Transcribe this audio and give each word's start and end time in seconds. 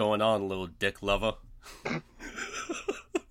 going 0.00 0.22
on, 0.22 0.48
little 0.48 0.66
dick 0.66 1.02
lover? 1.02 1.34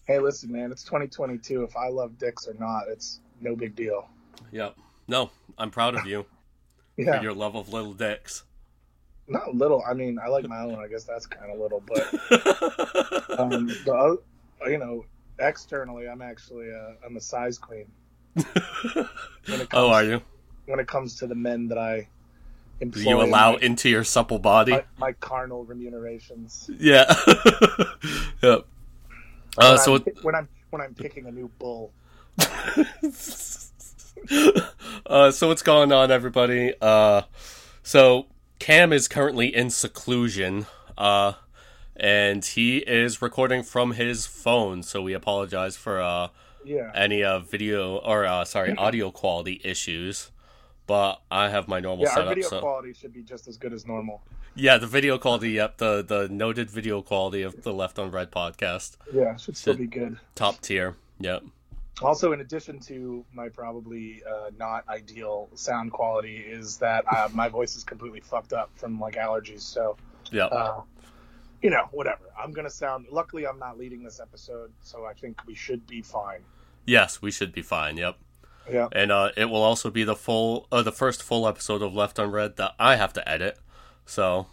Hey, 0.06 0.20
listen, 0.20 0.52
man, 0.52 0.72
it's 0.72 0.84
2022. 0.84 1.64
If 1.64 1.76
I 1.76 1.90
love 1.90 2.20
dicks 2.20 2.48
or 2.48 2.54
not, 2.60 2.84
it's 2.88 3.22
no 3.42 3.56
big 3.56 3.76
deal. 3.76 4.08
Yep. 4.52 4.78
No, 5.08 5.32
I'm 5.58 5.72
proud 5.72 5.96
of 5.96 6.06
you 6.06 6.28
Yeah, 6.98 7.18
for 7.18 7.24
your 7.24 7.34
love 7.34 7.56
of 7.56 7.74
little 7.74 7.94
dicks. 7.94 8.44
not 9.28 9.56
little. 9.56 9.84
I 9.90 9.96
mean, 9.96 10.20
I 10.24 10.28
like 10.28 10.48
my 10.48 10.60
own. 10.60 10.76
I 10.76 10.88
guess 10.88 11.06
that's 11.06 11.26
kind 11.26 11.52
of 11.52 11.60
little, 11.60 11.82
but 11.88 12.04
um, 13.40 13.66
the 13.66 14.20
you 14.68 14.78
know, 14.78 15.06
externally, 15.40 16.08
I'm 16.08 16.22
actually 16.22 16.70
a, 16.70 16.98
I'm 17.04 17.18
a 17.18 17.22
size 17.22 17.58
queen. 17.58 17.88
When 18.36 19.62
it 19.62 19.70
comes, 19.72 19.74
oh, 19.74 19.90
are 19.90 20.04
you? 20.04 20.22
When 20.68 20.80
it 20.80 20.88
comes 20.88 21.16
to 21.18 21.26
the 21.26 21.34
men 21.34 21.68
that 21.70 21.80
I 21.80 22.08
Do 22.80 23.02
you 23.02 23.22
allow 23.22 23.54
my, 23.54 23.60
into 23.60 23.90
your 23.90 24.04
supple 24.04 24.40
body? 24.40 24.72
my, 24.72 24.84
my 24.98 25.12
carnal 25.14 25.66
remunerations. 25.66 26.70
Yeah. 26.80 27.14
yep. 28.42 28.66
Uh, 29.58 29.76
when, 29.76 29.78
so 29.78 29.96
I'm, 29.96 30.04
when 30.22 30.36
I'm 30.36 30.48
when 30.70 30.82
I'm 30.82 30.94
picking 30.94 31.26
a 31.26 31.32
new 31.32 31.50
bull. 31.60 31.92
uh, 35.06 35.32
so 35.32 35.48
what's 35.48 35.62
going 35.62 35.92
on, 35.92 36.12
everybody? 36.12 36.74
Uh, 36.82 37.24
so 37.84 38.28
Cam 38.60 38.94
is 38.94 39.08
currently 39.08 39.54
in 39.54 39.70
seclusion, 39.70 40.68
uh, 40.98 41.34
and 41.96 42.46
he 42.46 42.78
is 42.80 43.22
recording 43.22 43.64
from 43.64 43.94
his 43.94 44.26
phone. 44.26 44.84
So 44.84 45.02
we 45.02 45.14
apologize 45.14 45.76
for 45.76 46.02
uh, 46.02 46.30
Yeah, 46.64 46.92
any 46.94 47.24
uh, 47.24 47.40
video 47.40 47.98
or 47.98 48.26
uh, 48.26 48.46
sorry 48.46 48.76
audio 48.78 49.12
quality 49.12 49.60
issues. 49.64 50.32
But 50.90 51.22
I 51.30 51.50
have 51.50 51.68
my 51.68 51.80
normal 51.80 52.06
yeah. 52.06 52.10
Our 52.10 52.16
setup. 52.16 52.30
video 52.30 52.50
So 52.50 52.60
quality 52.62 52.94
should 52.94 53.14
be 53.14 53.22
just 53.22 53.48
as 53.48 53.58
good 53.58 53.74
as 53.74 53.86
normal. 53.86 54.24
yeah, 54.56 54.80
the 54.80 54.88
video 54.88 55.20
quality. 55.20 55.52
Yep, 55.52 55.78
the 55.78 56.02
the 56.04 56.28
noted 56.30 56.70
video 56.72 57.04
quality 57.04 57.44
of 57.44 57.62
the 57.62 57.72
Left 57.72 58.00
on 58.00 58.10
Red 58.10 58.32
podcast, 58.32 58.98
Yeah, 59.14 59.36
should 59.38 59.56
still 59.56 59.74
Should- 59.76 59.80
be 59.92 60.00
good. 60.00 60.20
top 60.34 60.60
tier. 60.62 60.96
Yep. 61.20 61.44
Also, 62.02 62.32
in 62.32 62.40
addition 62.42 62.80
to 62.80 63.24
my 63.34 63.50
probably 63.50 64.24
uh, 64.28 64.50
not 64.58 64.88
ideal 64.90 65.50
sound 65.54 65.92
quality, 65.92 66.38
is 66.38 66.78
that 66.78 67.04
uh, 67.16 67.28
my 67.34 67.50
voice 67.50 67.76
is 67.76 67.84
completely 67.84 68.22
fucked 68.22 68.54
up 68.54 68.70
from 68.76 69.00
like 69.00 69.16
allergies. 69.16 69.62
So, 69.62 69.96
yeah, 70.32 70.46
uh, 70.46 70.82
you 71.62 71.70
know, 71.70 71.88
whatever. 71.92 72.24
I'm 72.42 72.52
gonna 72.52 72.70
sound. 72.70 73.06
Luckily, 73.12 73.46
I'm 73.46 73.60
not 73.60 73.78
leading 73.78 74.02
this 74.02 74.20
episode, 74.20 74.72
so 74.82 75.06
I 75.06 75.14
think 75.14 75.46
we 75.46 75.54
should 75.56 75.86
be 75.86 76.02
fine. 76.02 76.42
yes, 76.86 77.22
we 77.22 77.30
should 77.32 77.52
be 77.52 77.62
fine. 77.62 77.96
Yep. 77.98 78.16
Yeah, 78.72 78.88
and 78.92 79.12
uh, 79.12 79.30
it 79.38 79.46
will 79.46 79.62
also 79.64 79.90
be 79.90 80.04
the 80.04 80.16
full, 80.16 80.68
uh, 80.72 80.82
the 80.84 80.92
first 80.92 81.22
full 81.24 81.48
episode 81.48 81.82
of 81.82 81.94
Left 81.94 82.18
Unread 82.20 82.56
that 82.58 82.74
I 82.80 82.96
have 82.96 83.14
to 83.14 83.28
edit. 83.30 83.58
So, 84.06 84.48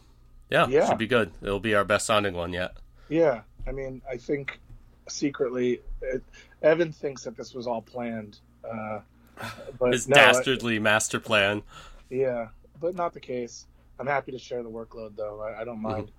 yeah, 0.51 0.67
Yeah. 0.69 0.89
should 0.89 0.99
be 0.99 1.07
good. 1.07 1.33
It'll 1.43 1.61
be 1.61 1.75
our 1.75 1.85
best 1.85 2.07
sounding 2.07 2.35
one 2.35 2.53
yet. 2.53 2.77
yeah. 3.09 3.43
I 3.69 3.73
mean, 3.73 4.01
I 4.09 4.17
think 4.17 4.61
secretly, 5.09 5.81
it, 6.01 6.23
Evan 6.63 6.93
thinks 6.93 7.25
that 7.25 7.37
this 7.37 7.53
was 7.53 7.67
all 7.67 7.83
planned, 7.83 8.39
uh, 8.63 9.01
but 9.79 9.93
His 9.93 10.07
no, 10.09 10.15
dastardly 10.15 10.79
master 10.79 11.19
plan. 11.19 11.63
Yeah, 12.09 12.49
but 12.81 12.95
not 12.95 13.13
the 13.13 13.19
case. 13.21 13.67
I'm 13.99 14.07
happy 14.07 14.31
to 14.33 14.39
share 14.39 14.63
the 14.63 14.71
workload, 14.71 15.17
though. 15.17 15.41
I, 15.41 15.63
I 15.63 15.65
don't 15.65 15.79
Mm-hmm. 15.79 15.83
mind. 15.83 16.13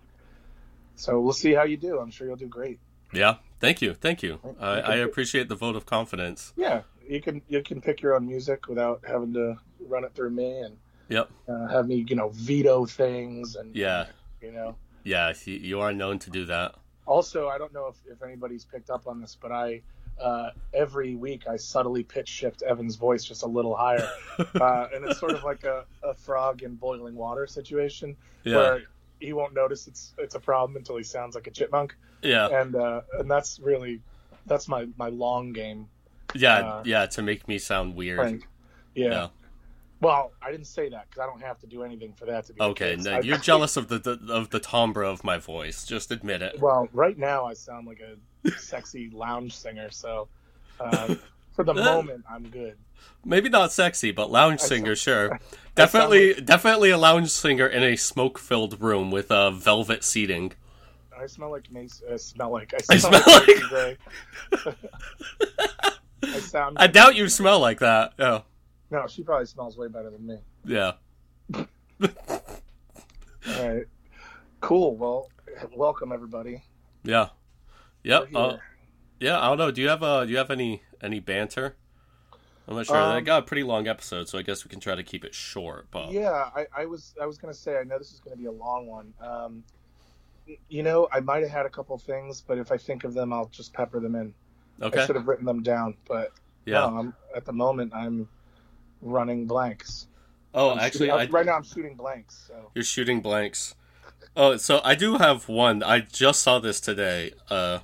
So 0.96 1.20
we'll 1.22 1.32
see 1.34 1.54
how 1.54 1.64
you 1.64 1.78
do. 1.78 2.00
I'm 2.00 2.10
sure 2.12 2.28
you'll 2.28 2.36
do 2.36 2.48
great. 2.48 2.80
Yeah, 3.14 3.36
thank 3.62 3.82
you, 3.82 3.94
thank 3.94 4.22
you. 4.24 4.40
I, 4.60 4.80
Okay. 4.80 4.82
I 4.94 4.96
appreciate 4.98 5.48
the 5.48 5.56
vote 5.56 5.76
of 5.78 5.86
confidence. 5.86 6.52
Yeah, 6.58 6.82
you 7.08 7.22
can 7.22 7.42
you 7.48 7.62
can 7.64 7.82
pick 7.82 8.02
your 8.02 8.16
own 8.16 8.28
music 8.28 8.68
without 8.68 9.02
having 9.08 9.34
to 9.34 9.56
run 9.88 10.04
it 10.04 10.14
through 10.16 10.32
me 10.32 10.60
and 10.60 10.78
Yep. 11.10 11.30
uh, 11.48 11.68
have 11.68 11.88
me, 11.88 12.06
you 12.08 12.16
know, 12.16 12.30
veto 12.34 12.86
things 12.86 13.56
and 13.56 13.76
Yeah, 13.76 14.08
you 14.42 14.52
know. 14.52 14.76
yeah. 15.04 15.34
You, 15.46 15.80
are 15.80 15.94
known 15.94 16.20
to 16.20 16.30
do 16.30 16.46
that. 16.46 16.76
Also, 17.06 17.48
I 17.48 17.58
don't 17.58 17.74
know 17.74 17.88
if, 17.88 17.96
if 18.12 18.22
anybody's 18.22 18.66
picked 18.66 18.90
up 18.90 19.08
on 19.08 19.22
this, 19.22 19.38
but 19.42 19.52
I 19.52 19.82
uh, 20.22 20.50
every 20.74 21.16
week 21.16 21.44
I 21.48 21.56
subtly 21.56 22.04
pitch 22.04 22.28
shift 22.28 22.62
Evan's 22.64 22.96
voice 22.98 23.24
just 23.24 23.44
a 23.44 23.48
little 23.48 23.76
higher, 23.76 24.10
uh, 24.60 24.88
and 24.94 25.06
it's 25.06 25.20
sort 25.20 25.34
of 25.34 25.44
like 25.44 25.64
a, 25.64 25.86
a 26.04 26.14
frog 26.16 26.64
in 26.64 26.76
boiling 26.76 27.16
water 27.16 27.48
situation 27.48 28.18
Yeah, 28.44 28.56
where 28.56 28.82
he 29.20 29.32
won't 29.32 29.54
notice 29.54 29.88
it's 29.88 30.14
it's 30.18 30.36
a 30.36 30.40
problem 30.40 30.76
until 30.76 30.98
he 30.98 31.04
sounds 31.04 31.36
like 31.36 31.48
a 31.48 31.52
chipmunk. 31.52 31.96
yeah, 32.22 32.48
and 32.48 32.76
uh, 32.76 33.02
and 33.20 33.30
that's 33.32 33.60
really 33.60 34.02
that's 34.46 34.68
my 34.68 34.88
my 34.98 35.10
long 35.10 35.54
game 35.54 35.88
yeah, 36.36 36.56
uh, 36.58 36.84
yeah. 36.86 37.06
To 37.08 37.22
make 37.22 37.48
me 37.48 37.58
sound 37.60 37.96
weird. 37.96 38.44
Yeah. 38.96 39.10
Yeah. 39.10 39.28
Well, 40.00 40.32
I 40.44 40.52
didn't 40.52 40.68
say 40.68 40.90
that 40.90 41.10
because 41.10 41.22
I 41.22 41.26
don't 41.26 41.42
have 41.42 41.60
to 41.60 41.68
do 41.68 41.82
anything 41.84 42.14
for 42.14 42.26
that 42.26 42.46
to 42.46 42.54
be. 42.54 42.62
Okay, 42.62 42.96
no, 42.98 43.14
I- 43.18 43.20
you're 43.22 43.38
jealous 43.52 43.78
of 43.78 43.88
the, 43.88 43.98
the 43.98 44.20
of 44.34 44.50
the 44.52 44.60
timbre 44.60 45.04
of 45.04 45.24
my 45.24 45.38
voice. 45.40 45.86
Just 45.86 46.12
admit 46.12 46.42
it. 46.44 46.60
Well, 46.60 46.88
right 46.94 47.18
now 47.18 47.46
I 47.46 47.54
sound 47.54 47.88
like 47.88 48.00
a 48.02 48.52
sexy 48.52 49.10
lounge 49.12 49.56
singer, 49.56 49.90
so 49.90 50.28
uh, 50.80 51.16
for 51.56 51.64
the 51.64 51.74
moment 51.92 52.24
I'm 52.30 52.48
good. 52.50 52.78
Maybe 53.26 53.50
not 53.50 53.72
sexy, 53.72 54.12
but 54.12 54.30
lounge 54.32 54.62
I 54.62 54.66
singer, 54.66 54.96
sound- 54.96 55.32
sure. 55.32 55.40
Definitely, 55.76 56.36
definitely 56.36 56.90
a 56.92 56.98
lounge 56.98 57.30
singer 57.30 57.68
in 57.68 57.84
a 57.84 57.96
smoke-filled 57.96 58.80
room 58.82 59.10
with 59.12 59.32
uh, 59.32 59.52
velvet 59.52 60.04
seating. 60.04 60.54
I 61.20 61.26
smell 61.26 61.50
like 61.52 61.72
Mace. 61.72 62.02
Uh, 62.08 62.18
smell 62.18 62.52
like 62.52 62.74
I 62.76 62.78
I 62.94 62.98
smell, 62.98 63.22
smell 63.24 63.40
like, 63.40 63.62
Gray. 63.70 63.98
I 66.38 66.40
sound. 66.42 66.78
I 66.80 66.88
doubt 66.88 67.16
you 67.16 67.28
smell 67.30 67.60
like 67.60 67.80
that. 67.80 68.14
Yeah, 68.18 68.42
no, 68.92 69.06
she 69.08 69.24
probably 69.24 69.46
smells 69.46 69.78
way 69.78 69.88
better 69.88 70.10
than 70.10 70.26
me. 70.26 70.38
yeah. 70.66 70.94
All 71.54 71.66
right. 73.48 73.86
Cool. 74.62 74.96
Well, 74.96 75.30
welcome 75.76 76.12
everybody. 76.12 76.64
Yeah. 77.04 77.30
Yep. 78.04 78.30
Uh, 78.36 78.58
yeah. 79.20 79.40
I 79.40 79.48
don't 79.50 79.58
know. 79.58 79.72
Do 79.72 79.82
you 79.82 79.90
have 79.90 80.04
uh 80.04 80.26
Do 80.26 80.32
you 80.32 80.38
have 80.38 80.52
any 80.52 80.82
any 81.02 81.20
banter? 81.20 81.76
I'm 82.68 82.76
not 82.76 82.86
sure. 82.86 82.98
I 82.98 83.18
Um, 83.18 83.24
got 83.24 83.44
a 83.44 83.46
pretty 83.46 83.64
long 83.64 83.88
episode, 83.88 84.28
so 84.28 84.38
I 84.38 84.42
guess 84.42 84.66
we 84.66 84.70
can 84.70 84.82
try 84.82 84.96
to 84.96 85.04
keep 85.04 85.24
it 85.24 85.34
short. 85.34 85.88
But 85.90 86.12
Yeah, 86.12 86.50
I, 86.56 86.66
I 86.76 86.86
was 86.86 87.14
I 87.22 87.26
was 87.26 87.38
gonna 87.38 87.54
say 87.54 87.78
I 87.78 87.84
know 87.84 87.98
this 87.98 88.12
is 88.12 88.20
gonna 88.20 88.36
be 88.36 88.46
a 88.46 88.52
long 88.52 88.88
one. 88.88 89.14
Um, 89.22 89.64
you 90.70 90.84
know, 90.84 91.08
I 91.12 91.20
might 91.22 91.44
have 91.44 91.52
had 91.52 91.66
a 91.66 91.70
couple 91.70 91.98
things, 91.98 92.42
but 92.42 92.58
if 92.58 92.72
I 92.72 92.78
think 92.78 93.04
of 93.04 93.14
them, 93.14 93.32
I'll 93.34 93.48
just 93.48 93.74
pepper 93.74 94.00
them 94.00 94.16
in. 94.16 94.34
I 94.82 95.06
should 95.06 95.16
have 95.16 95.28
written 95.28 95.46
them 95.46 95.64
down, 95.64 95.96
but 96.08 96.32
Yeah. 96.66 96.82
no, 96.82 96.98
I'm, 96.98 97.14
at 97.36 97.46
the 97.46 97.54
moment 97.54 97.94
I'm 97.94 98.28
running 99.02 99.46
blanks. 99.48 100.08
Oh, 100.54 100.72
I'm 100.72 100.80
actually, 100.80 101.08
shooting- 101.08 101.28
I, 101.28 101.32
right 101.32 101.46
now 101.46 101.56
I'm 101.56 101.64
shooting 101.64 101.96
blanks. 101.96 102.46
So 102.48 102.72
You're 102.74 102.84
shooting 102.84 103.22
blanks. 103.22 103.76
Oh, 104.36 104.58
so 104.58 104.82
I 104.84 104.96
do 104.96 105.18
have 105.18 105.48
one. 105.50 105.82
I 105.84 106.00
just 106.00 106.42
saw 106.42 106.60
this 106.60 106.80
today. 106.80 107.34
Uh, 107.50 107.80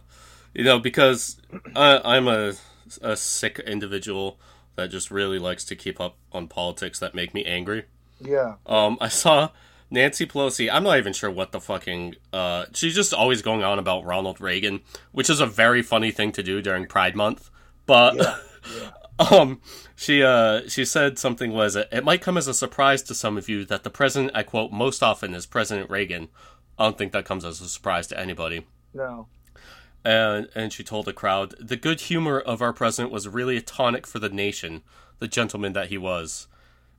you 0.53 0.63
know, 0.63 0.79
because 0.79 1.37
I, 1.75 1.99
I'm 2.03 2.27
a 2.27 2.53
a 3.01 3.15
sick 3.17 3.57
individual 3.59 4.37
that 4.75 4.91
just 4.91 5.09
really 5.09 5.39
likes 5.39 5.65
to 5.65 5.75
keep 5.75 5.99
up 5.99 6.15
on 6.31 6.47
politics 6.47 6.99
that 6.99 7.15
make 7.15 7.33
me 7.33 7.43
angry. 7.43 7.85
yeah, 8.19 8.55
Um, 8.67 8.97
I 9.01 9.07
saw 9.07 9.49
Nancy 9.93 10.25
Pelosi. 10.25 10.69
I'm 10.71 10.83
not 10.83 10.97
even 10.97 11.13
sure 11.13 11.29
what 11.29 11.51
the 11.51 11.61
fucking. 11.61 12.15
Uh, 12.33 12.65
she's 12.73 12.95
just 12.95 13.13
always 13.13 13.41
going 13.41 13.63
on 13.63 13.77
about 13.77 14.03
Ronald 14.03 14.41
Reagan, 14.41 14.81
which 15.11 15.29
is 15.29 15.39
a 15.39 15.45
very 15.45 15.83
funny 15.83 16.11
thing 16.11 16.31
to 16.33 16.43
do 16.43 16.61
during 16.61 16.87
Pride 16.87 17.15
Month. 17.15 17.51
But 17.85 18.15
yeah, 18.15 18.37
yeah. 18.75 18.89
um, 19.31 19.61
she 19.95 20.23
uh 20.23 20.67
she 20.67 20.83
said 20.83 21.19
something 21.19 21.51
was 21.51 21.75
it 21.75 22.03
might 22.03 22.21
come 22.21 22.37
as 22.37 22.47
a 22.47 22.53
surprise 22.53 23.03
to 23.03 23.13
some 23.13 23.37
of 23.37 23.47
you 23.47 23.63
that 23.65 23.83
the 23.83 23.89
president 23.91 24.31
I 24.33 24.41
quote 24.41 24.71
most 24.71 25.03
often 25.03 25.35
is 25.35 25.45
President 25.45 25.89
Reagan. 25.89 26.29
I 26.77 26.85
don't 26.85 26.97
think 26.97 27.11
that 27.11 27.25
comes 27.25 27.45
as 27.45 27.61
a 27.61 27.69
surprise 27.69 28.07
to 28.07 28.19
anybody. 28.19 28.65
No, 28.95 29.27
And 30.03 30.49
and 30.55 30.73
she 30.73 30.83
told 30.83 31.05
the 31.05 31.13
crowd, 31.13 31.53
the 31.59 31.77
good 31.77 32.01
humor 32.01 32.39
of 32.39 32.63
our 32.63 32.73
president 32.73 33.13
was 33.13 33.27
really 33.27 33.57
a 33.57 33.61
tonic 33.61 34.07
for 34.07 34.17
the 34.17 34.29
nation, 34.29 34.81
the 35.19 35.27
gentleman 35.27 35.73
that 35.73 35.89
he 35.89 35.99
was. 35.99 36.47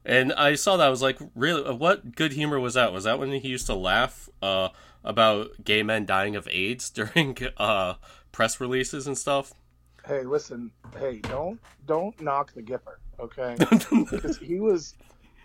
And 0.04 0.32
I 0.34 0.54
saw 0.54 0.76
that 0.76 0.86
I 0.86 0.90
was 0.90 1.02
like, 1.02 1.18
really, 1.34 1.62
what 1.74 2.14
good 2.14 2.32
humor 2.32 2.60
was 2.60 2.74
that? 2.74 2.92
Was 2.92 3.04
that 3.04 3.18
when 3.18 3.32
he 3.32 3.48
used 3.48 3.66
to 3.66 3.74
laugh 3.74 4.28
uh, 4.42 4.68
about 5.02 5.64
gay 5.64 5.82
men 5.82 6.04
dying 6.04 6.36
of 6.36 6.46
AIDS 6.50 6.90
during 6.98 7.36
uh, 7.56 7.94
press 8.32 8.60
releases 8.60 9.06
and 9.06 9.16
stuff? 9.16 9.54
hey, 10.06 10.22
listen, 10.22 10.70
hey, 10.98 11.18
don't 11.18 11.60
don't 11.86 12.18
knock 12.20 12.52
the 12.54 12.62
Gipper, 12.62 12.98
okay? 13.18 13.56
Because 14.10 14.38
he 14.38 14.60
was 14.60 14.94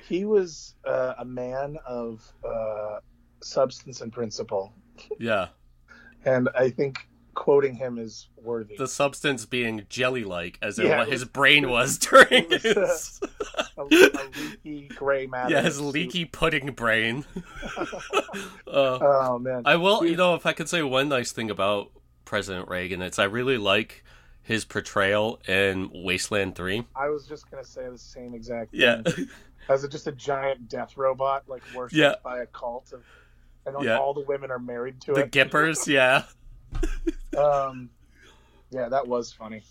he 0.08 0.26
was 0.26 0.76
uh, 0.86 1.16
a 1.18 1.26
man 1.26 1.78
of 1.86 2.32
uh, 2.44 3.00
substance 3.42 4.02
and 4.02 4.12
principle, 4.12 4.74
yeah. 5.20 5.48
and 6.26 6.50
I 6.56 6.70
think 6.70 7.08
quoting 7.40 7.74
him 7.76 7.98
is 7.98 8.28
worthy. 8.36 8.76
the 8.78 8.88
substance 8.88 9.46
being 9.46 9.86
jelly-like, 9.88 10.60
as 10.62 10.78
in 10.78 10.90
what 10.90 11.08
it 11.08 11.12
his 11.14 11.24
brain 11.26 11.70
was 11.70 11.98
during 12.10 12.50
was, 12.50 12.62
his 12.64 13.22
a, 13.78 13.82
a 13.82 13.84
leaky 13.86 14.88
gray 14.90 15.26
matter. 15.34 15.54
yeah 15.56 15.62
his 15.62 15.80
leaky 15.80 16.26
pudding 16.26 16.74
brain. 16.74 17.26
uh, 18.68 19.00
Oh 19.02 19.40
man, 19.40 19.64
I 19.66 19.78
will, 19.78 20.06
you 20.06 20.18
know, 20.18 20.36
if 20.36 20.46
I 20.46 20.54
could 20.54 20.70
say 20.70 20.82
one 20.84 21.10
nice 21.10 21.32
thing 21.32 21.50
about 21.50 21.92
President 22.26 22.68
Reagan, 22.68 23.02
it's 23.02 23.20
I 23.20 23.24
really 23.24 23.58
like 23.58 24.04
his 24.42 24.66
portrayal 24.66 25.40
in 25.48 25.90
Wasteland 25.94 26.56
Three. 26.56 26.86
I 26.96 27.10
was 27.10 27.26
just 27.28 27.50
gonna 27.50 27.64
say 27.64 27.88
the 27.90 27.98
same 27.98 28.34
exact. 28.34 28.74
Yeah, 28.74 29.02
thing. 29.02 29.28
as 29.70 29.84
a, 29.84 29.88
just 29.88 30.08
a 30.08 30.12
giant 30.12 30.68
death 30.70 30.98
robot, 30.98 31.44
like 31.48 31.64
worshipped 31.74 31.98
Yeah. 31.98 32.16
by 32.24 32.40
a 32.42 32.46
cult 32.48 32.92
of 32.94 33.04
and 33.66 33.76
Yeah. 33.84 33.98
all 33.98 34.14
the 34.14 34.22
women 34.28 34.52
are 34.52 34.60
married 34.60 35.00
to 35.02 35.14
The 35.14 35.20
it. 35.22 35.24
The 35.24 35.30
Gippers, 35.30 35.88
yeah. 35.88 36.24
Um, 37.38 37.90
yeah, 38.72 38.90
that 38.90 39.08
was 39.08 39.32
funny. 39.32 39.62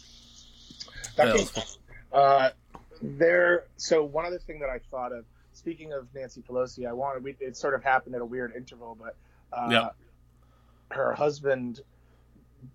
That 1.16 1.26
That 1.26 1.36
came- 1.36 1.40
was 1.42 1.50
fun. 1.50 1.64
uh, 2.12 2.50
there. 3.02 3.66
So 3.76 4.04
one 4.04 4.24
other 4.26 4.38
thing 4.38 4.60
that 4.60 4.70
I 4.70 4.78
thought 4.90 5.12
of, 5.12 5.24
speaking 5.52 5.92
of 5.92 6.06
Nancy 6.14 6.40
Pelosi, 6.42 6.86
I 6.88 6.92
wanted. 6.92 7.22
We, 7.24 7.36
it 7.40 7.56
sort 7.56 7.74
of 7.74 7.82
happened 7.82 8.14
at 8.14 8.20
a 8.20 8.24
weird 8.26 8.54
interval, 8.56 8.96
but 9.00 9.16
uh, 9.52 9.68
Yeah. 9.70 9.88
her 10.90 11.12
husband 11.14 11.80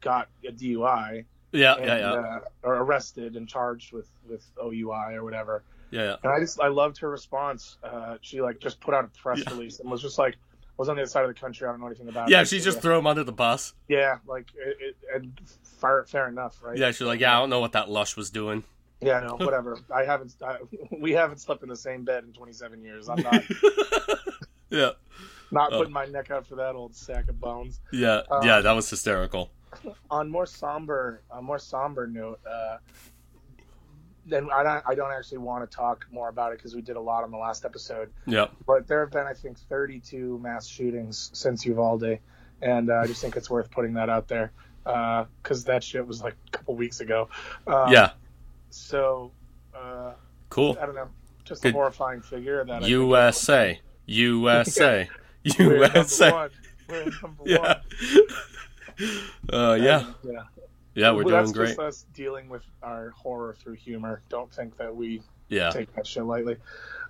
got 0.02 0.30
a 0.48 0.52
DUI 0.52 1.26
Yeah, 1.52 1.76
and, 1.76 1.86
yeah, 1.86 1.98
yeah. 1.98 2.12
Uh, 2.14 2.40
or 2.64 2.76
arrested 2.76 3.36
and 3.36 3.48
charged 3.48 3.92
with 3.94 4.10
with 4.28 4.46
OUI 4.62 5.16
or 5.16 5.24
whatever. 5.24 5.64
Yeah, 5.92 6.04
yeah. 6.04 6.16
And 6.24 6.32
I 6.32 6.40
just 6.40 6.60
I 6.60 6.68
loved 6.70 6.98
her 7.00 7.10
response. 7.10 7.78
Uh, 7.84 8.18
she 8.22 8.42
like 8.42 8.60
just 8.60 8.80
put 8.80 8.94
out 8.94 9.06
a 9.06 9.08
press 9.22 9.40
Yeah. 9.46 9.54
release 9.54 9.80
and 9.80 9.90
was 9.92 10.02
just 10.02 10.18
like, 10.18 10.36
was 10.78 10.90
on 10.90 10.96
the 10.96 11.02
other 11.04 11.10
side 11.10 11.24
of 11.24 11.28
the 11.30 11.40
country. 11.40 11.68
I 11.68 11.72
don't 11.72 11.80
know 11.82 11.88
anything 11.88 12.10
about 12.10 12.30
it. 12.30 12.32
Yeah, 12.32 12.44
she 12.44 12.60
just 12.60 12.82
threw 12.82 12.98
him 12.98 13.08
under 13.08 13.24
the 13.24 13.32
bus. 13.32 13.74
yeah, 13.88 14.18
like 14.28 14.48
it, 14.56 14.78
it, 14.80 14.96
and 15.14 15.40
fair 15.64 16.04
fair 16.06 16.28
enough, 16.28 16.62
right? 16.64 16.78
Yeah, 16.78 16.92
she's 16.92 17.02
like, 17.02 17.20
yeah, 17.20 17.38
I 17.38 17.40
don't 17.40 17.50
know 17.50 17.60
what 17.60 17.74
that 17.74 17.90
lush 17.90 18.16
was 18.18 18.30
doing. 18.30 18.64
Yeah, 19.02 19.20
no, 19.20 19.36
whatever. 19.46 19.78
I 19.94 20.04
haven't. 20.04 20.36
I, 20.46 20.58
we 21.00 21.12
haven't 21.12 21.40
slept 21.40 21.62
in 21.64 21.70
the 21.70 21.76
same 21.76 22.04
bed 22.06 22.24
in 22.24 22.34
27 22.34 22.82
years. 22.84 23.10
I'm 23.10 23.22
not 23.22 23.44
yeah, 24.70 24.92
not 25.52 25.74
Oh. 25.74 25.80
putting 25.80 25.94
my 25.94 26.06
neck 26.06 26.32
out 26.32 26.48
for 26.48 26.56
that 26.56 26.76
old 26.76 26.96
sack 26.96 27.28
of 27.30 27.40
bones. 27.40 27.80
yeah, 27.92 28.22
Um, 28.32 28.46
yeah. 28.46 28.62
That 28.62 28.72
was 28.72 28.90
hysterical. 28.90 29.52
On 30.12 30.30
more 30.30 30.46
somber, 30.46 31.22
on 31.32 31.44
more 31.44 31.60
somber 31.60 32.06
note, 32.08 32.40
uh, 32.50 32.78
then 34.26 34.50
I 34.54 34.64
don't. 34.64 34.84
I 34.88 34.96
don't 34.96 35.12
actually 35.12 35.40
want 35.40 35.70
to 35.70 35.76
talk 35.76 36.06
more 36.12 36.30
about 36.30 36.52
it 36.54 36.58
because 36.60 36.76
we 36.76 36.82
did 36.82 36.96
a 36.96 37.02
lot 37.02 37.24
on 37.24 37.32
the 37.32 37.38
last 37.38 37.66
episode. 37.66 38.12
Yeah, 38.26 38.48
But 38.66 38.88
there 38.88 39.02
have 39.02 39.12
been, 39.12 39.26
I 39.28 39.34
think, 39.34 39.58
32 39.60 40.40
mass 40.42 40.68
shootings 40.68 41.30
since 41.34 41.66
Uvalde, 41.66 42.20
and 42.62 42.90
uh, 42.90 42.96
I 43.04 43.08
just 43.08 43.22
think 43.22 43.36
it's 43.36 43.50
worth 43.50 43.70
putting 43.72 43.94
that 43.96 44.10
out 44.10 44.28
there 44.28 44.52
because 44.84 45.64
that 45.66 45.84
shit 45.84 46.06
was 46.06 46.22
like 46.24 46.36
a 46.48 46.52
couple 46.52 46.76
weeks 46.76 47.00
ago. 47.02 47.30
Um, 47.68 47.92
yeah. 47.92 48.12
So 48.70 49.32
uh, 49.76 50.14
Cool. 50.50 50.78
I 50.82 50.86
don't 50.86 50.96
know, 50.96 51.08
just 51.46 51.62
Good. 51.64 51.70
a 51.70 51.74
horrifying 51.74 52.22
figure 52.22 52.64
that 52.66 52.84
I 52.84 52.88
USA, 52.88 53.80
USA, 54.06 55.10
We're 55.60 55.86
USA. 55.88 56.30
number 56.30 56.38
one. 56.38 56.50
We're 56.90 57.06
number 57.22 57.44
Yeah. 57.46 57.60
one. 57.60 57.80
Uh, 59.52 59.74
yeah, 59.74 60.06
yeah. 60.24 60.44
Yeah. 60.96 61.12
We're 61.12 61.18
Well, 61.18 61.24
doing 61.26 61.40
that's 61.42 61.52
great. 61.52 61.68
just 61.70 61.80
us 61.80 62.06
dealing 62.14 62.50
with 62.50 62.64
our 62.82 63.10
horror 63.12 63.56
through 63.60 63.74
humor. 63.76 64.22
Don't 64.30 64.52
think 64.54 64.78
that 64.78 64.96
we 64.96 65.22
Yeah, 65.50 65.70
take 65.72 65.94
that 65.96 66.08
shit 66.08 66.24
lightly. 66.24 66.58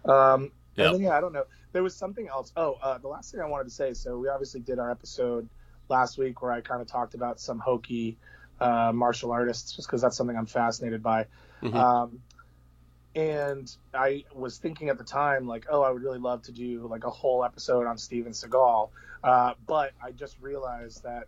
Um, 0.06 0.52
Yeah. 0.76 0.86
And 0.86 0.96
then, 0.96 1.02
yeah, 1.04 1.18
I 1.18 1.22
don't 1.22 1.34
know. 1.34 1.46
There 1.72 1.84
was 1.84 1.96
something 1.96 2.28
else. 2.28 2.52
Oh, 2.58 2.78
uh, 2.82 2.98
the 2.98 3.08
last 3.08 3.32
thing 3.32 3.42
I 3.42 3.46
wanted 3.46 3.66
to 3.66 3.70
say. 3.70 3.94
So 3.94 4.18
we 4.18 4.28
obviously 4.28 4.60
did 4.60 4.80
our 4.80 4.90
episode 4.90 5.48
last 5.90 6.18
week 6.18 6.42
where 6.42 6.52
I 6.52 6.62
kind 6.62 6.82
of 6.82 6.88
talked 6.88 7.14
about 7.14 7.40
some 7.40 7.60
hokey 7.60 8.18
uh, 8.60 8.92
martial 8.94 9.32
artists, 9.32 9.72
just 9.76 9.88
because 9.88 10.02
that's 10.02 10.16
something 10.18 10.36
I'm 10.38 10.46
fascinated 10.46 11.04
by. 11.04 11.28
Mhm. 11.62 11.76
Um, 11.76 12.20
and 13.16 13.76
I 13.94 14.26
was 14.34 14.58
thinking 14.58 14.90
at 14.90 14.98
the 14.98 15.04
time, 15.04 15.48
like, 15.48 15.68
oh, 15.70 15.82
I 15.84 15.92
would 15.92 16.02
really 16.02 16.18
love 16.20 16.42
to 16.44 16.52
do 16.52 16.88
like 16.88 17.04
a 17.04 17.10
whole 17.12 17.44
episode 17.44 17.86
on 17.86 17.98
Steven 17.98 18.32
Seagal. 18.32 18.90
Uh, 19.24 19.54
but 19.68 19.92
I 20.02 20.12
just 20.12 20.38
realized 20.42 21.04
that 21.04 21.26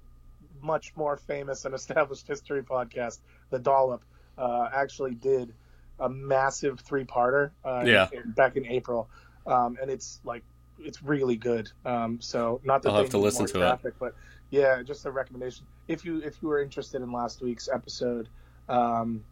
much 0.62 0.96
more 0.96 1.18
famous 1.18 1.66
and 1.66 1.74
established 1.76 2.28
history 2.28 2.64
podcast, 2.64 3.20
The 3.50 3.60
Dollop, 3.60 4.04
uh, 4.38 4.70
actually 4.74 5.16
did 5.16 5.54
a 6.00 6.10
massive 6.10 6.80
three-parter 6.82 7.52
uh, 7.64 7.84
Yeah. 7.86 8.10
in- 8.12 8.32
back 8.32 8.58
in 8.58 8.66
April, 8.66 9.10
um, 9.46 9.78
and 9.82 9.90
it's 9.90 10.20
like 10.24 10.44
it's 10.80 11.02
really 11.02 11.38
good. 11.38 11.72
Um, 11.86 12.20
so 12.20 12.60
not 12.66 12.82
that 12.84 12.90
I'll 12.90 12.98
have 12.98 13.10
to 13.12 13.18
listen 13.18 13.46
to 13.46 13.58
it. 13.58 13.60
traffic, 13.60 13.94
but 13.98 14.14
yeah, 14.50 14.84
just 14.84 15.06
a 15.06 15.12
recommendation. 15.12 15.66
If 15.88 16.04
you 16.04 16.22
if 16.22 16.42
you 16.42 16.50
were 16.50 16.62
interested 16.62 17.02
in 17.02 17.12
last 17.14 17.42
week's 17.42 17.70
episode, 17.72 18.28
um, 18.68 19.24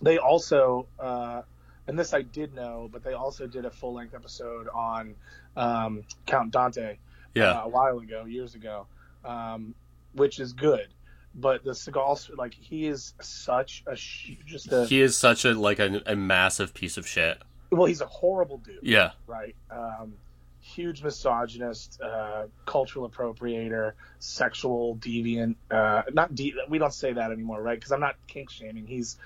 they 0.00 0.16
also 0.18 0.86
uh, 0.98 1.42
and 1.86 1.98
this 1.98 2.14
I 2.14 2.22
did 2.22 2.54
know, 2.54 2.88
but 2.90 3.04
they 3.04 3.12
also 3.12 3.46
did 3.46 3.66
a 3.66 3.70
full 3.70 3.92
length 3.94 4.14
episode 4.14 4.68
on 4.68 5.14
um, 5.56 6.02
Count 6.26 6.50
Dante 6.50 6.96
yeah, 7.34 7.50
uh, 7.50 7.64
a 7.64 7.68
while 7.68 7.98
ago, 7.98 8.24
years 8.24 8.54
ago, 8.54 8.86
um, 9.24 9.74
which 10.14 10.40
is 10.40 10.52
good. 10.52 10.88
But 11.36 11.64
the 11.64 11.72
Seagal, 11.72 12.36
like 12.36 12.54
he 12.54 12.86
is 12.86 13.14
such 13.20 13.82
a 13.86 13.96
sh- 13.96 14.32
just 14.46 14.70
a 14.72 14.84
he 14.86 15.00
is 15.00 15.16
such 15.16 15.44
a 15.44 15.52
like 15.52 15.78
a, 15.80 16.00
a 16.06 16.14
massive 16.14 16.72
piece 16.74 16.96
of 16.96 17.06
shit. 17.06 17.38
well, 17.70 17.86
he's 17.86 18.00
a 18.00 18.06
horrible 18.06 18.58
dude, 18.58 18.78
Yeah, 18.82 19.10
right? 19.26 19.56
Um, 19.70 20.14
huge 20.60 21.02
misogynist, 21.02 22.00
uh, 22.00 22.44
cultural 22.66 23.08
appropriator, 23.10 23.92
sexual 24.20 24.96
deviant. 24.96 25.56
Uh, 25.70 26.02
not 26.12 26.34
de- 26.36 26.54
we 26.68 26.78
don't 26.78 26.94
say 26.94 27.12
that 27.12 27.32
anymore, 27.32 27.60
right? 27.62 27.78
Because 27.78 27.90
I'm 27.92 28.00
not 28.00 28.14
kink 28.28 28.48
shaming. 28.50 28.86
He's 28.86 29.16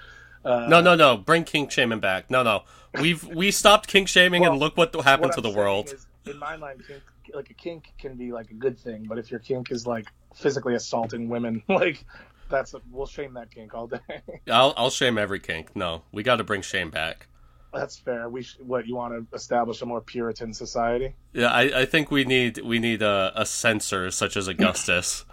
uh, 0.44 0.66
no, 0.70 0.80
no, 0.80 0.94
no. 0.94 1.16
Bring 1.18 1.44
kink 1.44 1.70
shaming 1.70 2.00
back. 2.00 2.30
No, 2.30 2.42
no. 2.42 2.62
We've 3.00 3.22
we 3.22 3.50
stopped 3.50 3.86
kink 3.86 4.08
shaming, 4.08 4.42
Well, 4.42 4.52
and 4.52 4.60
look 4.60 4.78
what 4.78 4.94
happened 4.94 5.32
what 5.34 5.42
to 5.42 5.46
I'm 5.46 5.52
the 5.52 5.58
world. 5.58 5.88
is, 5.92 6.06
in 6.24 6.38
my 6.38 6.56
mind, 6.56 6.80
kink, 6.88 7.02
like 7.34 7.50
a 7.50 7.54
kink 7.54 7.92
can 7.98 8.16
be 8.16 8.32
like 8.32 8.50
a 8.50 8.54
good 8.54 8.78
thing, 8.78 9.06
but 9.08 9.18
if 9.18 9.30
your 9.30 9.40
kink 9.40 9.70
is 9.70 9.86
like 9.86 10.06
physically 10.34 10.74
assaulting 10.74 11.28
women, 11.28 11.62
like 11.68 12.04
that's 12.50 12.74
a, 12.74 12.80
we'll 12.90 13.06
shame 13.06 13.34
that 13.34 13.50
kink 13.50 13.74
all 13.74 13.86
day. 13.86 13.98
I'll 14.50 14.74
I'll 14.76 14.90
shame 14.90 15.18
every 15.18 15.40
kink. 15.40 15.74
No, 15.76 16.02
we 16.12 16.22
got 16.22 16.36
to 16.36 16.44
bring 16.44 16.62
shame 16.62 16.90
back. 16.90 17.26
that's 17.72 17.96
fair. 17.98 18.28
We 18.28 18.42
sh- 18.42 18.58
what 18.60 18.86
you 18.86 18.96
want 18.96 19.14
to 19.14 19.36
establish 19.36 19.82
a 19.82 19.86
more 19.86 20.00
Puritan 20.00 20.54
society? 20.54 21.14
Yeah, 21.32 21.48
I, 21.48 21.80
I 21.80 21.84
think 21.84 22.10
we 22.10 22.24
need 22.24 22.58
we 22.58 22.78
need 22.78 23.02
a, 23.02 23.32
a 23.34 23.44
censor 23.46 24.10
such 24.10 24.36
as 24.36 24.48
Augustus, 24.48 25.24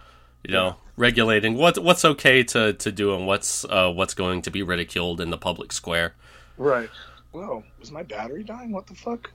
you 0.44 0.53
know, 0.53 0.75
regulating 0.98 1.56
what 1.56 1.77
what's 1.80 2.03
okay 2.06 2.44
to, 2.44 2.74
to 2.74 2.91
do 2.91 3.15
and 3.15 3.25
what's 3.25 3.65
uh, 3.65 3.91
what's 3.91 4.13
going 4.13 4.41
to 4.44 4.51
be 4.51 4.62
ridiculed 4.63 5.21
in 5.21 5.30
the 5.30 5.38
public 5.38 5.71
square. 5.71 6.13
Right. 6.57 6.89
Whoa, 7.31 7.63
is 7.81 7.91
my 7.91 8.03
battery 8.03 8.44
dying? 8.44 8.71
What 8.71 8.88
the 8.88 8.95
fuck? 8.95 9.31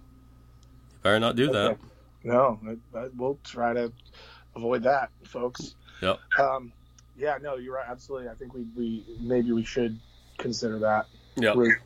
Better 1.02 1.20
not 1.20 1.36
do 1.36 1.50
that. 1.52 1.78
No, 2.24 2.60
I, 2.66 2.98
I, 2.98 3.08
we'll 3.16 3.38
try 3.44 3.72
to 3.72 3.92
avoid 4.54 4.82
that, 4.84 5.10
folks. 5.24 5.74
Yep. 6.02 6.18
Um, 6.38 6.72
yeah, 7.16 7.38
no, 7.40 7.56
you're 7.56 7.74
right. 7.74 7.86
Absolutely. 7.88 8.28
I 8.28 8.34
think 8.34 8.54
we, 8.54 8.66
we 8.76 9.04
maybe 9.20 9.52
we 9.52 9.64
should 9.64 9.98
consider 10.38 10.78
that. 10.80 11.06
Yep. 11.36 11.56
route. 11.56 11.78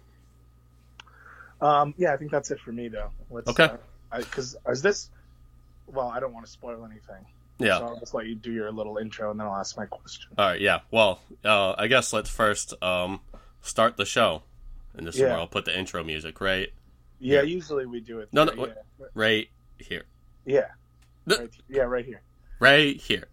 Um, 1.61 1.95
yeah, 1.97 2.13
I 2.13 2.17
think 2.17 2.31
that's 2.31 2.51
it 2.51 2.61
for 2.61 2.73
me, 2.73 2.89
though. 2.89 3.11
Let's, 3.31 3.49
Okay. 3.49 3.71
Because 4.17 4.57
is 4.69 4.83
this? 4.83 5.11
Well, 5.87 6.09
I 6.09 6.21
don't 6.21 6.33
want 6.33 6.47
to 6.47 6.53
spoil 6.53 6.85
anything. 6.85 7.27
Yeah. 7.59 7.79
So 7.79 7.87
I'll 7.87 8.01
just 8.01 8.15
let 8.15 8.27
you 8.27 8.35
do 8.35 8.53
your 8.53 8.71
little 8.73 8.99
intro, 8.99 9.31
and 9.31 9.39
then 9.39 9.47
I'll 9.47 9.57
ask 9.57 9.77
my 9.77 9.87
question. 9.87 10.31
All 10.39 10.47
right. 10.47 10.61
Yeah. 10.61 10.81
Well, 10.91 11.21
uh, 11.45 11.75
I 11.77 11.89
guess 11.89 12.13
let's 12.13 12.31
first 12.31 12.75
um, 12.83 13.21
start 13.63 13.97
the 13.97 14.05
show. 14.05 14.43
And 14.97 15.07
this 15.07 15.17
is 15.17 15.23
where 15.23 15.33
I'll 15.33 15.47
put 15.47 15.65
the 15.65 15.77
intro 15.77 16.05
music 16.05 16.41
right 16.41 16.69
Yeah, 17.19 17.43
usually 17.43 17.87
we 17.87 18.01
do 18.01 18.21
it. 18.21 18.29
No, 18.33 18.45
no, 18.45 18.67
yeah. 18.67 19.07
right 19.15 19.49
here, 19.79 20.05
Yeah. 20.45 20.67
No. 21.27 21.39
Right, 21.39 21.51
yeah, 21.69 21.83
right 21.83 22.05
here. 22.05 22.23
right 22.61 23.01
here. 23.01 23.25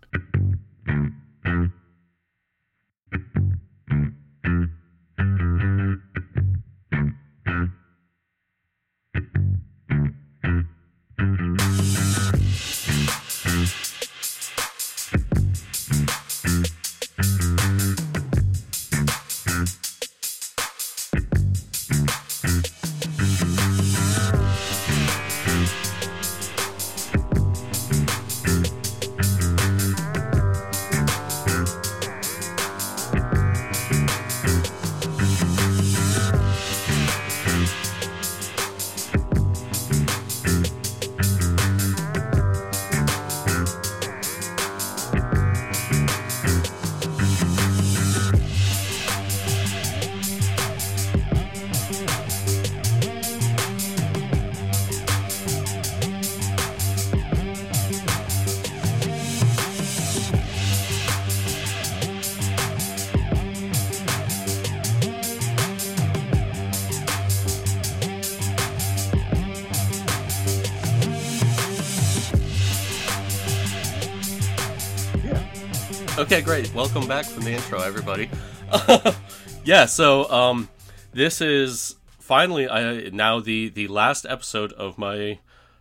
Okay, 76.31 76.41
great. 76.41 76.73
Welcome 76.73 77.09
back 77.09 77.25
from 77.25 77.43
the 77.43 77.51
intro, 77.51 77.81
everybody. 77.81 78.29
yeah, 79.65 79.85
so 79.85 80.31
um, 80.31 80.69
this 81.11 81.41
is 81.41 81.97
finally 82.19 82.69
I 82.69 83.09
now 83.09 83.41
the 83.41 83.67
the 83.67 83.89
last 83.89 84.25
episode 84.25 84.71
of 84.71 84.97
my 84.97 85.39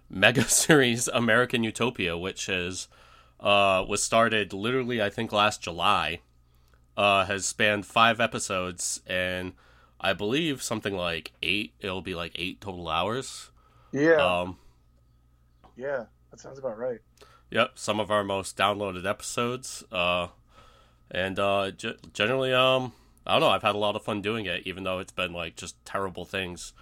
mega 0.08 0.42
series 0.48 1.06
American 1.06 1.62
Utopia, 1.62 2.18
which 2.18 2.48
is 2.48 2.88
uh 3.38 3.84
was 3.88 4.02
started 4.02 4.52
literally 4.52 5.00
I 5.00 5.08
think 5.08 5.30
last 5.30 5.62
July. 5.62 6.18
Uh, 6.96 7.26
has 7.26 7.46
spanned 7.46 7.86
five 7.86 8.18
episodes 8.20 9.02
and 9.06 9.52
I 10.00 10.14
believe 10.14 10.64
something 10.64 10.96
like 10.96 11.30
eight. 11.44 11.74
It'll 11.78 12.02
be 12.02 12.16
like 12.16 12.32
eight 12.34 12.60
total 12.60 12.88
hours. 12.88 13.52
Yeah, 13.92 14.16
Um, 14.16 14.56
yeah, 15.76 16.06
that 16.32 16.40
sounds 16.40 16.58
about 16.58 16.76
right. 16.76 16.98
Yep, 17.52 17.72
some 17.76 18.00
of 18.00 18.10
our 18.10 18.24
most 18.24 18.56
downloaded 18.56 19.08
episodes. 19.08 19.84
Uh, 19.92 20.26
and 21.10 21.38
uh, 21.38 21.70
g- 21.72 21.96
generally, 22.12 22.52
um, 22.52 22.92
I 23.26 23.32
don't 23.32 23.40
know. 23.40 23.48
I've 23.50 23.62
had 23.62 23.74
a 23.74 23.78
lot 23.78 23.96
of 23.96 24.02
fun 24.02 24.22
doing 24.22 24.46
it, 24.46 24.66
even 24.66 24.84
though 24.84 24.98
it's 24.98 25.12
been 25.12 25.32
like 25.32 25.56
just 25.56 25.82
terrible 25.84 26.24
things 26.24 26.72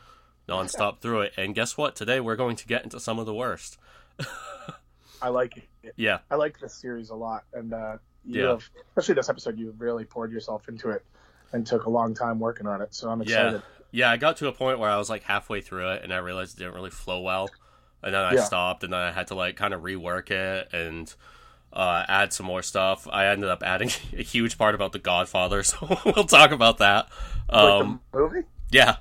nonstop 0.49 1.01
through 1.01 1.23
it. 1.23 1.35
And 1.37 1.55
guess 1.55 1.77
what? 1.77 1.95
Today 1.97 2.21
we're 2.21 2.37
going 2.37 2.57
to 2.57 2.67
get 2.67 2.85
into 2.85 3.01
some 3.01 3.19
of 3.19 3.27
the 3.27 3.35
worst. 3.35 3.79
I 5.23 5.29
like 5.29 5.57
it. 5.83 5.95
Yeah, 5.97 6.19
I 6.31 6.37
like 6.37 6.59
this 6.61 6.75
series 6.75 7.11
a 7.11 7.15
lot, 7.15 7.45
and 7.53 7.73
uh, 7.73 7.97
you 8.25 8.43
Yeah. 8.43 8.51
have, 8.51 8.69
especially 8.91 9.15
this 9.15 9.29
episode, 9.29 9.59
you 9.59 9.75
really 9.79 10.05
poured 10.05 10.31
yourself 10.33 10.69
into 10.69 10.91
it 10.91 11.05
and 11.53 11.67
took 11.67 11.87
a 11.87 11.91
long 11.91 12.15
time 12.15 12.39
working 12.39 12.67
on 12.67 12.83
it. 12.83 12.95
So 12.95 13.09
I'm 13.11 13.21
yeah, 13.23 13.49
excited. 13.49 13.63
yeah. 13.91 14.11
I 14.11 14.17
got 14.17 14.37
to 14.39 14.49
a 14.49 14.53
point 14.53 14.79
where 14.79 14.91
I 14.91 14.97
was 14.97 15.09
like 15.11 15.23
halfway 15.25 15.61
through 15.61 15.89
it, 15.93 16.03
and 16.05 16.13
I 16.13 16.19
realized 16.19 16.57
it 16.57 16.59
didn't 16.63 16.75
really 16.75 16.91
flow 16.91 17.21
well, 17.21 17.51
and 18.03 18.15
then 18.15 18.23
I 18.23 18.35
Yeah. 18.35 18.45
stopped, 18.45 18.85
and 18.85 18.93
then 18.93 19.01
I 19.01 19.11
had 19.13 19.27
to 19.29 19.35
like 19.35 19.57
kind 19.57 19.75
of 19.75 19.83
rework 19.83 20.31
it 20.31 20.69
and. 20.73 21.13
Uh, 21.73 22.05
add 22.09 22.33
some 22.33 22.47
more 22.47 22.63
stuff. 22.63 23.07
I 23.11 23.27
ended 23.27 23.49
up 23.51 23.63
adding 23.63 23.91
a 24.17 24.23
huge 24.23 24.57
part 24.59 24.75
about 24.75 24.93
the 24.93 24.99
Godfather, 24.99 25.63
so 25.65 25.99
we'll 26.05 26.25
talk 26.25 26.51
about 26.51 26.79
that. 26.79 27.09
Like 27.51 27.63
Um, 27.65 28.01
the 28.13 28.19
movie, 28.19 28.43
yeah, 28.71 28.97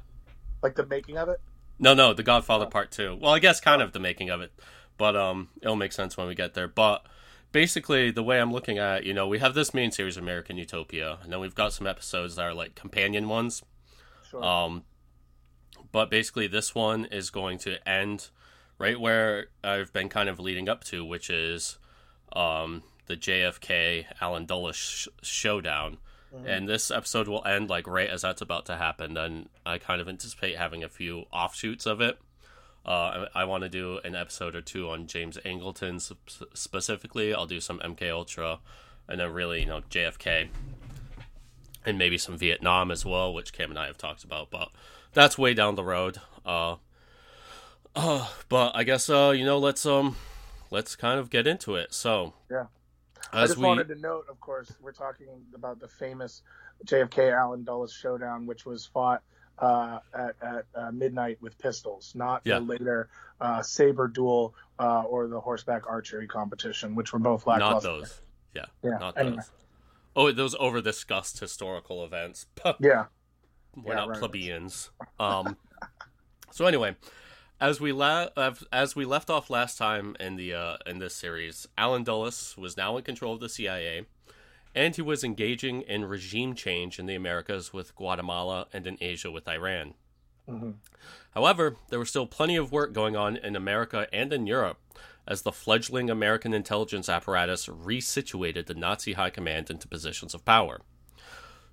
like 0.61 0.75
the 0.75 0.85
making 0.85 1.17
of 1.17 1.29
it. 1.29 1.39
No, 1.79 1.93
no, 1.93 2.13
The 2.13 2.23
Godfather 2.23 2.65
Part 2.65 2.91
Two. 2.91 3.17
Well, 3.21 3.33
I 3.33 3.39
guess 3.39 3.59
kind 3.59 3.81
of 3.81 3.93
the 3.93 3.99
making 3.99 4.29
of 4.29 4.41
it, 4.41 4.51
but 4.97 5.15
um, 5.15 5.49
it'll 5.61 5.75
make 5.75 5.93
sense 5.93 6.17
when 6.17 6.27
we 6.27 6.35
get 6.35 6.55
there. 6.55 6.67
But 6.67 7.05
basically, 7.51 8.11
the 8.11 8.23
way 8.23 8.39
I'm 8.39 8.51
looking 8.51 8.77
at, 8.77 9.01
it, 9.01 9.05
you 9.05 9.13
know, 9.13 9.27
we 9.27 9.39
have 9.39 9.53
this 9.53 9.73
main 9.73 9.91
series, 9.91 10.17
American 10.17 10.57
Utopia, 10.57 11.19
and 11.23 11.31
then 11.31 11.39
we've 11.39 11.55
got 11.55 11.73
some 11.73 11.87
episodes 11.87 12.35
that 12.35 12.43
are 12.43 12.53
like 12.53 12.75
companion 12.75 13.29
ones. 13.29 13.63
Sure. 14.29 14.43
Um, 14.43 14.83
but 15.91 16.09
basically, 16.09 16.47
this 16.47 16.75
one 16.75 17.05
is 17.05 17.29
going 17.29 17.59
to 17.59 17.87
end 17.87 18.29
right 18.79 18.99
where 18.99 19.47
I've 19.63 19.93
been 19.93 20.09
kind 20.09 20.29
of 20.29 20.39
leading 20.39 20.67
up 20.67 20.83
to, 20.85 21.05
which 21.05 21.29
is 21.29 21.77
um, 22.33 22.83
the 23.07 23.15
JFK 23.15 24.05
Allen 24.21 24.45
Dulles 24.45 24.75
sh- 24.75 25.07
showdown. 25.21 25.97
And 26.45 26.69
this 26.69 26.91
episode 26.91 27.27
will 27.27 27.43
end 27.45 27.69
like 27.69 27.87
right 27.87 28.09
as 28.09 28.21
that's 28.21 28.41
about 28.41 28.67
to 28.67 28.75
happen. 28.75 29.15
Then 29.15 29.49
I 29.65 29.79
kind 29.79 30.01
of 30.01 30.07
anticipate 30.07 30.55
having 30.55 30.83
a 30.83 30.89
few 30.89 31.25
offshoots 31.31 31.87
of 31.87 31.99
it. 31.99 32.19
Uh, 32.85 33.27
I, 33.33 33.41
I 33.41 33.43
want 33.45 33.63
to 33.63 33.69
do 33.69 33.99
an 34.03 34.15
episode 34.15 34.55
or 34.55 34.61
two 34.61 34.89
on 34.89 35.07
James 35.07 35.37
Angleton 35.45 35.99
sp- 35.99 36.47
specifically. 36.53 37.33
I'll 37.33 37.45
do 37.45 37.59
some 37.59 37.79
MK 37.79 38.11
Ultra, 38.11 38.59
and 39.09 39.19
then 39.19 39.33
really, 39.33 39.61
you 39.61 39.65
know, 39.65 39.81
JFK, 39.89 40.47
and 41.85 41.97
maybe 41.97 42.17
some 42.17 42.37
Vietnam 42.37 42.91
as 42.91 43.05
well, 43.05 43.33
which 43.33 43.51
Cam 43.51 43.71
and 43.71 43.79
I 43.79 43.87
have 43.87 43.97
talked 43.97 44.23
about. 44.23 44.51
But 44.51 44.69
that's 45.13 45.37
way 45.37 45.53
down 45.53 45.75
the 45.75 45.83
road. 45.83 46.19
Uh, 46.45 46.75
uh, 47.95 48.27
but 48.49 48.73
I 48.75 48.83
guess 48.83 49.09
uh, 49.09 49.33
you 49.35 49.43
know, 49.43 49.57
let's 49.57 49.85
um, 49.85 50.15
let's 50.69 50.95
kind 50.95 51.19
of 51.19 51.29
get 51.29 51.47
into 51.47 51.75
it. 51.75 51.93
So 51.93 52.33
Yeah. 52.49 52.65
I 53.33 53.43
as 53.43 53.49
just 53.49 53.59
we 53.59 53.65
wanted 53.65 53.87
to 53.89 53.95
note, 53.95 54.25
of 54.29 54.39
course, 54.39 54.71
we're 54.81 54.91
talking 54.91 55.27
about 55.53 55.79
the 55.79 55.87
famous 55.87 56.43
JFK 56.85 57.33
Allen 57.33 57.63
Dulles 57.63 57.91
showdown, 57.93 58.45
which 58.45 58.65
was 58.65 58.85
fought 58.85 59.21
uh, 59.59 59.99
at, 60.13 60.35
at 60.41 60.65
uh, 60.75 60.91
midnight 60.91 61.37
with 61.41 61.57
pistols, 61.57 62.13
not 62.15 62.41
Yeah. 62.45 62.59
the 62.59 62.65
later 62.65 63.09
uh, 63.41 63.61
saber 63.63 64.07
duel 64.07 64.53
uh, 64.79 65.01
or 65.01 65.27
the 65.27 65.39
horseback 65.39 65.87
archery 65.87 66.27
competition, 66.27 66.93
which 66.93 67.11
were 67.11 67.17
both 67.19 67.45
not 67.47 67.59
lackluster. 67.59 67.87
those, 67.89 68.21
yeah, 68.53 68.65
Yeah. 68.83 68.97
not 68.99 69.17
anyway. 69.17 69.37
those. 69.37 69.51
Oh, 70.15 70.31
those 70.31 70.55
over 70.59 70.79
discussed 70.81 71.39
historical 71.39 72.03
events. 72.05 72.45
Yeah. 72.79 73.05
We're 73.75 73.93
Yeah, 73.93 73.95
not 73.95 74.09
right. 74.09 74.19
plebeians. 74.19 74.89
Um, 75.19 75.57
so 76.51 76.65
anyway, 76.65 76.95
as 77.59 77.79
we 77.79 77.91
la- 77.91 78.27
as- 78.71 78.95
we 78.95 79.05
left 79.05 79.29
off 79.29 79.49
last 79.49 79.77
time 79.77 80.15
in 80.19 80.35
the 80.35 80.53
uh, 80.53 80.77
in 80.85 80.99
this 80.99 81.15
series, 81.15 81.67
Allen 81.77 82.03
Dulles 82.03 82.55
was 82.57 82.77
now 82.77 82.97
in 82.97 83.03
control 83.03 83.33
of 83.33 83.39
the 83.39 83.49
CIA, 83.49 84.05
and 84.75 84.95
he 84.95 85.01
was 85.01 85.23
engaging 85.23 85.81
in 85.81 86.05
regime 86.05 86.53
change 86.55 86.99
in 86.99 87.05
the 87.05 87.15
Americas 87.15 87.73
with 87.73 87.95
Guatemala 87.95 88.67
and 88.73 88.85
in 88.87 88.97
Asia 89.01 89.31
with 89.31 89.47
Iran. 89.47 89.93
hmm 90.47 90.71
However, 91.31 91.75
there 91.89 91.99
was 91.99 92.09
still 92.09 92.25
plenty 92.27 92.55
of 92.55 92.71
work 92.71 92.93
going 92.93 93.15
on 93.15 93.37
in 93.37 93.55
America 93.55 94.07
and 94.11 94.33
in 94.33 94.47
Europe 94.47 94.79
as 95.27 95.41
the 95.43 95.51
fledgling 95.51 96.09
American 96.09 96.53
intelligence 96.53 97.09
apparatus 97.09 97.67
resituated 97.67 98.65
the 98.65 98.73
Nazi 98.73 99.13
high 99.13 99.29
command 99.29 99.69
into 99.69 99.87
positions 99.87 100.33
of 100.33 100.45
power. 100.45 100.81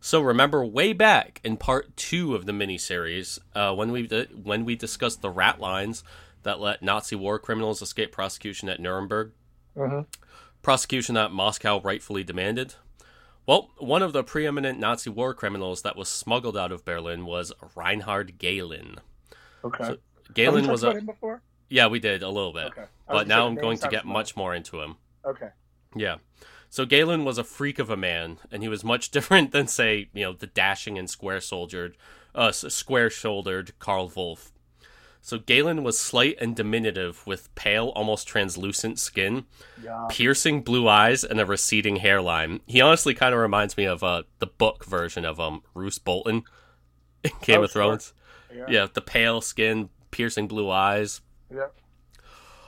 So 0.05 0.21
remember 0.21 0.63
way 0.63 0.93
back 0.93 1.41
in 1.43 1.57
part 1.57 1.97
two 1.97 2.35
of 2.35 2.45
the 2.45 2.53
miniseries, 2.53 3.39
uh, 3.55 3.75
when 3.75 3.91
we 3.91 4.07
when 4.35 4.67
we 4.67 4.77
discussed 4.77 5.23
the 5.23 5.31
rat 5.31 5.61
lines 5.61 6.05
that 6.43 6.61
let 6.61 6.83
Nazi 6.83 7.17
war 7.17 7.39
criminals 7.39 7.81
escape 7.81 8.13
prosecution 8.13 8.69
at 8.69 8.81
Nuremberg, 8.81 9.33
hmm 9.75 10.01
prosecution 10.61 11.15
that 11.15 11.33
Moscow 11.33 11.81
rightfully 11.81 12.23
demanded. 12.23 12.75
Well, 13.47 13.71
one 13.79 14.03
of 14.03 14.13
the 14.13 14.23
preeminent 14.23 14.79
Nazi 14.79 15.09
war 15.09 15.33
criminals 15.33 15.81
that 15.81 15.97
was 15.97 16.11
smuggled 16.11 16.57
out 16.59 16.71
of 16.71 16.85
Berlin 16.85 17.25
was 17.25 17.51
Reinhard 17.75 18.39
Gehlen. 18.39 18.99
Okay. 19.65 19.85
So 19.85 19.97
Gehlen 20.35 20.69
was 20.69 20.83
about 20.83 20.97
a 20.97 20.99
him 20.99 21.07
before? 21.07 21.41
yeah, 21.71 21.87
we 21.87 21.99
did 21.99 22.23
a 22.23 22.29
little 22.29 22.53
bit, 22.53 22.67
Okay. 22.67 22.85
But 23.09 23.27
now 23.27 23.47
I'm 23.47 23.55
going 23.55 23.79
to 23.79 23.89
get 23.89 24.05
much 24.05 24.37
more 24.37 24.55
into 24.55 24.83
him. 24.83 24.97
Okay. 25.25 25.49
Yeah. 25.97 26.17
So 26.75 26.85
Gehlen 26.85 27.23
was 27.25 27.39
a 27.39 27.45
freak 27.45 27.79
of 27.79 27.89
a 27.89 27.97
man, 27.97 28.39
and 28.51 28.61
he 28.61 28.69
was 28.69 28.83
much 28.83 29.11
different 29.17 29.53
than, 29.53 29.69
say, 29.69 30.09
you 30.13 30.25
know, 30.25 30.33
the 30.33 30.49
dashing 30.49 30.99
and 30.99 31.09
square-shouldered, 31.09 31.97
uh, 32.35 32.51
square-shouldered 32.51 33.79
Karl 33.79 34.11
Wolff. 34.17 34.51
So 35.21 35.39
Gehlen 35.39 35.85
was 35.85 36.01
slight 36.01 36.37
and 36.41 36.57
diminutive, 36.57 37.25
with 37.29 37.55
pale, 37.55 37.91
almost 37.95 38.27
translucent 38.27 38.99
skin, 38.99 39.45
Yeah. 39.81 40.07
piercing 40.11 40.63
blue 40.63 40.89
eyes, 40.89 41.23
and 41.23 41.39
a 41.41 41.47
receding 41.47 41.97
hairline. 41.99 42.59
He 42.67 42.81
honestly 42.81 43.15
kind 43.15 43.33
of 43.33 43.41
reminds 43.41 43.77
me 43.77 43.85
of 43.85 44.03
uh, 44.03 44.25
the 44.41 44.49
book 44.49 44.85
version 44.85 45.25
of 45.25 45.39
um 45.39 45.63
Roose 45.75 46.01
Bolton 46.01 46.43
in 47.23 47.31
Game 47.43 47.61
Oh, 47.61 47.63
of 47.63 47.71
sure. 47.71 47.83
Thrones. 47.85 48.13
Yeah. 48.53 48.65
Yeah, 48.69 48.87
the 48.93 49.01
pale 49.01 49.41
skin, 49.41 49.91
piercing 50.11 50.49
blue 50.49 50.69
eyes. 50.71 51.21
Yeah. 51.55 51.69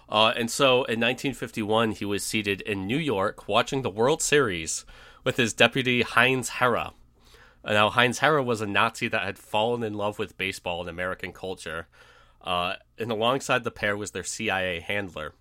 Uh, 0.08 0.32
and 0.36 0.50
so 0.50 0.84
in 0.84 1.00
1951, 1.00 1.92
he 1.92 2.04
was 2.04 2.22
seated 2.22 2.60
in 2.60 2.86
New 2.86 2.98
York 2.98 3.48
watching 3.48 3.82
the 3.82 3.90
World 3.90 4.22
Series 4.22 4.84
with 5.24 5.36
his 5.36 5.52
deputy 5.52 6.02
Heinz 6.02 6.50
Herre. 6.50 6.90
Uh, 7.64 7.72
Now, 7.72 7.90
Heinz 7.90 8.20
Herre 8.20 8.42
was 8.42 8.60
a 8.60 8.66
Nazi 8.66 9.08
that 9.08 9.24
had 9.24 9.38
fallen 9.38 9.82
in 9.82 9.94
love 9.94 10.18
with 10.18 10.38
baseball 10.38 10.80
and 10.80 10.88
American 10.88 11.32
culture. 11.32 11.88
Uh, 12.40 12.74
and 12.96 13.10
alongside 13.10 13.64
the 13.64 13.72
pair 13.72 13.96
was 13.96 14.12
their 14.12 14.22
CIA 14.22 14.78
handler. 14.78 15.34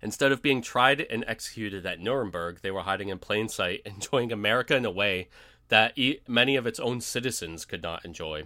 Instead 0.00 0.30
of 0.30 0.42
being 0.42 0.62
tried 0.62 1.00
and 1.00 1.24
executed 1.26 1.84
at 1.84 2.00
Nuremberg, 2.00 2.60
they 2.62 2.70
were 2.70 2.82
hiding 2.82 3.08
in 3.08 3.18
plain 3.18 3.48
sight, 3.48 3.82
enjoying 3.86 4.30
America 4.30 4.76
in 4.76 4.84
a 4.84 4.90
way 4.90 5.28
that 5.68 5.96
e- 5.98 6.18
many 6.28 6.54
of 6.54 6.66
its 6.66 6.78
own 6.78 7.00
citizens 7.00 7.64
could 7.64 7.82
not 7.82 8.04
enjoy. 8.04 8.44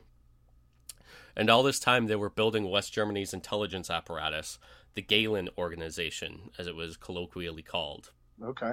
And 1.37 1.51
all 1.51 1.63
this 1.63 1.79
time, 1.79 2.07
they 2.07 2.17
were 2.17 2.31
building 2.31 2.71
West 2.71 2.95
Germany's 2.95 3.35
intelligence 3.35 3.91
apparatus, 3.91 4.59
the 4.97 5.03
Gehlen 5.03 5.49
Organization, 5.57 6.51
as 6.59 6.67
it 6.67 6.75
was 6.75 6.97
colloquially 6.97 7.63
called. 7.63 8.11
Okay. 8.43 8.73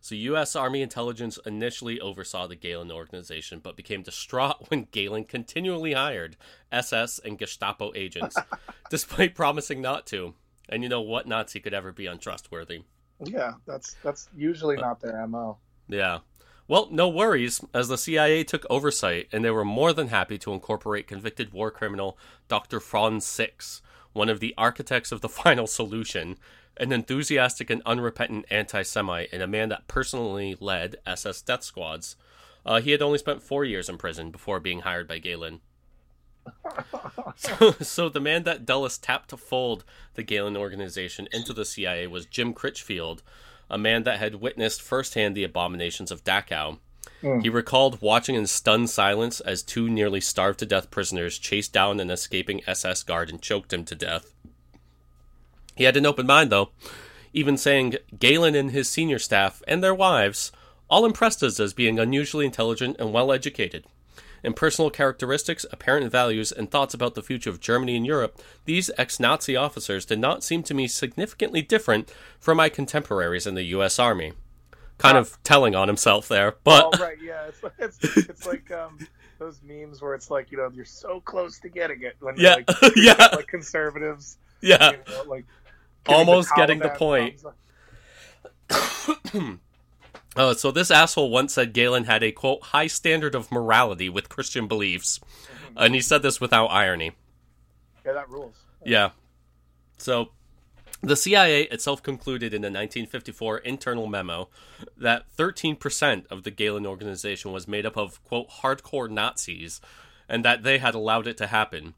So, 0.00 0.14
U.S. 0.14 0.56
Army 0.56 0.80
intelligence 0.82 1.38
initially 1.44 2.00
oversaw 2.00 2.46
the 2.46 2.56
Gehlen 2.56 2.90
Organization, 2.90 3.60
but 3.62 3.76
became 3.76 4.02
distraught 4.02 4.56
when 4.68 4.88
Gehlen 4.90 5.24
continually 5.24 5.92
hired 5.92 6.36
SS 6.72 7.20
and 7.20 7.38
Gestapo 7.38 7.92
agents, 7.94 8.36
despite 8.90 9.34
promising 9.34 9.80
not 9.80 10.06
to. 10.08 10.34
And 10.68 10.82
you 10.82 10.88
know 10.88 11.00
what 11.00 11.26
Nazi 11.26 11.60
could 11.60 11.74
ever 11.74 11.92
be 11.92 12.06
untrustworthy? 12.06 12.82
Yeah. 13.24 13.54
That's 13.66 13.96
that's 14.02 14.28
usually 14.36 14.76
uh, 14.76 14.80
not 14.80 15.00
their 15.00 15.26
mo. 15.26 15.58
Yeah. 15.88 16.20
Well, 16.68 16.88
no 16.90 17.08
worries, 17.08 17.64
as 17.72 17.88
the 17.88 17.96
CIA 17.96 18.44
took 18.44 18.66
oversight, 18.68 19.28
and 19.32 19.42
they 19.42 19.50
were 19.50 19.64
more 19.64 19.94
than 19.94 20.08
happy 20.08 20.36
to 20.38 20.52
incorporate 20.52 21.06
convicted 21.06 21.50
war 21.50 21.70
criminal 21.70 22.18
Dr. 22.46 22.78
Franz 22.78 23.24
Six, 23.24 23.80
one 24.12 24.28
of 24.28 24.40
the 24.40 24.54
architects 24.56 25.12
of 25.12 25.20
the 25.20 25.28
final 25.44 25.66
solution, 25.66 26.36
an 26.76 26.92
enthusiastic 26.92 27.70
and 27.70 27.82
unrepentant 27.84 28.46
anti 28.50 28.82
Semite, 28.82 29.28
and 29.32 29.42
a 29.42 29.46
man 29.46 29.68
that 29.68 29.88
personally 29.88 30.56
led 30.60 30.96
SS 31.06 31.42
death 31.42 31.64
squads. 31.64 32.16
Uh, 32.64 32.80
he 32.80 32.90
had 32.90 33.02
only 33.02 33.18
spent 33.18 33.42
four 33.42 33.64
years 33.64 33.88
in 33.88 33.98
prison 33.98 34.30
before 34.30 34.60
being 34.60 34.80
hired 34.80 35.08
by 35.08 35.18
Gehlen. 35.18 35.60
so, 37.36 37.72
so 37.80 38.08
the 38.08 38.20
man 38.20 38.44
that 38.44 38.66
Dulles 38.66 38.98
tapped 38.98 39.30
to 39.30 39.36
fold 39.36 39.84
the 40.14 40.22
Gehlen 40.22 40.56
organization 40.56 41.28
into 41.32 41.52
the 41.52 41.64
CIA 41.64 42.06
was 42.06 42.26
Jim 42.26 42.52
Critchfield, 42.52 43.22
a 43.70 43.78
man 43.78 44.04
that 44.04 44.18
had 44.18 44.36
witnessed 44.36 44.82
firsthand 44.82 45.36
the 45.36 45.44
abominations 45.44 46.10
of 46.10 46.24
Dachau. 46.24 46.78
Mm. 47.22 47.42
He 47.42 47.48
recalled 47.48 48.00
watching 48.00 48.34
in 48.34 48.46
stunned 48.46 48.90
silence 48.90 49.40
as 49.40 49.62
two 49.62 49.88
nearly 49.88 50.20
starved 50.20 50.58
to 50.60 50.66
death 50.66 50.90
prisoners 50.90 51.38
chased 51.38 51.72
down 51.72 52.00
an 52.00 52.10
escaping 52.10 52.62
SS 52.66 53.02
guard 53.02 53.28
and 53.30 53.42
choked 53.42 53.72
him 53.72 53.84
to 53.86 53.94
death. 53.94 54.34
He 55.74 55.84
had 55.84 55.96
an 55.96 56.06
open 56.06 56.26
mind, 56.26 56.50
though, 56.50 56.70
even 57.32 57.56
saying 57.56 57.96
Gehlen 58.18 58.54
and 58.54 58.70
his 58.70 58.88
senior 58.88 59.18
staff 59.18 59.62
and 59.66 59.82
their 59.82 59.94
wives 59.94 60.52
all 60.90 61.04
impressed 61.04 61.42
us 61.42 61.60
as 61.60 61.74
being 61.74 61.98
unusually 61.98 62.46
intelligent 62.46 62.96
and 62.98 63.12
well 63.12 63.32
educated. 63.32 63.84
In 64.44 64.54
personal 64.54 64.90
characteristics, 64.90 65.66
apparent 65.72 66.10
values, 66.12 66.52
and 66.52 66.70
thoughts 66.70 66.94
about 66.94 67.14
the 67.14 67.22
future 67.22 67.50
of 67.50 67.60
Germany 67.60 67.96
and 67.96 68.06
Europe, 68.06 68.40
these 68.64 68.90
ex 68.96 69.18
Nazi 69.18 69.56
officers 69.56 70.04
did 70.04 70.20
not 70.20 70.44
seem 70.44 70.62
to 70.64 70.74
me 70.74 70.86
significantly 70.86 71.60
different 71.60 72.12
from 72.38 72.56
my 72.56 72.68
contemporaries 72.68 73.46
in 73.46 73.54
the 73.54 73.64
U.S. 73.64 73.98
Army. 73.98 74.32
Kind 74.98 75.16
Uh, 75.16 75.20
of 75.20 75.42
telling 75.44 75.74
on 75.74 75.88
himself 75.88 76.28
there, 76.28 76.56
but 76.64 76.84
oh 76.92 76.98
right, 77.02 77.16
yeah, 77.22 77.48
it's 77.78 77.98
it's, 78.02 78.16
it's 78.28 78.46
like 78.46 78.70
um, 78.72 78.98
those 79.38 79.60
memes 79.62 80.02
where 80.02 80.14
it's 80.14 80.30
like 80.30 80.50
you 80.50 80.58
know 80.58 80.70
you're 80.74 80.84
so 80.84 81.20
close 81.20 81.60
to 81.60 81.68
getting 81.68 82.02
it 82.02 82.16
when 82.20 82.34
Yeah, 82.36 82.56
like, 82.56 82.70
yeah. 82.96 83.28
like 83.32 83.46
conservatives, 83.46 84.38
yeah, 84.60 84.90
you 84.92 84.98
know, 85.08 85.22
like 85.28 85.44
Almost 86.06 86.50
getting 86.56 86.78
the 86.78 86.88
point. 86.90 87.40
Oh, 90.36 90.52
so 90.52 90.70
this 90.70 90.90
asshole 90.90 91.30
once 91.30 91.54
said 91.54 91.72
Gehlen 91.72 92.04
had 92.04 92.22
a 92.22 92.30
quote 92.30 92.62
high 92.62 92.86
standard 92.86 93.34
of 93.34 93.50
morality 93.50 94.08
with 94.08 94.28
Christian 94.28 94.68
beliefs, 94.68 95.18
and 95.76 95.94
he 95.94 96.00
said 96.00 96.22
this 96.22 96.40
without 96.40 96.66
irony. 96.68 97.12
Yeah, 98.06 98.12
that 98.12 98.28
rules. 98.28 98.54
Yeah. 98.84 99.10
So 99.96 100.30
the 101.00 101.16
CIA 101.16 101.62
itself 101.64 102.02
concluded 102.02 102.52
in 102.52 102.64
a 102.64 102.66
1954 102.66 103.58
internal 103.58 104.06
memo 104.06 104.48
that 104.96 105.24
13% 105.36 106.26
of 106.26 106.42
the 106.42 106.50
Gehlen 106.50 106.86
organization 106.86 107.52
was 107.52 107.68
made 107.68 107.86
up 107.86 107.96
of 107.96 108.22
quote 108.24 108.50
hardcore 108.62 109.08
Nazis 109.08 109.80
and 110.28 110.44
that 110.44 110.62
they 110.62 110.78
had 110.78 110.94
allowed 110.94 111.26
it 111.26 111.36
to 111.38 111.46
happen. 111.46 111.94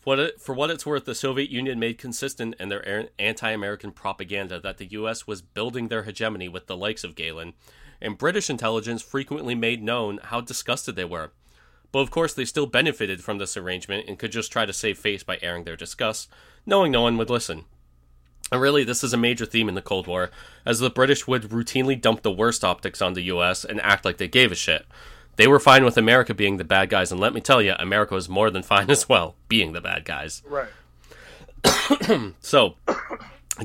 For 0.00 0.16
what, 0.16 0.18
it, 0.18 0.40
for 0.40 0.54
what 0.54 0.70
it's 0.70 0.86
worth, 0.86 1.04
the 1.04 1.14
Soviet 1.14 1.50
Union 1.50 1.78
made 1.78 1.98
consistent 1.98 2.54
in 2.58 2.70
their 2.70 3.10
anti 3.18 3.50
American 3.50 3.92
propaganda 3.92 4.58
that 4.58 4.78
the 4.78 4.86
U.S. 4.86 5.26
was 5.26 5.42
building 5.42 5.88
their 5.88 6.04
hegemony 6.04 6.48
with 6.48 6.66
the 6.66 6.76
likes 6.76 7.04
of 7.04 7.14
Gehlen, 7.14 7.52
and 8.00 8.16
British 8.16 8.48
intelligence 8.48 9.02
frequently 9.02 9.54
made 9.54 9.82
known 9.82 10.18
how 10.24 10.40
disgusted 10.40 10.96
they 10.96 11.04
were. 11.04 11.32
But 11.92 11.98
of 11.98 12.10
course, 12.10 12.32
they 12.32 12.46
still 12.46 12.66
benefited 12.66 13.22
from 13.22 13.36
this 13.36 13.58
arrangement 13.58 14.06
and 14.08 14.18
could 14.18 14.32
just 14.32 14.50
try 14.50 14.64
to 14.64 14.72
save 14.72 14.98
face 14.98 15.22
by 15.22 15.38
airing 15.42 15.64
their 15.64 15.76
disgust, 15.76 16.30
knowing 16.64 16.92
no 16.92 17.02
one 17.02 17.18
would 17.18 17.28
listen. 17.28 17.66
And 18.50 18.60
really, 18.60 18.84
this 18.84 19.04
is 19.04 19.12
a 19.12 19.18
major 19.18 19.46
theme 19.46 19.68
in 19.68 19.74
the 19.74 19.82
Cold 19.82 20.06
War, 20.06 20.30
as 20.66 20.80
the 20.80 20.90
British 20.90 21.26
would 21.26 21.44
routinely 21.44 22.00
dump 22.00 22.22
the 22.22 22.32
worst 22.32 22.64
optics 22.64 23.00
on 23.00 23.14
the 23.14 23.22
US 23.22 23.64
and 23.64 23.80
act 23.80 24.04
like 24.04 24.16
they 24.16 24.28
gave 24.28 24.50
a 24.50 24.56
shit. 24.56 24.86
They 25.36 25.46
were 25.46 25.60
fine 25.60 25.84
with 25.84 25.96
America 25.96 26.34
being 26.34 26.56
the 26.56 26.64
bad 26.64 26.90
guys, 26.90 27.12
and 27.12 27.20
let 27.20 27.32
me 27.32 27.40
tell 27.40 27.62
you, 27.62 27.74
America 27.78 28.14
was 28.14 28.28
more 28.28 28.50
than 28.50 28.62
fine 28.64 28.90
as 28.90 29.08
well, 29.08 29.36
being 29.48 29.72
the 29.72 29.80
bad 29.80 30.04
guys. 30.04 30.42
Right. 30.46 30.68
So, 32.40 32.76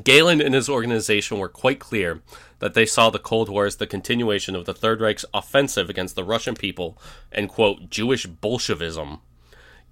Gehlen 0.03 0.41
and 0.41 0.53
his 0.53 0.69
organization 0.69 1.39
were 1.39 1.49
quite 1.49 1.79
clear 1.79 2.21
that 2.59 2.73
they 2.73 2.85
saw 2.85 3.09
the 3.09 3.19
Cold 3.19 3.49
War 3.49 3.65
as 3.65 3.77
the 3.77 3.87
continuation 3.87 4.55
of 4.55 4.65
the 4.65 4.73
Third 4.73 5.01
Reich's 5.01 5.25
offensive 5.33 5.89
against 5.89 6.15
the 6.15 6.23
Russian 6.23 6.55
people 6.55 6.97
and, 7.31 7.49
quote, 7.49 7.89
Jewish 7.89 8.25
Bolshevism. 8.25 9.19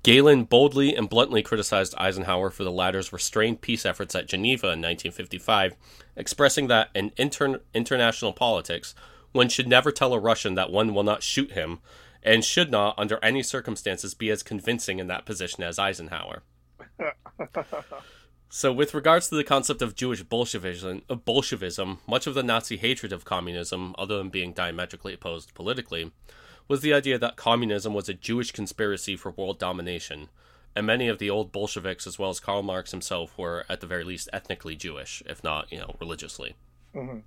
Gehlen 0.03 0.43
boldly 0.43 0.95
and 0.95 1.09
bluntly 1.09 1.41
criticized 1.41 1.95
Eisenhower 1.97 2.49
for 2.49 2.65
the 2.65 2.71
latter's 2.71 3.13
restrained 3.13 3.61
peace 3.61 3.85
efforts 3.85 4.13
at 4.15 4.27
Geneva 4.27 4.67
in 4.67 4.81
1955, 4.81 5.75
expressing 6.17 6.67
that 6.67 6.89
in 6.93 7.11
intern- 7.15 7.61
international 7.73 8.33
politics, 8.33 8.93
one 9.31 9.47
should 9.47 9.67
never 9.67 9.91
tell 9.91 10.13
a 10.13 10.19
Russian 10.19 10.55
that 10.55 10.71
one 10.71 10.93
will 10.93 11.03
not 11.03 11.23
shoot 11.23 11.53
him, 11.53 11.79
and 12.21 12.43
should 12.43 12.69
not, 12.69 12.95
under 12.97 13.17
any 13.23 13.41
circumstances, 13.41 14.13
be 14.13 14.29
as 14.29 14.43
convincing 14.43 14.99
in 14.99 15.07
that 15.07 15.25
position 15.25 15.63
as 15.63 15.79
Eisenhower. 15.79 16.43
So, 18.55 18.71
with 18.71 18.93
regards 18.93 19.29
to 19.29 19.35
the 19.35 19.43
concept 19.43 19.81
of 19.81 19.95
Jewish 19.95 20.21
Bolshevism, 20.21 21.01
of 21.09 21.25
Bolshevism, 21.25 22.01
much 22.07 22.27
of 22.27 22.35
the 22.35 22.43
Nazi 22.43 22.77
hatred 22.77 23.11
of 23.11 23.25
communism, 23.25 23.95
other 23.97 24.15
than 24.19 24.29
being 24.29 24.53
diametrically 24.53 25.11
opposed 25.11 25.55
politically, 25.55 26.11
was 26.67 26.81
the 26.81 26.93
idea 26.93 27.17
that 27.19 27.35
communism 27.35 27.93
was 27.93 28.09
a 28.09 28.13
Jewish 28.13 28.51
conspiracy 28.51 29.15
for 29.15 29.31
world 29.31 29.59
domination, 29.59 30.29
and 30.75 30.85
many 30.87 31.07
of 31.07 31.19
the 31.19 31.29
old 31.29 31.51
Bolsheviks, 31.51 32.07
as 32.07 32.17
well 32.17 32.29
as 32.29 32.39
Karl 32.39 32.63
Marx 32.63 32.91
himself, 32.91 33.37
were 33.37 33.65
at 33.69 33.81
the 33.81 33.87
very 33.87 34.03
least 34.03 34.29
ethnically 34.33 34.75
Jewish, 34.75 35.21
if 35.25 35.43
not, 35.43 35.71
you 35.71 35.79
know, 35.79 35.95
religiously. 35.99 36.55
Mhm. 36.95 37.21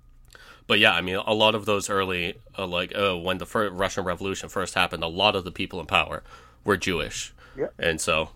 But 0.65 0.79
yeah, 0.79 0.91
I 0.93 1.01
mean, 1.01 1.15
a 1.15 1.33
lot 1.33 1.55
of 1.55 1.65
those 1.65 1.89
early, 1.89 2.35
uh, 2.57 2.67
like, 2.67 2.93
uh, 2.95 3.15
when 3.15 3.37
the 3.37 3.45
fir- 3.45 3.69
Russian 3.69 4.03
Revolution 4.03 4.49
first 4.49 4.73
happened, 4.73 5.01
a 5.03 5.07
lot 5.07 5.35
of 5.35 5.45
the 5.45 5.51
people 5.51 5.79
in 5.79 5.85
power 5.85 6.23
were 6.65 6.75
Jewish. 6.75 7.33
Yep. 7.55 7.73
And 7.79 8.01
so, 8.01 8.31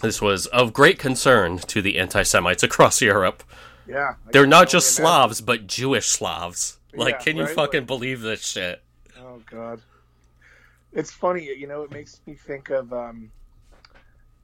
this 0.00 0.22
was 0.22 0.46
of 0.46 0.72
great 0.72 0.98
concern 0.98 1.58
to 1.58 1.82
the 1.82 1.98
anti 1.98 2.22
Semites 2.22 2.62
across 2.62 3.00
Europe. 3.02 3.42
Yeah. 3.86 4.14
I 4.26 4.30
They're 4.32 4.46
not 4.46 4.68
just. 4.68 4.94
Slavs, 4.94 5.40
but 5.40 5.66
Jewish 5.66 6.06
Slavs. 6.06 6.78
Like, 6.94 7.14
Yeah, 7.14 7.18
can 7.24 7.36
you 7.36 7.44
right? 7.46 7.54
fucking 7.54 7.80
Like- 7.80 7.86
believe 7.88 8.20
this 8.20 8.46
shit? 8.46 8.80
Oh 9.18 9.42
god. 9.50 9.80
It's 10.94 11.10
funny, 11.10 11.44
you 11.44 11.66
know, 11.66 11.82
it 11.82 11.90
makes 11.90 12.20
me 12.26 12.34
think 12.34 12.70
of 12.70 12.92
um 12.92 13.30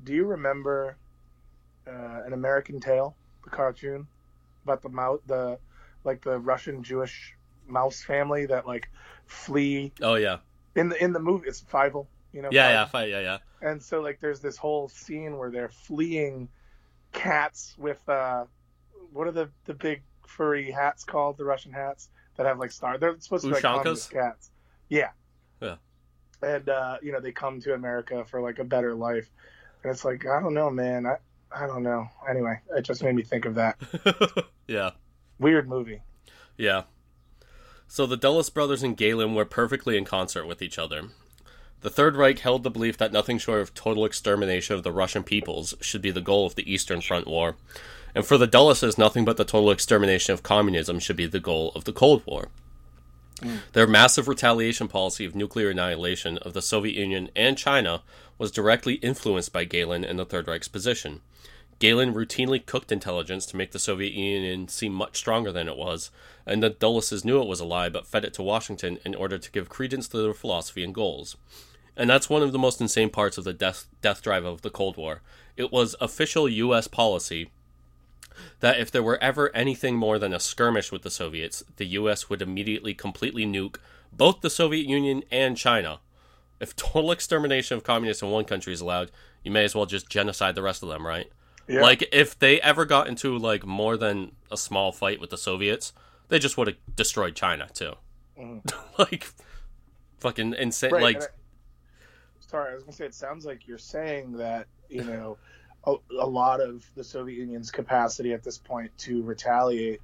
do 0.03 0.15
you 0.15 0.25
remember 0.27 0.97
uh, 1.87 2.23
an 2.27 2.33
American 2.33 2.81
Tail, 2.81 3.17
the 3.45 3.51
cartoon 3.51 4.07
about 4.65 4.83
the 4.83 4.89
mouse 4.89 5.21
the 5.27 5.59
like 6.05 6.23
the 6.23 6.39
Russian 6.39 6.83
Jewish 6.83 7.35
mouse 7.67 8.03
family 8.03 8.47
that 8.47 8.67
like 8.67 8.89
flee 9.27 9.93
Oh, 10.03 10.15
yeah. 10.15 10.39
in 10.75 10.89
the 10.89 11.03
in 11.03 11.13
the 11.13 11.21
movie 11.21 11.49
it's 11.49 11.63
Fievel, 11.63 12.07
you 12.33 12.43
know. 12.43 12.51
Yeah, 12.51 12.87
Fievel? 12.87 12.93
yeah, 12.95 13.05
yeah, 13.07 13.21
yeah. 13.21 13.39
And 13.69 13.83
so 13.83 14.01
like 14.01 14.21
there's 14.21 14.41
this 14.41 14.57
whole 14.57 14.89
scene 14.89 15.37
where 15.39 15.51
they're 15.51 15.69
fleeing 15.69 16.49
cats 17.13 17.75
with 17.79 18.01
uh 18.09 18.45
what 19.13 19.27
are 19.27 19.33
the 19.33 19.51
the 19.67 19.75
big 19.75 20.03
furry 20.27 20.71
hats 20.71 21.05
called, 21.05 21.37
the 21.39 21.45
Russian 21.45 21.73
hats 21.73 22.09
that 22.37 22.47
have 22.47 22.59
like 22.59 22.73
stars. 22.73 23.01
They're 23.01 23.19
supposed 23.21 23.45
to 23.45 23.49
be 23.51 23.55
like 23.55 23.63
cats. 24.11 24.51
Yeah. 24.89 25.11
And 26.43 26.69
uh, 26.69 26.99
you 27.03 27.13
know, 27.13 27.21
they 27.21 27.33
come 27.33 27.61
to 27.61 27.75
America 27.75 28.25
for 28.25 28.41
like 28.41 28.59
a 28.59 28.65
better 28.65 28.95
life. 28.95 29.31
And 29.83 29.93
it's 29.93 30.05
like, 30.05 30.27
I 30.27 30.41
don't 30.41 30.55
know, 30.55 30.71
man. 30.71 31.07
I 31.07 31.17
I 31.53 31.67
don't 31.67 31.83
know. 31.83 32.09
Anyway, 32.29 32.61
it 32.77 32.83
just 32.83 33.03
made 33.03 33.15
me 33.15 33.23
think 33.23 33.45
of 33.45 33.57
that. 33.57 33.77
yeah. 34.67 34.91
Weird 35.39 35.69
movie. 35.69 36.03
Yeah. 36.57 36.83
So 37.89 38.07
the 38.07 38.17
Dulles 38.17 38.51
brothers 38.51 38.83
and 38.83 38.97
Gehlen 38.97 39.35
were 39.35 39.45
perfectly 39.45 39.97
in 39.97 40.05
concert 40.05 40.47
with 40.47 40.63
each 40.63 40.79
other. 40.79 41.09
The 41.81 41.91
Third 41.91 42.15
Reich 42.15 42.39
held 42.41 42.63
the 42.63 42.71
belief 42.71 42.99
that 42.99 43.13
nothing 43.13 43.39
short 43.39 43.63
of 43.63 43.73
total 43.73 44.05
extermination 44.05 44.77
of 44.77 44.83
the 44.83 44.93
Russian 44.93 45.25
peoples 45.25 45.75
should 45.81 46.03
be 46.03 46.11
the 46.11 46.21
goal 46.21 46.47
of 46.47 46.55
the 46.55 46.71
Eastern 46.71 47.01
Front 47.01 47.27
War, 47.27 47.57
and 48.15 48.25
for 48.27 48.37
the 48.37 48.47
Dulleses, 48.47 48.99
nothing 48.99 49.25
but 49.25 49.39
the 49.39 49.45
total 49.45 49.71
extermination 49.71 50.35
of 50.35 50.43
communism 50.43 50.99
should 50.99 51.17
be 51.17 51.27
the 51.27 51.41
goal 51.41 51.73
of 51.75 51.85
the 51.85 51.93
Cold 51.93 52.23
War. 52.27 52.49
Their 53.73 53.87
massive 53.87 54.29
retaliation 54.29 54.89
policy 54.89 55.25
of 55.25 55.35
nuclear 55.35 55.71
annihilation 55.71 56.39
of 56.39 56.53
the 56.53 56.63
Soviet 56.63 56.95
Union 56.97 57.31
and 57.35 57.57
China 57.57 58.03
was 58.39 58.51
directly 58.51 58.95
influenced 58.95 59.53
by 59.53 59.65
Gehlen 59.65 60.05
and 60.05 60.19
the 60.19 60.25
Third 60.25 60.49
Reich's 60.49 60.69
position. 60.69 61.21
Gehlen 61.79 62.13
routinely 62.13 62.65
cooked 62.65 62.93
intelligence 62.93 63.47
to 63.47 63.57
make 63.57 63.73
the 63.73 63.79
Soviet 63.79 64.13
Union 64.13 64.69
seem 64.69 64.93
much 64.93 65.17
stronger 65.17 65.51
than 65.51 65.69
it 65.69 65.79
was, 65.79 66.11
and 66.45 66.63
the 66.63 66.69
Dulleses 66.69 67.25
knew 67.25 67.41
it 67.41 67.49
was 67.49 67.61
a 67.61 67.65
lie 67.65 67.89
but 67.89 68.07
fed 68.07 68.25
it 68.25 68.35
to 68.35 68.43
Washington 68.43 68.99
in 69.05 69.15
order 69.15 69.39
to 69.39 69.51
give 69.51 69.71
credence 69.71 70.07
to 70.09 70.19
their 70.19 70.35
philosophy 70.35 70.85
and 70.85 70.95
goals. 70.95 71.37
And 71.97 72.09
that's 72.09 72.29
one 72.29 72.43
of 72.43 72.53
the 72.53 72.59
most 72.59 72.81
insane 72.81 73.09
parts 73.09 73.39
of 73.39 73.45
the 73.45 73.55
death, 73.55 73.87
death 74.03 74.23
drive 74.23 74.45
of 74.45 74.61
the 74.61 74.71
Cold 74.71 74.99
War. 74.99 75.23
It 75.57 75.73
was 75.73 75.97
official 76.01 76.49
U.S. 76.49 76.87
policy 76.87 77.51
that 78.61 78.79
if 78.81 78.91
there 78.91 79.03
were 79.03 79.23
ever 79.23 79.55
anything 79.55 79.97
more 79.97 80.19
than 80.19 80.33
a 80.33 80.41
skirmish 80.41 80.91
with 80.93 81.03
the 81.03 81.11
Soviets, 81.11 81.63
the 81.77 81.87
U.S. 81.87 82.29
would 82.29 82.43
immediately 82.43 82.95
completely 82.95 83.45
nuke 83.47 83.77
both 84.13 84.41
the 84.41 84.51
Soviet 84.51 84.87
Union 84.87 85.23
and 85.31 85.57
China. 85.57 86.01
If 86.59 86.77
total 86.77 87.11
extermination 87.13 87.77
of 87.77 87.85
communists 87.85 88.23
in 88.23 88.31
one 88.31 88.45
country 88.45 88.73
is 88.73 88.81
allowed, 88.81 89.11
you 89.43 89.51
may 89.51 89.65
as 89.65 89.75
well 89.75 89.87
just 89.87 90.09
genocide 90.11 90.55
the 90.55 90.63
rest 90.63 90.83
of 90.83 90.89
them, 90.89 91.07
right? 91.07 91.31
Yeah. 91.69 91.81
Like 91.83 92.07
if 92.13 92.39
they 92.39 92.61
ever 92.61 92.85
got 92.85 93.07
into 93.07 93.39
like 93.39 93.65
more 93.65 93.97
than 93.97 94.33
a 94.51 94.57
small 94.57 94.93
fight 94.93 95.21
with 95.21 95.31
the 95.31 95.39
Soviets, 95.39 95.93
they 96.29 96.39
just 96.39 96.59
would 96.59 96.67
have 96.67 96.77
destroyed 96.97 97.35
China 97.37 97.69
too. 97.73 97.95
Mhm. 98.39 98.63
like 98.99 99.29
fucking 100.19 100.55
insane. 100.59 100.91
Right, 100.93 101.03
like 101.03 101.23
I- 101.23 101.27
sorry, 102.41 102.73
I 102.73 102.75
was 102.75 102.83
gonna 102.83 102.93
say 102.93 103.07
it 103.07 103.15
sounds 103.15 103.47
like 103.47 103.67
you're 103.69 103.79
saying 103.79 104.33
that 104.33 104.67
you 104.89 105.05
know 105.05 105.39
a, 105.87 105.95
a 106.19 106.27
lot 106.27 106.61
of 106.61 106.85
the 106.95 107.05
Soviet 107.05 107.39
Union's 107.39 107.71
capacity 107.71 108.33
at 108.33 108.43
this 108.43 108.59
point 108.59 108.97
to 108.99 109.23
retaliate 109.23 110.01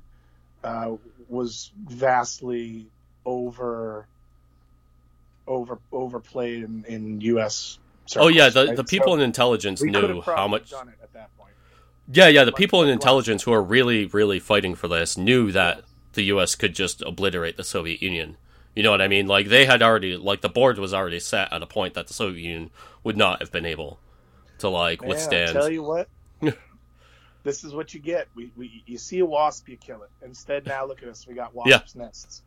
uh, 0.65 0.97
was 1.29 1.73
vastly 1.87 2.87
over 3.25 4.07
over 5.47 5.79
overplayed 5.93 6.65
in, 6.65 6.85
in 6.89 7.21
U.S. 7.23 7.79
oh 8.17 8.29
yeah, 8.29 8.49
the 8.49 8.67
right? 8.67 8.77
the 8.77 8.85
people 8.85 9.13
So 9.13 9.15
in 9.15 9.21
intelligence 9.21 9.83
knew 9.83 10.23
how 10.23 10.49
much. 10.49 10.71
done 10.71 10.89
it 10.89 10.99
at 11.03 11.13
that 11.13 11.37
point. 11.37 11.53
Yeah, 12.11 12.29
yeah, 12.29 12.45
the 12.45 12.53
Like, 12.53 12.59
people 12.59 12.83
in 12.83 12.89
intelligence 12.89 13.43
who 13.43 13.53
are 13.53 13.63
really, 13.63 14.07
really 14.07 14.39
fighting 14.39 14.75
for 14.75 14.89
this 14.89 15.17
knew 15.17 15.53
that 15.53 15.83
the 16.15 16.23
U.S. 16.25 16.55
could 16.55 16.75
just 16.75 17.03
obliterate 17.03 17.57
the 17.57 17.65
Soviet 17.65 18.03
Union. 18.03 18.37
You 18.75 18.83
know 18.83 18.91
what 18.91 19.03
I 19.03 19.09
mean? 19.09 19.27
Like 19.27 19.49
they 19.49 19.67
had 19.67 19.83
already, 19.83 20.17
like 20.17 20.41
the 20.41 20.49
board 20.49 20.79
was 20.79 20.95
already 20.95 21.21
set 21.21 21.53
at 21.53 21.63
a 21.63 21.67
point 21.67 21.95
that 21.95 22.07
the 22.09 22.15
Soviet 22.15 22.43
Union 22.43 22.71
would 23.05 23.17
not 23.17 23.41
have 23.41 23.51
been 23.51 23.67
able 23.67 23.99
to 24.59 24.69
like 24.69 25.05
Man, 25.05 25.11
withstand. 25.11 25.51
I 25.51 25.53
tell 25.53 25.71
you 25.71 25.83
what, 25.83 26.09
this 27.43 27.65
is 27.65 27.75
what 27.75 27.95
you 27.95 28.01
get. 28.01 28.29
We, 28.35 28.53
we 28.57 28.83
you 28.87 28.99
see 28.99 29.19
a 29.21 29.27
wasp, 29.27 29.69
you 29.69 29.77
kill 29.77 30.03
it. 30.03 30.11
Instead, 30.23 30.67
now 30.67 30.87
look 30.87 31.03
at 31.03 31.09
us. 31.09 31.27
We 31.27 31.35
got 31.35 31.55
wasps' 31.55 31.95
nests. 31.95 32.43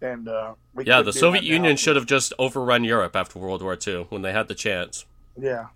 And 0.00 0.28
uh, 0.28 0.54
we 0.74 0.84
yeah, 0.84 1.02
the 1.02 1.12
Soviet 1.12 1.42
that 1.42 1.48
now. 1.48 1.54
Union 1.54 1.76
should 1.76 1.96
have 1.96 2.06
just 2.06 2.32
overrun 2.38 2.84
Europe 2.84 3.16
after 3.16 3.38
World 3.38 3.62
War 3.62 3.78
II 3.86 4.06
when 4.10 4.22
they 4.22 4.32
had 4.32 4.48
the 4.48 4.54
chance 4.54 5.06
Yeah, 5.36 5.66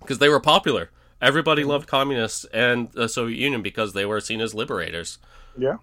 because 0.00 0.18
they 0.18 0.28
were 0.28 0.40
popular. 0.40 0.90
Everybody 1.20 1.64
loved 1.64 1.86
communists 1.88 2.44
and 2.52 2.90
the 2.92 3.08
Soviet 3.08 3.38
Union 3.38 3.62
because 3.62 3.92
they 3.92 4.04
were 4.04 4.20
seen 4.20 4.40
as 4.40 4.54
liberators. 4.54 5.18
yeah, 5.56 5.76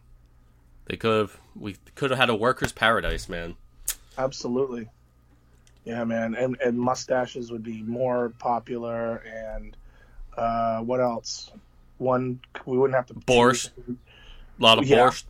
They 0.85 0.97
could 0.97 1.17
have 1.19 1.39
we 1.55 1.77
could 1.95 2.09
have 2.11 2.19
had 2.19 2.29
a 2.29 2.35
workers' 2.35 2.73
paradise, 2.73 3.29
man. 3.29 3.55
absolutely. 4.17 4.89
Yeah, 5.89 6.03
man, 6.03 6.35
and 6.35 6.55
and 6.63 6.79
mustaches 6.79 7.51
would 7.51 7.63
be 7.63 7.81
more 7.81 8.29
popular. 8.37 9.23
And 9.25 9.75
uh, 10.37 10.81
what 10.81 10.99
else? 10.99 11.51
One 11.97 12.39
we 12.67 12.77
wouldn't 12.77 12.95
have 12.95 13.07
to 13.07 13.15
Borscht. 13.15 13.71
choose- 13.75 13.97
A 14.59 14.63
lot 14.63 14.77
of 14.77 14.85
Yeah. 14.85 14.97
borscht. 15.09 15.23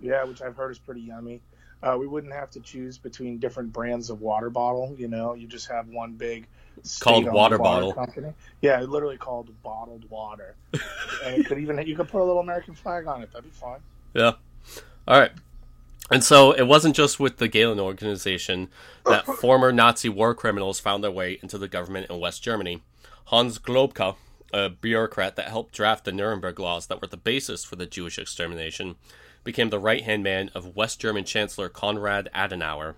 Yeah, 0.00 0.24
which 0.24 0.42
I've 0.42 0.56
heard 0.56 0.70
is 0.72 0.78
pretty 0.78 1.00
yummy. 1.00 1.40
Uh, 1.82 1.96
we 1.98 2.06
wouldn't 2.06 2.34
have 2.34 2.50
to 2.50 2.60
choose 2.60 2.98
between 2.98 3.38
different 3.38 3.72
brands 3.72 4.10
of 4.10 4.20
water 4.20 4.50
bottle. 4.50 4.94
You 4.98 5.08
know, 5.08 5.32
you 5.32 5.46
just 5.46 5.68
have 5.70 5.88
one 5.88 6.12
big 6.12 6.46
Called 7.00 7.22
state-owned 7.22 7.32
water 7.34 7.56
bottle. 7.58 7.92
company. 7.94 8.34
Yeah, 8.60 8.80
literally 8.82 9.16
called 9.16 9.48
bottled 9.62 10.08
water. 10.10 10.54
and 11.24 11.34
it 11.40 11.46
could 11.46 11.58
even 11.58 11.78
you 11.86 11.96
could 11.96 12.08
put 12.08 12.20
a 12.20 12.24
little 12.24 12.40
American 12.42 12.74
flag 12.74 13.06
on 13.06 13.22
it. 13.22 13.32
That'd 13.32 13.50
be 13.50 13.56
fine. 13.56 13.80
Yeah. 14.12 14.32
All 15.08 15.18
right. 15.18 15.32
And 16.10 16.24
so 16.24 16.52
it 16.52 16.66
wasn't 16.66 16.96
just 16.96 17.20
with 17.20 17.36
the 17.36 17.48
Gehlen 17.48 17.80
organization 17.80 18.68
that 19.04 19.26
former 19.40 19.72
Nazi 19.72 20.08
war 20.08 20.34
criminals 20.34 20.80
found 20.80 21.04
their 21.04 21.10
way 21.10 21.38
into 21.42 21.58
the 21.58 21.68
government 21.68 22.10
in 22.10 22.18
West 22.18 22.42
Germany. 22.42 22.82
Hans 23.26 23.58
Globke, 23.58 24.16
a 24.52 24.70
bureaucrat 24.70 25.36
that 25.36 25.48
helped 25.48 25.74
draft 25.74 26.04
the 26.04 26.12
Nuremberg 26.12 26.58
laws 26.58 26.86
that 26.86 27.02
were 27.02 27.08
the 27.08 27.18
basis 27.18 27.62
for 27.62 27.76
the 27.76 27.86
Jewish 27.86 28.18
extermination, 28.18 28.96
became 29.44 29.68
the 29.68 29.78
right 29.78 30.02
hand 30.02 30.22
man 30.22 30.50
of 30.54 30.76
West 30.76 31.00
German 31.00 31.24
Chancellor 31.24 31.68
Konrad 31.68 32.28
Adenauer. 32.34 32.94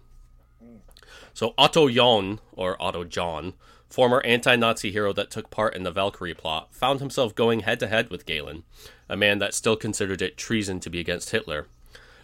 So 1.35 1.55
Otto 1.59 1.89
John, 1.89 2.41
or 2.53 2.81
Otto 2.81 3.05
John, 3.05 3.55
former 3.89 4.21
anti-Nazi 4.25 4.93
hero 4.93 5.13
that 5.13 5.31
took 5.31 5.51
part 5.51 5.75
in 5.75 5.83
the 5.83 5.91
Valkyrie 5.91 6.35
plot, 6.35 6.73
found 6.73 7.01
himself 7.01 7.35
going 7.35 7.61
head-to-head 7.61 8.11
with 8.11 8.27
Gehlen, 8.27 8.63
a 9.09 9.17
man 9.17 9.39
that 9.41 9.55
still 9.55 9.77
considered 9.77 10.23
it 10.23 10.37
treason 10.37 10.79
to 10.81 10.91
be 10.91 11.01
against 11.01 11.31
Hitler. 11.31 11.67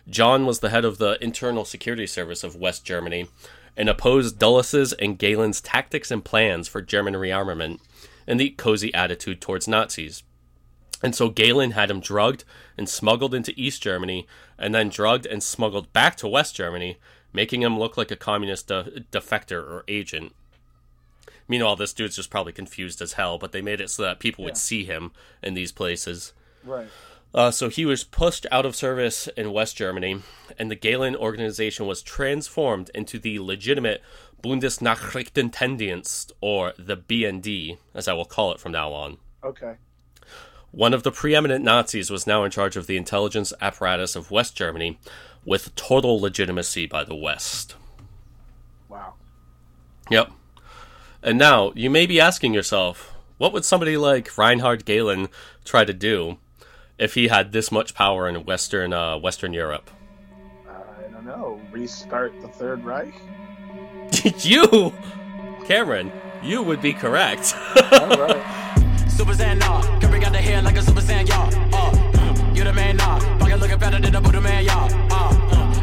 John 0.09 0.47
was 0.47 0.61
the 0.61 0.71
head 0.71 0.85
of 0.85 0.99
the 0.99 1.23
Internal 1.23 1.65
Security 1.65 2.07
Service 2.07 2.45
of 2.45 2.55
West 2.55 2.85
Germany 2.85 3.29
and 3.77 3.89
opposed 3.89 4.39
Dulles' 4.39 4.93
and 4.95 5.19
Gehlen's 5.19 5.61
tactics 5.61 6.11
and 6.11 6.25
plans 6.25 6.69
for 6.69 6.81
German 6.81 7.15
rearmament 7.15 7.81
and 8.27 8.41
the 8.41 8.51
cozy 8.51 8.93
attitude 8.95 9.41
towards 9.41 9.69
Nazis. 9.69 10.23
And 11.03 11.15
so 11.15 11.29
Gehlen 11.29 11.73
had 11.73 11.91
him 11.91 12.01
drugged 12.01 12.45
and 12.79 12.89
smuggled 12.89 13.35
into 13.35 13.53
East 13.57 13.83
Germany, 13.83 14.27
and 14.59 14.75
then 14.75 14.89
drugged 14.89 15.27
and 15.27 15.43
smuggled 15.43 15.93
back 15.93 16.17
to 16.17 16.29
West 16.29 16.57
Germany, 16.57 16.99
making 17.33 17.63
him 17.63 17.79
look 17.79 17.97
like 17.97 18.11
a 18.11 18.17
communist 18.17 18.69
de- 18.69 19.05
defector 19.13 19.63
or 19.63 19.85
agent. 19.89 20.35
Meanwhile, 21.49 21.77
this 21.77 21.93
dude's 21.93 22.17
just 22.17 22.31
probably 22.31 22.53
confused 22.53 23.03
as 23.03 23.13
hell, 23.13 23.39
but 23.39 23.53
they 23.53 23.61
made 23.61 23.81
it 23.81 23.91
so 23.91 24.03
that 24.03 24.19
people 24.19 24.45
would 24.45 24.57
see 24.57 24.85
him 24.85 25.13
in 25.43 25.55
these 25.55 25.71
places. 25.71 26.33
Right. 26.65 26.89
Uh, 27.35 27.51
so 27.51 27.69
he 27.69 27.85
was 27.85 28.05
pushed 28.05 28.47
out 28.51 28.65
of 28.65 28.75
service 28.75 29.29
in 29.37 29.53
West 29.53 29.77
Germany, 29.77 30.23
and 30.59 30.71
the 30.71 30.77
Gehlen 30.77 31.15
organization 31.15 31.87
was 31.87 32.03
transformed 32.03 32.91
into 32.95 33.19
the 33.19 33.39
legitimate 33.39 34.03
Bundesnachrichtendienst, 34.43 36.33
or 36.41 36.73
the 36.79 36.97
BND, 36.97 37.79
as 37.95 38.09
I 38.09 38.15
will 38.15 38.25
call 38.25 38.53
it 38.53 38.61
from 38.61 38.73
now 38.73 38.93
on. 38.93 39.19
Okay. 39.45 39.75
One 40.71 40.95
of 40.95 41.03
the 41.03 41.13
preeminent 41.13 41.65
Nazis 41.65 42.11
was 42.11 42.27
now 42.27 42.45
in 42.45 42.51
charge 42.51 42.77
of 42.77 42.87
the 42.87 42.97
intelligence 42.97 43.53
apparatus 43.61 44.17
of 44.17 44.31
West 44.31 44.57
Germany, 44.57 44.99
with 45.45 45.75
total 45.75 46.21
legitimacy 46.21 46.87
by 46.87 47.05
the 47.05 47.15
West. 47.15 47.77
Wow. 48.89 49.15
Yep. 50.11 50.33
And 51.23 51.39
now, 51.39 51.73
you 51.75 51.91
may 51.91 52.07
be 52.07 52.21
asking 52.21 52.55
yourself, 52.55 53.15
what 53.39 53.53
would 53.53 53.65
somebody 53.65 53.97
like 53.97 54.37
Reinhard 54.39 54.85
Gehlen 54.85 55.29
try 55.65 55.85
to 55.85 55.93
do 55.93 56.39
if 56.99 57.15
he 57.15 57.29
had 57.29 57.53
this 57.53 57.71
much 57.71 57.95
power 57.95 58.29
in 58.29 58.45
Western 58.45 58.93
uh, 58.93 59.19
Western 59.19 59.53
Europe? 59.53 59.91
I 60.69 61.13
don't 61.13 61.25
know. 61.27 61.61
Restart 61.71 62.41
the 62.43 62.49
Third 62.49 62.85
Reich. 62.85 63.15
Did 64.11 64.45
you, 64.53 64.93
Cameron, 65.67 66.13
you 66.43 66.63
would 66.63 66.81
be 66.81 66.93
correct. 66.93 67.55
All 67.93 68.09
right. 68.09 68.73
Super 69.09 69.33
Saiyan, 69.33 69.59
nah. 69.59 69.81
Can 69.99 70.11
bring 70.11 70.25
out 70.25 70.33
the 70.33 70.39
hair 70.39 70.61
like 70.63 70.77
a 70.77 70.83
Super 70.83 71.01
Saiyan, 71.01 71.27
y'all. 71.29 71.49
Uh, 71.75 71.91
mm, 71.93 72.57
you 72.57 72.65
the 72.65 72.73
man, 72.73 72.97
nah. 72.99 73.19
Fucking 73.39 73.57
looking 73.57 73.79
better 73.79 73.99
than 73.99 74.15
a 74.15 74.21
Buddha 74.21 74.41
man, 74.41 74.65
y'all. 74.65 74.93
Uh, 75.11 75.33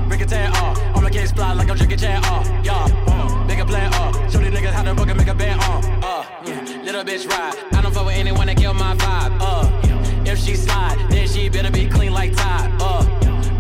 mm, 0.08 0.22
a 0.22 0.26
tan, 0.26 0.52
uh. 0.56 0.94
On 0.96 1.04
my 1.04 1.10
case 1.10 1.32
fly 1.32 1.54
like 1.54 1.70
I'm 1.70 1.76
drinking 1.78 1.98
chan, 1.98 2.24
uh. 2.26 2.62
Y'all, 2.64 2.92
uh, 3.10 3.46
make 3.46 3.60
a 3.60 3.66
plan, 3.66 3.92
uh. 3.94 4.30
Show 4.30 4.38
these 4.38 4.52
niggas 4.52 4.72
how 4.72 4.84
to 4.84 4.94
book 4.94 5.08
and 5.10 5.18
make 5.18 5.28
a 5.28 5.34
band, 5.34 5.60
uh. 5.62 5.82
Uh, 6.06 6.24
mm, 6.44 6.84
little 6.86 7.04
bitch 7.04 7.28
ride. 7.28 7.56
I 7.74 7.82
don't 7.82 7.94
fuck 7.94 8.06
with 8.06 8.16
anyone 8.16 8.48
that 8.48 8.58
kill 8.58 8.74
my 8.76 8.96
vibe, 8.96 9.38
uh. 9.42 9.93
If 10.26 10.40
she 10.40 10.56
slide, 10.56 10.98
then 11.10 11.28
she 11.28 11.50
better 11.50 11.72
be 11.72 11.88
clean 11.88 12.14
like 12.14 12.36
Tide, 12.36 12.72
uh. 12.82 13.06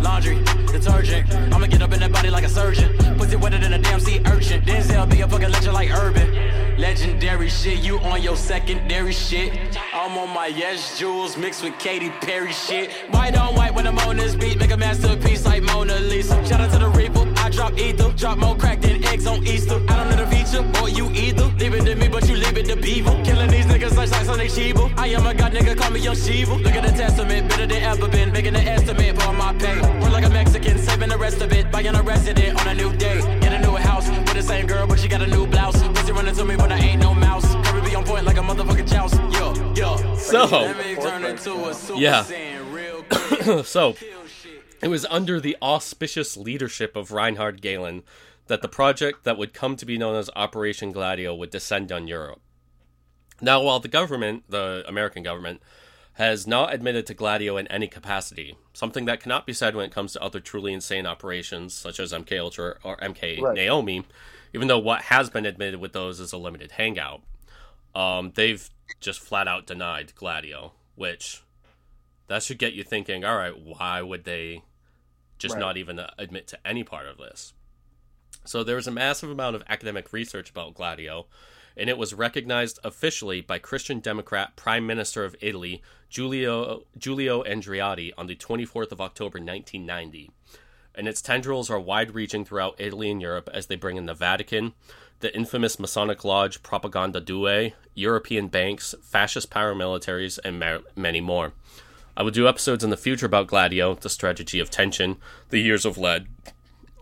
Laundry, 0.01 0.43
detergent. 0.71 1.31
I'ma 1.53 1.67
get 1.67 1.81
up 1.81 1.93
in 1.93 1.99
that 1.99 2.11
body 2.11 2.29
like 2.29 2.43
a 2.43 2.49
surgeon. 2.49 2.95
Pussy 3.17 3.35
wetter 3.35 3.57
than 3.57 3.73
a 3.73 3.79
damn 3.79 3.99
sea 3.99 4.21
urchin. 4.25 4.61
Denzel 4.61 5.09
be 5.09 5.21
a 5.21 5.27
fucking 5.27 5.51
legend 5.51 5.73
like 5.73 5.89
Urban. 5.91 6.29
Legendary 6.77 7.49
shit, 7.49 7.79
you 7.79 7.99
on 7.99 8.21
your 8.21 8.35
secondary 8.35 9.13
shit. 9.13 9.77
I'm 9.93 10.17
on 10.17 10.29
my 10.33 10.47
yes 10.47 10.99
jewels 10.99 11.37
mixed 11.37 11.63
with 11.63 11.77
Katy 11.79 12.09
Perry 12.21 12.51
shit. 12.51 12.91
White 13.11 13.37
on 13.37 13.55
white 13.55 13.73
when 13.73 13.87
I'm 13.87 13.97
on 13.99 14.17
this 14.17 14.35
beat, 14.35 14.57
make 14.59 14.71
a 14.71 14.77
masterpiece 14.77 15.45
like 15.45 15.63
Mona 15.63 15.99
Lisa. 15.99 16.43
Shout 16.45 16.59
out 16.59 16.71
to 16.71 16.79
the 16.79 16.89
Reaper, 16.89 17.25
drop 17.53 17.77
ether, 17.77 18.11
drop 18.17 18.37
more 18.37 18.55
crack 18.55 18.81
than 18.81 19.03
eggs 19.05 19.27
on 19.27 19.45
Easter. 19.45 19.79
I 19.87 19.95
don't 19.97 20.09
need 20.09 20.19
a 20.19 20.27
feature, 20.27 20.63
or 20.81 20.89
you 20.89 21.09
either. 21.11 21.45
Leave 21.59 21.73
it 21.75 21.85
to 21.85 21.95
me, 21.95 22.07
but 22.07 22.27
you 22.27 22.35
leave 22.35 22.57
it 22.57 22.65
to 22.67 22.75
people. 22.77 23.13
Killing 23.23 23.49
these 23.49 23.65
niggas 23.65 23.95
like 23.95 24.09
like 24.11 24.25
Sonic 24.25 24.49
Shiva. 24.49 24.91
I 24.97 25.07
am 25.07 25.25
a 25.25 25.33
god 25.33 25.53
nigga, 25.53 25.77
call 25.77 25.91
me 25.91 25.99
Young 25.99 26.15
Shiva. 26.15 26.55
Look 26.55 26.73
at 26.73 26.83
the 26.83 26.91
testament, 26.91 27.49
better 27.49 27.67
than 27.67 27.81
ever 27.83 28.07
been. 28.07 28.31
Making 28.31 28.55
an 28.55 28.67
estimate 28.67 29.21
for 29.21 29.33
my 29.33 29.53
pay. 29.53 29.79
Work 30.01 30.11
like 30.11 30.25
a 30.25 30.29
Mexican, 30.29 30.77
saving 30.79 31.09
the 31.09 31.17
rest 31.17 31.41
of 31.41 31.51
it. 31.53 31.71
Buying 31.71 31.95
a 31.95 32.01
resident 32.01 32.59
on 32.59 32.67
a 32.67 32.73
new 32.73 32.91
day. 32.97 33.19
Get 33.39 33.53
a 33.53 33.59
new 33.59 33.75
house 33.75 34.09
with 34.09 34.33
the 34.33 34.41
same 34.41 34.65
girl, 34.67 34.87
but 34.87 34.99
she 34.99 35.07
got 35.07 35.21
a 35.21 35.27
new 35.27 35.45
blouse. 35.47 35.81
Pussy 35.83 36.11
running 36.11 36.35
to 36.35 36.45
me, 36.45 36.55
but 36.55 36.71
I 36.71 36.77
ain't 36.79 37.01
no 37.01 37.13
mouse. 37.13 37.45
Curry 37.67 37.81
be 37.81 37.95
on 37.95 38.03
point 38.03 38.25
like 38.25 38.37
a 38.37 38.41
motherfucking 38.41 38.87
joust. 38.89 39.15
Yo, 39.37 39.53
yo. 39.75 40.15
So- 40.15 40.45
Let 40.45 40.77
me 40.77 40.95
turn 40.95 41.23
into 41.25 41.53
a 41.69 41.73
Super 41.73 41.99
Yeah. 41.99 42.23
So. 43.63 43.95
It 44.83 44.89
was 44.89 45.05
under 45.05 45.39
the 45.39 45.55
auspicious 45.61 46.35
leadership 46.35 46.97
of 46.97 47.11
Reinhard 47.11 47.61
Gehlen 47.61 48.03
that 48.47 48.61
the 48.61 48.67
project 48.67 49.23
that 49.23 49.37
would 49.37 49.53
come 49.53 49.77
to 49.77 49.85
be 49.85 49.97
known 49.97 50.17
as 50.17 50.29
Operation 50.35 50.91
Gladio 50.91 51.33
would 51.33 51.49
descend 51.49 51.89
on 51.89 52.07
Europe. 52.07 52.41
Now, 53.39 53.61
while 53.61 53.79
the 53.79 53.87
government, 53.87 54.43
the 54.49 54.83
American 54.85 55.23
government, 55.23 55.61
has 56.13 56.45
not 56.45 56.73
admitted 56.73 57.05
to 57.07 57.13
Gladio 57.13 57.55
in 57.55 57.67
any 57.67 57.87
capacity, 57.87 58.57
something 58.73 59.05
that 59.05 59.21
cannot 59.21 59.47
be 59.47 59.53
said 59.53 59.73
when 59.73 59.85
it 59.85 59.93
comes 59.93 60.13
to 60.13 60.21
other 60.21 60.41
truly 60.41 60.73
insane 60.73 61.07
operations 61.07 61.73
such 61.73 61.99
as 61.99 62.11
MK 62.11 62.37
Ultra 62.39 62.75
or 62.83 62.97
MK 62.97 63.41
Right. 63.41 63.55
Naomi, 63.55 64.05
even 64.53 64.67
though 64.67 64.79
what 64.79 65.03
has 65.03 65.29
been 65.29 65.45
admitted 65.45 65.79
with 65.79 65.93
those 65.93 66.19
is 66.19 66.33
a 66.33 66.37
limited 66.37 66.71
hangout. 66.71 67.21
Um, 67.95 68.33
they've 68.35 68.69
just 68.99 69.21
flat 69.21 69.47
out 69.47 69.65
denied 69.65 70.13
Gladio, 70.15 70.73
which 70.95 71.41
that 72.27 72.43
should 72.43 72.59
get 72.59 72.73
you 72.73 72.83
thinking. 72.83 73.23
All 73.23 73.37
right, 73.37 73.57
why 73.57 74.01
would 74.01 74.25
they 74.25 74.61
just 75.37 75.55
Right. 75.55 75.61
not 75.61 75.77
even 75.77 75.99
admit 76.17 76.47
to 76.47 76.67
any 76.67 76.83
part 76.83 77.07
of 77.07 77.17
this? 77.17 77.53
So 78.45 78.63
there 78.63 78.75
was 78.75 78.87
a 78.87 78.91
massive 78.91 79.29
amount 79.29 79.55
of 79.55 79.63
academic 79.67 80.11
research 80.11 80.49
about 80.49 80.73
Gladio, 80.73 81.27
and 81.77 81.89
it 81.89 81.97
was 81.97 82.13
recognized 82.13 82.79
officially 82.83 83.41
by 83.41 83.57
Christian 83.59 83.99
Democrat 83.99 84.55
Prime 84.55 84.85
Minister 84.85 85.23
of 85.25 85.35
Italy 85.41 85.81
Giulio 86.09 86.85
Giulio 86.97 87.43
Andreotti 87.43 88.11
on 88.17 88.27
the 88.27 88.35
24th 88.35 88.91
of 88.91 89.01
October 89.01 89.39
1990. 89.39 90.29
And 90.95 91.07
its 91.07 91.23
tendrils 91.23 91.71
are 91.71 91.79
wide-reaching 91.79 92.45
throughout 92.45 92.75
Italy 92.77 93.09
and 93.09 93.19
Europe 93.19 93.49
as 93.51 93.65
they 93.65 93.75
bring 93.75 93.97
in 93.97 94.05
the 94.05 94.13
Vatican, 94.13 94.73
the 95.21 95.35
infamous 95.35 95.79
Masonic 95.79 96.23
Lodge 96.23 96.61
Propaganda 96.61 97.19
Due, 97.19 97.71
European 97.95 98.47
banks, 98.47 98.93
fascist 99.01 99.49
paramilitaries, 99.49 100.37
and 100.43 100.59
ma- 100.59 100.79
many 100.95 101.19
more. 101.21 101.53
I 102.15 102.23
will 102.23 102.31
do 102.31 102.47
episodes 102.47 102.83
in 102.83 102.89
the 102.89 102.97
future 102.97 103.25
about 103.25 103.47
Gladio, 103.47 103.95
the 103.95 104.09
strategy 104.09 104.59
of 104.59 104.69
tension, 104.69 105.17
the 105.49 105.59
years 105.59 105.85
of 105.85 105.97
lead, 105.97 106.27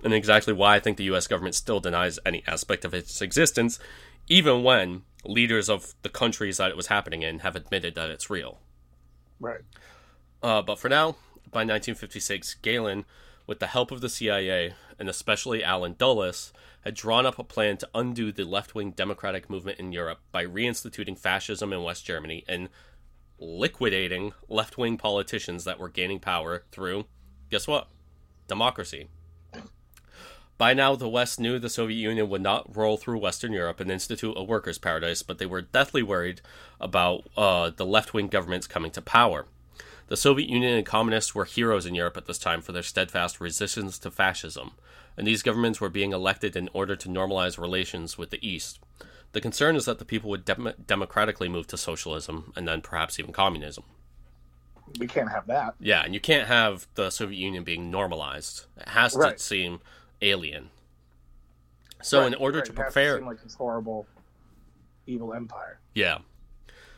and 0.04 0.14
exactly 0.14 0.54
why 0.54 0.76
I 0.76 0.80
think 0.80 0.98
the 0.98 1.12
US 1.16 1.28
government 1.28 1.56
still 1.56 1.80
denies 1.80 2.20
any 2.26 2.44
aspect 2.48 2.86
of 2.86 2.94
its 2.94 3.22
existence, 3.22 3.80
even 4.28 4.64
when 4.64 5.04
leaders 5.24 5.70
of 5.70 5.94
the 6.02 6.10
countries 6.10 6.58
that 6.58 6.72
it 6.72 6.78
was 6.78 6.88
happening 6.88 7.22
in 7.22 7.40
have 7.40 7.56
admitted 7.56 7.96
that 7.96 8.10
it's 8.10 8.30
real. 8.30 8.60
Right. 9.40 9.62
Uh, 10.42 10.62
but 10.62 10.80
for 10.80 10.90
now, 10.90 11.16
by 11.52 11.60
1956, 11.60 12.56
Gehlen, 12.62 13.06
with 13.46 13.60
the 13.60 13.68
help 13.68 13.92
of 13.92 14.02
the 14.02 14.10
CIA 14.10 14.74
and 14.98 15.10
especially 15.10 15.64
Allen 15.64 15.96
Dulles, 15.98 16.54
had 16.82 16.96
drawn 16.96 17.26
up 17.26 17.38
a 17.38 17.44
plan 17.44 17.78
to 17.78 17.90
undo 17.94 18.32
the 18.32 18.44
left 18.44 18.74
wing 18.74 18.92
democratic 18.92 19.50
movement 19.50 19.80
in 19.80 19.92
Europe 19.92 20.20
by 20.32 20.46
reinstituting 20.46 21.18
fascism 21.18 21.74
in 21.74 21.84
West 21.84 22.06
Germany 22.06 22.44
and 22.48 22.70
liquidating 23.42 24.32
left 24.48 24.78
wing 24.78 24.98
politicians 24.98 25.64
that 25.66 25.80
were 25.80 25.90
gaining 25.90 26.20
power 26.20 26.64
through, 26.72 27.06
guess 27.50 27.68
what? 27.68 27.88
Democracy. 28.48 29.08
By 30.58 30.76
now, 30.76 30.96
the 30.96 31.10
West 31.10 31.40
knew 31.40 31.58
the 31.58 31.72
Soviet 31.72 31.98
Union 31.98 32.30
would 32.30 32.44
not 32.44 32.76
roll 32.78 32.96
through 32.96 33.18
Western 33.18 33.52
Europe 33.52 33.80
and 33.80 33.90
institute 33.90 34.36
a 34.38 34.44
workers' 34.44 34.78
paradise, 34.78 35.24
but 35.24 35.40
they 35.40 35.48
were 35.48 35.64
deathly 35.64 36.04
worried 36.04 36.42
about 36.80 37.28
uh, 37.36 37.72
the 37.76 37.86
left 37.86 38.14
wing 38.14 38.28
governments 38.28 38.68
coming 38.68 38.92
to 38.92 39.02
power. 39.02 39.48
The 40.06 40.18
Soviet 40.18 40.50
Union 40.50 40.76
and 40.76 40.86
communists 40.86 41.34
were 41.34 41.46
heroes 41.46 41.88
in 41.88 41.96
Europe 41.96 42.16
at 42.16 42.28
this 42.28 42.38
time 42.38 42.62
for 42.62 42.74
their 42.74 42.84
steadfast 42.84 43.42
resistance 43.42 43.98
to 44.00 44.12
fascism, 44.12 44.74
and 45.18 45.26
these 45.26 45.42
governments 45.42 45.82
were 45.82 45.90
being 45.90 46.14
elected 46.14 46.56
in 46.56 46.70
order 46.74 46.96
to 46.96 47.10
normalize 47.10 47.58
relations 47.58 48.20
with 48.20 48.30
the 48.30 48.48
East. 48.48 48.80
The 49.34 49.42
concern 49.42 49.76
is 49.76 49.86
that 49.86 50.00
the 50.00 50.06
people 50.06 50.30
would 50.30 50.44
dem- 50.46 50.74
democratically 50.86 51.48
move 51.48 51.68
to 51.68 51.78
socialism 51.78 52.52
and 52.56 52.68
then 52.68 52.82
perhaps 52.82 53.20
even 53.20 53.32
communism. 53.32 53.86
We 55.00 55.08
can't 55.08 55.30
have 55.32 55.48
that. 55.48 55.76
Yeah, 55.80 56.04
and 56.04 56.14
you 56.14 56.20
can't 56.20 56.48
have 56.48 56.88
the 56.96 57.10
Soviet 57.10 57.38
Union 57.40 57.64
being 57.64 57.90
normalized. 57.90 58.66
It 58.78 58.90
has 58.90 59.16
Right. 59.16 59.38
to 59.38 59.44
seem 59.44 59.80
alien. 60.22 60.70
So, 62.02 62.26
in 62.26 62.34
order 62.36 62.58
right, 62.58 62.66
to 62.66 62.72
it 62.74 62.78
has 62.78 62.86
prepare, 62.94 63.18
seem 63.18 63.26
like 63.28 63.42
this 63.44 63.54
horrible, 63.54 64.06
evil 65.08 65.34
empire. 65.34 65.80
yeah. 65.94 66.20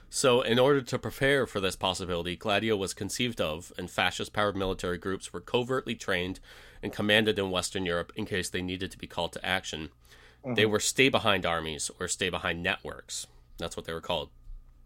So, 0.09 0.41
in 0.41 0.59
order 0.59 0.81
to 0.81 0.99
prepare 0.99 1.47
for 1.47 1.59
this 1.59 1.75
possibility, 1.75 2.35
Gladio 2.35 2.75
was 2.77 2.93
conceived 2.93 3.41
of, 3.41 3.73
and 3.79 3.89
fascist 3.89 4.31
paramilitary 4.31 4.99
groups 4.99 5.33
were 5.33 5.41
covertly 5.41 5.95
trained 5.95 6.39
and 6.83 6.93
commanded 6.93 7.37
in 7.39 7.49
Western 7.49 7.83
Europe 7.85 8.11
in 8.15 8.25
case 8.25 8.47
they 8.49 8.61
needed 8.61 8.91
to 8.91 8.97
be 8.97 9.07
called 9.07 9.33
to 9.33 9.43
action. 9.45 9.89
They 10.45 10.65
were 10.65 10.79
stay 10.79 11.09
behind 11.09 11.45
armies 11.45 11.89
or 11.99 12.07
stay 12.07 12.29
behind 12.29 12.61
networks. 12.61 13.27
That's 13.57 13.77
what 13.77 13.85
they 13.85 13.93
were 13.93 14.01
called. 14.01 14.29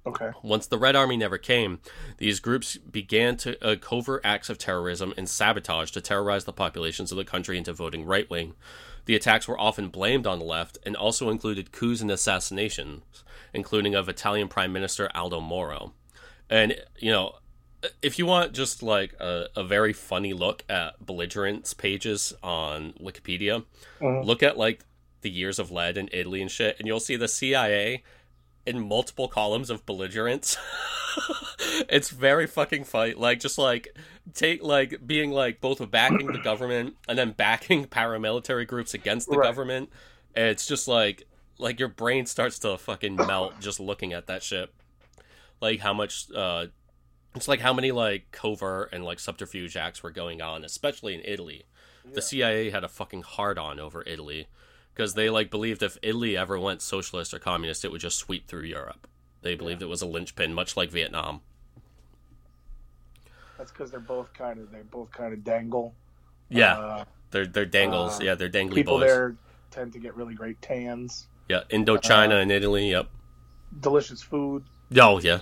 Okay. 0.06 0.32
Once 0.42 0.68
the 0.68 0.78
Red 0.78 0.96
Army 0.96 1.18
never 1.18 1.38
came, 1.38 1.80
these 2.18 2.40
groups 2.40 2.78
began 2.78 3.36
to 3.38 3.62
uh, 3.66 3.76
covert 3.76 4.22
acts 4.24 4.50
of 4.50 4.58
terrorism 4.58 5.14
and 5.18 5.28
sabotage 5.28 5.92
to 5.92 6.02
terrorize 6.02 6.46
the 6.46 6.54
populations 6.54 7.12
of 7.12 7.18
the 7.18 7.26
country 7.26 7.58
into 7.58 7.74
voting 7.74 8.06
right 8.06 8.30
wing. 8.30 8.54
The 9.06 9.16
attacks 9.16 9.48
were 9.48 9.60
often 9.60 9.90
blamed 9.90 10.26
on 10.26 10.40
the 10.40 10.46
left 10.46 10.78
and 10.86 10.96
also 10.96 11.30
included 11.30 11.74
coups 11.74 12.02
and 12.02 12.10
assassinations, 12.12 13.04
including 13.54 13.96
of 13.96 14.08
Italian 14.08 14.48
Prime 14.48 14.72
Minister 14.72 15.10
Aldo 15.14 15.42
Moro. 15.42 15.94
And, 16.50 16.76
you 16.98 17.12
know, 17.12 17.36
if 18.02 18.18
you 18.18 18.26
want 18.26 18.54
just 18.54 18.82
like 18.82 19.14
a, 19.20 19.48
a 19.56 19.64
very 19.64 19.94
funny 19.94 20.34
look 20.34 20.64
at 20.70 21.06
belligerents 21.06 21.74
pages 21.74 22.34
on 22.42 22.94
Wikipedia, 22.94 23.66
look 24.02 24.42
at 24.42 24.58
like 24.58 24.84
the 25.22 25.30
years 25.30 25.60
of 25.60 25.72
lead 25.72 25.98
in 25.98 26.10
Italy 26.14 26.42
and 26.42 26.52
shit, 26.52 26.76
and 26.80 26.88
you'll 26.88 27.00
see 27.00 27.16
the 27.16 27.28
CIA 27.28 28.04
in 28.66 28.88
multiple 28.88 29.28
columns 29.28 29.70
of 29.70 29.86
belligerents. 29.86 30.58
it's 31.90 32.10
very 32.10 32.46
fucking 32.48 32.84
funny. 32.84 33.14
Like 33.14 33.40
just 33.40 33.58
like 33.58 33.96
take 34.34 34.62
like 34.62 35.06
being 35.08 35.32
like 35.32 35.62
both 35.62 35.90
backing 35.90 36.28
the 36.28 36.40
government 36.40 36.96
and 37.08 37.18
then 37.18 37.32
backing 37.32 37.86
paramilitary 37.88 38.68
groups 38.68 38.94
against 38.94 39.30
the 39.30 39.38
Right. 39.38 39.48
government. 39.48 39.90
It's 40.36 40.68
just 40.68 40.88
like 40.88 41.26
like 41.58 41.80
your 41.80 41.90
brain 41.90 42.26
starts 42.26 42.60
to 42.60 42.78
fucking 42.78 43.16
melt 43.16 43.60
just 43.60 43.80
looking 43.80 44.14
at 44.14 44.28
that 44.28 44.44
shit. 44.44 44.70
Like 45.62 45.80
how 45.80 45.94
much 45.94 46.30
uh 46.36 46.68
it's 47.36 47.48
like 47.48 47.62
how 47.62 47.74
many 47.74 47.92
like 47.92 48.32
covert 48.32 48.90
and 48.92 49.04
like 49.06 49.20
subterfuge 49.20 49.78
acts 49.78 50.04
were 50.04 50.12
going 50.12 50.42
on, 50.42 50.64
especially 50.66 51.14
in 51.16 51.22
Italy. 51.24 51.64
The 52.14 52.22
CIA 52.22 52.70
had 52.70 52.84
a 52.86 52.88
fucking 52.88 53.24
hard 53.24 53.58
on 53.58 53.80
over 53.80 54.02
Italy 54.06 54.48
because 54.98 55.14
they 55.14 55.30
like 55.30 55.52
believed 55.52 55.84
if 55.84 55.96
Italy 56.02 56.36
ever 56.36 56.60
went 56.60 56.82
socialist 56.82 57.32
or 57.32 57.38
communist, 57.38 57.86
it 57.86 57.92
would 57.92 58.02
just 58.02 58.18
sweep 58.18 58.48
through 58.48 58.64
Europe. 58.64 59.08
They 59.44 59.54
believed 59.54 59.84
it 59.84 59.86
was 59.86 60.02
a 60.02 60.08
linchpin, 60.08 60.56
much 60.56 60.76
like 60.76 60.90
Vietnam. 60.90 61.42
That's 63.60 63.72
because 63.72 63.92
they're 63.92 64.00
both 64.00 64.34
kind 64.34 64.60
of 64.60 64.72
they 64.72 64.82
both 64.82 65.12
kind 65.12 65.34
of 65.34 65.44
dangle. 65.44 65.94
Yeah, 66.50 66.78
Uh, 66.78 67.06
they're 67.32 67.46
they're 67.46 67.66
dangles. 67.66 68.20
uh, 68.20 68.24
yeah, 68.24 68.36
they're 68.36 68.50
dangly 68.50 68.76
people 68.76 68.98
boys. 68.98 69.08
there 69.08 69.36
tend 69.70 69.94
to 69.94 70.00
get 70.00 70.16
really 70.16 70.34
great 70.34 70.62
tans, 70.62 71.28
Yeah, 71.48 71.62
Indochina 71.70 72.32
uh, 72.34 72.42
and 72.42 72.52
Italy. 72.52 72.90
Yep. 72.92 73.08
delicious 73.80 74.22
food. 74.24 74.64
Oh 75.00 75.20
yeah. 75.20 75.42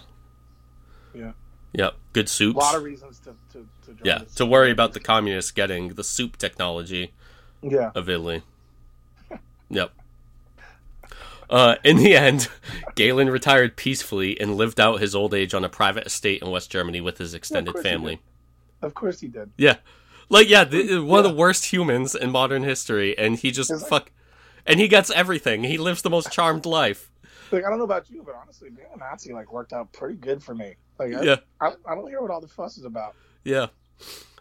Yeah. 1.13 1.31
Yep. 1.73 1.93
Good 2.13 2.27
soups. 2.29 2.55
A 2.55 2.59
lot 2.59 2.75
of 2.75 2.83
reasons 2.83 3.19
to 3.19 3.35
to, 3.53 3.67
to 3.85 3.97
yeah, 4.03 4.19
to 4.35 4.45
worry 4.45 4.71
about 4.71 4.93
the 4.93 4.99
communists 4.99 5.51
getting 5.51 5.89
the 5.93 6.03
soup 6.03 6.37
technology 6.37 7.13
Yeah. 7.61 7.91
of 7.95 8.09
Italy. 8.09 8.43
Yep. 9.69 9.91
Uh, 11.49 11.75
in 11.83 11.97
the 11.97 12.15
end, 12.15 12.47
Gehlen 12.95 13.29
retired 13.29 13.75
peacefully 13.75 14.39
and 14.39 14.55
lived 14.55 14.79
out 14.79 14.99
his 14.99 15.15
old 15.15 15.33
age 15.33 15.53
on 15.53 15.63
a 15.63 15.69
private 15.69 16.07
estate 16.07 16.41
in 16.41 16.49
West 16.49 16.71
Germany 16.71 17.01
with 17.01 17.17
his 17.17 17.33
extended 17.33 17.73
course 17.73 17.85
he 17.85 17.89
family. 17.89 18.21
Of 18.81 18.93
course 18.93 19.19
he 19.19 19.27
did. 19.27 19.51
Yeah, 19.57 19.77
like 20.29 20.49
yeah, 20.49 20.63
the, 20.63 20.99
one 20.99 21.19
of 21.19 21.31
the 21.31 21.35
worst 21.35 21.65
humans 21.65 22.15
in 22.15 22.31
modern 22.31 22.63
history, 22.63 23.17
and 23.17 23.37
he 23.37 23.51
just 23.51 23.87
fuck, 23.87 24.11
and 24.65 24.79
he 24.79 24.87
gets 24.87 25.09
everything. 25.11 25.63
He 25.63 25.77
lives 25.77 26.01
the 26.01 26.09
most 26.09 26.31
charmed 26.31 26.65
life. 26.65 27.11
Like 27.51 27.63
I 27.63 27.69
don't 27.69 27.77
know 27.77 27.85
about 27.85 28.09
you, 28.09 28.23
but 28.23 28.35
honestly, 28.35 28.69
being 28.69 28.87
a 28.93 28.97
Nazi 28.97 29.33
like 29.33 29.51
worked 29.51 29.73
out 29.73 29.91
pretty 29.93 30.15
good 30.15 30.43
for 30.43 30.55
me. 30.55 30.75
Like 30.97 31.13
I, 31.13 31.21
Yeah. 31.21 31.35
I, 31.61 31.73
I 31.87 31.95
don't 31.95 32.07
hear 32.07 32.21
what 32.21 32.31
all 32.31 32.41
the 32.41 32.47
fuss 32.47 32.77
is 32.77 32.85
about. 32.85 33.15
Yeah. 33.43 33.67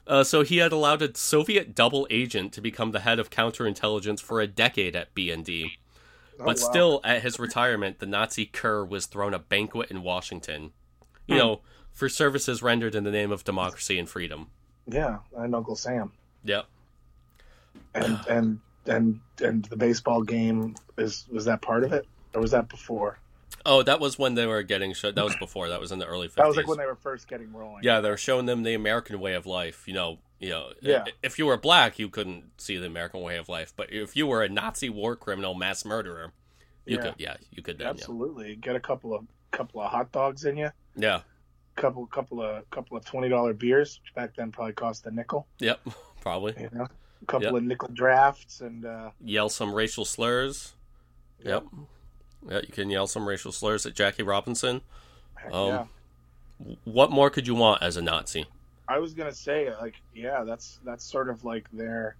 Uh, 0.06 0.22
so 0.22 0.42
he 0.42 0.58
had 0.58 0.72
allowed 0.72 1.02
a 1.02 1.16
Soviet 1.16 1.74
double 1.74 2.06
agent 2.10 2.52
to 2.52 2.60
become 2.60 2.92
the 2.92 3.00
head 3.00 3.18
of 3.18 3.30
counterintelligence 3.30 4.20
for 4.20 4.40
a 4.40 4.46
decade 4.46 4.94
at 4.94 5.14
BND. 5.14 5.72
Oh, 6.38 6.44
But 6.44 6.58
wow. 6.58 6.58
still, 6.58 7.00
at 7.04 7.22
his 7.22 7.38
retirement, 7.38 8.00
the 8.00 8.06
Nazi 8.06 8.46
cur 8.46 8.84
was 8.84 9.06
thrown 9.06 9.34
a 9.34 9.38
banquet 9.38 9.90
in 9.90 10.02
Washington. 10.02 10.72
You 11.26 11.36
Hmm. 11.36 11.38
know, 11.38 11.62
for 11.92 12.08
services 12.08 12.62
rendered 12.62 12.94
in 12.94 13.04
the 13.04 13.10
name 13.10 13.32
of 13.32 13.44
democracy 13.44 13.98
and 13.98 14.08
freedom. 14.08 14.50
yeah, 14.86 15.18
and 15.36 15.54
Uncle 15.54 15.76
Sam, 15.76 16.12
Yep. 16.44 16.66
and 17.94 18.24
and 18.28 18.60
and 18.86 19.20
and 19.40 19.64
the 19.66 19.76
baseball 19.76 20.22
game 20.22 20.74
is 20.98 21.26
was 21.30 21.44
that 21.46 21.62
part 21.62 21.84
of 21.84 21.92
it, 21.92 22.06
or 22.34 22.40
was 22.40 22.50
that 22.52 22.68
before? 22.68 23.20
Oh, 23.66 23.82
that 23.82 23.98
was 24.00 24.18
when 24.18 24.34
they 24.34 24.46
were 24.46 24.62
getting 24.62 24.92
showed. 24.92 25.14
That 25.14 25.24
was 25.24 25.36
before. 25.36 25.68
That 25.70 25.80
was 25.80 25.90
in 25.92 25.98
the 25.98 26.06
early 26.06 26.28
50s. 26.28 26.34
That 26.34 26.46
was 26.46 26.56
like 26.56 26.66
when 26.68 26.78
they 26.78 26.86
were 26.86 26.96
first 26.96 27.28
getting 27.28 27.52
rolling. 27.52 27.82
yeah, 27.82 28.00
they 28.00 28.10
were 28.10 28.16
showing 28.16 28.46
them 28.46 28.62
the 28.62 28.74
American 28.74 29.20
way 29.20 29.34
of 29.34 29.46
life. 29.46 29.88
You 29.88 29.94
know, 29.94 30.18
you 30.38 30.50
know, 30.50 30.72
Yeah. 30.82 31.04
if 31.22 31.38
you 31.38 31.46
were 31.46 31.56
black, 31.56 31.98
you 31.98 32.08
couldn't 32.10 32.60
see 32.60 32.76
the 32.76 32.86
American 32.86 33.22
way 33.22 33.36
of 33.38 33.48
life. 33.48 33.72
But 33.74 33.90
if 33.92 34.16
you 34.16 34.26
were 34.26 34.42
a 34.42 34.48
Nazi 34.48 34.90
war 34.90 35.16
criminal, 35.16 35.54
mass 35.54 35.84
murderer, 35.84 36.32
you 36.84 36.96
Yeah. 36.96 37.02
could, 37.02 37.14
yeah, 37.18 37.36
you 37.50 37.62
could 37.62 37.78
then, 37.78 37.86
absolutely. 37.88 38.56
Get 38.56 38.76
a 38.76 38.80
couple 38.80 39.14
of 39.14 39.24
couple 39.50 39.80
of 39.80 39.90
hot 39.90 40.12
dogs 40.12 40.44
in 40.44 40.56
you, 40.58 40.70
yeah. 40.96 41.20
couple 41.76 42.04
couple 42.06 42.42
of 42.42 42.68
couple 42.70 42.96
of 42.98 43.04
twenty 43.06 43.28
dollar 43.30 43.54
beers, 43.54 43.98
which 44.02 44.14
back 44.14 44.34
then 44.36 44.52
probably 44.52 44.74
cost 44.74 45.06
a 45.06 45.10
nickel. 45.10 45.46
Yep, 45.60 45.80
probably. 46.20 46.54
You 46.60 46.68
know, 46.72 46.88
a 47.22 47.24
couple 47.26 47.46
Yep. 47.46 47.54
of 47.54 47.62
nickel 47.62 47.88
drafts, 47.94 48.60
and 48.60 48.84
uh, 48.84 49.10
Yell 49.24 49.48
some 49.48 49.72
racial 49.72 50.04
slurs. 50.04 50.74
Yep. 51.42 51.64
Yeah, 52.48 52.60
you 52.66 52.72
can 52.72 52.90
yell 52.90 53.06
some 53.06 53.26
racial 53.26 53.52
slurs 53.52 53.86
at 53.86 53.94
Jackie 53.94 54.22
Robinson. 54.22 54.82
heck 55.34 55.52
Um, 55.54 55.68
yeah. 55.68 55.84
What 56.84 57.10
more 57.10 57.30
could 57.30 57.46
you 57.46 57.54
want 57.54 57.82
as 57.82 57.96
a 57.96 58.02
Nazi? 58.02 58.46
I 58.88 58.98
was 58.98 59.14
gonna 59.14 59.32
say 59.32 59.74
like 59.80 59.94
yeah, 60.14 60.44
that's 60.44 60.78
that's 60.84 61.04
sort 61.04 61.28
of 61.28 61.44
like 61.44 61.66
their 61.72 62.16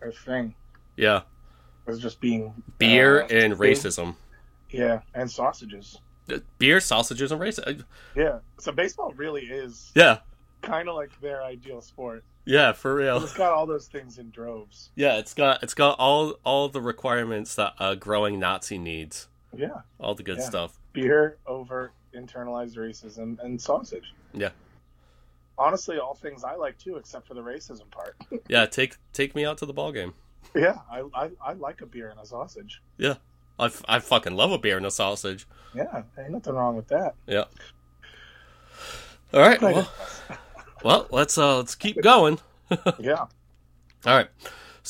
their 0.00 0.12
thing 0.12 0.54
Yeah, 0.96 1.22
was 1.86 2.00
just 2.00 2.20
being 2.20 2.54
beer 2.78 3.22
uh, 3.22 3.28
and 3.28 3.58
being- 3.58 3.74
racism. 3.74 4.16
Yeah, 4.70 5.00
and 5.14 5.30
sausages. 5.30 5.98
Beer, 6.58 6.78
sausages, 6.80 7.32
and 7.32 7.40
racism. 7.40 7.84
Yeah, 8.14 8.38
so 8.58 8.70
baseball 8.72 9.12
really 9.16 9.42
is 9.46 9.90
Yeah, 9.96 10.18
kind 10.62 10.88
of 10.88 10.94
like 10.94 11.10
their 11.20 11.42
ideal 11.42 11.80
sport. 11.80 12.22
yeah, 12.44 12.70
for 12.72 12.94
real. 12.94 13.22
It's 13.22 13.34
got 13.34 13.52
all 13.52 13.66
those 13.66 13.88
things 13.88 14.18
in 14.18 14.30
droves. 14.30 14.90
Yeah, 14.94 15.18
it's 15.18 15.34
got 15.34 15.62
it's 15.62 15.74
got 15.74 15.98
all 15.98 16.36
all 16.44 16.68
the 16.68 16.80
requirements 16.80 17.54
that 17.56 17.74
a 17.80 17.94
growing 17.96 18.38
Nazi 18.38 18.78
needs. 18.78 19.26
Yeah, 19.56 19.80
All 19.98 20.14
the 20.14 20.22
good 20.22 20.38
Yeah. 20.38 20.44
stuff. 20.44 20.78
beer 20.92 21.38
over 21.46 21.92
internalized 22.14 22.76
racism 22.76 23.38
and 23.42 23.60
sausage. 23.60 24.14
Yeah. 24.32 24.50
Honestly, 25.58 25.98
all 25.98 26.14
things 26.14 26.42
I 26.44 26.54
like 26.54 26.78
too, 26.78 26.96
except 26.96 27.26
for 27.28 27.34
the 27.34 27.42
racism 27.42 27.90
part. 27.90 28.16
Yeah, 28.48 28.66
take 28.66 28.96
take 29.12 29.34
me 29.34 29.44
out 29.44 29.58
to 29.58 29.66
the 29.66 29.72
ball 29.72 29.92
game. 29.92 30.14
yeah, 30.54 30.78
I, 30.90 31.02
I 31.14 31.30
I 31.44 31.52
like 31.54 31.80
a 31.82 31.86
beer 31.86 32.08
and 32.10 32.18
a 32.20 32.24
sausage. 32.26 32.80
Yeah, 32.96 33.14
I, 33.58 33.66
f- 33.66 33.84
I 33.88 33.98
fucking 33.98 34.34
love 34.36 34.52
a 34.52 34.58
beer 34.58 34.76
and 34.76 34.86
a 34.86 34.90
sausage. 34.90 35.46
Yeah, 35.74 36.02
ain't 36.18 36.30
nothing 36.30 36.54
wrong 36.54 36.76
with 36.76 36.88
that. 36.88 37.14
Yeah. 37.26 37.44
All 39.32 39.40
right. 39.40 39.60
Well, 39.60 39.88
well, 40.84 41.06
let's 41.10 41.36
uh 41.38 41.58
let's 41.58 41.74
keep 41.74 42.00
going. 42.02 42.38
yeah, 42.98 43.26
All 44.06 44.16
right. 44.16 44.28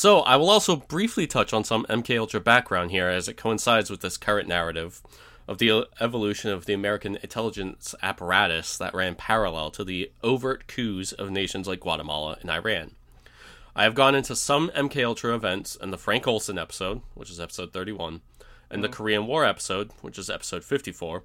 So 0.01 0.21
I 0.21 0.37
will 0.37 0.49
also 0.49 0.77
briefly 0.77 1.27
touch 1.27 1.53
on 1.53 1.63
some 1.63 1.85
MK 1.85 2.19
Ultra 2.19 2.41
background 2.41 2.91
here 2.91 3.09
as 3.09 3.29
it 3.29 3.37
coincides 3.37 3.91
with 3.91 4.01
this 4.01 4.17
current 4.17 4.49
narrative. 4.49 5.03
of 5.47 5.59
the 5.59 5.85
evolution 6.01 6.51
of 6.51 6.65
the 6.65 6.73
American 6.73 7.17
intelligence 7.17 7.95
apparatus 8.03 8.79
that 8.79 8.95
ran 8.95 9.15
parallel 9.15 9.71
to 9.73 9.85
the 9.85 10.11
overt 10.23 10.67
coups 10.67 11.13
of 11.13 11.31
nations 11.31 11.69
like 11.69 11.81
Guatemala 11.81 12.39
and 12.41 12.51
Iran. 12.51 12.93
I 13.77 13.83
have 13.83 13.95
gone 13.95 14.15
into 14.15 14.35
some 14.35 14.71
MK 14.71 15.05
Ultra 15.05 15.35
events 15.35 15.77
in 15.77 15.91
the 15.91 15.99
Frank 15.99 16.27
Olson 16.27 16.57
episode, 16.57 17.03
which 17.13 17.31
is 17.31 17.39
episode 17.39 17.75
31, 17.75 18.23
and 18.71 18.83
the 18.83 18.89
mm-hmm. 18.89 18.95
Korean 18.95 19.27
War 19.27 19.45
episode, 19.45 19.91
which 20.01 20.19
is 20.19 20.31
episode 20.31 20.65
54, 20.65 21.25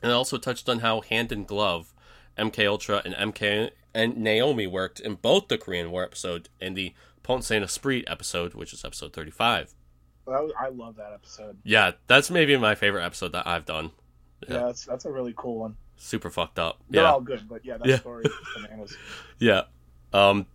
and 0.00 0.12
I 0.12 0.14
also 0.14 0.38
touched 0.38 0.68
on 0.68 0.78
how 0.78 1.00
hand 1.00 1.32
in 1.32 1.42
glove 1.42 1.92
MK 2.38 2.68
Ultra 2.68 3.02
and 3.04 3.34
MK 3.34 3.70
and 3.92 4.16
Naomi 4.16 4.66
worked 4.66 5.00
in 5.00 5.14
both 5.16 5.48
the 5.48 5.58
Korean 5.58 5.90
War 5.90 6.04
episode 6.04 6.48
and 6.60 6.76
the 6.76 6.94
Pont 7.30 7.44
Saint 7.44 7.62
Esprit 7.64 8.02
episode, 8.08 8.54
which 8.54 8.72
is 8.72 8.84
episode 8.84 9.12
35. 9.12 9.72
That 10.26 10.42
was- 10.42 10.52
I 10.58 10.68
love 10.68 10.96
that 10.96 11.12
episode. 11.12 11.58
Yeah, 11.62 11.92
that's 12.08 12.28
maybe 12.28 12.56
my 12.56 12.74
favorite 12.74 13.04
episode 13.04 13.30
that 13.32 13.46
I've 13.46 13.64
done. 13.64 13.92
Yeah, 14.48 14.54
Yeah. 14.54 14.66
that's 14.66 14.84
that's 14.84 15.04
a 15.04 15.12
really 15.12 15.32
cool 15.36 15.60
one. 15.60 15.76
Super 15.96 16.28
fucked 16.28 16.58
up. 16.58 16.80
They're 16.90 17.02
yeah. 17.04 17.12
all 17.12 17.20
good, 17.20 17.48
but 17.48 17.64
yeah, 17.64 17.76
that 17.76 17.86
Yeah. 17.86 17.98
story 18.00 18.24
bananas. 18.56 18.96
Yeah. 19.38 19.62
Um, 20.12 20.46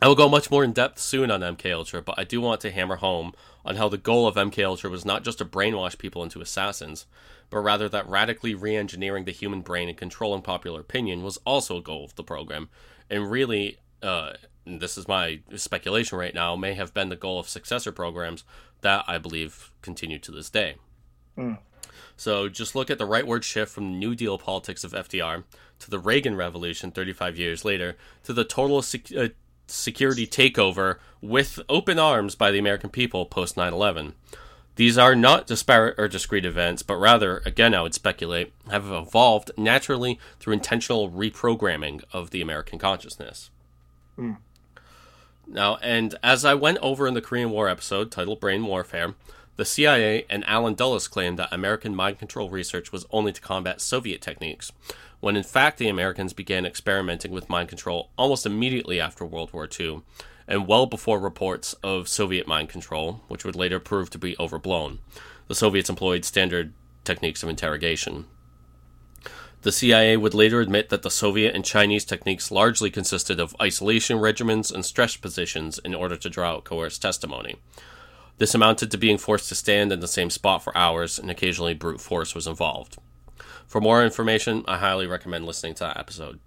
I 0.00 0.08
will 0.08 0.14
go 0.14 0.26
much 0.30 0.50
more 0.50 0.64
in 0.64 0.72
depth 0.72 0.98
soon 1.00 1.30
on 1.30 1.42
MK 1.42 1.70
Ultra, 1.70 2.00
but 2.00 2.14
I 2.18 2.24
do 2.24 2.40
want 2.40 2.62
to 2.62 2.70
hammer 2.70 2.96
home 2.96 3.34
on 3.66 3.76
how 3.76 3.90
the 3.90 3.98
goal 3.98 4.26
of 4.26 4.36
MK 4.36 4.64
Ultra 4.64 4.88
was 4.88 5.04
not 5.04 5.22
just 5.22 5.36
to 5.38 5.44
brainwash 5.44 5.98
people 5.98 6.22
into 6.22 6.40
assassins, 6.40 7.04
but 7.50 7.58
rather 7.58 7.90
that 7.90 8.08
radically 8.08 8.54
re-engineering 8.54 9.26
the 9.26 9.32
human 9.32 9.60
brain 9.60 9.90
and 9.90 9.98
controlling 9.98 10.40
popular 10.40 10.80
opinion 10.80 11.22
was 11.22 11.36
also 11.44 11.76
a 11.76 11.82
goal 11.82 12.06
of 12.06 12.14
the 12.14 12.24
program, 12.24 12.70
and 13.10 13.30
really, 13.30 13.76
uh, 14.02 14.32
this 14.66 14.96
is 14.98 15.08
my 15.08 15.40
speculation 15.56 16.18
right 16.18 16.34
now, 16.34 16.56
may 16.56 16.74
have 16.74 16.94
been 16.94 17.08
the 17.08 17.16
goal 17.16 17.38
of 17.38 17.48
successor 17.48 17.92
programs 17.92 18.44
that 18.82 19.04
I 19.06 19.18
believe 19.18 19.70
continue 19.82 20.18
to 20.20 20.30
this 20.30 20.50
day. 20.50 20.76
So 22.16 22.48
just 22.48 22.74
look 22.74 22.90
at 22.90 22.98
the 22.98 23.06
rightward 23.06 23.42
shift 23.42 23.72
from 23.72 23.92
the 23.92 23.98
New 23.98 24.14
Deal 24.14 24.36
politics 24.36 24.84
of 24.84 24.92
FDR 24.92 25.44
to 25.78 25.90
the 25.90 25.98
Reagan 25.98 26.36
Revolution 26.36 26.90
35 26.90 27.38
years 27.38 27.64
later 27.64 27.96
to 28.24 28.32
the 28.32 28.44
total 28.44 28.82
sec- 28.82 29.14
uh, 29.16 29.28
security 29.66 30.26
takeover 30.26 30.98
with 31.22 31.60
open 31.68 31.98
arms 31.98 32.34
by 32.34 32.50
the 32.50 32.58
American 32.58 32.90
people 32.90 33.24
post 33.24 33.56
9 33.56 33.72
11. 33.72 34.14
These 34.76 34.98
are 34.98 35.14
not 35.14 35.46
disparate 35.46 35.98
or 35.98 36.08
discrete 36.08 36.44
events, 36.44 36.82
but 36.82 36.96
rather, 36.96 37.42
again, 37.44 37.74
I 37.74 37.82
would 37.82 37.94
speculate, 37.94 38.52
have 38.70 38.90
evolved 38.90 39.50
naturally 39.56 40.18
through 40.38 40.54
intentional 40.54 41.10
reprogramming 41.10 42.02
of 42.12 42.30
the 42.30 42.40
American 42.40 42.78
consciousness. 42.78 43.50
Mm. 44.20 44.36
Now, 45.46 45.76
and 45.76 46.14
as 46.22 46.44
I 46.44 46.54
went 46.54 46.78
over 46.78 47.06
in 47.06 47.14
the 47.14 47.20
Korean 47.20 47.50
War 47.50 47.68
episode 47.68 48.12
titled 48.12 48.38
Brain 48.38 48.64
Warfare, 48.64 49.14
the 49.56 49.64
CIA 49.64 50.24
and 50.30 50.44
Allen 50.46 50.74
Dulles 50.74 51.08
claimed 51.08 51.38
that 51.38 51.52
American 51.52 51.94
mind 51.94 52.18
control 52.18 52.48
research 52.48 52.92
was 52.92 53.04
only 53.10 53.32
to 53.32 53.40
combat 53.40 53.80
Soviet 53.80 54.22
techniques, 54.22 54.72
when 55.18 55.36
in 55.36 55.42
fact 55.42 55.78
the 55.78 55.88
Americans 55.88 56.32
began 56.32 56.64
experimenting 56.64 57.32
with 57.32 57.50
mind 57.50 57.68
control 57.68 58.10
almost 58.16 58.46
immediately 58.46 59.00
after 59.00 59.24
World 59.24 59.52
War 59.52 59.68
II, 59.78 60.02
and 60.46 60.66
well 60.66 60.86
before 60.86 61.18
reports 61.18 61.74
of 61.82 62.08
Soviet 62.08 62.46
mind 62.46 62.68
control, 62.68 63.22
which 63.28 63.44
would 63.44 63.56
later 63.56 63.80
prove 63.80 64.08
to 64.10 64.18
be 64.18 64.36
overblown. 64.38 64.98
The 65.48 65.54
Soviets 65.54 65.90
employed 65.90 66.24
standard 66.24 66.72
techniques 67.04 67.42
of 67.42 67.48
interrogation. 67.48 68.26
The 69.62 69.72
CIA 69.72 70.16
would 70.16 70.32
later 70.32 70.62
admit 70.62 70.88
that 70.88 71.02
the 71.02 71.10
Soviet 71.10 71.54
and 71.54 71.64
Chinese 71.64 72.06
techniques 72.06 72.50
largely 72.50 72.90
consisted 72.90 73.38
of 73.38 73.54
isolation 73.60 74.16
regimens 74.16 74.72
and 74.72 74.86
stress 74.86 75.16
positions 75.16 75.78
in 75.78 75.94
order 75.94 76.16
to 76.16 76.30
draw 76.30 76.52
out 76.52 76.64
coerced 76.64 77.02
testimony. 77.02 77.56
This 78.38 78.54
amounted 78.54 78.90
to 78.90 78.96
being 78.96 79.18
forced 79.18 79.50
to 79.50 79.54
stand 79.54 79.92
in 79.92 80.00
the 80.00 80.08
same 80.08 80.30
spot 80.30 80.64
for 80.64 80.76
hours, 80.76 81.18
and 81.18 81.30
occasionally 81.30 81.74
brute 81.74 82.00
force 82.00 82.34
was 82.34 82.46
involved. 82.46 82.96
For 83.66 83.82
more 83.82 84.02
information, 84.02 84.64
I 84.66 84.78
highly 84.78 85.06
recommend 85.06 85.44
listening 85.44 85.74
to 85.74 85.84
that 85.84 85.98
episode. 85.98 86.40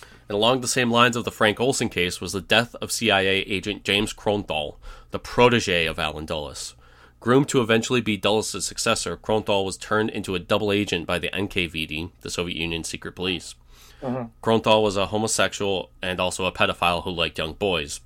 And 0.00 0.36
along 0.36 0.62
the 0.62 0.68
same 0.68 0.90
lines 0.90 1.14
of 1.14 1.24
the 1.24 1.30
Frank 1.30 1.60
Olson 1.60 1.90
case 1.90 2.22
was 2.22 2.32
the 2.32 2.40
death 2.40 2.74
of 2.76 2.90
CIA 2.90 3.40
agent 3.40 3.84
James 3.84 4.14
Kronthal, 4.14 4.76
the 5.10 5.18
protege 5.18 5.84
of 5.84 5.98
Allen 5.98 6.24
Dulles. 6.24 6.74
Groomed 7.22 7.48
to 7.50 7.60
eventually 7.60 8.00
be 8.00 8.16
Dulles' 8.16 8.66
successor, 8.66 9.16
Kronthal 9.16 9.64
was 9.64 9.76
turned 9.76 10.10
into 10.10 10.34
a 10.34 10.40
double 10.40 10.72
agent 10.72 11.06
by 11.06 11.20
the 11.20 11.28
NKVD, 11.28 12.10
the 12.20 12.30
Soviet 12.30 12.56
Union 12.58 12.82
secret 12.82 13.14
police. 13.14 13.54
Uh-huh. 14.02 14.24
Kronthal 14.42 14.82
was 14.82 14.96
a 14.96 15.06
homosexual 15.06 15.90
and 16.02 16.18
also 16.18 16.46
a 16.46 16.50
pedophile 16.50 17.04
who 17.04 17.12
liked 17.12 17.38
young 17.38 17.52
boys. 17.52 18.00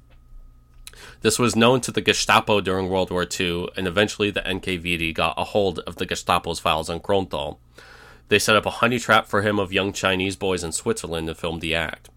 This 1.22 1.38
was 1.38 1.56
known 1.56 1.80
to 1.80 1.90
the 1.90 2.02
Gestapo 2.02 2.60
during 2.60 2.90
World 2.90 3.10
War 3.10 3.26
II, 3.26 3.70
and 3.74 3.86
eventually 3.86 4.30
the 4.30 4.42
NKVD 4.42 5.14
got 5.14 5.32
a 5.38 5.44
hold 5.44 5.78
of 5.80 5.96
the 5.96 6.04
Gestapo's 6.04 6.60
files 6.60 6.90
on 6.90 7.00
Kronthal. 7.00 7.56
They 8.28 8.38
set 8.38 8.56
up 8.56 8.66
a 8.66 8.70
honey 8.70 8.98
trap 8.98 9.26
for 9.26 9.40
him 9.40 9.58
of 9.58 9.72
young 9.72 9.94
Chinese 9.94 10.36
boys 10.36 10.62
in 10.62 10.72
Switzerland 10.72 11.26
and 11.26 11.38
filmed 11.38 11.62
the 11.62 11.74
act. 11.74 12.10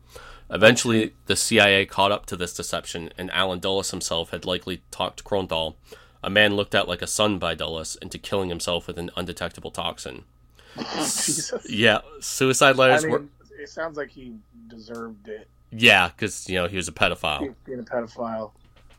Eventually, 0.50 1.14
the 1.28 1.38
CIA 1.38 1.86
caught 1.86 2.12
up 2.12 2.26
to 2.26 2.36
this 2.36 2.54
deception, 2.54 3.14
and 3.18 3.32
Allen 3.32 3.60
Dulles 3.60 3.92
himself 3.92 4.32
had 4.32 4.44
likely 4.44 4.82
talked 4.92 5.24
Kronthal, 5.24 5.76
a 6.24 6.30
man 6.30 6.56
looked 6.56 6.76
at 6.76 6.88
like 6.88 7.02
a 7.02 7.08
son 7.08 7.40
by 7.40 7.56
Dulles, 7.56 7.96
into 8.02 8.18
killing 8.18 8.50
himself 8.50 8.88
with 8.88 8.98
an 8.98 9.10
undetectable 9.16 9.72
toxin. 9.72 10.24
Jesus. 10.78 11.70
Yeah, 11.70 12.00
suicide 12.20 12.76
I 12.76 12.78
letters 12.80 13.06
were. 13.06 13.24
it 13.60 13.70
sounds 13.70 13.98
like 13.98 14.10
he 14.10 14.36
deserved 14.68 15.28
it, 15.28 15.48
Yeah, 15.72 16.10
because, 16.10 16.48
you 16.50 16.56
know, 16.56 16.68
he 16.68 16.76
was 16.78 16.88
a 16.88 16.92
pedophile. 16.92 17.54
being 17.66 17.80
a 17.80 17.84
pedophile. 17.84 18.52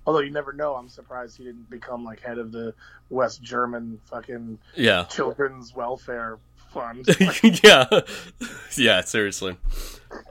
Although 0.06 0.20
you 0.20 0.30
never 0.30 0.52
know, 0.52 0.74
I'm 0.74 0.88
surprised 0.88 1.37
he 1.37 1.44
didn't 1.44 1.68
become 1.70 2.04
like 2.04 2.20
head 2.20 2.38
of 2.38 2.52
the 2.52 2.74
West 3.11 3.42
German 3.42 4.00
fucking 4.06 4.59
Yeah. 4.74 5.04
children's 5.04 5.74
welfare 5.74 6.38
fund. 6.72 7.06
yeah, 7.62 7.87
yeah, 8.76 9.00
seriously. 9.02 9.56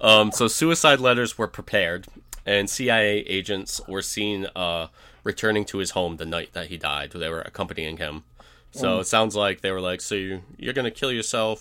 Um, 0.02 0.32
so 0.32 0.48
suicide 0.48 1.00
letters 1.00 1.38
were 1.38 1.48
prepared, 1.48 2.08
and 2.46 2.70
CIA 2.70 3.20
agents 3.20 3.80
were 3.88 4.02
seen 4.02 4.48
uh, 4.56 4.88
returning 5.34 5.66
to 5.66 5.78
his 5.78 5.92
home 5.92 6.18
the 6.18 6.26
night 6.26 6.50
that 6.54 6.68
he 6.68 6.78
died. 6.78 7.12
They 7.12 7.30
were 7.30 7.42
accompanying 7.42 7.98
him. 7.98 8.24
So 8.72 9.00
it 9.00 9.08
sounds 9.08 9.36
like 9.36 9.62
they 9.62 9.72
were 9.72 9.82
like, 9.92 10.02
"So 10.02 10.16
you, 10.16 10.42
you're 10.58 10.74
gonna 10.80 10.92
kill 11.02 11.12
yourself? 11.12 11.60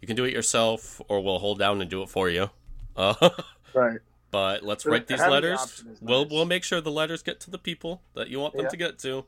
You 0.00 0.06
can 0.08 0.16
do 0.16 0.24
it 0.24 0.32
yourself, 0.32 1.00
or 1.08 1.20
we'll 1.24 1.38
hold 1.40 1.58
down 1.58 1.80
and 1.80 1.90
do 1.90 2.02
it 2.02 2.08
for 2.08 2.28
you." 2.28 2.50
Uh, 2.96 3.14
right. 3.74 3.98
but 4.30 4.62
let's 4.62 4.84
So 4.84 4.90
write 4.90 5.06
these 5.08 5.18
having 5.18 5.30
the 5.42 5.48
letters. 5.48 5.84
We'll 6.00 6.26
we'll 6.28 6.44
make 6.54 6.62
sure 6.64 6.80
the 6.80 6.90
letters 7.02 7.22
get 7.22 7.40
to 7.40 7.50
the 7.50 7.58
people 7.58 8.02
that 8.14 8.28
you 8.28 8.38
want 8.40 8.54
them 8.54 8.64
Yeah. 8.64 8.68
to 8.70 8.76
get 8.76 8.98
to. 9.00 9.24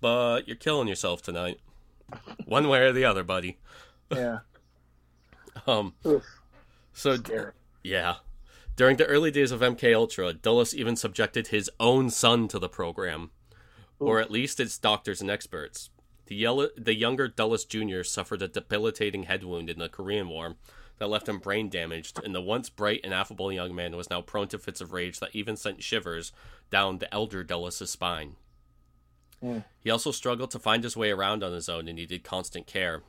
But 0.00 0.46
you're 0.46 0.56
killing 0.56 0.86
yourself 0.88 1.22
tonight, 1.22 1.58
one 2.46 2.68
way 2.68 2.80
or 2.86 2.92
the 2.92 3.04
other, 3.04 3.24
buddy. 3.24 3.58
Yeah. 4.12 4.38
Um. 5.66 5.94
Oof. 6.06 6.24
So 6.92 7.16
Scary. 7.16 7.52
yeah. 7.82 8.16
During 8.78 8.96
the 8.96 9.06
early 9.06 9.32
days 9.32 9.50
of 9.50 9.58
MK 9.58 9.92
Ultra, 9.92 10.32
Dulles 10.32 10.72
even 10.72 10.94
subjected 10.94 11.48
his 11.48 11.68
own 11.80 12.10
son 12.10 12.46
to 12.46 12.60
the 12.60 12.68
program, 12.68 13.32
or 13.98 14.20
at 14.20 14.30
least 14.30 14.60
its 14.60 14.78
doctors 14.78 15.20
and 15.20 15.28
experts. 15.28 15.90
The, 16.26 16.36
yellow, 16.36 16.68
the 16.76 16.94
younger 16.94 17.26
Dulles 17.26 17.64
Jr. 17.64 18.04
suffered 18.04 18.40
a 18.40 18.46
debilitating 18.46 19.24
head 19.24 19.42
wound 19.42 19.68
in 19.68 19.80
the 19.80 19.88
Korean 19.88 20.28
War 20.28 20.54
that 20.98 21.08
left 21.08 21.28
him 21.28 21.40
brain 21.40 21.68
damaged, 21.68 22.20
and 22.22 22.32
the 22.32 22.40
once 22.40 22.70
bright 22.70 23.00
and 23.02 23.12
affable 23.12 23.52
young 23.52 23.74
man 23.74 23.96
was 23.96 24.10
now 24.10 24.20
prone 24.20 24.46
to 24.46 24.60
fits 24.60 24.80
of 24.80 24.92
rage 24.92 25.18
that 25.18 25.34
even 25.34 25.56
sent 25.56 25.82
shivers 25.82 26.30
down 26.70 26.98
the 26.98 27.12
elder 27.12 27.42
Dulles' 27.42 27.90
spine. 27.90 28.36
Mm. 29.42 29.64
He 29.80 29.90
also 29.90 30.12
struggled 30.12 30.52
to 30.52 30.60
find 30.60 30.84
his 30.84 30.96
way 30.96 31.10
around 31.10 31.42
on 31.42 31.52
his 31.52 31.68
own 31.68 31.88
and 31.88 31.96
needed 31.96 32.22
constant 32.22 32.68
care. 32.68 33.02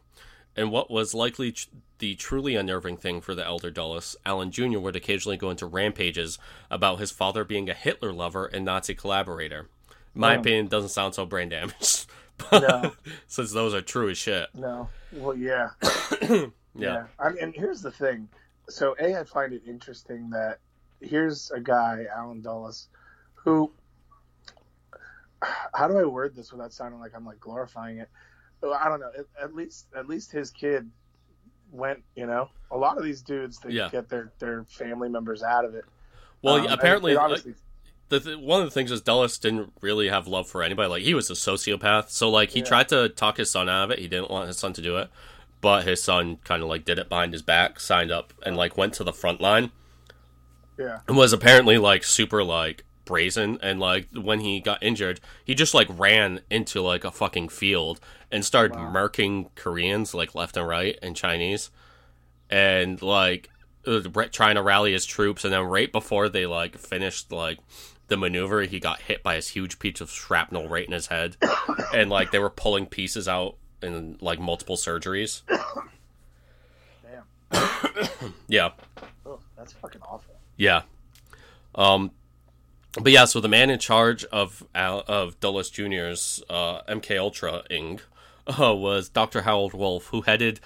And 0.55 0.71
what 0.71 0.89
was 0.91 1.13
likely 1.13 1.55
the 1.99 2.15
truly 2.15 2.55
unnerving 2.55 2.97
thing 2.97 3.21
for 3.21 3.35
the 3.35 3.45
elder 3.45 3.69
Dulles, 3.71 4.15
Allen 4.25 4.51
Jr. 4.51 4.79
would 4.79 4.95
occasionally 4.95 5.37
go 5.37 5.49
into 5.49 5.65
rampages 5.65 6.37
about 6.71 6.99
his 6.99 7.11
father 7.11 7.43
being 7.43 7.69
a 7.69 7.73
Hitler 7.73 8.11
lover 8.13 8.45
and 8.45 8.65
Nazi 8.65 8.95
collaborator. 8.95 9.69
In 10.15 10.21
my 10.21 10.35
Oh. 10.35 10.39
opinion, 10.39 10.67
doesn't 10.67 10.89
sound 10.89 11.15
so 11.15 11.25
brain 11.25 11.49
damaged. 11.49 12.05
No. 12.53 12.93
Since 13.27 13.51
those 13.51 13.73
are 13.73 13.81
true 13.81 14.09
as 14.09 14.17
shit. 14.17 14.47
No. 14.53 14.87
Well, 15.11 15.35
yeah. 15.35 15.71
Yeah. 16.73 17.07
I 17.19 17.29
mean, 17.31 17.43
and 17.43 17.53
here's 17.53 17.81
the 17.81 17.91
thing. 17.91 18.29
So, 18.69 18.95
A, 18.97 19.19
I 19.19 19.25
find 19.25 19.51
it 19.51 19.63
interesting 19.67 20.29
that 20.29 20.59
here's 21.01 21.51
a 21.51 21.59
guy, 21.59 22.05
Allen 22.15 22.41
Dulles, 22.41 22.87
who. 23.35 23.69
How 25.73 25.89
do 25.89 25.97
I 25.97 26.05
word 26.05 26.33
this 26.35 26.51
without 26.53 26.71
sounding 26.73 26.99
like 27.01 27.11
I'm 27.15 27.25
like 27.25 27.39
glorifying 27.41 27.97
it? 27.97 28.09
I 28.63 28.89
don't 28.89 28.99
know. 28.99 29.11
At, 29.41 29.55
least, 29.55 29.87
at 29.95 30.07
least 30.07 30.31
his 30.31 30.51
kid 30.51 30.89
went. 31.71 32.03
You 32.15 32.25
know, 32.27 32.49
a 32.71 32.77
lot 32.77 32.97
of 32.97 33.03
these 33.03 33.21
dudes 33.21 33.59
they 33.59 33.71
Yeah. 33.71 33.89
get 33.89 34.09
their 34.09 34.31
their 34.39 34.63
family 34.65 35.09
members 35.09 35.43
out 35.43 35.65
of 35.65 35.75
it. 35.75 35.85
Well, 36.41 36.55
Um, 36.55 36.67
apparently, 36.67 37.15
obviously, 37.15 37.55
the 38.09 38.19
th- 38.19 38.37
one 38.39 38.59
of 38.61 38.65
the 38.67 38.71
things 38.71 38.91
is 38.91 39.01
Dulles 39.01 39.37
didn't 39.37 39.73
really 39.81 40.09
have 40.09 40.27
love 40.27 40.47
for 40.49 40.63
anybody. 40.63 40.89
Like 40.89 41.03
he 41.03 41.13
was 41.13 41.29
a 41.29 41.33
sociopath, 41.33 42.09
so 42.09 42.29
like 42.29 42.51
he 42.51 42.59
Yeah. 42.59 42.65
tried 42.65 42.89
to 42.89 43.09
talk 43.09 43.37
his 43.37 43.51
son 43.51 43.69
out 43.69 43.85
of 43.85 43.91
it. 43.91 43.99
He 43.99 44.07
didn't 44.07 44.29
want 44.31 44.47
his 44.47 44.57
son 44.57 44.73
to 44.73 44.81
do 44.81 44.97
it, 44.97 45.09
but 45.61 45.83
his 45.85 46.01
son 46.01 46.37
kind 46.43 46.63
of 46.63 46.69
like 46.69 46.85
did 46.85 46.97
it 46.99 47.07
behind 47.09 47.33
his 47.33 47.41
back, 47.41 47.79
signed 47.79 48.11
up, 48.11 48.33
and 48.43 48.55
like 48.57 48.77
went 48.77 48.93
to 48.95 49.03
the 49.03 49.13
front 49.13 49.39
line, 49.41 49.71
yeah, 50.77 50.99
and 51.07 51.17
was 51.17 51.33
apparently 51.33 51.77
like 51.77 52.03
super 52.03 52.43
like 52.43 52.83
brazen 53.09 53.57
and 53.63 53.79
like 53.79 54.07
when 54.13 54.39
he 54.39 54.59
got 54.59 54.81
injured 54.83 55.19
he 55.43 55.55
just 55.55 55.73
like 55.73 55.87
ran 55.97 56.39
into 56.51 56.79
like 56.79 57.03
a 57.03 57.09
fucking 57.09 57.49
field 57.49 57.99
and 58.31 58.45
started 58.45 58.77
Wow. 58.77 58.93
murking 58.93 59.49
koreans 59.55 60.13
like 60.13 60.35
left 60.35 60.55
and 60.55 60.67
right 60.67 60.95
and 61.01 61.15
chinese 61.15 61.71
and 62.51 63.01
like 63.01 63.49
uh, 63.87 63.99
trying 64.31 64.53
to 64.55 64.61
rally 64.61 64.91
his 64.93 65.07
troops 65.07 65.43
and 65.43 65.51
then 65.51 65.63
right 65.63 65.91
before 65.91 66.29
they 66.29 66.45
like 66.45 66.77
finished 66.77 67.31
like 67.31 67.57
the 68.09 68.17
maneuver 68.17 68.61
he 68.61 68.79
got 68.79 69.01
hit 69.01 69.23
by 69.23 69.35
this 69.35 69.47
huge 69.49 69.79
piece 69.79 70.01
of 70.01 70.11
shrapnel 70.11 70.67
right 70.69 70.85
in 70.85 70.91
his 70.93 71.07
head 71.07 71.35
and 71.93 72.11
like 72.11 72.29
they 72.29 72.39
were 72.39 72.49
pulling 72.51 72.85
pieces 72.85 73.27
out 73.27 73.55
in 73.81 74.17
like 74.21 74.39
multiple 74.39 74.75
surgeries 74.75 75.41
Damn. 77.51 78.33
yeah 78.47 78.69
Oh, 79.25 79.39
that's 79.57 79.73
fucking 79.73 80.01
awful. 80.01 80.35
Yeah. 80.57 80.81
Um, 81.75 82.11
but 82.93 83.11
yeah, 83.11 83.25
so 83.25 83.39
the 83.39 83.47
man 83.47 83.69
in 83.69 83.79
charge 83.79 84.25
of 84.25 84.65
of 84.75 85.39
Dulles 85.39 85.69
Jr.'s 85.69 86.43
uh, 86.49 86.81
MK 86.83 87.19
Ultra 87.19 87.63
Inc. 87.69 88.01
Uh, 88.59 88.73
was 88.73 89.09
Dr. 89.09 89.43
Harold 89.43 89.75
Wolff, 89.75 90.07
who 90.07 90.21
headed 90.21 90.59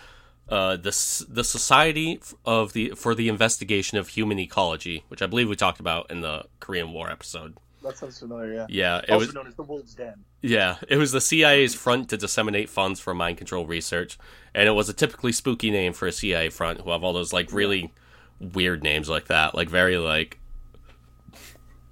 uh, 0.48 0.78
the 0.78 1.26
the 1.28 1.44
Society 1.44 2.22
of 2.46 2.72
the 2.72 2.92
for 2.92 3.14
the 3.14 3.28
Investigation 3.28 3.98
of 3.98 4.08
Human 4.08 4.40
Ecology, 4.40 5.04
which 5.10 5.22
I 5.22 5.28
believe 5.28 5.50
we 5.50 5.58
talked 5.58 5.82
about 5.82 6.10
in 6.10 6.22
the 6.22 6.46
Korean 6.62 6.94
War 6.94 7.10
episode. 7.10 7.58
That 7.82 7.98
sounds 7.98 8.18
familiar. 8.20 8.54
Yeah. 8.54 8.66
Yeah, 8.70 8.98
it 9.00 9.10
also 9.10 9.26
was 9.26 9.36
known 9.36 9.48
as 9.48 9.56
the 9.56 9.64
Wolves 9.64 9.96
Den. 9.96 10.24
yeah, 10.42 10.78
it 10.88 10.96
was 10.96 11.12
the 11.12 11.20
CIA's 11.20 11.76
front 11.76 12.08
to 12.12 12.16
disseminate 12.16 12.70
funds 12.70 13.02
for 13.02 13.14
mind 13.14 13.38
control 13.38 13.66
research, 13.66 14.18
and 14.56 14.70
it 14.70 14.72
was 14.72 14.88
a 14.88 14.94
typically 14.94 15.34
spooky 15.34 15.70
name 15.70 15.92
for 15.92 16.08
a 16.08 16.12
CIA 16.14 16.50
front 16.50 16.80
who 16.80 16.92
have 16.92 17.04
all 17.04 17.12
those 17.12 17.34
like 17.34 17.52
really 17.52 17.92
weird 18.40 18.82
names 18.82 19.10
like 19.10 19.26
that, 19.28 19.56
like 19.56 19.68
very 19.68 19.98
like 19.98 20.40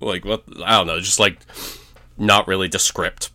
like 0.02 0.26
what 0.26 0.44
I 0.64 0.78
don't 0.78 0.88
know, 0.88 1.00
just 1.00 1.20
like 1.20 1.40
not 2.18 2.48
really 2.48 2.68
descript. 2.68 3.32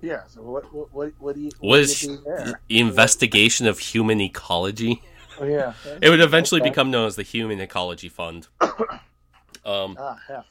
Yeah. 0.00 0.22
So 0.28 0.42
what? 0.42 0.72
What? 0.72 0.92
What, 0.92 1.12
what 1.18 1.34
do 1.34 1.42
you? 1.42 1.50
What 1.60 1.78
Was 1.80 2.00
do 2.00 2.18
you 2.38 2.54
investigation 2.68 3.66
of 3.66 3.78
human 3.78 4.20
ecology? 4.20 5.02
Oh, 5.38 5.44
yeah. 5.46 5.72
It 6.02 6.10
would 6.10 6.20
eventually 6.20 6.60
Okay. 6.60 6.70
become 6.70 6.90
known 6.90 7.06
as 7.06 7.16
the 7.16 7.22
Human 7.22 7.60
Ecology 7.60 8.08
Fund. 8.10 8.48
Um, 9.64 9.96
Ah, 10.00 10.18
hef. 10.26 10.46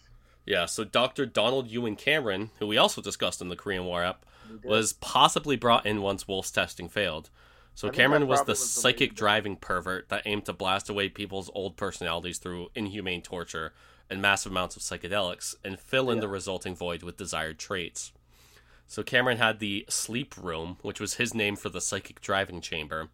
yeah, 0.45 0.65
so 0.67 0.83
Dr. 0.83 1.25
Donald 1.25 1.67
Ewen 1.67 1.95
Cameron, 1.95 2.51
who 2.59 2.67
we 2.67 2.77
also 2.77 3.01
discussed 3.01 3.41
in 3.41 3.49
the 3.49 3.55
Korean 3.55 3.85
War 3.85 4.03
app, 4.03 4.23
was 4.63 4.93
possibly 4.93 5.55
brought 5.55 5.85
in 5.85 6.01
once 6.03 6.27
Wolff's 6.27 6.51
testing 6.51 6.89
failed. 6.89 7.29
So 7.79 7.89
Cameron 7.89 8.27
was 8.27 8.41
the 8.43 8.51
was 8.51 8.69
psychic 8.69 9.15
driving 9.15 9.55
pervert 9.55 10.09
that 10.09 10.23
aimed 10.25 10.43
to 10.47 10.51
blast 10.51 10.89
away 10.89 11.07
people's 11.07 11.49
old 11.55 11.77
personalities 11.77 12.37
through 12.37 12.71
inhumane 12.75 13.21
torture 13.21 13.71
and 14.09 14.21
massive 14.21 14.51
amounts 14.51 14.75
of 14.75 14.81
psychedelics 14.81 15.55
and 15.63 15.79
fill 15.79 16.09
in 16.09 16.17
Yeah. 16.17 16.23
the 16.23 16.27
resulting 16.27 16.75
void 16.75 17.03
with 17.03 17.15
desired 17.15 17.57
traits. 17.57 18.11
So 18.85 19.01
Cameron 19.01 19.37
had 19.37 19.59
the 19.59 19.85
sleep 19.87 20.35
room, 20.35 20.75
which 20.81 20.99
was 20.99 21.13
his 21.13 21.33
name 21.33 21.55
for 21.55 21.69
the 21.69 21.79
psychic 21.79 22.19
driving 22.19 22.59
chamber, 22.59 23.07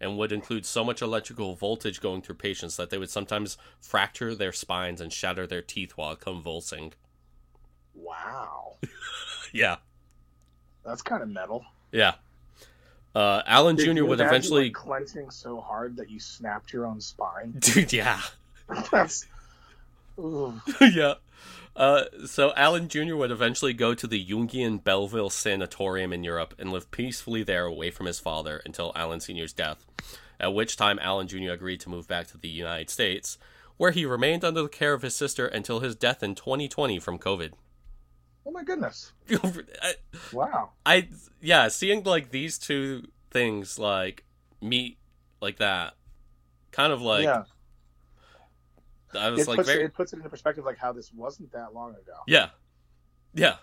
and 0.00 0.16
would 0.16 0.32
include 0.32 0.64
so 0.64 0.82
much 0.82 1.02
electrical 1.02 1.54
voltage 1.54 2.00
going 2.00 2.22
through 2.22 2.36
patients 2.36 2.78
that 2.78 2.88
they 2.88 2.96
would 2.96 3.10
sometimes 3.10 3.58
fracture 3.82 4.34
their 4.34 4.50
spines 4.50 5.02
and 5.02 5.12
shatter 5.12 5.46
their 5.46 5.60
teeth 5.60 5.92
while 5.94 6.16
convulsing. 6.16 6.94
Wow. 7.94 8.78
Yeah. 9.52 9.76
That's 10.86 11.02
kind 11.02 11.22
of 11.22 11.28
metal. 11.28 11.66
Yeah. 11.92 12.14
Uh, 13.16 13.42
Allen 13.46 13.76
Did 13.76 13.96
Jr. 13.96 14.04
would 14.04 14.20
eventually. 14.20 14.64
like, 14.64 14.74
clenching 14.74 15.30
so 15.30 15.58
hard 15.58 15.96
that 15.96 16.10
you 16.10 16.20
snapped 16.20 16.70
your 16.70 16.84
own 16.84 17.00
spine. 17.00 17.52
Dude, 17.58 17.92
yeah. 17.94 18.20
That's. 18.90 19.26
Yeah. 20.80 21.14
Uh, 21.74 22.04
so 22.26 22.52
Allen 22.56 22.88
Jr. 22.88 23.16
would 23.16 23.30
eventually 23.30 23.72
go 23.72 23.94
to 23.94 24.06
the 24.06 24.24
Jungian 24.24 24.82
Bellevue 24.82 25.28
Sanatorium 25.30 26.12
in 26.12 26.24
Europe 26.24 26.54
and 26.58 26.72
live 26.72 26.90
peacefully 26.90 27.42
there 27.42 27.64
away 27.64 27.90
from 27.90 28.06
his 28.06 28.18
father 28.18 28.62
until 28.64 28.92
Allen 28.94 29.20
Sr.'s 29.20 29.52
death, 29.52 29.84
at 30.40 30.54
which 30.54 30.76
time 30.76 30.98
Allen 31.00 31.28
Jr. 31.28 31.50
agreed 31.50 31.80
to 31.80 31.90
move 31.90 32.08
back 32.08 32.28
to 32.28 32.38
the 32.38 32.48
United 32.48 32.88
States, 32.90 33.36
where 33.76 33.90
he 33.92 34.06
remained 34.06 34.42
under 34.44 34.62
the 34.62 34.68
care 34.68 34.94
of 34.94 35.02
his 35.02 35.14
sister 35.14 35.46
until 35.46 35.80
his 35.80 35.94
death 35.94 36.22
in 36.22 36.34
2020 36.34 36.98
from 36.98 37.18
COVID. 37.18 37.52
Oh 38.46 38.50
my 38.52 38.62
goodness. 38.64 39.12
I, 39.30 39.94
Wow. 40.32 40.70
I 40.84 41.08
yeah, 41.40 41.68
seeing 41.68 42.04
like 42.04 42.30
these 42.30 42.58
two 42.58 43.08
things 43.30 43.78
like 43.78 44.24
meet 44.62 44.98
like 45.40 45.58
that, 45.58 45.94
kind 46.70 46.92
of 46.92 47.02
like 47.02 47.24
yeah. 47.24 47.42
I 49.18 49.30
was 49.30 49.40
It 49.42 49.48
like 49.48 49.56
puts, 49.56 49.68
very 49.68 49.84
it 49.84 49.94
puts 49.94 50.12
it 50.12 50.16
into 50.16 50.28
perspective, 50.28 50.64
like 50.64 50.78
how 50.78 50.92
this 50.92 51.12
wasn't 51.12 51.52
that 51.52 51.74
long 51.74 51.90
ago. 51.92 52.12
Yeah. 52.26 52.50
Yeah. 53.34 53.56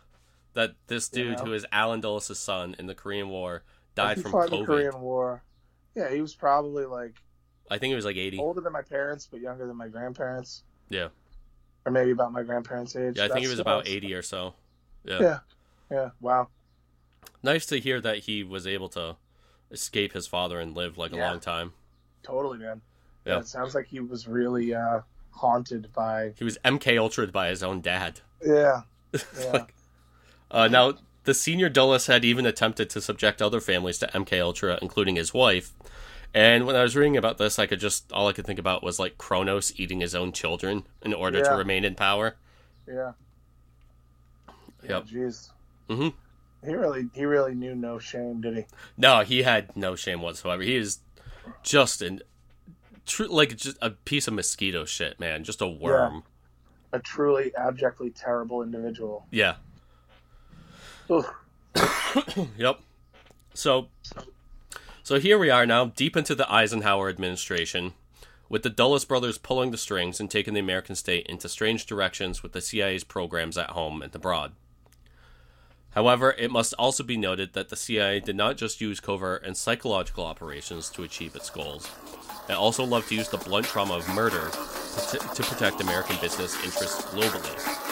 That 0.53 0.75
this 0.87 1.09
You 1.13 1.23
dude 1.25 1.37
know? 1.39 1.45
who 1.45 1.53
is 1.53 1.65
Allen 1.71 2.01
Dulles' 2.01 2.37
son 2.37 2.75
in 2.79 2.85
the 2.87 2.95
Korean 2.95 3.29
War 3.29 3.63
died 3.95 4.21
from 4.21 4.33
in 4.33 4.49
the 4.49 4.57
COVID. 4.57 4.65
Korean 4.65 5.01
War. 5.01 5.43
Yeah, 5.95 6.11
he 6.11 6.21
was 6.21 6.35
probably 6.35 6.85
like 6.85 7.15
I 7.71 7.77
think 7.77 7.91
he 7.91 7.95
was 7.95 8.05
like 8.05 8.17
80. 8.17 8.39
older 8.39 8.61
than 8.61 8.73
my 8.73 8.81
parents, 8.81 9.27
but 9.31 9.39
younger 9.39 9.65
than 9.65 9.77
my 9.77 9.87
grandparents, 9.87 10.63
Yeah. 10.89 11.07
or 11.85 11.91
maybe 11.91 12.11
about 12.11 12.31
my 12.33 12.43
grandparents' 12.43 12.95
age. 12.95 13.17
Yeah, 13.17 13.25
I 13.25 13.27
think 13.29 13.39
he 13.41 13.47
was 13.47 13.59
about 13.59 13.87
80 13.87 14.13
or 14.13 14.21
so. 14.21 14.53
Yeah. 15.05 15.19
Yeah. 15.21 15.39
Yeah. 15.91 16.09
Wow. 16.21 16.47
Nice 17.41 17.65
to 17.67 17.79
hear 17.79 17.99
that 18.01 18.19
he 18.19 18.43
was 18.43 18.65
able 18.65 18.89
to 18.89 19.17
escape 19.71 20.13
his 20.13 20.27
father 20.27 20.59
and 20.59 20.75
live 20.75 20.97
like 20.97 21.11
a 21.11 21.15
long 21.29 21.39
time. 21.39 21.73
Totally, 22.23 22.59
man. 22.59 22.81
Yeah. 23.25 23.33
Yeah. 23.33 23.39
It 23.39 23.47
sounds 23.47 23.75
like 23.75 23.87
he 23.87 23.99
was 23.99 24.27
really 24.27 24.73
uh, 24.73 25.01
haunted 25.31 25.91
by. 25.93 26.33
He 26.37 26.43
was 26.43 26.57
MK 26.65 26.95
Ultra'd 26.97 27.31
by 27.31 27.49
his 27.49 27.63
own 27.63 27.81
dad. 27.81 28.21
Yeah. 28.45 28.81
Yeah. 29.39 29.51
Like- 29.51 29.73
Uh, 30.51 30.67
now, 30.67 30.93
the 31.23 31.33
senior 31.33 31.67
Dulles 31.69 32.05
had 32.07 32.23
even 32.23 32.45
attempted 32.45 32.89
to 32.91 33.01
subject 33.01 33.41
other 33.41 33.59
families 33.59 33.97
to 33.99 34.07
MK 34.07 34.39
Ultra, 34.41 34.77
including 34.81 35.15
his 35.15 35.33
wife. 35.33 35.73
And 36.33 36.65
when 36.67 36.75
I 36.75 36.81
was 36.83 36.95
reading 36.95 37.17
about 37.17 37.37
this, 37.37 37.57
I 37.59 37.65
could 37.67 37.79
just 37.79 38.11
all 38.11 38.27
I 38.27 38.33
could 38.33 38.45
think 38.45 38.59
about 38.59 38.83
was 38.83 38.99
like 38.99 39.17
Kronos 39.17 39.71
eating 39.77 39.99
his 39.99 40.13
own 40.15 40.31
children 40.31 40.85
in 41.01 41.13
order 41.13 41.39
to 41.43 41.49
remain 41.57 41.83
in 41.85 41.95
power. 41.95 42.35
yeah. 42.87 43.13
Yep. 44.89 45.05
Jeez. 45.05 45.49
hmm 45.89 46.09
He 46.65 46.73
really, 46.73 47.09
he 47.13 47.25
really 47.25 47.55
knew 47.55 47.75
no 47.75 47.99
shame, 47.99 48.41
did 48.41 48.57
he? 48.57 48.65
No, 48.97 49.21
he 49.21 49.43
had 49.43 49.75
no 49.75 49.95
shame 49.95 50.21
whatsoever. 50.21 50.61
He 50.63 50.75
is 50.75 50.99
just 51.61 52.01
an 52.01 52.21
tr- 53.05 53.25
like 53.25 53.55
just 53.57 53.77
a 53.81 53.91
piece 53.91 54.27
of 54.27 54.33
mosquito 54.33 54.85
shit, 54.85 55.19
man. 55.19 55.43
Just 55.43 55.61
a 55.61 55.67
worm. 55.67 56.23
A 56.91 56.99
truly 56.99 57.51
abjectly 57.57 58.11
terrible 58.11 58.61
individual. 58.61 59.25
Yeah. 59.31 59.55
Yep. 62.57 62.79
So 63.53 63.87
so 65.03 65.19
here 65.19 65.37
we 65.37 65.49
are 65.49 65.65
now, 65.65 65.85
deep 65.85 66.15
into 66.15 66.33
the 66.35 66.49
Eisenhower 66.51 67.09
administration, 67.09 67.93
with 68.47 68.63
the 68.63 68.69
Dulles 68.69 69.03
brothers 69.05 69.37
pulling 69.37 69.71
the 69.71 69.77
strings 69.77 70.19
and 70.19 70.29
taking 70.31 70.53
the 70.53 70.59
American 70.59 70.95
state 70.95 71.25
into 71.27 71.49
strange 71.49 71.85
directions 71.85 72.41
with 72.41 72.53
the 72.53 72.61
CIA's 72.61 73.03
programs 73.03 73.57
at 73.57 73.71
home 73.71 74.01
and 74.01 74.15
abroad. 74.15 74.53
However, 75.95 76.33
it 76.37 76.49
must 76.49 76.73
also 76.79 77.03
be 77.03 77.17
noted 77.17 77.53
that 77.53 77.69
the 77.69 77.75
CIA 77.75 78.19
did 78.19 78.35
not 78.35 78.57
just 78.57 78.81
use 78.81 78.99
covert 78.99 79.43
and 79.43 79.55
psychological 79.55 80.25
operations 80.25 80.89
to 80.91 81.03
achieve 81.03 81.35
its 81.35 81.49
goals. 81.49 81.89
It 82.49 82.53
also 82.53 82.83
loved 82.83 83.09
to 83.09 83.15
use 83.15 83.29
the 83.29 83.37
blunt 83.37 83.67
trauma 83.67 83.95
of 83.95 84.09
murder 84.09 84.49
to, 85.11 85.43
protect 85.43 85.81
American 85.81 86.17
business 86.19 86.55
interests 86.63 87.03
globally. 87.05 87.82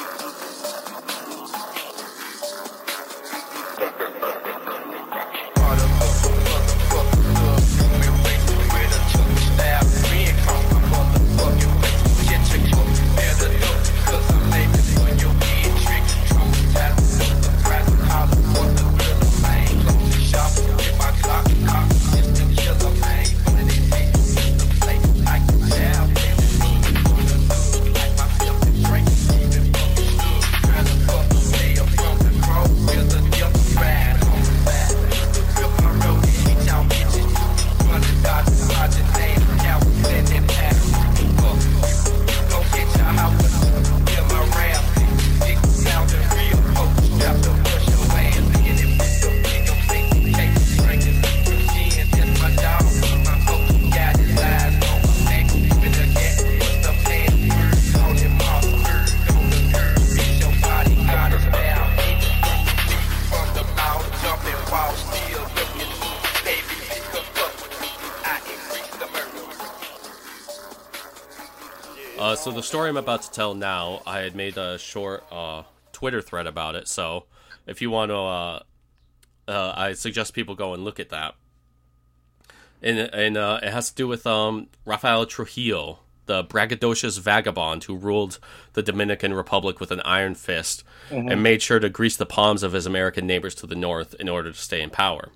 Story 72.71 72.87
I'm 72.87 72.95
about 72.95 73.21
to 73.23 73.31
tell 73.31 73.53
now, 73.53 74.01
I 74.07 74.19
had 74.19 74.33
made 74.33 74.55
a 74.55 74.77
short 74.77 75.25
uh, 75.29 75.63
Twitter 75.91 76.21
thread 76.21 76.47
about 76.47 76.75
it. 76.75 76.87
So 76.87 77.25
if 77.67 77.81
you 77.81 77.91
want 77.91 78.11
to, 78.11 78.15
uh, 78.15 78.63
uh, 79.45 79.73
I 79.75 79.91
suggest 79.91 80.33
people 80.33 80.55
go 80.55 80.73
and 80.73 80.85
look 80.85 80.97
at 80.97 81.09
that. 81.09 81.35
And 82.81 82.97
and 82.97 83.35
uh, 83.35 83.59
it 83.61 83.73
has 83.73 83.89
to 83.89 83.95
do 83.95 84.07
with 84.07 84.25
um, 84.25 84.67
Rafael 84.85 85.25
Trujillo, 85.25 85.99
the 86.27 86.45
braggadocious 86.45 87.19
vagabond 87.19 87.83
who 87.83 87.95
ruled 87.97 88.39
the 88.71 88.81
Dominican 88.81 89.33
Republic 89.33 89.81
with 89.81 89.91
an 89.91 89.99
iron 90.05 90.33
fist 90.33 90.85
and 91.09 91.43
made 91.43 91.61
sure 91.61 91.79
to 91.79 91.89
grease 91.89 92.15
the 92.15 92.25
palms 92.25 92.63
of 92.63 92.71
his 92.71 92.85
American 92.85 93.27
neighbors 93.27 93.53
to 93.55 93.67
the 93.67 93.75
north 93.75 94.15
in 94.17 94.29
order 94.29 94.49
to 94.49 94.57
stay 94.57 94.81
in 94.81 94.89
power. 94.89 95.27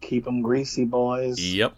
Keep 0.00 0.24
them 0.24 0.40
greasy, 0.40 0.86
boys. 0.86 1.38
Yep. 1.38 1.76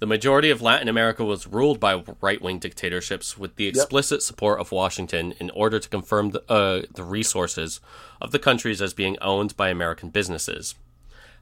The 0.00 0.06
majority 0.06 0.50
of 0.50 0.62
Latin 0.62 0.88
America 0.88 1.24
was 1.24 1.46
ruled 1.46 1.78
by 1.78 2.02
right 2.22 2.40
wing 2.40 2.58
dictatorships 2.58 3.36
with 3.38 3.56
the 3.56 3.66
explicit 3.68 4.22
support 4.22 4.58
of 4.58 4.72
Washington 4.72 5.34
in 5.38 5.50
order 5.50 5.78
to 5.78 5.88
confirm 5.88 6.30
the, 6.30 6.42
uh, 6.50 6.82
the 6.94 7.04
resources 7.04 7.80
of 8.20 8.32
the 8.32 8.38
countries 8.38 8.80
as 8.80 8.94
being 8.94 9.18
owned 9.20 9.56
by 9.58 9.68
American 9.68 10.08
businesses. 10.08 10.74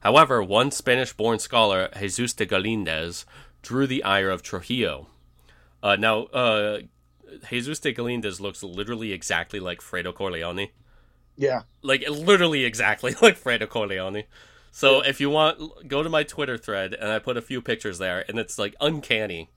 However, 0.00 0.42
one 0.42 0.72
Spanish 0.72 1.12
born 1.12 1.38
scholar, 1.38 1.88
Jesus 1.98 2.32
de 2.32 2.46
Galindez, 2.46 3.24
drew 3.62 3.86
the 3.86 4.02
ire 4.02 4.28
of 4.30 4.42
Trujillo. 4.42 5.06
Uh, 5.82 5.94
now, 5.96 6.24
uh, 6.26 6.80
Jesus 7.48 7.78
de 7.78 7.92
Galindez 7.92 8.40
looks 8.40 8.62
literally 8.64 9.12
exactly 9.12 9.60
like 9.60 9.80
Fredo 9.80 10.12
Corleone 10.12 10.70
Yeah. 11.36 11.62
like 11.82 12.02
literally 12.08 12.64
exactly 12.64 13.14
like 13.22 13.38
Fredo 13.40 13.68
Corleone. 13.68 14.24
So 14.70 15.00
if 15.00 15.20
you 15.20 15.30
want, 15.30 15.88
go 15.88 16.02
to 16.02 16.08
my 16.08 16.22
Twitter 16.22 16.56
thread, 16.56 16.94
and 16.94 17.10
I 17.10 17.18
put 17.18 17.36
a 17.36 17.42
few 17.42 17.60
pictures 17.60 17.98
there, 17.98 18.24
and 18.28 18.38
it's 18.38 18.58
like 18.58 18.74
uncanny. 18.80 19.50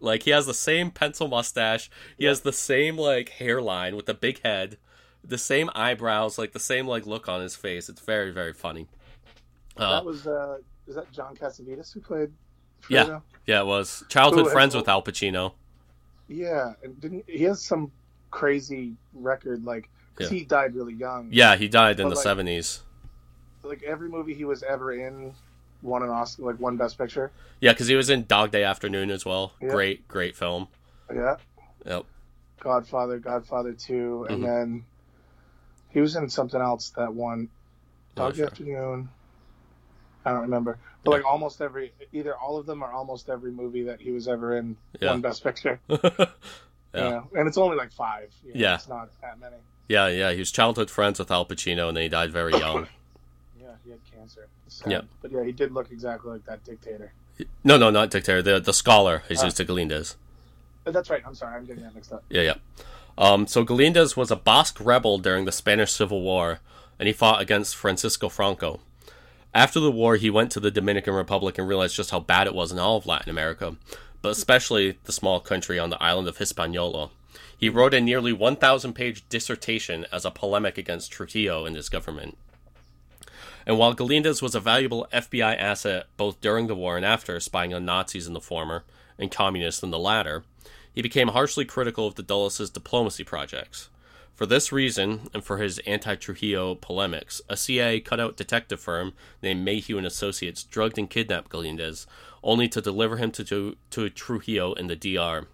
Like 0.00 0.24
he 0.24 0.30
has 0.30 0.44
the 0.46 0.54
same 0.54 0.90
pencil 0.90 1.28
mustache, 1.28 1.88
he 2.18 2.26
has 2.26 2.40
the 2.42 2.52
same 2.52 2.98
like 2.98 3.30
hairline 3.30 3.96
with 3.96 4.06
the 4.06 4.14
big 4.14 4.42
head, 4.42 4.76
the 5.22 5.38
same 5.38 5.70
eyebrows, 5.74 6.36
like 6.36 6.52
the 6.52 6.58
same 6.60 6.86
like 6.86 7.06
look 7.06 7.28
on 7.28 7.40
his 7.40 7.56
face. 7.56 7.88
It's 7.88 8.00
very 8.02 8.30
very 8.30 8.52
funny. 8.52 8.86
Uh, 9.76 9.92
that 9.92 10.04
was 10.04 10.26
uh 10.26 10.58
is 10.86 10.94
that 10.96 11.10
John 11.10 11.34
Cassavetes 11.34 11.92
who 11.92 12.00
played 12.00 12.32
Yeah. 12.88 13.04
Fredo? 13.04 13.22
yeah, 13.46 13.60
it 13.60 13.66
was 13.66 14.04
childhood 14.08 14.46
Ooh, 14.48 14.50
friends 14.50 14.74
with 14.74 14.88
Al 14.88 15.02
Pacino. 15.02 15.54
Yeah. 16.28 16.74
And 16.82 17.00
didn't 17.00 17.24
he 17.26 17.44
has 17.44 17.62
some 17.62 17.90
crazy 18.30 18.96
record 19.14 19.64
like 19.64 19.88
'cause 20.16 20.30
Yeah. 20.30 20.38
he 20.38 20.44
died 20.44 20.74
really 20.74 20.94
young. 20.94 21.28
Yeah, 21.32 21.56
he 21.56 21.68
died 21.68 21.98
in 21.98 22.08
But, 22.08 22.16
the 22.16 22.20
seventies. 22.20 22.78
Like 22.78 22.84
every 23.84 24.08
movie 24.08 24.34
he 24.34 24.44
was 24.44 24.62
ever 24.62 24.92
in 24.92 25.34
won 25.82 26.02
an 26.02 26.08
Oscar 26.10 26.42
like 26.44 26.58
one 26.60 26.76
best 26.76 26.96
picture. 26.98 27.30
Yeah, 27.60 27.72
because 27.72 27.86
he 27.88 27.94
was 27.94 28.08
in 28.10 28.24
Dog 28.24 28.50
Day 28.50 28.64
Afternoon 28.64 29.10
as 29.10 29.24
well. 29.26 29.52
Great, 29.60 30.06
great 30.08 30.36
film. 30.36 30.68
Yeah. 31.14 31.36
Yep. 31.84 32.04
Godfather, 32.60 33.18
Godfather 33.18 33.72
2 33.74 34.26
and 34.30 34.42
Mhm. 34.42 34.46
then 34.46 34.84
he 35.90 36.00
was 36.00 36.16
in 36.16 36.28
something 36.30 36.60
else 36.60 36.90
that 36.96 37.12
won 37.14 37.48
Dog 38.14 38.36
sure. 38.36 38.46
Afternoon. 38.46 39.08
I 40.24 40.30
don't 40.32 40.42
remember. 40.42 40.78
But 41.04 41.10
Yeah. 41.10 41.16
like 41.18 41.26
almost 41.26 41.60
every 41.60 41.92
either 42.12 42.34
all 42.34 42.56
of 42.56 42.64
them 42.64 42.82
or 42.82 42.90
almost 42.90 43.28
every 43.28 43.50
movie 43.50 43.82
that 43.84 44.00
he 44.00 44.10
was 44.10 44.26
ever 44.26 44.56
in 44.56 44.76
Yeah. 45.00 45.10
won 45.10 45.20
best 45.20 45.42
picture. 45.44 45.78
yeah. 45.88 46.26
Yeah. 46.94 47.22
And 47.34 47.46
it's 47.46 47.58
only 47.58 47.76
like 47.76 47.92
5. 47.92 48.32
You 48.44 48.54
know, 48.54 48.60
Yeah. 48.60 48.74
It's 48.76 48.88
not 48.88 49.10
that 49.20 49.38
many. 49.38 49.56
Yeah, 49.86 50.08
yeah, 50.08 50.32
he 50.32 50.38
was 50.38 50.50
childhood 50.50 50.90
friends 50.90 51.18
with 51.18 51.30
Al 51.30 51.44
Pacino, 51.44 51.88
and 51.88 51.96
then 51.98 52.04
he 52.04 52.08
died 52.08 52.32
very 52.32 52.52
young. 52.52 52.86
Yeah, 53.86 53.94
he 53.96 54.00
had 54.12 54.18
cancer. 54.20 54.48
Sad. 54.68 54.90
Yeah. 54.90 55.00
But 55.22 55.32
yeah, 55.32 55.44
he 55.44 55.52
did 55.52 55.72
look 55.72 55.90
exactly 55.90 56.32
like 56.32 56.44
that 56.46 56.64
dictator. 56.64 57.12
no, 57.64 57.76
no, 57.76 57.90
not 57.90 58.10
dictator. 58.10 58.42
The 58.42 58.60
the 58.60 58.72
scholar, 58.72 59.22
Jesus 59.28 59.54
Ah. 59.54 59.56
de 59.56 59.64
Galindez. 59.64 60.14
That's 60.84 61.08
right. 61.10 61.22
I'm 61.26 61.34
sorry. 61.34 61.56
I'm 61.56 61.64
getting 61.64 61.82
that 61.84 61.94
mixed 61.94 62.12
up. 62.12 62.24
Yeah, 62.28 62.42
yeah. 62.42 62.54
Um, 63.16 63.46
so 63.46 63.64
Galindez 63.64 64.16
was 64.16 64.30
a 64.30 64.36
Basque 64.36 64.78
rebel 64.80 65.18
during 65.18 65.44
the 65.44 65.52
Spanish 65.52 65.92
Civil 65.92 66.20
War, 66.20 66.60
and 66.98 67.06
he 67.06 67.12
fought 67.12 67.40
against 67.40 67.76
Francisco 67.76 68.28
Franco. 68.28 68.80
After 69.54 69.78
the 69.78 69.90
war, 69.92 70.16
he 70.16 70.30
went 70.30 70.50
to 70.52 70.60
the 70.60 70.70
Dominican 70.70 71.14
Republic 71.14 71.56
and 71.58 71.68
realized 71.68 71.94
just 71.94 72.10
how 72.10 72.20
bad 72.20 72.46
it 72.48 72.54
was 72.54 72.72
in 72.72 72.78
all 72.78 72.96
of 72.96 73.06
Latin 73.06 73.30
America, 73.30 73.76
but 74.20 74.30
especially 74.30 74.98
the 75.04 75.12
small 75.12 75.38
country 75.40 75.78
on 75.78 75.90
the 75.90 76.02
island 76.02 76.26
of 76.28 76.38
Hispaniola. 76.38 77.10
He 77.56 77.68
wrote 77.68 77.94
a 77.94 78.00
nearly 78.00 78.32
1,000 78.32 78.94
page 78.94 79.26
dissertation 79.28 80.06
as 80.12 80.24
a 80.24 80.30
polemic 80.32 80.76
against 80.76 81.12
Trujillo 81.12 81.64
and 81.66 81.76
his 81.76 81.88
government. 81.88 82.36
And 83.66 83.78
while 83.78 83.94
Galindez 83.94 84.42
was 84.42 84.54
a 84.54 84.60
valuable 84.60 85.06
FBI 85.12 85.56
asset 85.58 86.06
both 86.16 86.40
during 86.40 86.66
the 86.66 86.74
war 86.74 86.96
and 86.96 87.04
after, 87.04 87.40
spying 87.40 87.72
on 87.72 87.84
Nazis 87.84 88.26
in 88.26 88.34
the 88.34 88.40
former 88.40 88.84
and 89.18 89.30
communists 89.30 89.82
in 89.82 89.90
the 89.90 89.98
latter, 89.98 90.44
he 90.92 91.02
became 91.02 91.28
harshly 91.28 91.64
critical 91.64 92.06
of 92.06 92.14
the 92.14 92.22
Dulles' 92.22 92.70
diplomacy 92.70 93.24
projects. 93.24 93.88
For 94.34 94.46
this 94.46 94.72
reason, 94.72 95.28
and 95.32 95.44
for 95.44 95.58
his 95.58 95.78
anti-Trujillo 95.86 96.74
polemics, 96.74 97.40
a 97.48 97.56
CIA 97.56 98.00
cutout 98.00 98.36
detective 98.36 98.80
firm 98.80 99.12
named 99.42 99.66
Maheu 99.66 99.96
and 99.96 100.06
Associates 100.06 100.64
drugged 100.64 100.98
and 100.98 101.08
kidnapped 101.08 101.50
Galindez, 101.50 102.06
only 102.42 102.68
to 102.68 102.80
deliver 102.80 103.16
him 103.16 103.30
to, 103.32 103.44
to, 103.44 103.76
to 103.90 104.10
Trujillo 104.10 104.72
in 104.74 104.88
the 104.88 104.96
DR. 104.96 105.46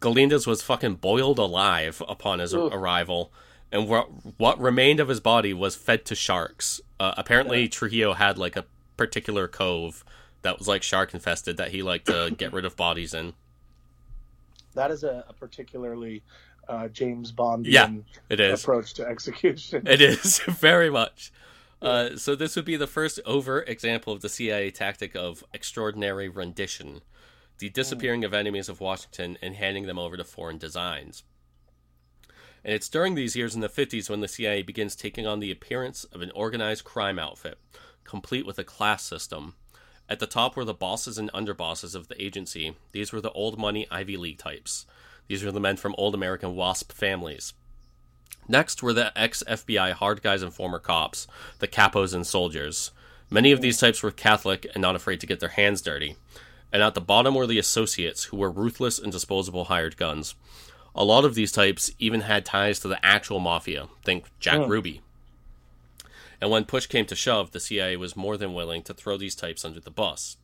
Galindez 0.00 0.46
was 0.46 0.62
fucking 0.62 0.96
boiled 0.96 1.38
alive 1.38 2.02
upon 2.08 2.38
his 2.38 2.54
Ugh. 2.54 2.70
arrival, 2.72 3.32
and 3.70 3.88
what 3.88 4.08
what 4.38 4.60
remained 4.60 5.00
of 5.00 5.08
his 5.08 5.20
body 5.20 5.54
was 5.54 5.76
fed 5.76 6.04
to 6.06 6.14
sharks. 6.14 6.80
Uh, 7.02 7.12
apparently, 7.16 7.68
Trujillo 7.68 8.12
had 8.12 8.38
like 8.38 8.54
a 8.54 8.64
particular 8.96 9.48
cove 9.48 10.04
that 10.42 10.56
was 10.56 10.68
like 10.68 10.84
shark 10.84 11.12
infested 11.12 11.56
that 11.56 11.72
he 11.72 11.82
liked 11.82 12.06
to 12.06 12.32
get 12.38 12.52
rid 12.52 12.64
of 12.64 12.76
bodies 12.76 13.12
in. 13.12 13.32
That 14.74 14.92
is 14.92 15.02
a, 15.02 15.24
a 15.28 15.32
particularly 15.32 16.22
uh, 16.68 16.86
James 16.86 17.32
Bondian 17.32 17.64
Yeah, 17.66 17.90
It 18.28 18.38
is. 18.38 18.62
approach 18.62 18.94
to 18.94 19.04
execution. 19.04 19.84
It 19.84 20.00
is 20.00 20.38
very 20.48 20.90
much. 20.90 21.32
Uh, 21.82 22.16
so 22.16 22.36
this 22.36 22.54
would 22.54 22.64
be 22.64 22.76
the 22.76 22.86
first 22.86 23.18
overt 23.26 23.68
example 23.68 24.12
of 24.12 24.20
the 24.20 24.28
CIA 24.28 24.70
tactic 24.70 25.16
of 25.16 25.42
extraordinary 25.52 26.28
rendition, 26.28 27.00
the 27.58 27.68
disappearing 27.68 28.22
of 28.22 28.32
enemies 28.32 28.68
of 28.68 28.80
Washington 28.80 29.36
and 29.42 29.56
handing 29.56 29.86
them 29.86 29.98
over 29.98 30.16
to 30.16 30.22
foreign 30.22 30.56
designs. 30.56 31.24
And 32.64 32.74
it's 32.74 32.88
during 32.88 33.14
these 33.14 33.34
years 33.34 33.54
in 33.54 33.60
the 33.60 33.68
50s 33.68 34.08
when 34.08 34.20
the 34.20 34.28
CIA 34.28 34.62
begins 34.62 34.94
taking 34.94 35.26
on 35.26 35.40
the 35.40 35.50
appearance 35.50 36.04
of 36.04 36.22
an 36.22 36.30
organized 36.32 36.84
crime 36.84 37.18
outfit, 37.18 37.58
complete 38.04 38.46
with 38.46 38.58
a 38.58 38.64
class 38.64 39.02
system. 39.02 39.54
At 40.08 40.18
the 40.18 40.26
top 40.26 40.56
were 40.56 40.64
the 40.64 40.74
bosses 40.74 41.18
and 41.18 41.32
underbosses 41.32 41.94
of 41.94 42.08
the 42.08 42.22
agency. 42.22 42.76
These 42.92 43.12
were 43.12 43.20
the 43.20 43.32
old 43.32 43.58
money 43.58 43.86
Ivy 43.90 44.16
League 44.16 44.38
types. 44.38 44.86
These 45.26 45.44
were 45.44 45.52
the 45.52 45.60
men 45.60 45.76
from 45.76 45.94
old 45.96 46.14
American 46.14 46.54
WASP 46.54 46.92
families. 46.92 47.54
Next 48.48 48.82
were 48.82 48.92
the 48.92 49.16
ex 49.18 49.42
FBI 49.48 49.92
hard 49.92 50.22
guys 50.22 50.42
and 50.42 50.52
former 50.52 50.78
cops, 50.78 51.26
the 51.60 51.68
capos 51.68 52.12
and 52.12 52.26
soldiers. 52.26 52.90
Many 53.30 53.52
of 53.52 53.60
these 53.60 53.78
types 53.78 54.02
were 54.02 54.10
Catholic 54.10 54.66
and 54.74 54.82
not 54.82 54.96
afraid 54.96 55.20
to 55.20 55.26
get 55.26 55.40
their 55.40 55.50
hands 55.50 55.80
dirty. 55.80 56.16
And 56.72 56.82
at 56.82 56.94
the 56.94 57.00
bottom 57.00 57.34
were 57.34 57.46
the 57.46 57.58
associates, 57.58 58.24
who 58.24 58.36
were 58.36 58.50
ruthless 58.50 58.98
and 58.98 59.12
disposable 59.12 59.64
hired 59.64 59.96
guns. 59.96 60.34
A 60.94 61.04
lot 61.04 61.24
of 61.24 61.34
these 61.34 61.52
types 61.52 61.90
even 61.98 62.22
had 62.22 62.44
ties 62.44 62.78
to 62.80 62.88
the 62.88 63.04
actual 63.04 63.40
mafia. 63.40 63.88
Think 64.04 64.26
Jack 64.40 64.60
Hmm. 64.60 64.70
Ruby. 64.70 65.00
And 66.40 66.50
when 66.50 66.64
push 66.64 66.86
came 66.86 67.06
to 67.06 67.14
shove, 67.14 67.52
the 67.52 67.60
CIA 67.60 67.96
was 67.96 68.16
more 68.16 68.36
than 68.36 68.52
willing 68.52 68.82
to 68.82 68.94
throw 68.94 69.16
these 69.16 69.34
types 69.34 69.64
under 69.64 69.80
the 69.80 69.90
bus. 69.90 70.36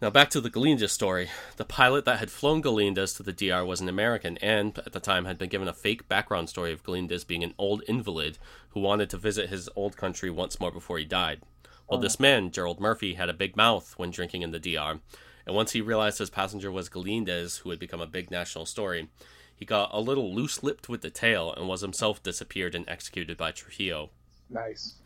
Now 0.00 0.10
back 0.10 0.30
to 0.30 0.40
the 0.40 0.50
Galindez 0.50 0.90
story. 0.90 1.30
The 1.58 1.64
pilot 1.64 2.04
that 2.06 2.18
had 2.18 2.30
flown 2.30 2.60
Galindez 2.60 3.16
to 3.16 3.22
the 3.22 3.32
DR 3.32 3.64
was 3.64 3.80
an 3.80 3.88
American 3.88 4.36
and, 4.38 4.76
at 4.78 4.92
the 4.92 4.98
time, 4.98 5.26
had 5.26 5.38
been 5.38 5.48
given 5.48 5.68
a 5.68 5.72
fake 5.72 6.08
background 6.08 6.48
story 6.48 6.72
of 6.72 6.82
Galindez 6.82 7.24
being 7.24 7.44
an 7.44 7.54
old 7.56 7.84
invalid 7.86 8.38
who 8.70 8.80
wanted 8.80 9.10
to 9.10 9.16
visit 9.16 9.48
his 9.48 9.68
old 9.76 9.96
country 9.96 10.28
once 10.28 10.58
more 10.58 10.72
before 10.72 10.98
he 10.98 11.04
died. 11.04 11.42
Well, 11.88 12.00
this 12.00 12.18
man, 12.18 12.50
Gerald 12.50 12.80
Murphy, 12.80 13.14
had 13.14 13.28
a 13.28 13.34
big 13.34 13.54
mouth 13.54 13.94
when 13.98 14.10
drinking 14.10 14.42
in 14.42 14.50
the 14.50 14.58
DR, 14.58 14.98
and 15.46 15.54
once 15.56 15.72
he 15.72 15.80
realized 15.80 16.18
his 16.18 16.30
passenger 16.30 16.70
was 16.70 16.88
Galindez, 16.88 17.60
who 17.60 17.70
had 17.70 17.78
become 17.78 18.00
a 18.00 18.06
big 18.06 18.30
national 18.30 18.66
story, 18.66 19.08
he 19.54 19.64
got 19.64 19.90
a 19.92 20.00
little 20.00 20.34
loose 20.34 20.62
lipped 20.62 20.88
with 20.88 21.02
the 21.02 21.10
tale 21.10 21.52
and 21.52 21.68
was 21.68 21.80
himself 21.82 22.22
disappeared 22.22 22.74
and 22.74 22.88
executed 22.88 23.36
by 23.36 23.52
Trujillo. 23.52 24.10
Nice. 24.50 24.96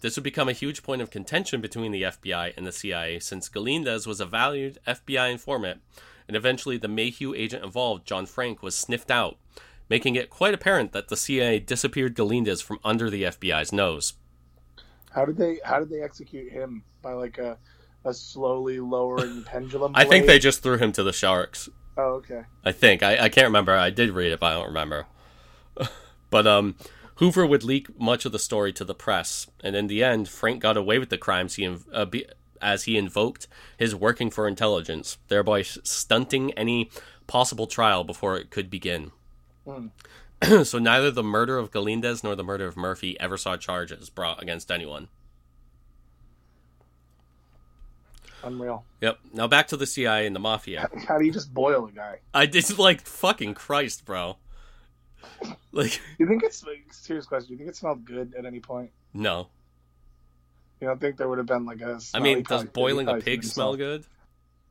This 0.00 0.16
would 0.16 0.24
become 0.24 0.48
a 0.48 0.52
huge 0.52 0.82
point 0.82 1.02
of 1.02 1.10
contention 1.10 1.60
between 1.60 1.92
the 1.92 2.02
FBI 2.02 2.54
and 2.56 2.66
the 2.66 2.72
CIA 2.72 3.18
since 3.18 3.48
Galindez 3.48 4.06
was 4.06 4.20
a 4.20 4.26
valued 4.26 4.78
FBI 4.86 5.32
informant, 5.32 5.80
and 6.28 6.36
eventually 6.36 6.76
the 6.76 6.88
Maheu 6.88 7.36
agent 7.36 7.64
involved, 7.64 8.06
John 8.06 8.26
Frank, 8.26 8.62
was 8.62 8.76
sniffed 8.76 9.10
out, 9.10 9.38
making 9.88 10.16
it 10.16 10.30
quite 10.30 10.54
apparent 10.54 10.92
that 10.92 11.08
the 11.08 11.16
CIA 11.16 11.58
disappeared 11.58 12.14
Galindez 12.14 12.62
from 12.62 12.78
under 12.84 13.08
the 13.08 13.24
FBI's 13.24 13.72
nose. 13.72 14.14
How 15.12 15.24
did 15.24 15.38
they 15.38 15.60
how 15.64 15.78
did 15.78 15.88
they 15.88 16.02
execute 16.02 16.52
him 16.52 16.84
by 17.00 17.12
like 17.14 17.38
a 17.38 17.56
a 18.06 18.14
slowly 18.14 18.80
lowering 18.80 19.42
pendulum? 19.46 19.92
I 19.94 20.04
think 20.04 20.26
they 20.26 20.38
just 20.38 20.62
threw 20.62 20.78
him 20.78 20.92
to 20.92 21.02
the 21.02 21.12
sharks. 21.12 21.68
Oh, 21.98 22.14
okay. 22.14 22.42
I 22.64 22.72
think. 22.72 23.02
I, 23.02 23.24
I 23.24 23.28
can't 23.28 23.46
remember. 23.46 23.74
I 23.74 23.90
did 23.90 24.10
read 24.10 24.32
it, 24.32 24.40
but 24.40 24.46
I 24.46 24.54
don't 24.54 24.68
remember. 24.68 25.06
but 26.30 26.46
um, 26.46 26.76
Hoover 27.16 27.46
would 27.46 27.64
leak 27.64 27.98
much 27.98 28.24
of 28.24 28.32
the 28.32 28.38
story 28.38 28.72
to 28.74 28.84
the 28.84 28.94
press, 28.94 29.46
and 29.62 29.74
in 29.74 29.86
the 29.86 30.04
end, 30.04 30.28
Frank 30.28 30.60
got 30.60 30.76
away 30.76 30.98
with 30.98 31.08
the 31.08 31.18
crimes 31.18 31.54
he 31.54 31.64
inv- 31.64 31.86
uh, 31.92 32.04
be- 32.04 32.26
as 32.60 32.84
he 32.84 32.96
invoked 32.96 33.48
his 33.78 33.94
working 33.94 34.30
for 34.30 34.46
intelligence, 34.46 35.18
thereby 35.28 35.62
stunting 35.62 36.52
any 36.52 36.90
possible 37.26 37.66
trial 37.66 38.04
before 38.04 38.36
it 38.36 38.50
could 38.50 38.70
begin. 38.70 39.12
so 40.64 40.78
neither 40.78 41.10
the 41.10 41.22
murder 41.22 41.58
of 41.58 41.70
Galindez 41.70 42.22
nor 42.22 42.36
the 42.36 42.44
murder 42.44 42.66
of 42.66 42.76
Murphy 42.76 43.18
ever 43.18 43.36
saw 43.36 43.56
charges 43.56 44.10
brought 44.10 44.42
against 44.42 44.70
anyone. 44.70 45.08
Unreal. 48.44 48.84
Yep. 49.00 49.18
Now 49.32 49.46
back 49.46 49.68
to 49.68 49.76
the 49.76 49.86
CIA 49.86 50.26
and 50.26 50.34
the 50.34 50.40
mafia. 50.40 50.88
How 51.08 51.18
do 51.18 51.24
you 51.24 51.32
just 51.32 51.52
boil 51.52 51.86
a 51.86 51.92
guy? 51.92 52.20
I 52.34 52.46
did 52.46 52.78
like 52.78 53.02
fucking 53.02 53.54
Christ, 53.54 54.04
bro. 54.04 54.36
Like 55.72 56.00
You 56.18 56.26
think 56.26 56.42
it's 56.42 56.64
like, 56.64 56.86
serious 56.92 57.26
question? 57.26 57.48
Do 57.48 57.52
you 57.54 57.58
think 57.58 57.70
it 57.70 57.76
smelled 57.76 58.04
good 58.04 58.34
at 58.38 58.46
any 58.46 58.60
point? 58.60 58.90
no. 59.12 59.48
You 60.80 60.88
don't 60.88 61.00
think 61.00 61.16
there 61.16 61.28
would 61.28 61.38
have 61.38 61.46
been 61.46 61.64
like 61.64 61.80
a? 61.80 61.98
I 62.12 62.20
mean, 62.20 62.42
does 62.42 62.64
boiling 62.64 63.08
a 63.08 63.16
pig 63.16 63.44
smell 63.44 63.76
good? 63.76 64.04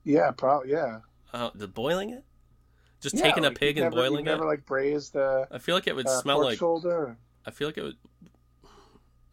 Yeah, 0.04 0.30
probably. 0.32 0.72
Yeah. 0.72 1.00
Uh, 1.34 1.50
the 1.56 1.68
boiling 1.68 2.12
it? 2.12 2.24
Just 3.02 3.16
Yeah, 3.16 3.24
taking 3.24 3.44
like, 3.44 3.54
a 3.54 3.56
pig 3.56 3.78
and 3.78 3.86
never, 3.86 3.96
boiling 3.96 4.26
you've 4.26 4.34
it? 4.34 4.38
Never 4.38 4.46
like 4.46 4.66
braised 4.66 5.14
the 5.14 5.48
I 5.52 5.58
feel 5.58 5.74
like 5.76 5.88
it 5.88 5.96
would 5.96 6.08
uh, 6.08 6.22
smell 6.22 6.44
like 6.44 6.58
shoulder. 6.58 7.18
I 7.46 7.52
feel 7.52 7.68
like 7.68 7.78
it 7.78 7.84
would 7.84 7.98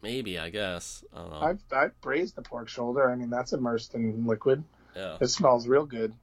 maybe, 0.03 0.37
I 0.37 0.49
guess. 0.49 1.03
I 1.13 1.17
don't 1.19 1.31
know. 1.31 1.39
I've 1.41 1.59
I've 1.71 2.01
braised 2.01 2.35
the 2.35 2.43
pork 2.43 2.69
shoulder. 2.69 3.09
I 3.09 3.15
mean, 3.15 3.29
that's 3.31 3.53
immersed 3.53 3.95
in 3.95 4.27
liquid. 4.27 4.63
yeah. 4.95 5.17
It 5.19 5.27
smells 5.27 5.67
real 5.67 5.85
good. 5.85 6.13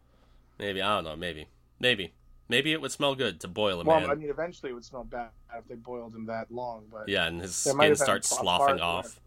Maybe, 0.58 0.80
I 0.82 0.94
don't 0.96 1.04
know, 1.04 1.16
maybe. 1.16 1.48
Maybe. 1.80 2.12
Maybe 2.48 2.72
it 2.72 2.80
would 2.80 2.92
smell 2.92 3.14
good 3.14 3.40
to 3.40 3.48
boil 3.48 3.80
a 3.80 3.84
Well, 3.84 4.00
man. 4.00 4.10
I 4.10 4.14
mean, 4.14 4.28
eventually 4.28 4.70
it 4.70 4.74
would 4.74 4.84
smell 4.84 5.04
bad 5.04 5.28
if 5.56 5.66
they 5.68 5.76
boiled 5.76 6.14
him 6.14 6.26
that 6.26 6.50
long. 6.52 6.84
But 6.92 7.08
yeah, 7.08 7.26
and 7.26 7.40
his 7.40 7.56
skin 7.56 7.96
starts 7.96 8.28
sloughing 8.28 8.80
off. 8.80 9.18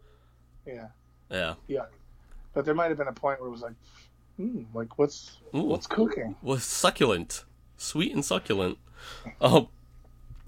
yeah, 0.66 0.88
Yeah. 1.30 1.54
yeah. 1.66 1.86
But 2.52 2.64
there 2.64 2.74
might 2.74 2.88
have 2.88 2.98
been 2.98 3.08
a 3.08 3.12
point 3.12 3.40
where 3.40 3.48
it 3.48 3.52
was 3.52 3.62
like, 3.62 3.72
hmm, 4.36 4.62
like 4.74 4.96
what's 4.98 5.38
Ooh. 5.54 5.62
what's 5.62 5.86
cooking? 5.88 6.36
was 6.42 6.64
succulent, 6.64 7.44
sweet 7.76 8.12
and 8.12 8.24
succulent. 8.24 8.78
Oh, 9.40 9.50
all 9.50 9.70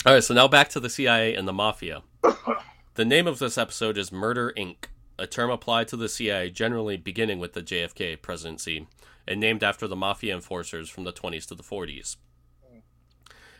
right. 0.04 0.22
So 0.22 0.34
now 0.34 0.46
back 0.46 0.68
to 0.70 0.80
the 0.80 0.88
CIA 0.90 1.34
and 1.34 1.48
the 1.48 1.52
mafia. 1.52 2.02
The 2.96 3.04
name 3.04 3.26
of 3.26 3.38
this 3.38 3.58
episode 3.58 3.98
is 3.98 4.10
Murder 4.10 4.54
Inc., 4.56 4.86
a 5.18 5.26
term 5.26 5.50
applied 5.50 5.86
to 5.88 5.98
the 5.98 6.08
CIA 6.08 6.48
generally 6.48 6.96
beginning 6.96 7.38
with 7.38 7.52
the 7.52 7.60
JFK 7.60 8.22
presidency 8.22 8.86
and 9.28 9.38
named 9.38 9.62
after 9.62 9.86
the 9.86 9.94
mafia 9.94 10.34
enforcers 10.34 10.88
from 10.88 11.04
the 11.04 11.12
20s 11.12 11.46
to 11.48 11.54
the 11.54 11.62
40s. 11.62 12.16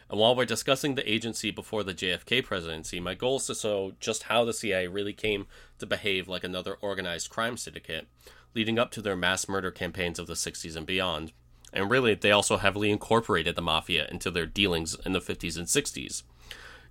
And 0.09 0.19
while 0.19 0.35
we're 0.35 0.47
discussing 0.47 0.95
the 0.95 1.13
agency 1.13 1.51
before 1.51 1.85
the 1.85 1.93
JFK 1.93 2.47
presidency, 2.47 2.99
my 2.99 3.13
goal 3.13 3.37
is 3.37 3.47
to 3.49 3.55
show 3.55 3.93
just 4.01 4.23
how 4.23 4.43
the 4.47 4.55
CIA 4.55 4.87
really 4.87 5.13
came 5.13 5.47
to 5.81 5.85
behave 5.85 6.29
like 6.29 6.43
another 6.43 6.79
organized 6.81 7.29
crime 7.29 7.59
syndicate, 7.59 8.09
leading 8.55 8.79
up 8.79 8.91
to 8.93 9.03
their 9.03 9.17
mass 9.17 9.51
murder 9.51 9.71
campaigns 9.71 10.19
of 10.19 10.29
the 10.29 10.33
60s 10.33 10.77
and 10.77 10.87
beyond. 10.87 11.33
And 11.75 11.91
really, 11.91 12.15
they 12.15 12.31
also 12.31 12.57
heavily 12.57 12.91
incorporated 12.91 13.55
the 13.55 13.61
mafia 13.61 14.09
into 14.11 14.31
their 14.31 14.47
dealings 14.47 14.97
in 15.05 15.13
the 15.13 15.21
50s 15.21 15.59
and 15.59 15.67
60s. 15.67 16.23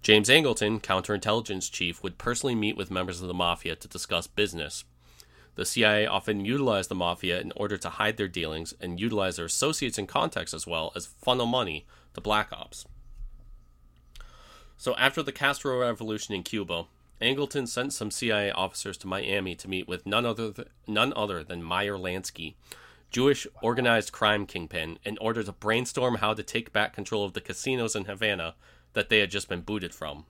James 0.06 0.30
Angleton, 0.30 0.80
counterintelligence 0.80 1.72
chief, 1.72 2.04
would 2.04 2.20
personally 2.20 2.54
meet 2.54 2.78
with 2.78 2.92
members 2.92 3.24
of 3.24 3.28
the 3.28 3.34
mafia 3.34 3.76
to 3.76 3.88
discuss 3.88 4.28
business. 4.28 4.84
The 5.56 5.66
CIA 5.66 6.06
often 6.06 6.46
utilized 6.46 6.92
the 6.92 6.96
mafia 6.96 7.42
in 7.42 7.52
order 7.56 7.76
to 7.78 7.90
hide 7.90 8.18
their 8.18 8.28
dealings 8.28 8.76
and 8.80 9.00
utilize 9.00 9.38
their 9.38 9.48
associates 9.48 9.98
and 9.98 10.08
contacts 10.08 10.54
as 10.54 10.68
well 10.68 10.92
as 10.96 11.08
funnel 11.08 11.48
money 11.48 11.88
to 12.14 12.22
black 12.22 12.54
ops. 12.54 12.86
So 14.78 14.96
after 14.96 15.24
the 15.24 15.32
Castro 15.32 15.80
Revolution 15.80 16.36
in 16.36 16.44
Cuba, 16.44 16.86
Angleton 17.20 17.68
sent 17.68 17.92
some 17.92 18.12
CIA 18.12 18.52
officers 18.52 18.98
to 18.98 19.08
Miami 19.08 19.56
to 19.56 19.68
meet 19.68 19.88
with 19.88 20.06
none 20.06 20.24
other 20.24 20.52
th- 20.52 20.68
none 20.86 21.14
other 21.16 21.44
than 21.44 21.64
Meyer 21.64 21.98
Lansky, 21.98 22.54
Jewish 23.10 23.48
organized 23.64 24.12
crime 24.12 24.46
kingpin, 24.46 25.00
in 25.04 25.18
order 25.18 25.42
to 25.42 25.52
brainstorm 25.52 26.18
how 26.18 26.36
to 26.36 26.44
take 26.44 26.72
back 26.72 26.94
control 26.94 27.26
of 27.26 27.34
the 27.34 27.42
casinos 27.42 27.96
in 27.96 28.06
Havana 28.06 28.54
that 28.96 29.10
they 29.10 29.20
had 29.20 29.30
just 29.30 29.48
been 29.48 29.62
booted 29.62 29.94
from. 29.94 30.26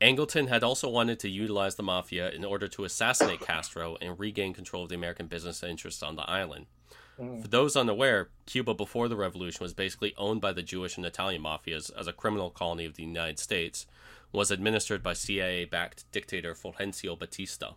Angleton 0.00 0.48
had 0.48 0.62
also 0.62 0.88
wanted 0.88 1.18
to 1.20 1.28
utilize 1.28 1.74
the 1.74 1.82
mafia 1.82 2.30
in 2.30 2.44
order 2.44 2.68
to 2.68 2.84
assassinate 2.84 3.40
Castro 3.40 3.96
and 4.00 4.18
regain 4.18 4.54
control 4.54 4.84
of 4.84 4.90
the 4.90 4.94
American 4.94 5.26
business 5.26 5.62
interests 5.62 6.02
on 6.02 6.16
the 6.16 6.30
island. 6.30 6.66
For 7.16 7.48
those 7.48 7.76
unaware, 7.76 8.28
Cuba 8.44 8.74
before 8.74 9.08
the 9.08 9.16
revolution 9.16 9.64
was 9.64 9.72
basically 9.72 10.14
owned 10.18 10.42
by 10.42 10.52
the 10.52 10.62
Jewish 10.62 10.98
and 10.98 11.06
Italian 11.06 11.42
mafias 11.42 11.90
as 11.98 12.06
a 12.06 12.12
criminal 12.12 12.50
colony 12.50 12.84
of 12.84 12.94
the 12.94 13.04
United 13.04 13.38
States, 13.38 13.86
was 14.32 14.50
administered 14.50 15.02
by 15.02 15.14
CIA-backed 15.14 16.04
dictator 16.12 16.54
Fulgencio 16.54 17.18
Batista. 17.18 17.72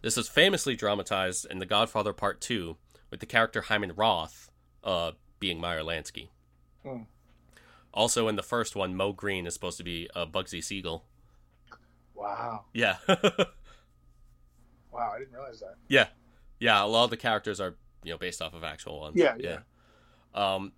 This 0.00 0.16
is 0.16 0.30
famously 0.30 0.74
dramatized 0.76 1.44
in 1.50 1.58
The 1.58 1.66
Godfather 1.66 2.14
Part 2.14 2.40
2, 2.40 2.78
with 3.10 3.20
the 3.20 3.26
character 3.26 3.60
Hyman 3.60 3.92
Roth 3.94 4.50
uh, 4.82 5.12
being 5.38 5.60
Meyer 5.60 5.82
Lansky. 5.82 6.28
Hmm. 6.82 7.02
Also, 7.92 8.28
in 8.28 8.36
the 8.36 8.42
first 8.42 8.76
one, 8.76 8.94
Moe 8.94 9.12
Greene 9.12 9.46
is 9.46 9.54
supposed 9.54 9.78
to 9.78 9.84
be 9.84 10.08
uh, 10.14 10.26
Bugsy 10.26 10.62
Siegel. 10.62 11.04
Wow, 12.14 12.66
Yeah. 12.74 12.96
wow, 13.08 13.16
I 15.14 15.18
didn't 15.18 15.32
realize 15.32 15.60
that. 15.60 15.76
yeah. 15.88 16.08
Yeah, 16.58 16.84
a 16.84 16.86
lot 16.86 17.04
of 17.04 17.10
the 17.10 17.16
characters 17.16 17.60
are, 17.60 17.76
you 18.04 18.12
know, 18.12 18.18
based 18.18 18.42
off 18.42 18.52
of 18.52 18.62
actual 18.62 19.00
ones. 19.00 19.16
Yeah, 19.16 19.34
yeah. 19.38 19.60
Um, 20.34 20.72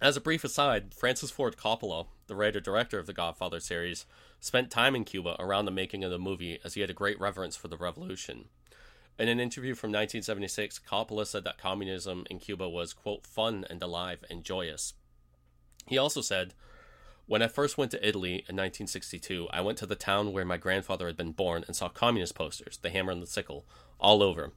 as 0.00 0.16
a 0.16 0.20
brief 0.20 0.42
aside, 0.42 0.94
Francis 0.94 1.30
Ford 1.30 1.56
Coppola, 1.56 2.06
the 2.26 2.34
writer 2.34 2.60
director 2.60 2.98
of 2.98 3.06
the 3.06 3.12
Godfather 3.12 3.60
series, 3.60 4.06
spent 4.40 4.70
time 4.70 4.96
in 4.96 5.04
Cuba 5.04 5.36
around 5.38 5.66
the 5.66 5.70
making 5.70 6.02
of 6.02 6.10
the 6.10 6.18
movie 6.18 6.58
as 6.64 6.74
he 6.74 6.80
had 6.80 6.90
a 6.90 6.94
great 6.94 7.20
reverence 7.20 7.54
for 7.54 7.68
the 7.68 7.76
revolution. 7.76 8.46
In 9.18 9.28
an 9.28 9.38
interview 9.38 9.74
from 9.74 9.90
1976, 9.90 10.80
Coppola 10.80 11.26
said 11.26 11.44
that 11.44 11.58
communism 11.58 12.24
in 12.30 12.38
Cuba 12.38 12.68
was, 12.68 12.94
quote, 12.94 13.26
fun 13.26 13.66
and 13.68 13.82
alive 13.82 14.24
and 14.30 14.42
joyous. 14.42 14.94
He 15.86 15.98
also 15.98 16.20
said, 16.20 16.54
When 17.26 17.42
I 17.42 17.48
first 17.48 17.78
went 17.78 17.90
to 17.92 18.08
Italy 18.08 18.32
in 18.48 18.56
1962, 18.56 19.48
I 19.52 19.60
went 19.60 19.78
to 19.78 19.86
the 19.86 19.94
town 19.94 20.32
where 20.32 20.44
my 20.44 20.56
grandfather 20.56 21.06
had 21.06 21.16
been 21.16 21.32
born 21.32 21.64
and 21.66 21.76
saw 21.76 21.88
communist 21.88 22.34
posters, 22.34 22.78
the 22.80 22.90
hammer 22.90 23.12
and 23.12 23.22
the 23.22 23.26
sickle, 23.26 23.64
all 23.98 24.22
over. 24.22 24.52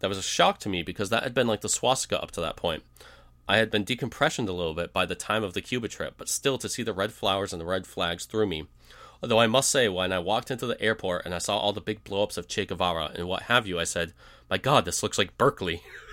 That 0.00 0.08
was 0.08 0.18
a 0.18 0.22
shock 0.22 0.58
to 0.60 0.68
me 0.68 0.82
because 0.82 1.10
that 1.10 1.22
had 1.22 1.34
been 1.34 1.46
like 1.46 1.60
the 1.60 1.68
swastika 1.68 2.22
up 2.22 2.30
to 2.32 2.40
that 2.40 2.56
point. 2.56 2.82
I 3.48 3.56
had 3.56 3.70
been 3.70 3.84
decompressioned 3.84 4.48
a 4.48 4.52
little 4.52 4.74
bit 4.74 4.92
by 4.92 5.06
the 5.06 5.14
time 5.14 5.42
of 5.42 5.54
the 5.54 5.60
Cuba 5.60 5.88
trip, 5.88 6.14
but 6.16 6.28
still 6.28 6.56
to 6.58 6.68
see 6.68 6.82
the 6.82 6.92
red 6.92 7.12
flowers 7.12 7.52
and 7.52 7.60
the 7.60 7.66
red 7.66 7.86
flags 7.86 8.24
threw 8.24 8.46
me. 8.46 8.66
Although 9.22 9.40
I 9.40 9.48
must 9.48 9.70
say, 9.70 9.88
when 9.88 10.12
I 10.12 10.18
walked 10.18 10.50
into 10.50 10.66
the 10.66 10.80
airport 10.80 11.26
and 11.26 11.34
I 11.34 11.38
saw 11.38 11.58
all 11.58 11.72
the 11.72 11.80
big 11.80 12.04
blow 12.04 12.22
ups 12.22 12.36
of 12.36 12.48
Che 12.48 12.66
Guevara 12.66 13.12
and 13.14 13.28
what 13.28 13.42
have 13.44 13.66
you, 13.66 13.78
I 13.78 13.84
said, 13.84 14.14
My 14.48 14.56
god, 14.56 14.84
this 14.84 15.02
looks 15.02 15.18
like 15.18 15.36
Berkeley. 15.36 15.82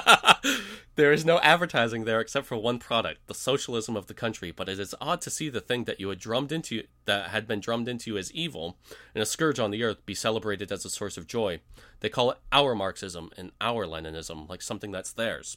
there 0.96 1.12
is 1.12 1.24
no 1.24 1.38
advertising 1.40 2.04
there 2.04 2.20
except 2.20 2.46
for 2.46 2.56
one 2.56 2.78
product, 2.78 3.26
the 3.26 3.34
socialism 3.34 3.96
of 3.96 4.06
the 4.06 4.14
country, 4.14 4.50
but 4.50 4.68
it 4.68 4.78
is 4.78 4.94
odd 5.00 5.20
to 5.22 5.30
see 5.30 5.48
the 5.48 5.60
thing 5.60 5.84
that 5.84 6.00
you 6.00 6.08
had 6.08 6.18
drummed 6.18 6.52
into 6.52 6.82
that 7.04 7.30
had 7.30 7.46
been 7.46 7.60
drummed 7.60 7.88
into 7.88 8.10
you 8.10 8.18
as 8.18 8.32
evil 8.32 8.76
and 9.14 9.22
a 9.22 9.26
scourge 9.26 9.58
on 9.58 9.70
the 9.70 9.82
earth 9.82 10.04
be 10.06 10.14
celebrated 10.14 10.70
as 10.72 10.84
a 10.84 10.90
source 10.90 11.16
of 11.16 11.26
joy. 11.26 11.60
They 12.00 12.08
call 12.08 12.30
it 12.30 12.38
our 12.50 12.74
Marxism 12.74 13.30
and 13.36 13.52
our 13.60 13.86
Leninism, 13.86 14.48
like 14.48 14.62
something 14.62 14.90
that's 14.90 15.12
theirs. 15.12 15.56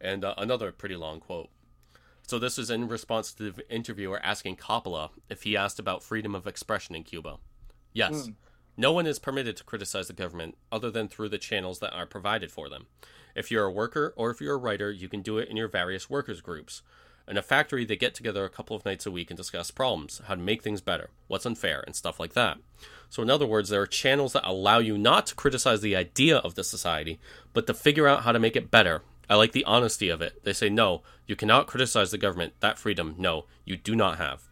And 0.00 0.24
uh, 0.24 0.34
another 0.36 0.72
pretty 0.72 0.96
long 0.96 1.20
quote. 1.20 1.48
So 2.26 2.38
this 2.38 2.58
is 2.58 2.70
in 2.70 2.88
response 2.88 3.32
to 3.34 3.52
the 3.52 3.70
interviewer 3.70 4.18
asking 4.22 4.56
Coppola 4.56 5.10
if 5.28 5.42
he 5.42 5.56
asked 5.56 5.78
about 5.78 6.02
freedom 6.02 6.34
of 6.34 6.46
expression 6.46 6.94
in 6.94 7.04
Cuba. 7.04 7.36
Yes. 7.92 8.30
No 8.76 8.92
one 8.92 9.06
is 9.06 9.18
permitted 9.18 9.56
to 9.56 9.64
criticize 9.64 10.08
the 10.08 10.12
government 10.12 10.56
other 10.72 10.90
than 10.90 11.08
through 11.08 11.28
the 11.28 11.38
channels 11.38 11.78
that 11.78 11.94
are 11.94 12.06
provided 12.06 12.50
for 12.50 12.68
them. 12.68 12.86
If 13.34 13.50
you're 13.50 13.66
a 13.66 13.72
worker 13.72 14.12
or 14.16 14.30
if 14.30 14.40
you're 14.40 14.54
a 14.54 14.58
writer, 14.58 14.90
you 14.90 15.08
can 15.08 15.22
do 15.22 15.38
it 15.38 15.48
in 15.48 15.56
your 15.56 15.68
various 15.68 16.10
workers 16.10 16.40
groups. 16.40 16.82
In 17.26 17.38
a 17.38 17.42
factory, 17.42 17.84
they 17.84 17.96
get 17.96 18.14
together 18.14 18.44
a 18.44 18.50
couple 18.50 18.76
of 18.76 18.84
nights 18.84 19.06
a 19.06 19.10
week 19.10 19.30
and 19.30 19.36
discuss 19.36 19.70
problems, 19.70 20.20
how 20.26 20.34
to 20.34 20.40
make 20.40 20.62
things 20.62 20.80
better, 20.80 21.08
what's 21.26 21.46
unfair, 21.46 21.82
and 21.86 21.96
stuff 21.96 22.20
like 22.20 22.34
that. 22.34 22.58
So, 23.08 23.22
in 23.22 23.30
other 23.30 23.46
words, 23.46 23.70
there 23.70 23.80
are 23.80 23.86
channels 23.86 24.34
that 24.34 24.46
allow 24.46 24.78
you 24.78 24.98
not 24.98 25.26
to 25.28 25.34
criticize 25.34 25.80
the 25.80 25.96
idea 25.96 26.38
of 26.38 26.54
the 26.54 26.64
society, 26.64 27.18
but 27.54 27.66
to 27.66 27.74
figure 27.74 28.06
out 28.06 28.24
how 28.24 28.32
to 28.32 28.38
make 28.38 28.56
it 28.56 28.70
better. 28.70 29.02
I 29.30 29.36
like 29.36 29.52
the 29.52 29.64
honesty 29.64 30.10
of 30.10 30.20
it. 30.20 30.44
They 30.44 30.52
say, 30.52 30.68
no, 30.68 31.02
you 31.26 31.34
cannot 31.34 31.66
criticize 31.66 32.10
the 32.10 32.18
government. 32.18 32.54
That 32.60 32.78
freedom, 32.78 33.14
no, 33.16 33.46
you 33.64 33.76
do 33.76 33.96
not 33.96 34.18
have. 34.18 34.42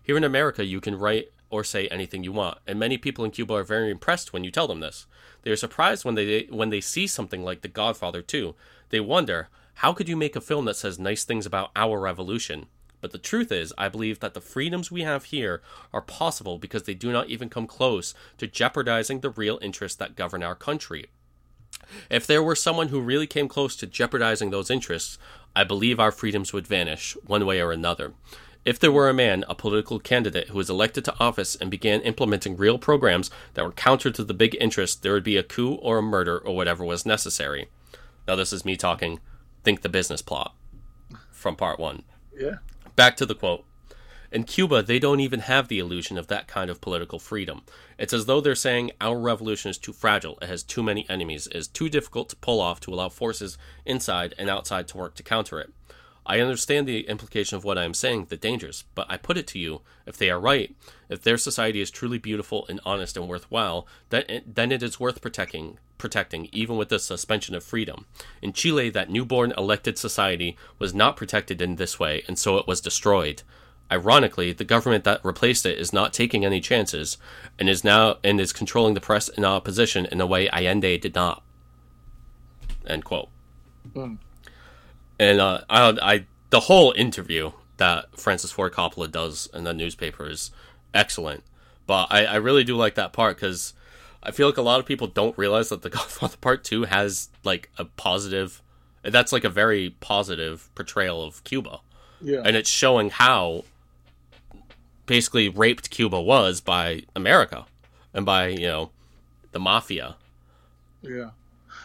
Here 0.00 0.16
in 0.16 0.22
America, 0.22 0.64
you 0.64 0.80
can 0.80 0.96
write 0.98 1.32
or 1.54 1.62
say 1.62 1.86
anything 1.86 2.24
you 2.24 2.32
want, 2.32 2.58
and 2.66 2.80
many 2.80 2.98
people 2.98 3.24
in 3.24 3.30
Cuba 3.30 3.54
are 3.54 3.62
very 3.62 3.88
impressed 3.88 4.32
when 4.32 4.42
you 4.42 4.50
tell 4.50 4.66
them 4.66 4.80
this. 4.80 5.06
They 5.42 5.52
are 5.52 5.56
surprised 5.56 6.04
when 6.04 6.16
they 6.16 6.48
when 6.50 6.70
they 6.70 6.80
see 6.80 7.06
something 7.06 7.44
like 7.44 7.60
The 7.60 7.68
Godfather 7.68 8.22
2. 8.22 8.56
They 8.90 8.98
wonder, 8.98 9.48
how 9.74 9.92
could 9.92 10.08
you 10.08 10.16
make 10.16 10.34
a 10.34 10.40
film 10.40 10.64
that 10.64 10.74
says 10.74 10.98
nice 10.98 11.22
things 11.22 11.46
about 11.46 11.70
our 11.76 12.00
revolution? 12.00 12.66
But 13.00 13.12
the 13.12 13.18
truth 13.18 13.52
is, 13.52 13.72
I 13.78 13.88
believe 13.88 14.18
that 14.18 14.34
the 14.34 14.40
freedoms 14.40 14.90
we 14.90 15.02
have 15.02 15.26
here 15.26 15.62
are 15.92 16.00
possible 16.00 16.58
because 16.58 16.82
they 16.82 16.94
do 16.94 17.12
not 17.12 17.28
even 17.28 17.48
come 17.48 17.68
close 17.68 18.14
to 18.38 18.48
jeopardizing 18.48 19.20
the 19.20 19.30
real 19.30 19.60
interests 19.62 19.98
that 19.98 20.16
govern 20.16 20.42
our 20.42 20.56
country. 20.56 21.06
If 22.10 22.26
there 22.26 22.42
were 22.42 22.56
someone 22.56 22.88
who 22.88 23.00
really 23.00 23.28
came 23.28 23.46
close 23.46 23.76
to 23.76 23.86
jeopardizing 23.86 24.50
those 24.50 24.70
interests, 24.72 25.18
I 25.54 25.62
believe 25.62 26.00
our 26.00 26.10
freedoms 26.10 26.52
would 26.52 26.66
vanish, 26.66 27.16
one 27.26 27.46
way 27.46 27.60
or 27.60 27.70
another. 27.70 28.14
If 28.64 28.78
there 28.78 28.92
were 28.92 29.10
a 29.10 29.14
man, 29.14 29.44
a 29.48 29.54
political 29.54 29.98
candidate, 29.98 30.48
who 30.48 30.56
was 30.56 30.70
elected 30.70 31.04
to 31.04 31.14
office 31.20 31.54
and 31.54 31.70
began 31.70 32.00
implementing 32.00 32.56
real 32.56 32.78
programs 32.78 33.30
that 33.54 33.64
were 33.64 33.72
counter 33.72 34.10
to 34.10 34.24
the 34.24 34.32
big 34.32 34.56
interests, 34.58 34.96
there 34.96 35.12
would 35.12 35.24
be 35.24 35.36
a 35.36 35.42
coup 35.42 35.74
or 35.74 35.98
a 35.98 36.02
murder 36.02 36.38
or 36.38 36.56
whatever 36.56 36.84
was 36.84 37.04
necessary. 37.04 37.68
Now, 38.26 38.36
this 38.36 38.52
is 38.52 38.64
me 38.64 38.76
talking 38.76 39.20
think 39.62 39.82
the 39.82 39.88
business 39.88 40.22
plot 40.22 40.54
from 41.30 41.56
part 41.56 41.78
one. 41.78 42.04
Yeah. 42.34 42.56
Back 42.96 43.16
to 43.18 43.26
the 43.26 43.34
quote. 43.34 43.64
In 44.32 44.44
Cuba, 44.44 44.82
they 44.82 44.98
don't 44.98 45.20
even 45.20 45.40
have 45.40 45.68
the 45.68 45.78
illusion 45.78 46.18
of 46.18 46.26
that 46.26 46.48
kind 46.48 46.68
of 46.68 46.80
political 46.80 47.18
freedom. 47.18 47.62
It's 47.98 48.12
as 48.12 48.26
though 48.26 48.40
they're 48.40 48.56
saying 48.56 48.90
our 49.00 49.18
revolution 49.18 49.70
is 49.70 49.78
too 49.78 49.92
fragile, 49.92 50.38
it 50.42 50.48
has 50.48 50.62
too 50.62 50.82
many 50.82 51.08
enemies, 51.08 51.46
it 51.46 51.56
is 51.56 51.68
too 51.68 51.88
difficult 51.88 52.30
to 52.30 52.36
pull 52.36 52.60
off 52.60 52.80
to 52.80 52.92
allow 52.92 53.10
forces 53.10 53.56
inside 53.84 54.34
and 54.36 54.50
outside 54.50 54.88
to 54.88 54.96
work 54.96 55.14
to 55.16 55.22
counter 55.22 55.60
it. 55.60 55.70
I 56.26 56.40
understand 56.40 56.86
the 56.86 57.06
implication 57.06 57.56
of 57.56 57.64
what 57.64 57.76
I 57.76 57.84
am 57.84 57.92
saying, 57.92 58.26
the 58.30 58.36
dangers, 58.36 58.84
but 58.94 59.06
I 59.10 59.18
put 59.18 59.36
it 59.36 59.46
to 59.48 59.58
you, 59.58 59.82
if 60.06 60.16
they 60.16 60.30
are 60.30 60.40
right, 60.40 60.74
if 61.08 61.22
their 61.22 61.36
society 61.36 61.80
is 61.82 61.90
truly 61.90 62.18
beautiful 62.18 62.66
and 62.68 62.80
honest 62.84 63.16
and 63.16 63.28
worthwhile, 63.28 63.86
then 64.08 64.24
it, 64.28 64.54
then 64.54 64.72
it 64.72 64.82
is 64.82 64.98
worth 64.98 65.20
protecting, 65.20 65.78
protecting, 65.98 66.48
even 66.50 66.78
with 66.78 66.88
the 66.88 66.98
suspension 66.98 67.54
of 67.54 67.62
freedom. 67.62 68.06
In 68.40 68.54
Chile, 68.54 68.88
that 68.90 69.10
newborn 69.10 69.52
elected 69.58 69.98
society 69.98 70.56
was 70.78 70.94
not 70.94 71.16
protected 71.16 71.60
in 71.60 71.76
this 71.76 72.00
way, 72.00 72.22
and 72.26 72.38
so 72.38 72.56
it 72.56 72.66
was 72.66 72.80
destroyed. 72.80 73.42
Ironically, 73.92 74.52
the 74.52 74.64
government 74.64 75.04
that 75.04 75.22
replaced 75.22 75.66
it 75.66 75.78
is 75.78 75.92
not 75.92 76.14
taking 76.14 76.42
any 76.42 76.60
chances, 76.60 77.18
and 77.58 77.68
is 77.68 77.84
now 77.84 78.16
and 78.24 78.40
is 78.40 78.52
controlling 78.52 78.94
the 78.94 79.00
press 79.00 79.28
and 79.28 79.44
opposition 79.44 80.06
in 80.06 80.22
a 80.22 80.26
way 80.26 80.48
Allende 80.48 80.96
did 80.96 81.14
not. 81.14 81.42
End 82.86 83.04
quote. 83.04 83.28
Mm. 83.94 84.18
And 85.18 85.40
uh, 85.40 85.60
I, 85.70 85.96
I, 86.02 86.26
the 86.50 86.60
whole 86.60 86.92
interview 86.96 87.52
that 87.76 88.18
Francis 88.18 88.50
Ford 88.50 88.72
Coppola 88.72 89.10
does 89.10 89.48
in 89.54 89.64
the 89.64 89.74
newspaper 89.74 90.28
is 90.28 90.50
excellent. 90.92 91.42
But 91.86 92.08
I, 92.10 92.24
I 92.24 92.34
really 92.36 92.64
do 92.64 92.76
like 92.76 92.94
that 92.94 93.12
part 93.12 93.36
because 93.36 93.74
I 94.22 94.30
feel 94.30 94.48
like 94.48 94.56
a 94.56 94.62
lot 94.62 94.80
of 94.80 94.86
people 94.86 95.06
don't 95.06 95.36
realize 95.36 95.68
that 95.68 95.82
the 95.82 95.90
Godfather 95.90 96.36
Part 96.38 96.64
Two 96.64 96.84
has 96.84 97.28
like 97.44 97.70
a 97.78 97.84
positive. 97.84 98.62
That's 99.02 99.32
like 99.32 99.44
a 99.44 99.50
very 99.50 99.90
positive 100.00 100.70
portrayal 100.74 101.22
of 101.22 101.44
Cuba, 101.44 101.80
Yeah. 102.22 102.40
and 102.42 102.56
it's 102.56 102.70
showing 102.70 103.10
how 103.10 103.64
basically 105.06 105.48
raped 105.50 105.90
Cuba 105.90 106.18
was 106.20 106.62
by 106.62 107.02
America 107.14 107.66
and 108.14 108.24
by 108.24 108.48
you 108.48 108.66
know 108.66 108.90
the 109.52 109.60
mafia. 109.60 110.16
yeah. 111.02 111.30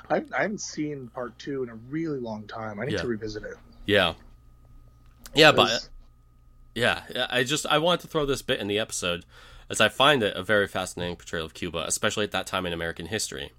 I, 0.09 0.23
I 0.35 0.41
haven't 0.43 0.61
seen 0.61 1.07
part 1.09 1.37
two 1.39 1.63
in 1.63 1.69
a 1.69 1.75
really 1.75 2.19
long 2.19 2.47
time. 2.47 2.79
I 2.79 2.85
need 2.85 2.93
Yeah. 2.93 3.01
to 3.01 3.07
revisit 3.07 3.43
it. 3.43 3.55
Yeah, 3.85 4.13
yeah, 5.33 5.51
but 5.51 5.87
Yeah, 6.75 7.03
I 7.29 7.43
just 7.43 7.65
I 7.65 7.77
wanted 7.77 8.01
to 8.01 8.07
throw 8.07 8.25
this 8.25 8.41
bit 8.41 8.59
in 8.59 8.67
the 8.67 8.79
episode 8.79 9.25
as 9.69 9.81
I 9.81 9.89
find 9.89 10.23
it 10.23 10.35
a 10.35 10.43
very 10.43 10.67
fascinating 10.67 11.15
portrayal 11.15 11.45
of 11.45 11.53
Cuba, 11.53 11.83
especially 11.87 12.23
at 12.23 12.31
that 12.31 12.47
time 12.47 12.65
in 12.65 12.73
American 12.73 13.07
history. 13.07 13.51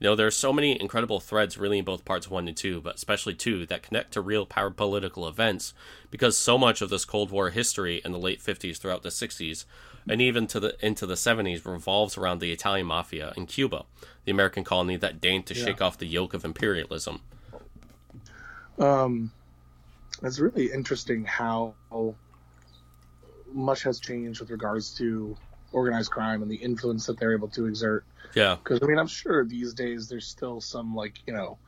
You 0.00 0.04
know, 0.04 0.14
there 0.16 0.26
are 0.26 0.30
so 0.32 0.52
many 0.52 0.80
incredible 0.80 1.20
threads 1.20 1.56
really 1.58 1.78
in 1.78 1.84
both 1.84 2.04
parts 2.04 2.28
one 2.30 2.48
and 2.48 2.56
two, 2.56 2.80
but 2.80 2.96
especially 2.96 3.34
two 3.34 3.66
that 3.66 3.82
connect 3.82 4.12
to 4.12 4.20
real 4.20 4.46
power 4.46 4.70
political 4.70 5.26
events 5.26 5.72
because 6.10 6.36
so 6.36 6.58
much 6.58 6.82
of 6.82 6.90
this 6.90 7.04
Cold 7.04 7.30
War 7.30 7.50
history 7.50 8.00
in 8.04 8.12
the 8.12 8.18
late 8.18 8.40
50s 8.40 8.78
throughout 8.78 9.02
the 9.02 9.08
60s 9.08 9.64
and 10.08 10.20
even 10.20 10.46
to 10.48 10.60
the 10.60 10.76
into 10.86 11.06
the 11.06 11.14
70s 11.14 11.66
revolves 11.66 12.16
around 12.16 12.40
the 12.40 12.52
Italian 12.52 12.86
mafia 12.86 13.32
in 13.36 13.46
Cuba, 13.46 13.84
the 14.24 14.30
American 14.32 14.64
colony 14.64 14.96
that 14.96 15.20
deigned 15.20 15.46
to 15.46 15.54
Yeah. 15.54 15.64
shake 15.64 15.80
off 15.82 15.98
the 15.98 16.06
yoke 16.06 16.34
of 16.34 16.44
imperialism. 16.44 17.20
Um, 18.78 19.32
it's 20.22 20.38
really 20.38 20.70
interesting 20.72 21.24
how 21.24 21.74
much 23.52 23.82
has 23.82 23.98
changed 24.00 24.40
with 24.40 24.50
regards 24.50 24.94
to 24.98 25.36
organized 25.72 26.10
crime 26.10 26.42
and 26.42 26.50
the 26.50 26.56
influence 26.56 27.06
that 27.06 27.18
they're 27.18 27.32
able 27.32 27.48
to 27.48 27.66
exert. 27.66 28.04
Yeah, 28.34 28.56
Because 28.62 28.80
I 28.82 28.86
mean, 28.86 28.98
I'm 28.98 29.06
sure 29.06 29.44
these 29.44 29.72
days 29.74 30.08
there's 30.08 30.26
still 30.26 30.60
some 30.60 30.94
like 30.94 31.14
you 31.26 31.32
know, 31.32 31.58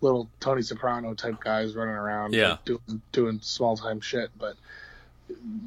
little 0.00 0.28
Tony 0.40 0.62
Soprano 0.62 1.14
type 1.14 1.40
guys 1.42 1.74
running 1.76 1.94
around, 1.94 2.34
Yeah. 2.34 2.50
like, 2.50 2.64
doing 2.64 3.02
doing 3.12 3.40
small 3.42 3.76
time 3.76 4.00
shit. 4.00 4.30
But 4.38 4.56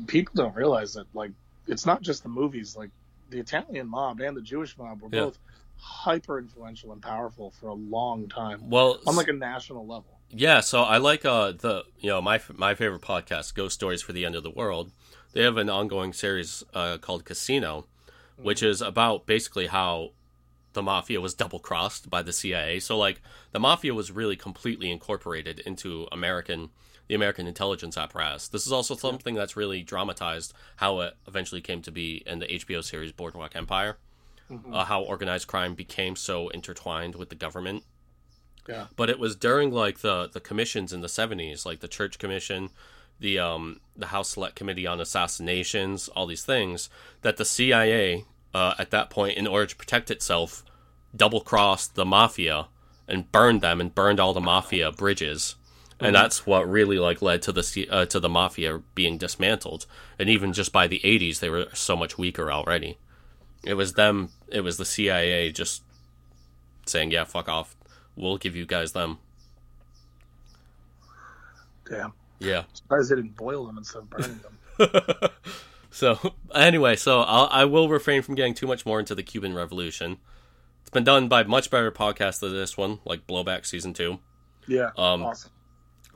people 0.07 0.33
don't 0.35 0.55
realize 0.55 0.93
that 0.93 1.05
like 1.13 1.31
it's 1.67 1.85
not 1.85 2.01
just 2.01 2.23
the 2.23 2.29
movies. 2.29 2.75
Like 2.75 2.89
the 3.29 3.39
Italian 3.39 3.87
mob 3.87 4.19
and 4.19 4.35
the 4.35 4.41
Jewish 4.41 4.77
mob 4.77 5.01
were 5.01 5.09
Yeah. 5.11 5.25
both 5.25 5.37
hyper 5.77 6.39
influential 6.39 6.91
and 6.93 7.01
powerful 7.01 7.51
for 7.51 7.67
a 7.67 7.73
long 7.73 8.29
time 8.29 8.69
well, 8.69 8.99
on 9.05 9.15
like 9.15 9.27
a 9.27 9.33
national 9.33 9.85
level. 9.85 10.05
Yeah, 10.29 10.61
so 10.61 10.81
I 10.83 10.97
like 10.97 11.25
uh 11.25 11.51
the 11.51 11.83
you 11.99 12.09
know 12.09 12.21
my 12.21 12.41
my 12.55 12.73
favorite 12.75 13.01
podcast, 13.01 13.53
Ghost 13.53 13.75
Stories 13.75 14.01
for 14.01 14.13
the 14.13 14.25
End 14.25 14.35
of 14.35 14.43
the 14.43 14.49
World. 14.51 14.91
They 15.33 15.43
have 15.43 15.57
an 15.57 15.69
ongoing 15.69 16.13
series 16.13 16.63
uh, 16.73 16.97
called 16.99 17.25
Casino, 17.25 17.87
which 18.37 18.63
is 18.63 18.81
about 18.81 19.25
basically 19.25 19.67
how 19.67 20.11
the 20.73 20.81
mafia 20.81 21.21
was 21.21 21.33
double 21.33 21.59
crossed 21.59 22.09
by 22.09 22.21
the 22.23 22.33
CIA. 22.33 22.79
So 22.79 22.97
like 22.97 23.21
the 23.51 23.59
mafia 23.59 23.93
was 23.93 24.11
really 24.11 24.35
completely 24.35 24.89
incorporated 24.91 25.59
into 25.59 26.07
American 26.11 26.69
the 27.09 27.15
American 27.15 27.47
intelligence 27.47 27.97
apparatus. 27.97 28.47
This 28.47 28.65
is 28.65 28.71
also 28.71 28.95
something 28.95 29.35
that's 29.35 29.57
really 29.57 29.83
dramatized 29.83 30.53
how 30.77 31.01
it 31.01 31.15
eventually 31.27 31.59
came 31.59 31.81
to 31.81 31.91
be 31.91 32.23
in 32.25 32.39
the 32.39 32.45
HBO 32.47 32.81
series 32.81 33.11
Boardwalk 33.11 33.55
Empire. 33.55 33.97
Uh, 34.71 34.85
how 34.85 35.01
organized 35.01 35.47
crime 35.47 35.73
became 35.73 36.15
so 36.15 36.47
intertwined 36.49 37.15
with 37.15 37.29
the 37.29 37.35
government 37.35 37.83
Yeah. 38.69 38.85
but 38.95 39.09
it 39.09 39.17
was 39.17 39.35
during 39.35 39.71
like 39.71 39.99
the 39.99 40.29
the 40.31 40.39
commissions 40.39 40.93
in 40.93 41.01
the 41.01 41.07
70s 41.07 41.65
like 41.65 41.79
the 41.79 41.87
church 41.87 42.19
commission 42.19 42.69
the 43.23 43.39
um 43.39 43.79
the 43.95 44.07
house 44.07 44.29
select 44.29 44.55
committee 44.55 44.85
on 44.85 44.99
assassinations 44.99 46.09
all 46.09 46.27
these 46.27 46.43
things 46.43 46.89
that 47.21 47.37
the 47.37 47.45
cia 47.45 48.25
uh, 48.53 48.73
at 48.77 48.91
that 48.91 49.09
point 49.09 49.37
in 49.37 49.47
order 49.47 49.65
to 49.65 49.75
protect 49.75 50.11
itself 50.11 50.63
double 51.15 51.41
crossed 51.41 51.95
the 51.95 52.05
mafia 52.05 52.67
and 53.07 53.31
burned 53.31 53.61
them 53.61 53.81
and 53.81 53.93
burned 53.93 54.19
all 54.19 54.33
the 54.33 54.41
mafia 54.41 54.91
bridges. 54.91 55.55
And 55.99 56.13
that's 56.13 56.45
what 56.45 56.69
really 56.69 56.99
like 56.99 57.21
led 57.21 57.41
to 57.43 57.53
the 57.53 57.87
uh, 57.89 58.05
to 58.07 58.19
the 58.19 58.27
mafia 58.27 58.81
being 58.93 59.17
dismantled. 59.17 59.85
And 60.19 60.29
even 60.29 60.51
just 60.51 60.73
by 60.73 60.87
the 60.87 60.99
80s 61.01 61.39
they 61.39 61.49
were 61.49 61.67
so 61.73 61.95
much 61.95 62.17
weaker 62.17 62.51
already. 62.51 62.97
It 63.63 63.75
was 63.75 63.93
them 63.93 64.29
it 64.49 64.61
was 64.61 64.77
the 64.77 64.85
cia 64.85 65.51
just 65.51 65.81
saying 66.85 67.11
yeah 67.11 67.23
fuck 67.23 67.47
off. 67.47 67.77
We'll 68.17 68.37
give 68.37 68.55
you 68.55 68.65
guys 68.65 68.91
them. 68.91 69.19
Damn. 71.89 72.13
Yeah 72.39 72.63
Surprised 72.73 73.11
they 73.11 73.15
didn't 73.15 73.35
boil 73.37 73.65
them 73.65 73.77
instead 73.77 73.99
of 73.99 74.09
burning 74.09 74.39
them. 74.39 75.29
so 75.91 76.17
anyway 76.55 76.95
so 76.95 77.21
I'll, 77.21 77.47
i 77.51 77.65
will 77.65 77.89
refrain 77.89 78.21
from 78.21 78.35
getting 78.35 78.53
too 78.53 78.67
much 78.67 78.85
more 78.85 78.99
into 78.99 79.13
the 79.15 79.23
cuban 79.23 79.53
revolution 79.53 80.17
it's 80.81 80.89
been 80.89 81.03
done 81.03 81.27
by 81.27 81.43
much 81.43 81.69
better 81.69 81.91
podcasts 81.91 82.39
than 82.39 82.51
this 82.53 82.75
one 82.77 82.99
like 83.05 83.27
blowback 83.27 83.65
season 83.65 83.93
two 83.93 84.19
Yeah. 84.67 84.89
Um, 84.97 85.23
awesome. 85.23 85.51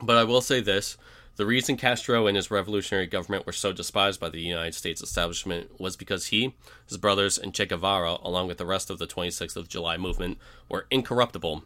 But 0.02 0.16
I 0.16 0.24
will 0.24 0.40
say 0.40 0.60
this 0.60 0.96
the 1.36 1.46
reason 1.46 1.76
Castro 1.76 2.26
and 2.26 2.36
his 2.36 2.50
revolutionary 2.50 3.06
government 3.06 3.46
were 3.46 3.52
so 3.52 3.72
despised 3.72 4.18
by 4.18 4.28
the 4.28 4.40
United 4.40 4.74
States 4.74 5.00
establishment 5.00 5.78
was 5.78 5.96
because 5.96 6.26
he, 6.26 6.56
his 6.88 6.98
brothers, 6.98 7.38
and 7.38 7.54
Che 7.54 7.66
Guevara, 7.66 8.16
along 8.24 8.48
with 8.48 8.58
the 8.58 8.66
rest 8.66 8.90
of 8.90 8.98
the 8.98 9.06
26th 9.06 9.54
of 9.56 9.68
July 9.68 9.96
movement, 9.96 10.38
were 10.68 10.86
incorruptible. 10.90 11.62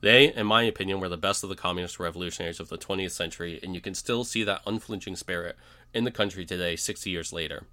They, 0.00 0.32
in 0.32 0.46
my 0.46 0.62
opinion, 0.62 1.00
were 1.00 1.08
the 1.08 1.16
best 1.16 1.42
of 1.42 1.50
the 1.50 1.56
communist 1.56 2.00
revolutionaries 2.00 2.60
of 2.60 2.68
the 2.68 2.78
20th 2.78 3.10
century, 3.10 3.60
and 3.62 3.74
you 3.74 3.80
can 3.80 3.94
still 3.94 4.24
see 4.24 4.42
that 4.44 4.62
unflinching 4.66 5.16
spirit 5.16 5.56
in 5.92 6.04
the 6.04 6.10
country 6.10 6.46
today, 6.46 6.76
60 6.76 7.10
years 7.10 7.32
later. 7.32 7.64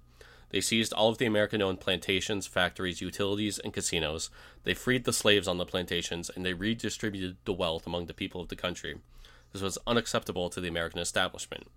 They 0.50 0.60
seized 0.60 0.92
all 0.92 1.10
of 1.10 1.18
the 1.18 1.26
American 1.26 1.60
owned 1.60 1.80
plantations, 1.80 2.46
factories, 2.46 3.00
utilities, 3.00 3.58
and 3.58 3.72
casinos. 3.72 4.30
They 4.64 4.74
freed 4.74 5.04
the 5.04 5.12
slaves 5.12 5.48
on 5.48 5.58
the 5.58 5.66
plantations, 5.66 6.30
and 6.34 6.44
they 6.44 6.54
redistributed 6.54 7.36
the 7.44 7.52
wealth 7.52 7.86
among 7.86 8.06
the 8.06 8.14
people 8.14 8.40
of 8.40 8.48
the 8.48 8.56
country. 8.56 8.98
This 9.52 9.62
was 9.62 9.78
unacceptable 9.86 10.50
to 10.50 10.60
the 10.60 10.68
American 10.68 11.00
establishment. 11.00 11.68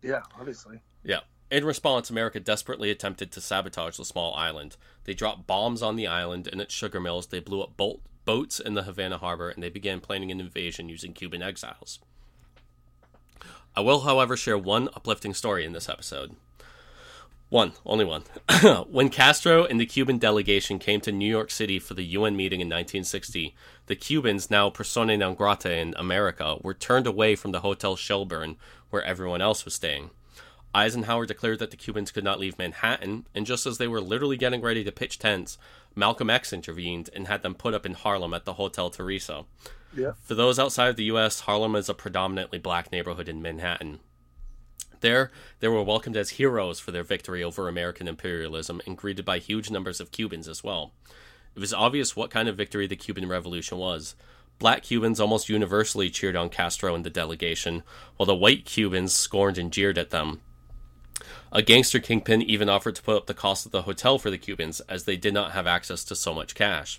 Yeah, 0.00 0.22
obviously. 0.38 0.80
Yeah. 1.04 1.20
In 1.50 1.64
response, 1.64 2.08
America 2.08 2.40
desperately 2.40 2.90
attempted 2.90 3.30
to 3.32 3.40
sabotage 3.40 3.98
the 3.98 4.04
small 4.04 4.34
island. 4.34 4.76
They 5.04 5.14
dropped 5.14 5.46
bombs 5.46 5.82
on 5.82 5.96
the 5.96 6.06
island 6.06 6.48
and 6.50 6.60
its 6.60 6.72
sugar 6.72 7.00
mills. 7.00 7.26
They 7.26 7.40
blew 7.40 7.62
up 7.62 7.76
boat, 7.76 8.00
boats 8.24 8.60
in 8.60 8.74
the 8.74 8.82
Havana 8.82 9.18
harbor, 9.18 9.48
and 9.50 9.62
they 9.62 9.68
began 9.68 10.00
planning 10.00 10.30
an 10.30 10.40
invasion 10.40 10.88
using 10.88 11.12
Cuban 11.12 11.42
exiles. 11.42 11.98
I 13.74 13.80
will, 13.80 14.00
however, 14.00 14.36
share 14.36 14.58
one 14.58 14.88
uplifting 14.94 15.34
story 15.34 15.64
in 15.64 15.72
this 15.72 15.88
episode. 15.88 16.36
One, 17.48 17.72
only 17.84 18.06
one. 18.06 18.22
when 18.88 19.10
Castro 19.10 19.64
and 19.64 19.78
the 19.78 19.86
Cuban 19.86 20.16
delegation 20.16 20.78
came 20.78 21.02
to 21.02 21.12
New 21.12 21.28
York 21.28 21.50
City 21.50 21.78
for 21.78 21.92
the 21.92 22.04
UN 22.04 22.34
meeting 22.34 22.60
in 22.60 22.68
1960, 22.68 23.54
the 23.86 23.94
Cubans, 23.94 24.50
now 24.50 24.70
persona 24.70 25.16
non 25.18 25.34
grata 25.34 25.70
in 25.70 25.94
America, 25.98 26.56
were 26.62 26.72
turned 26.72 27.06
away 27.06 27.36
from 27.36 27.52
the 27.52 27.60
Hotel 27.60 27.94
Shelburne, 27.94 28.56
where 28.88 29.02
everyone 29.02 29.42
else 29.42 29.66
was 29.66 29.74
staying. 29.74 30.10
Eisenhower 30.74 31.26
declared 31.26 31.58
that 31.58 31.70
the 31.70 31.76
Cubans 31.76 32.10
could 32.10 32.24
not 32.24 32.40
leave 32.40 32.58
Manhattan, 32.58 33.26
and 33.34 33.44
just 33.44 33.66
as 33.66 33.76
they 33.76 33.88
were 33.88 34.00
literally 34.00 34.38
getting 34.38 34.62
ready 34.62 34.82
to 34.82 34.90
pitch 34.90 35.18
tents, 35.18 35.58
Malcolm 35.94 36.30
X 36.30 36.52
intervened 36.52 37.10
and 37.14 37.26
had 37.26 37.42
them 37.42 37.54
put 37.54 37.74
up 37.74 37.86
in 37.86 37.94
Harlem 37.94 38.34
at 38.34 38.44
the 38.44 38.54
Hotel 38.54 38.90
Theresa. 38.90 39.44
Yeah. 39.94 40.12
For 40.22 40.34
those 40.34 40.58
outside 40.58 40.88
of 40.88 40.96
the 40.96 41.04
U.S., 41.04 41.40
Harlem 41.40 41.74
is 41.74 41.88
a 41.88 41.94
predominantly 41.94 42.58
black 42.58 42.90
neighborhood 42.90 43.28
in 43.28 43.42
Manhattan. 43.42 44.00
There, 45.00 45.30
they 45.60 45.68
were 45.68 45.82
welcomed 45.82 46.16
as 46.16 46.30
heroes 46.30 46.78
for 46.80 46.92
their 46.92 47.02
victory 47.02 47.42
over 47.42 47.68
American 47.68 48.08
imperialism 48.08 48.80
and 48.86 48.96
greeted 48.96 49.24
by 49.24 49.38
huge 49.38 49.70
numbers 49.70 50.00
of 50.00 50.12
Cubans 50.12 50.48
as 50.48 50.62
well. 50.64 50.92
It 51.54 51.60
was 51.60 51.74
obvious 51.74 52.16
what 52.16 52.30
kind 52.30 52.48
of 52.48 52.56
victory 52.56 52.86
the 52.86 52.96
Cuban 52.96 53.28
Revolution 53.28 53.78
was. 53.78 54.14
Black 54.58 54.84
Cubans 54.84 55.20
almost 55.20 55.48
universally 55.48 56.08
cheered 56.08 56.36
on 56.36 56.48
Castro 56.48 56.94
and 56.94 57.04
the 57.04 57.10
delegation, 57.10 57.82
while 58.16 58.26
the 58.26 58.34
white 58.34 58.64
Cubans 58.64 59.12
scorned 59.12 59.58
and 59.58 59.72
jeered 59.72 59.98
at 59.98 60.10
them. 60.10 60.40
A 61.54 61.60
gangster 61.60 61.98
kingpin 61.98 62.40
even 62.40 62.70
offered 62.70 62.94
to 62.96 63.02
put 63.02 63.16
up 63.18 63.26
the 63.26 63.34
cost 63.34 63.66
of 63.66 63.72
the 63.72 63.82
hotel 63.82 64.18
for 64.18 64.30
the 64.30 64.38
Cubans, 64.38 64.80
as 64.88 65.04
they 65.04 65.18
did 65.18 65.34
not 65.34 65.52
have 65.52 65.66
access 65.66 66.02
to 66.04 66.16
so 66.16 66.32
much 66.32 66.54
cash. 66.54 66.98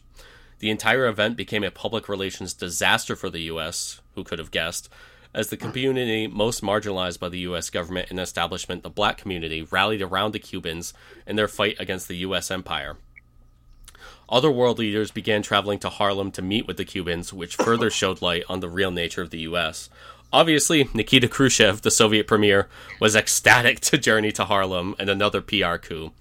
The 0.59 0.69
entire 0.69 1.07
event 1.07 1.37
became 1.37 1.63
a 1.63 1.71
public 1.71 2.07
relations 2.07 2.53
disaster 2.53 3.15
for 3.15 3.31
the 3.31 3.41
U.S., 3.41 3.99
who 4.13 4.23
could 4.23 4.37
have 4.37 4.51
guessed, 4.51 4.89
as 5.33 5.47
the 5.47 5.57
community 5.57 6.27
most 6.27 6.61
marginalized 6.61 7.19
by 7.19 7.29
the 7.29 7.39
U.S. 7.39 7.71
government 7.71 8.11
and 8.11 8.19
establishment, 8.19 8.83
the 8.83 8.91
black 8.91 9.17
community, 9.17 9.63
rallied 9.63 10.03
around 10.03 10.33
the 10.33 10.39
Cubans 10.39 10.93
in 11.25 11.35
their 11.35 11.47
fight 11.47 11.77
against 11.79 12.07
the 12.07 12.17
U.S. 12.17 12.51
empire. 12.51 12.97
Other 14.29 14.51
world 14.51 14.77
leaders 14.77 15.09
began 15.09 15.41
traveling 15.41 15.79
to 15.79 15.89
Harlem 15.89 16.31
to 16.31 16.43
meet 16.43 16.67
with 16.67 16.77
the 16.77 16.85
Cubans, 16.85 17.33
which 17.33 17.55
further 17.55 17.89
showed 17.89 18.21
light 18.21 18.43
on 18.47 18.59
the 18.59 18.69
real 18.69 18.91
nature 18.91 19.23
of 19.23 19.31
the 19.31 19.39
U.S. 19.39 19.89
Obviously, 20.33 20.89
Nikita 20.95 21.27
Khrushchev, 21.27 21.83
the 21.83 21.91
Soviet 21.91 22.25
premier, 22.25 22.67
was 22.99 23.15
ecstatic 23.15 23.79
to 23.81 23.99
journey 23.99 24.31
to 24.31 24.45
Harlem 24.45 24.95
and 24.97 25.07
another 25.07 25.41
PR 25.41 25.75
coup. 25.75 26.11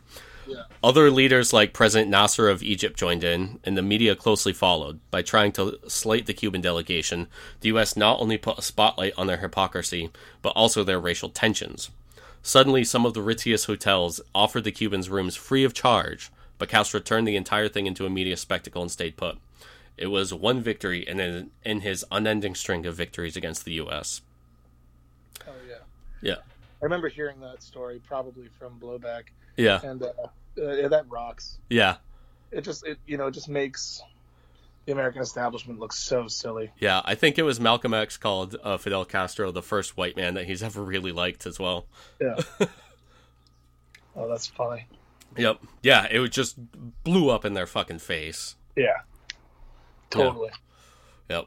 Yeah. 0.47 0.65
Other 0.85 1.11
leaders 1.11 1.55
like 1.55 1.73
President 1.73 2.11
Nasser 2.11 2.51
of 2.51 2.63
Egypt 2.63 2.99
joined 2.99 3.25
in, 3.25 3.59
and 3.65 3.75
the 3.75 3.81
media 3.81 4.15
closely 4.15 4.53
followed. 4.53 5.01
By 5.11 5.23
trying 5.23 5.53
to 5.53 5.79
slate 5.89 6.27
the 6.27 6.35
Cuban 6.35 6.61
delegation, 6.61 7.27
the 7.63 7.69
U.S. 7.69 7.97
not 7.97 8.21
only 8.21 8.37
put 8.37 8.59
a 8.59 8.63
spotlight 8.63 9.15
on 9.17 9.29
their 9.29 9.39
hypocrisy, 9.39 10.11
but 10.43 10.51
also 10.51 10.85
their 10.85 11.01
racial 11.01 11.31
tensions. 11.31 11.89
Suddenly, 12.43 12.85
some 12.85 13.07
of 13.07 13.15
the 13.15 13.23
ritziest 13.23 13.67
hotels 13.67 14.21
offered 14.35 14.65
the 14.65 14.73
Cubans 14.73 15.09
rooms 15.09 15.37
free 15.37 15.65
of 15.65 15.73
charge, 15.73 16.31
but 16.59 16.69
Castro 16.69 17.01
turned 17.01 17.27
the 17.27 17.37
entire 17.37 17.69
thing 17.69 17.87
into 17.87 18.05
a 18.05 18.11
media 18.11 18.37
spectacle 18.37 18.83
and 18.83 18.91
stayed 18.91 19.17
put. 19.17 19.39
It 19.97 20.07
was 20.07 20.33
one 20.33 20.61
victory 20.61 21.07
in, 21.07 21.51
in 21.65 21.81
his 21.81 22.05
unending 22.11 22.55
string 22.55 22.87
of 22.87 22.95
victories 22.95 23.37
against 23.37 23.65
the 23.65 23.73
U.S. 23.75 24.23
Oh 25.47 25.53
yeah. 25.69 25.75
Yeah. 26.21 26.37
I 26.81 26.85
remember 26.85 27.09
hearing 27.09 27.41
that 27.41 27.63
story 27.63 28.01
probably 28.07 28.49
from 28.59 28.79
Blowback, 28.81 29.25
Yeah. 29.57 29.81
and 29.85 30.03
uh, 30.03 30.07
uh, 30.61 30.89
that 30.89 31.05
rocks. 31.09 31.59
Yeah. 31.69 31.97
It 32.51 32.63
just 32.63 32.87
it 32.87 32.99
you 33.07 33.17
know 33.17 33.27
it 33.29 33.33
just 33.33 33.49
makes 33.49 34.03
the 34.87 34.93
American 34.93 35.23
establishment 35.23 35.79
look 35.79 35.93
so 35.93 36.27
silly. 36.27 36.73
Yeah. 36.79 37.03
I 37.05 37.15
think 37.15 37.39
it 37.39 37.43
was 37.45 37.61
Malcolm 37.61 37.95
X 37.95 38.17
called 38.17 38.57
uh, 38.65 38.79
Fidel 38.79 39.05
Castro 39.05 39.53
the 39.53 39.63
first 39.63 39.97
white 39.97 40.17
man 40.17 40.35
that 40.35 40.47
he's 40.47 40.63
ever 40.65 40.83
really 40.83 41.13
liked 41.13 41.47
as 41.47 41.59
well. 41.61 41.87
Yeah. 42.21 42.37
oh, 44.17 44.29
that's 44.29 44.49
funny. 44.49 44.87
Yep. 45.37 45.61
Yeah. 45.83 46.07
It 46.11 46.29
just 46.33 46.57
blew 47.05 47.31
up 47.31 47.45
in 47.45 47.55
their 47.55 47.67
fucking 47.67 48.01
face. 48.01 48.57
Yeah. 48.75 49.03
Totally. 50.13 50.51
Yep. 51.29 51.47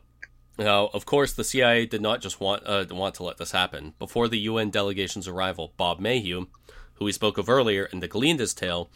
Now, 0.58 0.88
of 0.94 1.06
course, 1.06 1.34
the 1.34 1.44
CIA 1.44 1.86
did 1.86 2.02
not 2.02 2.22
just 2.22 2.40
want 2.40 2.64
uh, 2.66 2.86
want 2.92 3.16
to 3.16 3.24
let 3.24 3.38
this 3.38 3.52
happen. 3.52 3.94
Before 4.00 4.28
the 4.28 4.40
UN 4.40 4.70
delegation's 4.70 5.28
arrival, 5.28 5.74
Bob 5.78 6.00
Maheu, 6.00 6.48
who 6.96 7.06
we 7.06 7.12
spoke 7.12 7.38
of 7.38 7.50
earlier 7.50 7.86
in 7.86 8.00
the 8.00 8.08
Galindez 8.08 8.56
tale, 8.56 8.90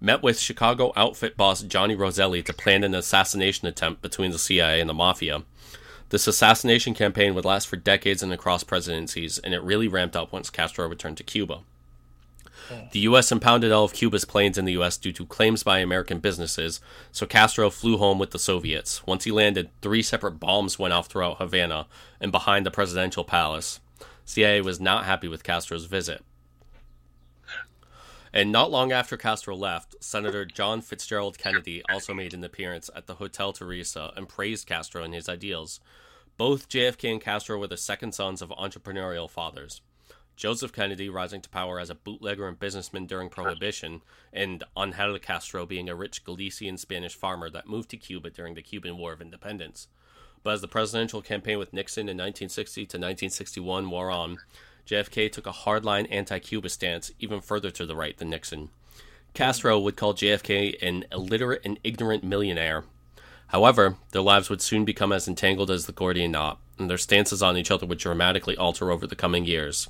met 0.00 0.22
with 0.22 0.38
Chicago 0.38 0.92
outfit 0.96 1.36
boss 1.36 1.62
Johnny 1.62 1.94
Roselli 1.94 2.42
to 2.42 2.52
plan 2.52 2.84
an 2.84 2.94
assassination 2.94 3.68
attempt 3.68 4.02
between 4.02 4.32
the 4.32 4.38
CIA 4.38 4.80
and 4.80 4.90
the 4.90 4.94
Mafia. 4.94 5.44
This 6.10 6.26
assassination 6.26 6.94
campaign 6.94 7.34
would 7.34 7.44
last 7.44 7.66
for 7.66 7.76
decades 7.76 8.22
and 8.22 8.32
across 8.32 8.62
presidencies, 8.62 9.38
and 9.38 9.54
it 9.54 9.62
really 9.62 9.88
ramped 9.88 10.14
up 10.14 10.32
once 10.32 10.50
Castro 10.50 10.88
returned 10.88 11.16
to 11.16 11.24
Cuba. 11.24 11.60
The 12.92 13.00
U.S. 13.00 13.30
impounded 13.30 13.72
all 13.72 13.84
of 13.84 13.92
Cuba's 13.92 14.24
planes 14.24 14.58
in 14.58 14.64
the 14.64 14.72
U.S. 14.72 14.96
due 14.96 15.12
to 15.12 15.26
claims 15.26 15.62
by 15.62 15.78
American 15.78 16.18
businesses, 16.18 16.80
so 17.12 17.26
Castro 17.26 17.70
flew 17.70 17.98
home 17.98 18.18
with 18.18 18.30
the 18.30 18.38
Soviets. 18.38 19.06
Once 19.06 19.24
he 19.24 19.30
landed, 19.30 19.70
three 19.82 20.02
separate 20.02 20.40
bombs 20.40 20.78
went 20.78 20.94
off 20.94 21.08
throughout 21.08 21.38
Havana 21.38 21.86
and 22.20 22.32
behind 22.32 22.64
the 22.64 22.70
presidential 22.70 23.24
palace. 23.24 23.80
CIA 24.24 24.60
was 24.60 24.80
not 24.80 25.04
happy 25.04 25.28
with 25.28 25.44
Castro's 25.44 25.84
visit. 25.84 26.22
And 28.32 28.50
not 28.50 28.70
long 28.70 28.90
after 28.90 29.16
Castro 29.16 29.54
left, 29.54 29.94
Senator 30.00 30.44
John 30.44 30.80
Fitzgerald 30.80 31.38
Kennedy 31.38 31.84
also 31.88 32.12
made 32.12 32.34
an 32.34 32.42
appearance 32.42 32.90
at 32.96 33.06
the 33.06 33.14
Hotel 33.14 33.52
Theresa 33.52 34.12
and 34.16 34.28
praised 34.28 34.66
Castro 34.66 35.04
and 35.04 35.14
his 35.14 35.28
ideals. 35.28 35.78
Both 36.36 36.68
JFK 36.68 37.12
and 37.12 37.20
Castro 37.20 37.58
were 37.58 37.68
the 37.68 37.76
second 37.76 38.12
sons 38.12 38.42
of 38.42 38.50
entrepreneurial 38.50 39.30
fathers. 39.30 39.82
Joseph 40.36 40.72
Kennedy 40.72 41.08
rising 41.08 41.40
to 41.42 41.48
power 41.48 41.78
as 41.78 41.90
a 41.90 41.94
bootlegger 41.94 42.48
and 42.48 42.58
businessman 42.58 43.06
during 43.06 43.28
Prohibition, 43.28 44.02
and 44.32 44.64
Angel 44.76 45.18
Castro 45.20 45.64
being 45.64 45.88
a 45.88 45.94
rich 45.94 46.24
Galician 46.24 46.76
Spanish 46.76 47.14
farmer 47.14 47.48
that 47.50 47.68
moved 47.68 47.90
to 47.90 47.96
Cuba 47.96 48.30
during 48.30 48.54
the 48.54 48.62
Cuban 48.62 48.98
War 48.98 49.12
of 49.12 49.20
Independence. 49.20 49.86
But 50.42 50.54
as 50.54 50.60
the 50.60 50.68
presidential 50.68 51.22
campaign 51.22 51.58
with 51.58 51.72
Nixon 51.72 52.08
in 52.08 52.16
1960 52.16 52.82
to 52.82 52.96
1961 52.98 53.88
wore 53.88 54.10
on, 54.10 54.38
JFK 54.86 55.30
took 55.30 55.46
a 55.46 55.52
hardline 55.52 56.08
anti 56.10 56.38
Cuba 56.40 56.68
stance 56.68 57.12
even 57.18 57.40
further 57.40 57.70
to 57.70 57.86
the 57.86 57.96
right 57.96 58.16
than 58.16 58.30
Nixon. 58.30 58.70
Castro 59.34 59.78
would 59.78 59.96
call 59.96 60.14
JFK 60.14 60.82
an 60.82 61.04
illiterate 61.10 61.62
and 61.64 61.78
ignorant 61.82 62.24
millionaire. 62.24 62.84
However, 63.48 63.96
their 64.10 64.22
lives 64.22 64.50
would 64.50 64.60
soon 64.60 64.84
become 64.84 65.12
as 65.12 65.28
entangled 65.28 65.70
as 65.70 65.86
the 65.86 65.92
Gordian 65.92 66.32
knot, 66.32 66.58
and 66.78 66.90
their 66.90 66.98
stances 66.98 67.42
on 67.42 67.56
each 67.56 67.70
other 67.70 67.86
would 67.86 67.98
dramatically 67.98 68.56
alter 68.56 68.90
over 68.90 69.06
the 69.06 69.16
coming 69.16 69.44
years. 69.44 69.88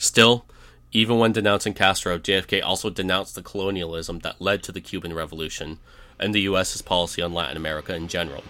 Still, 0.00 0.46
even 0.92 1.18
when 1.18 1.32
denouncing 1.32 1.74
Castro, 1.74 2.18
JFK 2.18 2.64
also 2.64 2.88
denounced 2.88 3.34
the 3.34 3.42
colonialism 3.42 4.20
that 4.20 4.40
led 4.40 4.62
to 4.62 4.72
the 4.72 4.80
Cuban 4.80 5.12
Revolution 5.12 5.78
and 6.18 6.34
the 6.34 6.40
U.S.'s 6.40 6.80
policy 6.80 7.20
on 7.20 7.34
Latin 7.34 7.58
America 7.58 7.94
in 7.94 8.08
general. 8.08 8.42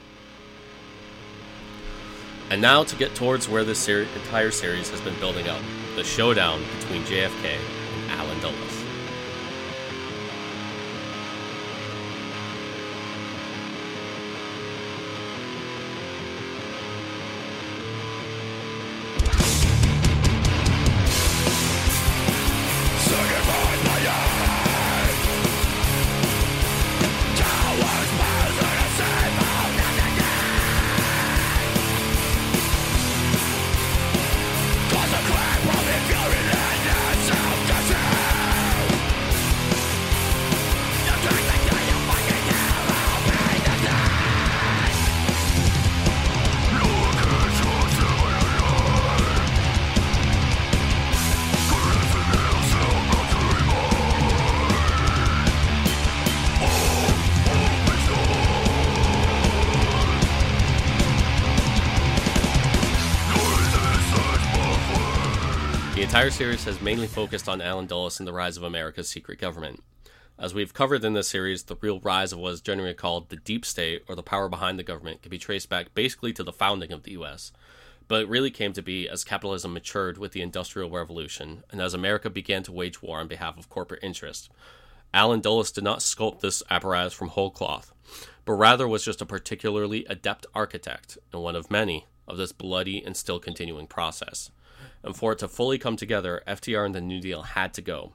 And 2.51 2.63
now 2.63 2.85
to 2.85 2.95
get 2.95 3.17
towards 3.17 3.49
where 3.49 3.65
this 3.65 3.81
ser- 3.81 4.07
entire 4.15 4.53
series 4.53 4.91
has 4.91 5.01
been 5.01 5.19
building 5.19 5.49
up 5.49 5.61
the 5.97 6.05
showdown 6.05 6.63
between 6.79 7.03
JFK 7.03 7.57
and 7.57 8.11
Allen 8.13 8.41
Dulles. 8.41 8.80
Entire 66.21 66.31
series 66.31 66.65
has 66.65 66.83
mainly 66.83 67.07
focused 67.07 67.49
on 67.49 67.63
Allen 67.63 67.87
Dulles 67.87 68.21
and 68.21 68.29
the 68.29 68.33
rise 68.35 68.59
of 68.59 68.63
America's 68.63 69.09
secret 69.09 69.39
government. 69.39 69.83
As 70.39 70.53
we've 70.53 70.75
covered 70.75 71.03
in 71.03 71.15
this 71.15 71.29
series, 71.29 71.63
the 71.63 71.77
real 71.77 71.99
rise 71.99 72.31
of 72.31 72.39
what 72.39 72.53
is 72.53 72.61
generally 72.61 72.93
called 72.93 73.31
the 73.31 73.37
deep 73.37 73.65
state, 73.65 74.05
or 74.07 74.15
the 74.15 74.23
power 74.23 74.47
behind 74.47 74.79
the 74.79 74.83
government, 74.83 75.23
can 75.23 75.31
be 75.31 75.39
traced 75.39 75.71
back 75.71 75.95
basically 75.95 76.35
to 76.35 76.43
the 76.43 76.53
founding 76.53 76.93
of 76.93 77.05
the 77.05 77.13
U.S. 77.13 77.53
But 78.07 78.21
it 78.21 78.29
really 78.29 78.51
came 78.51 78.75
to 78.75 78.83
be 78.83 79.09
as 79.09 79.25
capitalism 79.25 79.73
matured 79.73 80.19
with 80.19 80.33
the 80.33 80.43
Industrial 80.43 80.91
Revolution, 80.91 81.65
and 81.71 81.81
as 81.81 81.95
America 81.95 82.29
began 82.29 82.63
to 82.65 82.73
wage 82.73 83.01
war 83.01 83.19
on 83.19 83.27
behalf 83.27 83.57
of 83.57 83.71
corporate 83.71 84.05
interests. 84.05 84.51
Allen 85.15 85.41
Dulles 85.41 85.73
did 85.73 85.85
not 85.85 86.01
sculpt 86.01 86.41
this 86.41 86.63
apparatus 86.69 87.15
from 87.15 87.29
whole 87.29 87.51
cloth, 87.51 87.95
but 88.45 88.53
rather 88.53 88.87
was 88.87 89.07
just 89.07 89.23
a 89.23 89.27
particularly 89.27 90.05
adept 90.05 90.45
architect, 90.55 91.17
and 91.33 91.43
one 91.43 91.57
of 91.57 91.71
many, 91.71 92.09
of 92.29 92.37
this 92.37 92.53
bloody 92.53 93.03
and 93.03 93.17
still 93.17 93.39
continuing 93.39 93.87
process. 93.87 94.51
And 95.03 95.17
for 95.17 95.33
it 95.33 95.39
to 95.39 95.49
fully 95.49 95.79
come 95.79 95.97
together, 95.97 96.43
FDR 96.47 96.87
and 96.87 96.95
the 96.95 97.01
New 97.01 97.21
Deal 97.21 97.43
had 97.43 97.73
to 97.75 97.83
go. 97.83 98.13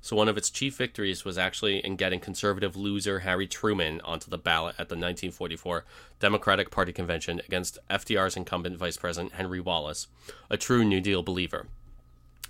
So 0.00 0.14
one 0.14 0.28
of 0.28 0.36
its 0.36 0.50
chief 0.50 0.76
victories 0.76 1.24
was 1.24 1.38
actually 1.38 1.84
in 1.84 1.96
getting 1.96 2.20
conservative 2.20 2.76
loser 2.76 3.20
Harry 3.20 3.46
Truman 3.46 4.00
onto 4.02 4.30
the 4.30 4.38
ballot 4.38 4.76
at 4.78 4.88
the 4.88 4.94
1944 4.94 5.84
Democratic 6.20 6.70
Party 6.70 6.92
convention 6.92 7.40
against 7.40 7.78
FDR's 7.90 8.36
incumbent 8.36 8.76
Vice 8.76 8.96
President 8.96 9.34
Henry 9.34 9.60
Wallace, 9.60 10.06
a 10.48 10.56
true 10.56 10.84
New 10.84 11.00
Deal 11.00 11.22
believer. 11.22 11.66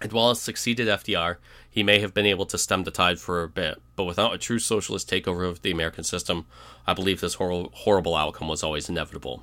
Had 0.00 0.12
Wallace 0.12 0.40
succeeded 0.40 0.86
FDR, 0.86 1.38
he 1.68 1.82
may 1.82 1.98
have 1.98 2.14
been 2.14 2.26
able 2.26 2.46
to 2.46 2.58
stem 2.58 2.84
the 2.84 2.90
tide 2.92 3.18
for 3.18 3.42
a 3.42 3.48
bit, 3.48 3.82
but 3.96 4.04
without 4.04 4.34
a 4.34 4.38
true 4.38 4.60
socialist 4.60 5.10
takeover 5.10 5.48
of 5.48 5.62
the 5.62 5.72
American 5.72 6.04
system, 6.04 6.46
I 6.86 6.94
believe 6.94 7.20
this 7.20 7.34
hor- 7.34 7.70
horrible 7.72 8.14
outcome 8.14 8.46
was 8.46 8.62
always 8.62 8.88
inevitable. 8.88 9.42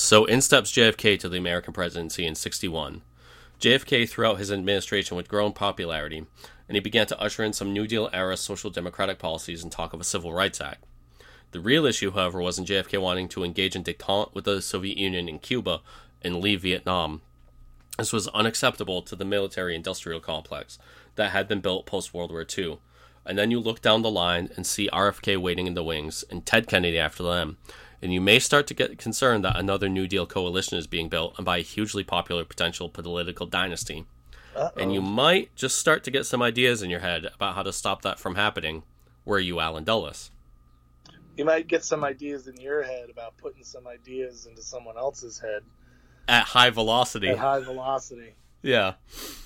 So 0.00 0.26
in 0.26 0.40
steps 0.42 0.70
JFK 0.70 1.18
to 1.18 1.28
the 1.28 1.38
American 1.38 1.72
presidency 1.72 2.24
in 2.24 2.36
61. 2.36 3.02
JFK 3.58 4.08
throughout 4.08 4.38
his 4.38 4.52
administration 4.52 5.16
would 5.16 5.28
grow 5.28 5.44
in 5.44 5.52
popularity, 5.52 6.24
and 6.68 6.76
he 6.76 6.80
began 6.80 7.08
to 7.08 7.20
usher 7.20 7.42
in 7.42 7.52
some 7.52 7.72
New 7.72 7.84
Deal 7.84 8.08
era 8.12 8.36
social 8.36 8.70
democratic 8.70 9.18
policies 9.18 9.64
and 9.64 9.72
talk 9.72 9.92
of 9.92 10.00
a 10.00 10.04
Civil 10.04 10.32
Rights 10.32 10.60
Act. 10.60 10.84
The 11.50 11.58
real 11.58 11.84
issue, 11.84 12.12
however, 12.12 12.40
wasn't 12.40 12.68
JFK 12.68 13.02
wanting 13.02 13.28
to 13.30 13.42
engage 13.42 13.74
in 13.74 13.82
detente 13.82 14.32
with 14.34 14.44
the 14.44 14.62
Soviet 14.62 14.96
Union 14.96 15.28
and 15.28 15.42
Cuba 15.42 15.80
and 16.22 16.36
leave 16.36 16.62
Vietnam. 16.62 17.20
This 17.98 18.12
was 18.12 18.28
unacceptable 18.28 19.02
to 19.02 19.16
the 19.16 19.24
military 19.24 19.74
industrial 19.74 20.20
complex 20.20 20.78
that 21.16 21.32
had 21.32 21.48
been 21.48 21.60
built 21.60 21.86
post 21.86 22.14
World 22.14 22.30
War 22.30 22.46
II. 22.56 22.78
And 23.26 23.36
then 23.36 23.50
you 23.50 23.58
look 23.58 23.82
down 23.82 24.02
the 24.02 24.10
line 24.12 24.48
and 24.54 24.64
see 24.64 24.88
RFK 24.92 25.38
waiting 25.38 25.66
in 25.66 25.74
the 25.74 25.82
wings 25.82 26.24
and 26.30 26.46
Ted 26.46 26.68
Kennedy 26.68 27.00
after 27.00 27.24
them. 27.24 27.58
And 28.00 28.12
you 28.12 28.20
may 28.20 28.38
start 28.38 28.66
to 28.68 28.74
get 28.74 28.96
concerned 28.98 29.44
that 29.44 29.56
another 29.56 29.88
New 29.88 30.06
Deal 30.06 30.26
coalition 30.26 30.78
is 30.78 30.86
being 30.86 31.08
built 31.08 31.34
and 31.36 31.44
by 31.44 31.58
a 31.58 31.62
hugely 31.62 32.04
popular 32.04 32.44
potential 32.44 32.88
political 32.88 33.46
dynasty. 33.46 34.04
Uh-oh. 34.54 34.70
And 34.80 34.92
you 34.92 35.02
might 35.02 35.54
just 35.56 35.78
start 35.78 36.04
to 36.04 36.10
get 36.10 36.26
some 36.26 36.40
ideas 36.42 36.82
in 36.82 36.90
your 36.90 37.00
head 37.00 37.26
about 37.34 37.54
how 37.54 37.62
to 37.62 37.72
stop 37.72 38.02
that 38.02 38.18
from 38.18 38.34
happening. 38.36 38.82
Were 39.24 39.38
you 39.40 39.60
Allen 39.60 39.84
Dulles? 39.84 40.30
you 41.36 41.44
might 41.44 41.68
get 41.68 41.84
some 41.84 42.02
ideas 42.02 42.48
in 42.48 42.56
your 42.56 42.82
head 42.82 43.08
about 43.10 43.36
putting 43.36 43.62
some 43.62 43.86
ideas 43.86 44.46
into 44.46 44.60
someone 44.60 44.96
else's 44.98 45.38
head 45.38 45.62
At 46.26 46.42
high 46.42 46.70
velocity. 46.70 47.28
at 47.28 47.38
high 47.38 47.60
velocity. 47.60 48.34
Yeah. 48.60 48.94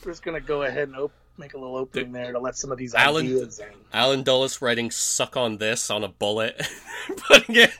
We're 0.02 0.12
just 0.12 0.22
gonna 0.22 0.40
go 0.40 0.62
ahead 0.62 0.88
and 0.88 0.96
op- 0.96 1.12
make 1.36 1.52
a 1.52 1.58
little 1.58 1.76
opening 1.76 2.12
there 2.12 2.32
to 2.32 2.38
let 2.38 2.56
some 2.56 2.72
of 2.72 2.78
these 2.78 2.94
Allen- 2.94 3.26
ideas 3.26 3.58
in. 3.58 3.66
Allen 3.92 4.22
Dulles 4.22 4.62
writing 4.62 4.90
"suck 4.90 5.36
on 5.36 5.58
this" 5.58 5.90
on 5.90 6.02
a 6.02 6.08
bullet, 6.08 6.66
putting 7.28 7.56
it, 7.56 7.72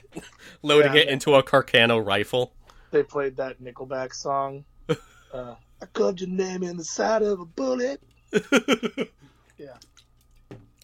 loading 0.63 0.95
Yeah. 0.95 1.01
it 1.01 1.09
into 1.09 1.35
a 1.35 1.43
Carcano 1.43 2.03
rifle. 2.05 2.53
They 2.91 3.03
played 3.03 3.37
that 3.37 3.61
Nickelback 3.61 4.13
song. 4.13 4.65
Uh, 5.33 5.55
I 5.81 5.87
carved 5.87 6.21
your 6.21 6.29
name 6.29 6.61
in 6.61 6.77
the 6.77 6.83
side 6.83 7.23
of 7.23 7.39
a 7.39 7.45
bullet. 7.45 7.99
Yeah. 9.57 9.77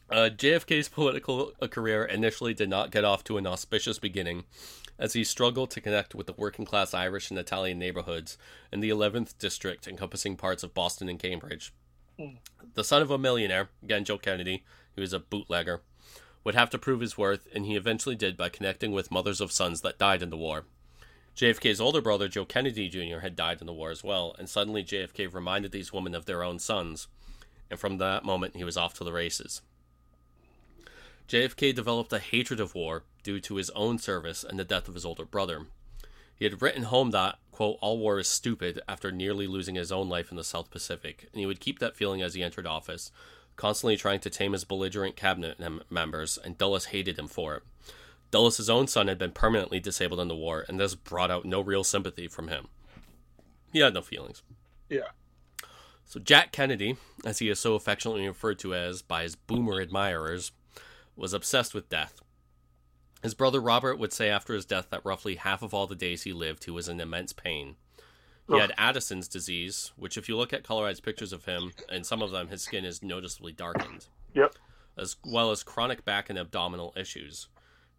Uh, 0.09 0.30
JFK's 0.36 0.89
political 0.89 1.51
uh, 1.61 1.67
career 1.67 2.03
initially 2.03 2.53
did 2.55 2.67
not 2.69 2.89
get 2.89 3.05
off 3.05 3.23
to 3.25 3.38
an 3.38 3.45
auspicious 3.45 3.99
beginning, 3.99 4.45
as 4.97 5.13
he 5.13 5.23
struggled 5.23 5.69
to 5.71 5.82
connect 5.82 6.15
with 6.15 6.25
the 6.25 6.34
working 6.34 6.65
class 6.65 6.95
Irish 6.95 7.30
and 7.30 7.38
Italian 7.38 7.77
neighborhoods 7.77 8.38
in 8.71 8.80
the 8.80 8.89
11th 8.89 9.38
district, 9.38 9.88
encompassing 9.88 10.36
parts 10.36 10.63
of 10.63 10.73
Boston 10.73 11.09
and 11.09 11.19
Cambridge. 11.19 11.73
Hmm. 12.17 12.38
The 12.73 12.84
son 12.84 13.03
of 13.03 13.11
a 13.11 13.17
millionaire, 13.19 13.69
again 13.84 14.03
Joe 14.03 14.17
Kennedy, 14.17 14.63
who 14.95 15.01
was 15.01 15.13
a 15.13 15.19
bootlegger, 15.19 15.82
would 16.44 16.56
have 16.56 16.70
to 16.70 16.78
prove 16.78 17.02
his 17.02 17.18
worth, 17.18 17.48
and 17.54 17.66
he 17.66 17.76
eventually 17.76 18.16
did 18.16 18.38
by 18.38 18.50
connecting 18.50 18.92
with 18.92 19.12
mothers 19.12 19.42
of 19.42 19.52
sons 19.52 19.82
that 19.82 19.98
died 19.98 20.22
in 20.22 20.30
the 20.30 20.38
war. 20.38 20.66
JFK's 21.36 21.80
older 21.80 22.02
brother, 22.02 22.28
Joe 22.28 22.46
Kennedy 22.46 22.90
Jr., 22.90 23.20
had 23.20 23.36
died 23.36 23.62
in 23.62 23.68
the 23.68 23.74
war 23.74 23.92
as 23.92 24.04
well, 24.04 24.36
and 24.38 24.50
suddenly 24.50 24.84
JFK 24.84 25.34
reminded 25.34 25.72
these 25.72 25.94
women 25.94 26.14
of 26.14 26.26
their 26.26 26.44
own 26.44 26.60
sons, 26.60 27.08
and 27.70 27.80
from 27.80 27.98
that 27.98 28.26
moment 28.26 28.56
he 28.56 28.64
was 28.64 28.78
off 28.78 28.94
to 28.96 29.04
the 29.04 29.14
races. 29.14 29.62
JFK 31.30 31.74
developed 31.76 32.12
a 32.12 32.20
hatred 32.20 32.60
of 32.60 32.74
war 32.74 33.04
due 33.24 33.40
to 33.42 33.56
his 33.56 33.70
own 33.72 34.00
service 34.00 34.44
and 34.44 34.58
the 34.58 34.66
death 34.66 34.88
of 34.88 34.96
his 34.96 35.06
older 35.06 35.26
brother. 35.26 35.68
He 36.36 36.46
had 36.46 36.62
written 36.62 36.84
home 36.84 37.12
that, 37.12 37.38
quote, 37.52 37.78
all 37.82 38.00
war 38.00 38.18
is 38.18 38.28
stupid 38.28 38.82
after 38.88 39.12
nearly 39.12 39.46
losing 39.46 39.76
his 39.76 39.92
own 39.92 40.10
life 40.10 40.32
in 40.32 40.38
the 40.38 40.44
South 40.44 40.72
Pacific, 40.72 41.28
and 41.32 41.40
he 41.40 41.46
would 41.46 41.60
keep 41.60 41.80
that 41.80 41.96
feeling 41.96 42.22
as 42.22 42.34
he 42.34 42.42
entered 42.42 42.66
office, 42.66 43.12
constantly 43.60 43.97
trying 43.97 44.22
to 44.22 44.30
tame 44.30 44.53
his 44.53 44.64
belligerent 44.64 45.18
cabinet 45.18 45.60
mem- 45.60 45.84
members, 45.89 46.39
and 46.41 46.57
Dulles 46.57 46.86
hated 46.86 47.20
him 47.20 47.28
for 47.28 47.55
it. 47.55 47.64
Dulles' 48.32 48.70
own 48.70 48.88
son 48.88 49.10
had 49.10 49.18
been 49.18 49.34
permanently 49.34 49.82
disabled 49.82 50.22
in 50.22 50.30
the 50.30 50.36
war, 50.36 50.64
and 50.70 50.80
this 50.80 50.95
brought 50.95 51.30
out 51.30 51.43
no 51.43 51.60
real 51.60 51.84
sympathy 51.84 52.30
from 52.30 52.47
him. 52.47 52.70
He 53.74 53.80
had 53.80 53.93
no 53.93 54.01
feelings. 54.01 54.43
Yeah. 54.88 55.10
So 56.05 56.22
Jack 56.22 56.53
Kennedy, 56.53 56.95
as 57.26 57.39
he 57.39 57.49
is 57.49 57.60
so 57.60 57.76
affectionately 57.76 58.26
referred 58.26 58.60
to 58.60 58.74
as 58.74 59.01
by 59.01 59.24
his 59.24 59.36
boomer 59.36 59.82
admirers, 59.82 60.53
was 61.18 61.34
obsessed 61.34 61.74
with 61.74 61.89
death. 61.89 62.22
His 63.22 63.34
brother 63.34 63.60
Robert 63.60 63.99
would 63.99 64.14
say 64.14 64.30
after 64.30 64.53
his 64.53 64.66
death 64.66 64.88
that 64.89 65.03
roughly 65.03 65.36
half 65.36 65.62
of 65.62 65.74
all 65.74 65.86
the 65.86 65.95
days 65.95 66.24
he 66.24 66.32
lived, 66.32 66.64
he 66.64 66.72
was 66.72 66.88
in 66.88 67.01
immense 67.01 67.34
pain. 67.34 67.76
He 68.50 68.60
had 68.60 68.74
Addison's 68.78 69.28
disease, 69.28 69.91
which, 69.95 70.18
if 70.18 70.28
you 70.28 70.36
look 70.36 70.52
at 70.54 70.64
colorized 70.64 71.04
pictures 71.04 71.32
of 71.34 71.45
him, 71.45 71.72
and 71.88 72.06
some 72.06 72.22
of 72.22 72.32
them, 72.32 72.47
his 72.47 72.64
skin 72.64 72.84
is 72.84 73.04
noticeably 73.04 73.52
darkened, 73.52 74.08
Yep. 74.34 74.56
as 74.97 75.18
well 75.24 75.52
as 75.52 75.64
chronic 75.64 76.04
back 76.04 76.30
and 76.30 76.39
abdominal 76.39 76.93
issues. 76.97 77.47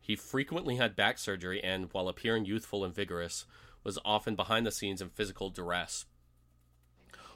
He 0.00 0.16
frequently 0.16 0.76
had 0.76 0.96
back 0.96 1.18
surgery 1.18 1.62
and, 1.62 1.88
while 1.92 2.08
appearing 2.08 2.46
youthful 2.46 2.84
and 2.84 2.92
vigorous, 2.94 3.46
was 3.84 3.98
often 4.04 4.34
behind 4.34 4.66
the 4.66 4.72
scenes 4.72 5.00
in 5.00 5.10
physical 5.10 5.50
duress. 5.50 6.06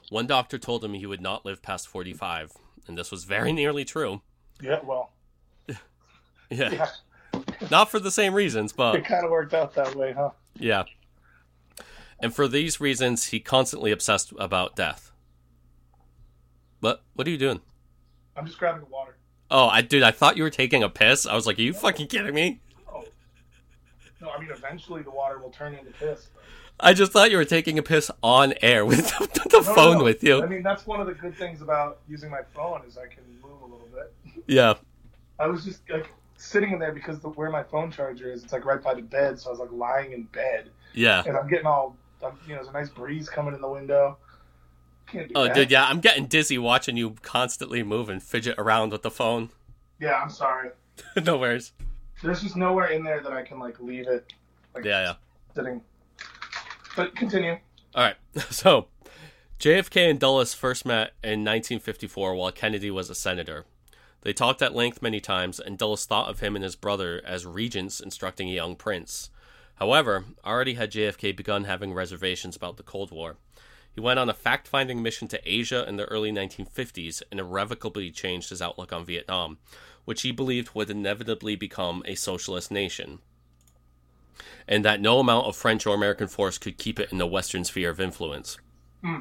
One 0.09 0.27
doctor 0.27 0.57
told 0.57 0.83
him 0.83 0.93
he 0.93 1.05
would 1.05 1.21
not 1.21 1.45
live 1.45 1.61
past 1.61 1.87
45, 1.87 2.51
and 2.87 2.97
this 2.97 3.11
was 3.11 3.23
very 3.23 3.53
nearly 3.53 3.85
true. 3.85 4.21
Yeah. 4.61 4.79
Well. 4.83 5.11
Yeah. 6.51 6.69
Yeah. 6.71 6.89
Not 7.71 7.89
for 7.89 7.99
the 7.99 8.11
same 8.11 8.33
reasons, 8.35 8.71
but 8.71 8.95
It 8.95 9.05
kind 9.05 9.25
of 9.25 9.31
worked 9.31 9.53
out 9.55 9.73
that 9.73 9.95
way, 9.95 10.11
huh? 10.13 10.29
yeah. 10.59 10.83
And 12.19 12.33
for 12.33 12.47
these 12.47 12.79
reasons, 12.79 13.25
he 13.25 13.39
constantly 13.39 13.91
obsessed 13.91 14.33
about 14.39 14.75
death. 14.75 15.11
What? 16.79 17.03
What 17.13 17.27
are 17.27 17.31
you 17.31 17.37
doing? 17.37 17.61
I'm 18.35 18.45
just 18.45 18.57
grabbing 18.57 18.81
the 18.81 18.87
water. 18.87 19.15
Oh, 19.51 19.67
I 19.67 19.81
dude, 19.81 20.03
I 20.03 20.11
thought 20.11 20.37
you 20.37 20.43
were 20.43 20.49
taking 20.49 20.83
a 20.83 20.89
piss. 20.89 21.25
I 21.25 21.35
was 21.35 21.45
like, 21.45 21.59
are 21.59 21.61
you 21.63 21.73
fucking 21.73 22.07
kidding 22.07 22.33
me? 22.33 22.61
Oh. 22.91 23.03
No, 24.21 24.29
I 24.29 24.39
mean 24.39 24.49
eventually 24.51 25.03
the 25.03 25.11
water 25.11 25.39
will 25.39 25.49
turn 25.51 25.75
into 25.75 25.91
piss. 25.91 26.27
I 26.79 26.93
just 26.93 27.11
thought 27.13 27.31
you 27.31 27.37
were 27.37 27.45
taking 27.45 27.77
a 27.79 27.83
piss 27.83 28.11
on 28.21 28.53
air 28.61 28.85
with 28.85 29.07
the, 29.19 29.27
the 29.49 29.49
No, 29.53 29.59
no, 29.59 29.75
phone 29.75 29.97
no. 29.99 30.03
with 30.03 30.23
you. 30.23 30.41
I 30.43 30.47
mean 30.47 30.63
that's 30.63 30.85
one 30.87 30.99
of 30.99 31.07
the 31.07 31.13
good 31.13 31.35
things 31.37 31.61
about 31.61 31.99
using 32.09 32.29
my 32.29 32.41
phone 32.53 32.81
is 32.87 32.97
I 32.97 33.07
can 33.07 33.23
move 33.41 33.61
a 33.61 33.65
little 33.65 33.87
bit. 33.93 34.13
yeah. 34.47 34.73
I 35.39 35.47
was 35.47 35.63
just 35.65 35.81
like 35.89 36.11
sitting 36.37 36.71
in 36.71 36.79
there 36.79 36.93
because 36.93 37.19
the, 37.19 37.29
where 37.29 37.49
my 37.49 37.63
phone 37.63 37.91
charger 37.91 38.31
is, 38.31 38.43
it's 38.43 38.53
like 38.53 38.63
right 38.65 38.81
by 38.81 38.93
the 38.93 39.01
bed, 39.01 39.39
so 39.39 39.49
I 39.49 39.51
was 39.51 39.59
like 39.59 39.71
lying 39.71 40.13
in 40.13 40.23
bed, 40.23 40.69
Yeah. 40.93 41.23
and 41.25 41.35
I'm 41.35 41.47
getting 41.49 41.65
all, 41.65 41.97
you 42.47 42.49
know, 42.49 42.55
there's 42.55 42.67
a 42.67 42.71
nice 42.71 42.89
breeze 42.89 43.29
coming 43.29 43.53
in 43.53 43.61
the 43.61 43.69
window. 43.69 44.17
Oh, 45.35 45.45
that. 45.45 45.53
dude, 45.55 45.71
yeah, 45.71 45.85
I'm 45.85 45.99
getting 45.99 46.25
dizzy 46.25 46.57
watching 46.57 46.97
you 46.97 47.15
constantly 47.21 47.83
move 47.83 48.09
and 48.09 48.21
fidget 48.21 48.55
around 48.57 48.91
with 48.91 49.01
the 49.01 49.11
phone. 49.11 49.49
Yeah, 49.97 50.15
I'm 50.21 50.29
sorry. 50.29 50.71
no 51.23 51.37
worries. 51.37 51.71
There's 52.21 52.41
just 52.41 52.57
nowhere 52.57 52.87
in 52.87 53.01
there 53.01 53.21
that 53.21 53.31
I 53.31 53.43
can 53.43 53.59
like 53.59 53.79
leave 53.79 54.09
it. 54.09 54.33
Like, 54.73 54.83
Yeah, 54.83 55.03
yeah. 55.03 55.13
Sitting. 55.55 55.81
But 56.97 57.15
continue. 57.15 57.57
All 57.95 58.03
right. 58.03 58.17
So, 58.51 58.87
JFK 59.57 60.09
and 60.09 60.19
Dulles 60.19 60.53
first 60.53 60.85
met 60.85 61.13
in 61.23 61.45
1954 61.45 62.35
while 62.35 62.51
Kennedy 62.51 62.91
was 62.91 63.09
a 63.09 63.15
senator. 63.15 63.63
They 64.21 64.33
talked 64.33 64.61
at 64.61 64.75
length 64.75 65.01
many 65.01 65.21
times, 65.21 65.61
and 65.61 65.77
Dulles 65.77 66.05
thought 66.05 66.29
of 66.29 66.41
him 66.41 66.55
and 66.55 66.63
his 66.63 66.75
brother 66.75 67.21
as 67.25 67.45
regents 67.45 68.01
instructing 68.01 68.49
a 68.49 68.53
young 68.53 68.75
prince. 68.75 69.29
However, 69.75 70.25
already 70.45 70.75
had 70.75 70.91
JFK 70.91 71.35
begun 71.35 71.65
having 71.65 71.93
reservations 71.93 72.55
about 72.55 72.77
the 72.77 72.83
Cold 72.83 73.11
War. 73.11 73.37
He 73.93 74.01
went 74.01 74.19
on 74.19 74.29
a 74.29 74.33
fact 74.33 74.67
finding 74.67 75.01
mission 75.01 75.27
to 75.29 75.41
Asia 75.49 75.87
in 75.87 75.95
the 75.97 76.05
early 76.05 76.31
1950s 76.31 77.23
and 77.31 77.39
irrevocably 77.39 78.11
changed 78.11 78.49
his 78.49 78.61
outlook 78.61 78.91
on 78.91 79.05
Vietnam, 79.05 79.57
which 80.03 80.21
he 80.21 80.31
believed 80.31 80.75
would 80.75 80.89
inevitably 80.89 81.55
become 81.55 82.03
a 82.05 82.15
socialist 82.15 82.71
nation 82.71 83.19
and 84.67 84.83
that 84.83 85.01
no 85.01 85.19
amount 85.19 85.47
of 85.47 85.55
French 85.55 85.85
or 85.85 85.95
American 85.95 86.27
force 86.27 86.57
could 86.57 86.77
keep 86.77 86.99
it 86.99 87.11
in 87.11 87.17
the 87.17 87.27
Western 87.27 87.63
sphere 87.63 87.89
of 87.89 87.99
influence. 87.99 88.57
Hmm. 89.01 89.19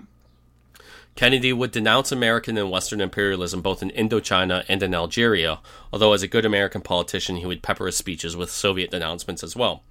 Kennedy 1.14 1.52
would 1.52 1.70
denounce 1.70 2.10
American 2.10 2.58
and 2.58 2.70
Western 2.70 3.00
imperialism 3.00 3.62
both 3.62 3.82
in 3.82 3.90
Indochina 3.90 4.64
and 4.68 4.82
in 4.82 4.94
Algeria, 4.94 5.60
although 5.92 6.12
as 6.12 6.24
a 6.24 6.28
good 6.28 6.44
American 6.44 6.80
politician, 6.80 7.36
he 7.36 7.46
would 7.46 7.62
pepper 7.62 7.86
his 7.86 7.96
speeches 7.96 8.36
with 8.36 8.50
Soviet 8.50 8.90
denouncements 8.90 9.44
as 9.44 9.54
well. 9.54 9.84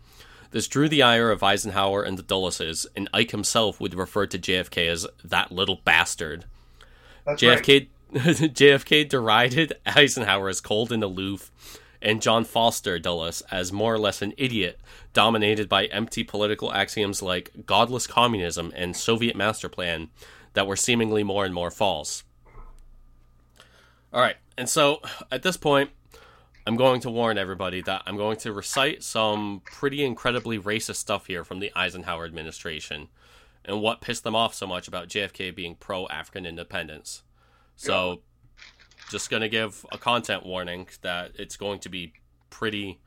This 0.54 0.68
drew 0.68 0.88
the 0.88 1.01
ire 1.01 1.32
of 1.32 1.41
Eisenhower 1.41 2.04
and 2.04 2.16
the 2.16 2.22
Dulleses, 2.22 2.86
and 2.95 3.10
Ike 3.12 3.32
himself 3.32 3.82
would 3.82 3.95
refer 3.95 4.28
to 4.28 4.38
JFK 4.38 4.88
as 4.88 5.08
that 5.24 5.51
little 5.51 5.82
bastard. 5.84 6.45
That's 7.26 7.41
right. 7.41 7.58
JFK 7.64 7.88
JFK 8.14 9.10
derided 9.10 9.74
Eisenhower 9.88 10.49
as 10.49 10.62
cold 10.62 10.91
and 10.91 11.01
aloof, 11.01 11.49
and 12.04 12.22
John 12.22 12.43
Foster 12.43 12.99
Dulles 12.99 13.41
as 13.49 13.74
more 13.74 13.95
or 13.95 13.97
less 13.97 14.22
an 14.22 14.36
idiot, 14.38 14.80
dominated 15.12 15.68
by 15.68 15.86
empty 15.86 16.24
political 16.24 16.72
axioms 16.72 17.24
like 17.24 17.66
godless 17.66 18.06
communism 18.06 18.72
and 18.76 18.95
Soviet 18.95 19.36
master 19.36 19.70
plan 19.70 20.10
that 20.54 20.68
were 20.68 20.76
seemingly 20.76 21.24
more 21.24 21.45
and 21.45 21.54
more 21.56 21.72
false. 21.72 22.24
All 24.14 24.22
right, 24.22 24.38
and 24.56 24.70
so 24.70 25.01
at 25.32 25.41
this 25.41 25.58
point, 25.58 25.89
I'm 26.66 26.78
going 26.78 27.01
to 27.01 27.09
warn 27.09 27.38
everybody 27.38 27.82
that 27.82 28.03
I'm 28.05 28.16
going 28.16 28.38
to 28.38 28.53
recite 28.53 29.03
some 29.03 29.61
pretty 29.66 30.03
incredibly 30.03 30.57
racist 30.57 30.95
stuff 30.95 31.28
here 31.28 31.43
from 31.43 31.59
the 31.59 31.72
Eisenhower 31.76 32.26
administration 32.26 33.09
and 33.66 33.82
what 33.82 34.01
pissed 34.01 34.24
them 34.24 34.36
off 34.36 34.53
so 34.53 34.68
much 34.68 34.88
about 34.88 35.07
JFK 35.09 35.53
being 35.53 35.76
pro 35.76 36.07
African 36.07 36.45
independence. 36.45 37.24
So, 37.76 38.22
just 39.09 39.30
going 39.30 39.41
to 39.41 39.49
give 39.49 39.86
a 39.91 39.97
content 39.97 40.45
warning 40.45 40.88
that 41.01 41.32
it's 41.36 41.57
going 41.57 41.80
to 41.80 41.89
be 41.89 42.14
pretty 42.49 42.99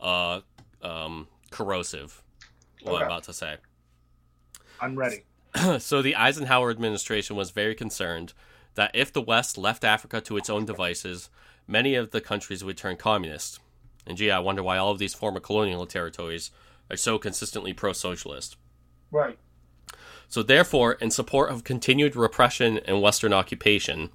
uh, 0.00 0.40
um, 0.82 1.28
corrosive, 1.50 2.22
what 2.82 2.94
Okay. 2.94 3.04
I'm 3.04 3.06
about 3.06 3.24
to 3.24 3.32
say. 3.32 3.56
I'm 4.80 4.96
ready. 4.96 5.24
so 5.78 6.02
the 6.02 6.16
Eisenhower 6.16 6.70
administration 6.70 7.36
was 7.36 7.50
very 7.50 7.74
concerned 7.74 8.32
that 8.74 8.90
if 8.94 9.12
the 9.12 9.22
West 9.22 9.56
left 9.56 9.84
Africa 9.84 10.20
to 10.22 10.36
its 10.36 10.50
own 10.50 10.64
devices, 10.64 11.30
many 11.66 11.94
of 11.94 12.10
the 12.10 12.20
countries 12.20 12.64
would 12.64 12.76
turn 12.76 12.96
communist. 12.96 13.60
And 14.06 14.16
gee, 14.16 14.30
I 14.30 14.38
wonder 14.38 14.62
why 14.62 14.76
all 14.76 14.90
of 14.90 14.98
these 14.98 15.14
former 15.14 15.40
colonial 15.40 15.86
territories 15.86 16.50
are 16.90 16.96
so 16.96 17.18
consistently 17.18 17.72
pro 17.72 17.92
socialist. 17.92 18.56
Right. 19.10 19.38
So, 20.28 20.42
therefore, 20.42 20.94
in 20.94 21.10
support 21.10 21.50
of 21.50 21.64
continued 21.64 22.16
repression 22.16 22.78
and 22.86 23.00
Western 23.00 23.32
occupation, 23.32 24.10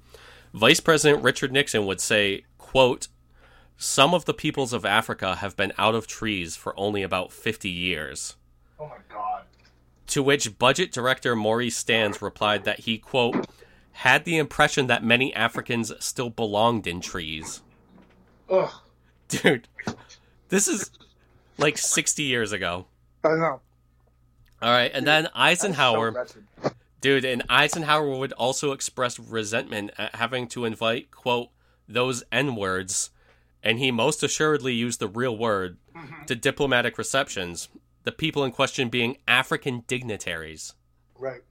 Vice 0.52 0.80
President 0.80 1.22
Richard 1.22 1.52
Nixon 1.52 1.86
would 1.86 2.00
say, 2.00 2.44
quote, 2.58 3.08
Some 3.76 4.14
of 4.14 4.24
the 4.24 4.34
peoples 4.34 4.72
of 4.72 4.84
Africa 4.84 5.36
have 5.36 5.56
been 5.56 5.72
out 5.78 5.94
of 5.94 6.06
trees 6.06 6.56
for 6.56 6.78
only 6.78 7.02
about 7.02 7.32
50 7.32 7.70
years. 7.70 8.36
Oh 8.78 8.86
my 8.86 8.98
god. 9.08 9.44
To 10.08 10.22
which 10.22 10.58
Budget 10.58 10.92
Director 10.92 11.36
Maurice 11.36 11.76
Stans 11.76 12.20
replied 12.20 12.64
that 12.64 12.80
he, 12.80 12.98
quote, 12.98 13.46
had 13.92 14.24
the 14.24 14.38
impression 14.38 14.86
that 14.86 15.04
many 15.04 15.34
Africans 15.34 15.92
still 15.98 16.30
belonged 16.30 16.86
in 16.86 17.00
trees. 17.00 17.62
Ugh. 18.48 18.70
Dude, 19.28 19.68
this 20.48 20.66
is 20.66 20.90
like 21.58 21.78
60 21.78 22.22
years 22.22 22.52
ago. 22.52 22.86
I 23.22 23.28
know. 23.28 23.60
All 24.62 24.70
right, 24.70 24.90
and 24.92 25.06
then 25.06 25.24
That's 25.24 25.34
so 25.34 25.40
Eisenhower, 25.40 26.26
dude, 27.00 27.24
and 27.24 27.42
Eisenhower 27.48 28.10
would 28.18 28.32
also 28.32 28.72
express 28.72 29.18
resentment 29.18 29.92
at 29.96 30.16
having 30.16 30.48
to 30.48 30.64
invite, 30.66 31.10
quote, 31.10 31.48
those 31.88 32.22
N 32.30 32.56
words, 32.56 33.10
and 33.62 33.78
he 33.78 33.90
most 33.90 34.22
assuredly 34.22 34.74
used 34.74 35.00
the 35.00 35.08
real 35.08 35.36
word, 35.36 35.78
mm-hmm. 35.96 36.24
to 36.26 36.34
diplomatic 36.34 36.98
receptions, 36.98 37.68
the 38.04 38.12
people 38.12 38.44
in 38.44 38.52
question 38.52 38.88
being 38.88 39.16
African 39.26 39.84
dignitaries. 39.86 40.74
Right. 41.18 41.42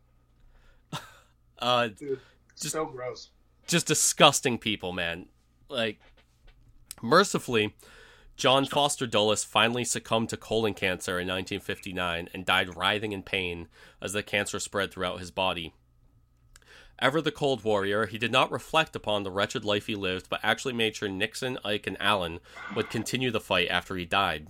Uh, 1.60 1.88
Dude. 1.90 2.20
Just- 2.60 2.74
so 2.74 2.86
gross. 2.86 3.30
just 3.68 3.88
disgusting 3.88 4.58
people, 4.58 4.92
man. 4.94 5.28
Like, 5.70 6.00
mercifully, 7.02 7.76
John 8.38 8.66
Foster 8.66 9.06
Dulles 9.06 9.44
finally 9.44 9.84
succumbed 9.84 10.30
to 10.30 10.38
colon 10.38 10.74
cancer 10.74 11.20
in 11.20 11.28
1959 11.28 12.30
and 12.34 12.46
died 12.46 12.76
writhing 12.76 13.12
in 13.12 13.22
pain 13.24 13.68
as 14.02 14.14
the 14.14 14.24
cancer 14.24 14.60
spread 14.60 14.92
throughout 14.92 15.20
his 15.20 15.32
body. 15.32 15.74
Ever 17.02 17.22
the 17.22 17.32
Cold 17.32 17.64
Warrior, 17.64 18.08
he 18.08 18.18
did 18.18 18.32
not 18.32 18.52
reflect 18.52 18.96
upon 18.96 19.24
the 19.24 19.32
wretched 19.32 19.64
life 19.64 19.86
he 19.88 19.96
lived, 19.96 20.28
but 20.30 20.42
actually 20.44 20.74
made 20.74 20.96
sure 20.98 21.08
Nixon, 21.08 21.58
Ike, 21.64 21.88
and 21.88 21.98
Allen 22.02 22.40
would 22.76 22.90
continue 22.90 23.32
the 23.32 23.40
fight 23.40 23.70
after 23.70 23.96
he 23.96 24.06
died. 24.06 24.48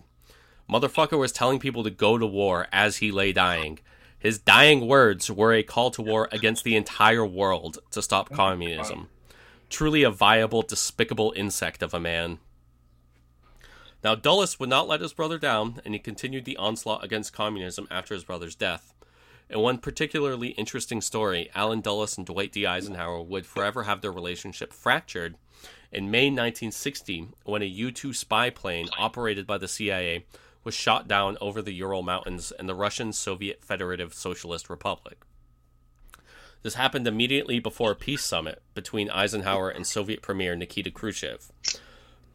Motherfucker 0.67 1.17
was 1.17 1.31
telling 1.31 1.59
people 1.59 1.83
to 1.83 1.91
go 1.91 2.17
to 2.17 2.25
war 2.25 2.67
as 2.71 2.97
he 2.97 3.11
lay 3.11 3.33
dying. 3.33 3.79
His 4.19 4.37
dying 4.37 4.85
words 4.85 5.31
were 5.31 5.53
a 5.53 5.63
call 5.63 5.91
to 5.91 6.01
war 6.01 6.27
against 6.31 6.63
the 6.63 6.75
entire 6.75 7.25
world 7.25 7.79
to 7.91 8.01
stop 8.01 8.29
oh 8.31 8.35
communism. 8.35 9.07
Truly 9.69 10.03
a 10.03 10.11
viable, 10.11 10.61
despicable 10.61 11.33
insect 11.35 11.81
of 11.81 11.93
a 11.93 11.99
man. 11.99 12.39
Now, 14.03 14.15
Dulles 14.15 14.59
would 14.59 14.69
not 14.69 14.87
let 14.87 15.01
his 15.01 15.13
brother 15.13 15.37
down, 15.37 15.81
and 15.83 15.93
he 15.93 15.99
continued 15.99 16.45
the 16.45 16.57
onslaught 16.57 17.03
against 17.03 17.33
communism 17.33 17.87
after 17.91 18.13
his 18.13 18.23
brother's 18.23 18.55
death. 18.55 18.93
In 19.49 19.59
one 19.59 19.79
particularly 19.79 20.49
interesting 20.49 21.01
story, 21.01 21.49
Allen 21.55 21.81
Dulles 21.81 22.17
and 22.17 22.25
Dwight 22.25 22.51
D. 22.51 22.65
Eisenhower 22.65 23.21
would 23.21 23.45
forever 23.45 23.83
have 23.83 24.01
their 24.01 24.11
relationship 24.11 24.71
fractured 24.71 25.35
in 25.91 26.11
May 26.11 26.25
1960 26.25 27.29
when 27.43 27.61
a 27.61 27.65
U 27.65 27.91
2 27.91 28.13
spy 28.13 28.49
plane 28.51 28.89
operated 28.97 29.47
by 29.47 29.57
the 29.57 29.67
CIA 29.67 30.25
was 30.63 30.73
shot 30.73 31.07
down 31.07 31.37
over 31.39 31.61
the 31.61 31.73
Ural 31.73 32.03
Mountains 32.03 32.51
in 32.59 32.67
the 32.67 32.75
Russian 32.75 33.13
Soviet 33.13 33.63
Federative 33.63 34.13
Socialist 34.13 34.69
Republic. 34.69 35.19
This 36.61 36.75
happened 36.75 37.07
immediately 37.07 37.59
before 37.59 37.91
a 37.91 37.95
peace 37.95 38.23
summit 38.23 38.61
between 38.73 39.09
Eisenhower 39.09 39.69
and 39.69 39.87
Soviet 39.87 40.21
Premier 40.21 40.55
Nikita 40.55 40.91
Khrushchev. 40.91 41.51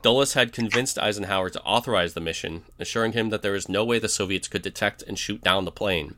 Dulles 0.03 0.35
had 0.35 0.53
convinced 0.53 0.99
Eisenhower 0.99 1.51
to 1.51 1.63
authorize 1.63 2.15
the 2.15 2.21
mission, 2.21 2.63
assuring 2.79 3.13
him 3.13 3.31
that 3.31 3.43
there 3.43 3.53
was 3.53 3.69
no 3.69 3.85
way 3.85 3.99
the 3.99 4.09
Soviets 4.09 4.49
could 4.49 4.63
detect 4.63 5.03
and 5.03 5.19
shoot 5.19 5.43
down 5.43 5.65
the 5.65 5.71
plane. 5.71 6.15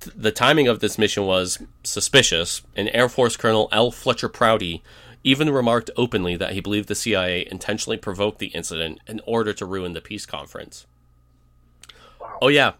Th- 0.00 0.14
The 0.16 0.32
timing 0.32 0.68
of 0.68 0.80
this 0.80 0.98
mission 0.98 1.24
was 1.24 1.58
suspicious, 1.82 2.62
and 2.76 2.90
Air 2.92 3.08
Force 3.08 3.36
Colonel 3.36 3.68
L. 3.72 3.90
Fletcher 3.90 4.28
Prouty 4.28 4.82
even 5.22 5.50
remarked 5.50 5.90
openly 5.96 6.36
that 6.36 6.52
he 6.52 6.60
believed 6.60 6.88
the 6.88 6.94
CIA 6.94 7.46
intentionally 7.50 7.96
provoked 7.96 8.38
the 8.38 8.48
incident 8.48 9.00
in 9.06 9.20
order 9.26 9.52
to 9.52 9.66
ruin 9.66 9.92
the 9.92 10.00
peace 10.00 10.26
conference. 10.26 10.86
Wow. 12.30 12.38
Oh, 12.42 12.48
yeah. 12.48 12.72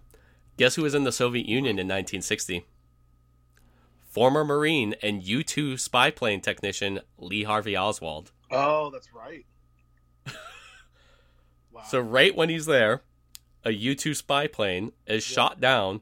Guess 0.56 0.76
who 0.76 0.82
was 0.82 0.94
in 0.94 1.04
the 1.04 1.12
Soviet 1.12 1.46
Union 1.46 1.78
in 1.78 1.86
1960? 1.88 2.64
Former 4.10 4.44
Marine 4.44 4.94
and 5.02 5.22
U 5.22 5.42
2 5.42 5.76
spy 5.76 6.10
plane 6.10 6.40
technician 6.40 7.00
Lee 7.18 7.44
Harvey 7.44 7.76
Oswald. 7.76 8.32
Oh, 8.50 8.90
that's 8.90 9.12
right. 9.14 9.46
wow. 11.72 11.82
So, 11.88 12.00
right 12.00 12.34
when 12.34 12.48
he's 12.48 12.66
there, 12.66 13.02
a 13.64 13.72
U 13.72 13.94
2 13.94 14.14
spy 14.14 14.46
plane 14.46 14.92
is 15.06 15.22
shot 15.22 15.60
down, 15.60 16.00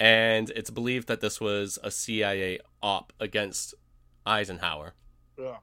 and 0.00 0.50
it's 0.50 0.70
believed 0.70 1.06
that 1.08 1.20
this 1.20 1.40
was 1.40 1.78
a 1.82 1.90
CIA 1.90 2.58
op 2.82 3.12
against 3.20 3.74
Eisenhower. 4.26 4.94
yeah. 5.38 5.56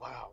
Wow. 0.00 0.30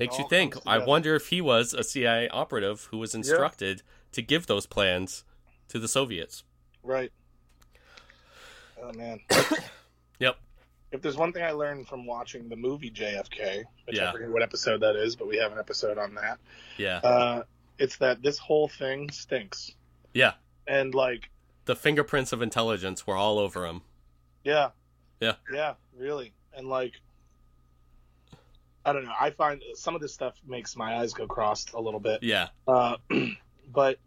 Makes 0.00 0.18
you 0.18 0.28
think. 0.28 0.56
I 0.66 0.78
wonder 0.78 1.14
if 1.14 1.28
he 1.28 1.40
was 1.40 1.72
a 1.74 1.84
CIA 1.84 2.28
operative 2.30 2.88
who 2.90 2.98
was 2.98 3.14
instructed 3.14 3.82
to 4.12 4.22
give 4.22 4.46
those 4.46 4.66
plans 4.66 5.24
to 5.68 5.78
the 5.78 5.86
Soviets. 5.88 6.42
Right. 6.82 7.12
Oh 8.82 8.92
man. 8.92 9.20
Yep. 10.18 10.36
If 10.92 11.00
there's 11.00 11.16
one 11.16 11.32
thing 11.32 11.42
I 11.44 11.52
learned 11.52 11.86
from 11.88 12.04
watching 12.04 12.48
the 12.50 12.56
movie 12.56 12.90
JFK, 12.90 13.64
which 13.86 13.96
Yeah. 13.96 14.10
I 14.10 14.12
forget 14.12 14.28
what 14.30 14.42
episode 14.42 14.80
that 14.82 14.96
is, 14.96 15.16
but 15.16 15.26
we 15.28 15.38
have 15.38 15.50
an 15.52 15.58
episode 15.58 15.96
on 15.96 16.14
that. 16.16 16.38
Yeah. 16.76 16.98
Uh, 16.98 17.42
it's 17.78 17.96
that 17.98 18.22
this 18.22 18.36
whole 18.38 18.68
thing 18.68 19.08
stinks, 19.10 19.72
Yeah. 20.12 20.32
and 20.66 20.94
like, 20.94 21.30
The 21.64 21.74
fingerprints 21.76 22.32
of 22.34 22.42
intelligence 22.42 23.06
were 23.06 23.16
all 23.16 23.38
over 23.38 23.64
him. 23.66 23.80
yeah, 24.44 24.70
Yeah. 25.20 25.36
yeah, 25.50 25.74
really, 25.96 26.34
and 26.54 26.68
like, 26.68 27.00
I 28.84 28.92
don't 28.92 29.04
know. 29.04 29.12
I 29.18 29.30
find 29.30 29.62
some 29.74 29.94
of 29.94 30.00
this 30.00 30.14
stuff 30.14 30.34
makes 30.46 30.76
my 30.76 30.96
eyes 30.96 31.12
go 31.12 31.26
crossed 31.26 31.72
a 31.74 31.80
little 31.80 32.00
bit. 32.00 32.22
Yeah. 32.22 32.48
Uh, 32.66 32.96
but 33.72 33.98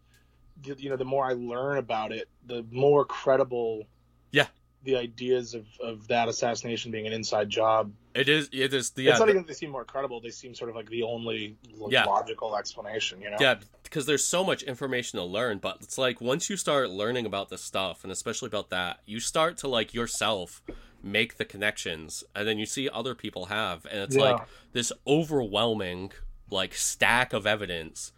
you 0.66 0.90
know, 0.90 0.96
the 0.98 1.06
more 1.06 1.26
I 1.26 1.34
learn 1.34 1.78
about 1.78 2.12
it, 2.12 2.30
the 2.46 2.66
more 2.72 3.06
credible. 3.06 3.86
Yeah. 4.32 4.48
The 4.84 4.98
ideas 4.98 5.54
of, 5.54 5.66
of 5.82 6.08
that 6.10 6.28
assassination 6.28 6.92
being 6.92 7.08
an 7.08 7.14
inside 7.14 7.50
job. 7.50 7.92
It 8.16 8.28
is. 8.30 8.50
It 8.52 8.74
is. 8.74 8.92
Yeah. 8.96 9.12
it's 9.12 9.20
not 9.20 9.26
the- 9.26 9.32
even 9.32 9.44
that 9.44 9.48
they 9.48 9.54
seem 9.54 9.70
more 9.70 9.86
credible. 9.86 10.20
They 10.22 10.30
seem 10.30 10.54
sort 10.56 10.70
of 10.70 10.76
like 10.76 10.90
the 10.90 11.04
only 11.04 11.58
Yeah. 11.90 12.06
logical 12.06 12.56
explanation. 12.58 13.22
You 13.22 13.32
know. 13.32 13.38
Yeah, 13.40 13.56
because 13.84 14.06
there's 14.06 14.26
so 14.26 14.44
much 14.44 14.64
information 14.64 15.20
to 15.20 15.26
learn, 15.26 15.60
but 15.60 15.78
it's 15.82 15.98
like 15.98 16.20
once 16.20 16.50
you 16.50 16.58
start 16.58 16.90
learning 16.90 17.26
about 17.26 17.50
this 17.50 17.62
stuff, 17.62 18.04
and 18.04 18.12
especially 18.12 18.48
about 18.48 18.70
that, 18.72 19.00
you 19.06 19.20
start 19.20 19.58
to 19.60 19.68
like 19.68 19.94
yourself 19.94 20.62
make 21.04 21.38
the 21.38 21.46
connections, 21.46 22.24
and 22.36 22.48
then 22.48 22.58
you 22.58 22.66
see 22.66 22.90
other 22.90 23.14
people 23.16 23.46
have, 23.46 23.86
and 23.86 24.00
it's 24.00 24.16
Yeah. 24.16 24.22
like 24.22 24.48
this 24.72 24.92
overwhelming 25.06 26.12
like 26.50 26.74
stack 26.74 27.34
of 27.34 27.46
evidence 27.48 28.12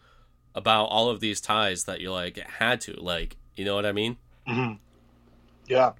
about 0.54 0.86
all 0.86 1.10
of 1.10 1.20
these 1.20 1.42
ties 1.42 1.84
that 1.86 2.02
you 2.02 2.12
like 2.12 2.38
had 2.38 2.82
to 2.82 2.94
like, 2.94 3.38
you 3.56 3.66
know 3.66 3.76
what 3.76 3.86
I 3.86 3.92
mean? 3.92 4.18
hmm 4.48 4.74
Yeah. 5.68 5.94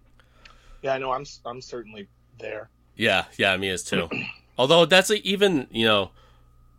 Yeah, 0.82 0.94
I 0.94 0.98
know. 1.00 1.12
I'm 1.12 1.26
I'm 1.46 1.62
certainly 1.62 2.08
there. 2.40 2.70
Yeah, 2.96 3.26
yeah, 3.38 3.58
me 3.58 3.70
as 3.70 3.84
too. 3.84 4.10
Although 4.58 4.86
that's 4.86 5.10
a, 5.10 5.22
even 5.28 5.68
you 5.72 5.86
know, 5.86 6.12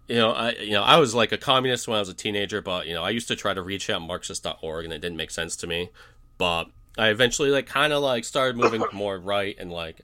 you 0.08 0.16
know, 0.16 0.32
I 0.32 0.52
you 0.52 0.72
know 0.72 0.82
I 0.82 0.98
was 0.98 1.14
like 1.14 1.32
a 1.32 1.38
communist 1.38 1.88
when 1.88 1.96
I 1.96 2.00
was 2.00 2.08
a 2.08 2.14
teenager, 2.14 2.62
but 2.62 2.86
you 2.86 2.94
know 2.94 3.02
I 3.02 3.10
used 3.10 3.28
to 3.28 3.36
try 3.36 3.52
to 3.54 3.62
reach 3.62 3.90
out 3.90 4.00
Marxist.org 4.02 4.84
and 4.84 4.94
it 4.94 5.00
didn't 5.00 5.16
make 5.16 5.30
sense 5.30 5.56
to 5.56 5.66
me. 5.66 5.90
But 6.38 6.68
I 6.98 7.08
eventually 7.08 7.50
like 7.50 7.66
kind 7.66 7.92
of 7.92 8.02
like 8.02 8.24
started 8.24 8.56
moving 8.56 8.84
more 8.92 9.18
right 9.18 9.56
and 9.58 9.70
like 9.70 10.00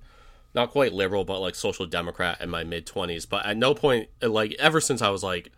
not 0.54 0.70
quite 0.70 0.92
liberal, 0.92 1.24
but 1.24 1.40
like 1.40 1.54
social 1.54 1.86
democrat 1.86 2.40
in 2.40 2.50
my 2.50 2.64
mid 2.64 2.86
twenties. 2.86 3.26
But 3.26 3.46
at 3.46 3.56
no 3.56 3.74
point 3.74 4.08
like 4.20 4.54
ever 4.58 4.80
since 4.80 5.02
I 5.02 5.10
was 5.10 5.22
like 5.22 5.52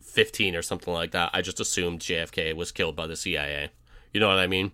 fifteen 0.00 0.54
or 0.54 0.62
something 0.62 0.92
like 0.92 1.12
that, 1.12 1.30
I 1.32 1.42
just 1.42 1.60
assumed 1.60 2.00
JFK 2.00 2.54
was 2.54 2.72
killed 2.72 2.96
by 2.96 3.06
the 3.06 3.16
CIA. 3.16 3.70
You 4.12 4.20
know 4.20 4.28
what 4.28 4.38
I 4.38 4.46
mean? 4.46 4.72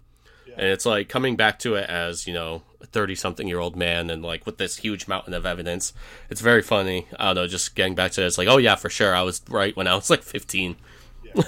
And 0.59 0.67
it's 0.67 0.85
like 0.85 1.09
coming 1.09 1.37
back 1.37 1.61
to 1.61 1.77
it 1.77 1.89
as, 1.89 2.27
you 2.27 2.35
know, 2.35 2.63
a 2.81 2.87
30 2.87 3.15
something 3.15 3.47
year 3.47 3.61
old 3.61 3.77
man 3.77 4.11
and 4.11 4.23
like 4.23 4.45
with 4.45 4.59
this 4.59 4.77
huge 4.77 5.07
mountain 5.07 5.33
of 5.33 5.47
evidence. 5.47 5.93
It's 6.31 6.41
very 6.41 6.63
funny. 6.63 7.07
I 7.19 7.27
don't 7.27 7.37
know, 7.37 7.47
just 7.47 7.77
getting 7.77 7.95
back 7.95 8.11
to 8.13 8.23
it. 8.23 8.27
It's 8.27 8.39
like, 8.39 8.49
oh, 8.49 8.57
yeah, 8.57 8.75
for 8.75 8.91
sure. 8.91 9.15
I 9.15 9.23
was 9.23 9.41
right 9.49 9.77
when 9.77 9.87
I 9.87 9.95
was 9.95 10.11
like 10.11 10.23
15. 10.23 10.77
Yeah. 11.25 11.43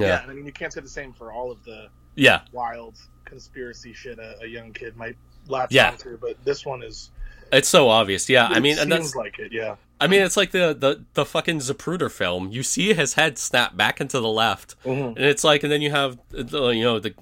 Yeah. 0.00 0.06
Yeah, 0.08 0.22
and 0.22 0.30
I 0.30 0.34
mean, 0.34 0.46
you 0.46 0.52
can't 0.52 0.72
say 0.72 0.80
the 0.80 0.88
same 0.88 1.12
for 1.12 1.32
all 1.32 1.50
of 1.50 1.62
the 1.64 1.88
Yeah. 2.16 2.40
wild 2.52 2.96
conspiracy 3.24 3.92
shit 3.92 4.18
a, 4.18 4.36
a 4.42 4.46
young 4.46 4.72
kid 4.72 4.96
might 4.96 5.16
latch 5.48 5.72
Yeah. 5.72 5.90
onto, 5.90 6.16
but 6.18 6.42
this 6.44 6.64
one 6.66 6.82
is 6.82 7.10
It's 7.52 7.68
so 7.68 7.88
obvious. 7.88 8.28
Yeah, 8.28 8.46
I 8.46 8.60
mean, 8.60 8.78
and 8.78 8.90
seems 8.92 9.06
that's 9.12 9.16
like 9.16 9.38
it. 9.38 9.52
Yeah. 9.52 9.76
I 10.00 10.06
mean, 10.06 10.22
it's 10.22 10.36
like 10.36 10.50
the 10.52 10.74
the 10.78 11.04
the 11.14 11.24
fucking 11.24 11.58
Zapruder 11.58 12.10
film. 12.10 12.50
You 12.52 12.62
see 12.62 12.94
his 12.94 13.14
head 13.14 13.38
snap 13.38 13.76
back 13.76 14.00
into 14.00 14.20
the 14.20 14.28
left, 14.28 14.76
Mhm. 14.84 15.16
and 15.16 15.24
it's 15.24 15.44
like, 15.44 15.62
and 15.62 15.70
then 15.72 15.82
you 15.82 15.90
have 15.90 16.18
the 16.30 16.68
you 16.70 16.82
know 16.84 16.98
the 17.00 17.14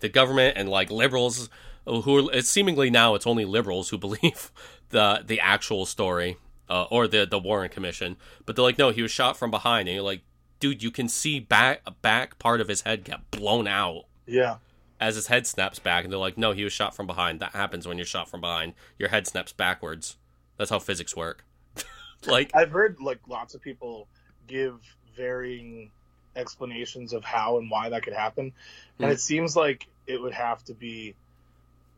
the 0.00 0.08
government 0.08 0.56
and 0.56 0.68
like 0.68 0.90
liberals 0.90 1.48
who 1.86 2.28
are. 2.28 2.32
It's 2.34 2.48
seemingly 2.48 2.88
now 2.90 3.14
it's 3.14 3.26
only 3.26 3.44
liberals 3.44 3.90
who 3.90 3.98
believe 4.06 4.50
the 4.90 5.22
the 5.26 5.38
actual 5.40 5.84
story 5.86 6.38
uh, 6.68 6.84
or 6.90 7.06
the 7.06 7.26
the 7.26 7.38
Warren 7.38 7.68
Commission, 7.68 8.16
but 8.46 8.56
they're 8.56 8.64
like, 8.64 8.78
no, 8.78 8.88
he 8.90 9.02
was 9.02 9.10
shot 9.10 9.36
from 9.36 9.50
behind, 9.50 9.86
and 9.88 9.94
you're 9.94 10.02
like, 10.04 10.22
dude, 10.60 10.82
you 10.82 10.90
can 10.90 11.08
see 11.08 11.40
back 11.40 11.80
a 11.86 11.90
back 11.90 12.38
part 12.38 12.60
of 12.60 12.68
his 12.68 12.82
head 12.82 13.04
get 13.04 13.30
blown 13.30 13.66
out 13.66 14.04
Yeah. 14.26 14.56
as 15.00 15.14
his 15.16 15.26
head 15.26 15.46
snaps 15.46 15.78
back, 15.78 16.04
and 16.04 16.12
they're 16.12 16.18
like, 16.20 16.38
no, 16.38 16.52
he 16.52 16.64
was 16.64 16.72
shot 16.72 16.94
from 16.94 17.06
behind. 17.06 17.40
That 17.40 17.52
happens 17.52 17.86
when 17.86 17.98
you're 17.98 18.06
shot 18.06 18.28
from 18.28 18.40
behind. 18.40 18.74
Your 18.98 19.08
head 19.10 19.26
snaps 19.26 19.52
backwards. 19.52 20.16
That's 20.56 20.70
how 20.70 20.78
physics 20.78 21.14
work. 21.16 21.44
like, 22.26 22.50
I've 22.54 22.70
heard 22.70 22.98
like 23.00 23.18
lots 23.28 23.54
of 23.54 23.60
people 23.60 24.06
give 24.46 24.80
varying 25.16 25.90
explanations 26.36 27.12
of 27.12 27.24
how 27.24 27.58
and 27.58 27.70
why 27.70 27.88
that 27.90 28.02
could 28.02 28.12
happen, 28.14 28.52
and 28.98 29.06
Hmm. 29.08 29.12
it 29.12 29.20
seems 29.20 29.54
like 29.56 29.86
it 30.06 30.20
would 30.20 30.34
have 30.34 30.64
to 30.64 30.74
be 30.74 31.14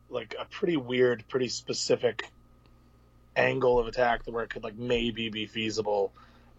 like 0.09 0.35
a 0.39 0.45
pretty 0.45 0.77
weird, 0.77 1.23
pretty 1.27 1.49
specific 1.49 2.29
angle 3.35 3.77
of 3.79 3.87
attack 3.87 4.21
where 4.25 4.43
it 4.43 4.49
could 4.49 4.63
like 4.63 4.75
maybe 4.75 5.29
be 5.29 5.45
feasible, 5.45 6.11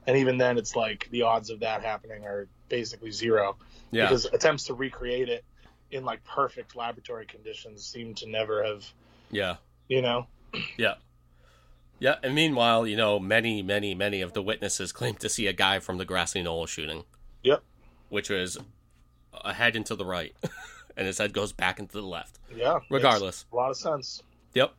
and 0.08 0.16
even 0.16 0.38
then, 0.38 0.56
it's 0.56 0.74
like 0.74 1.06
the 1.10 1.22
odds 1.22 1.50
of 1.50 1.60
that 1.60 1.82
happening 1.82 2.24
are 2.24 2.48
basically 2.70 3.10
zero 3.10 3.58
yeah, 3.90 4.04
because 4.06 4.24
attempts 4.24 4.64
to 4.64 4.74
recreate 4.74 5.28
it 5.28 5.44
in 5.90 6.02
like 6.02 6.24
perfect 6.24 6.74
laboratory 6.74 7.26
conditions 7.26 7.84
seem 7.84 8.14
to 8.14 8.26
never 8.26 8.64
have, 8.64 8.90
yeah. 9.30 9.56
you 9.86 10.00
know. 10.00 10.26
Yeah. 10.78 10.94
Yeah, 12.00 12.14
and 12.22 12.34
meanwhile, 12.34 12.86
you 12.86 12.96
know, 12.96 13.18
many, 13.18 13.60
many, 13.60 13.94
many 13.94 14.22
of 14.22 14.32
the 14.32 14.40
witnesses 14.40 14.92
claim 14.92 15.16
to 15.16 15.28
see 15.28 15.46
a 15.46 15.52
guy 15.52 15.78
from 15.78 15.98
the 15.98 16.06
grassy 16.06 16.42
knoll 16.42 16.64
shooting, 16.64 17.04
Yep. 17.42 17.62
which 18.08 18.30
was 18.30 18.56
a 19.32 19.52
head 19.52 19.76
into 19.76 19.94
the 19.94 20.06
right, 20.06 20.34
and 20.96 21.06
his 21.06 21.18
head 21.18 21.34
goes 21.34 21.52
back 21.52 21.78
into 21.78 21.92
the 21.92 22.06
left. 22.06 22.38
Yeah. 22.56 22.78
Regardless. 22.88 23.44
a 23.52 23.56
lot 23.56 23.70
of 23.70 23.76
sense. 23.76 24.22
Yep. 24.54 24.72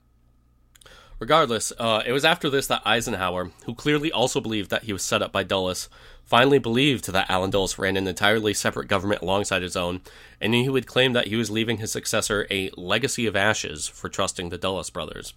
Regardless, 1.19 1.73
uh, 1.77 2.01
it 2.05 2.13
was 2.13 2.23
after 2.23 2.49
this 2.49 2.67
that 2.67 2.81
Eisenhower, 2.85 3.51
who 3.65 3.75
clearly 3.75 4.09
also 4.09 4.39
believed 4.39 4.69
that 4.69 4.83
he 4.83 4.93
was 4.93 5.03
set 5.03 5.21
up 5.21 5.33
by 5.33 5.43
Dulles, 5.43 5.89
finally 6.23 6.59
believed 6.59 7.11
that 7.11 7.29
Allen 7.29 7.49
Dulles 7.49 7.77
ran 7.77 7.97
an 7.97 8.07
entirely 8.07 8.53
separate 8.53 8.87
government 8.87 9.21
alongside 9.21 9.61
his 9.61 9.75
own, 9.75 9.99
and 10.39 10.53
he 10.53 10.69
would 10.69 10.87
claim 10.87 11.11
that 11.11 11.27
he 11.27 11.35
was 11.35 11.51
leaving 11.51 11.77
his 11.77 11.91
successor 11.91 12.47
a 12.49 12.71
legacy 12.77 13.25
of 13.25 13.35
ashes 13.35 13.87
for 13.87 14.07
trusting 14.07 14.47
the 14.47 14.57
Dulles 14.57 14.89
brothers. 14.89 15.33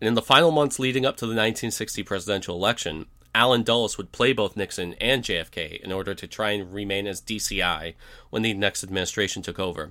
And 0.00 0.06
in 0.06 0.14
the 0.14 0.22
final 0.22 0.52
months 0.52 0.78
leading 0.78 1.04
up 1.04 1.16
to 1.16 1.26
the 1.26 1.30
1960 1.30 2.04
presidential 2.04 2.54
election, 2.54 3.06
Allen 3.34 3.64
Dulles 3.64 3.98
would 3.98 4.12
play 4.12 4.32
both 4.32 4.56
Nixon 4.56 4.94
and 5.00 5.24
JFK 5.24 5.80
in 5.80 5.90
order 5.90 6.14
to 6.14 6.28
try 6.28 6.50
and 6.50 6.72
remain 6.72 7.08
as 7.08 7.20
DCI 7.20 7.94
when 8.30 8.42
the 8.42 8.54
next 8.54 8.84
administration 8.84 9.42
took 9.42 9.58
over. 9.58 9.90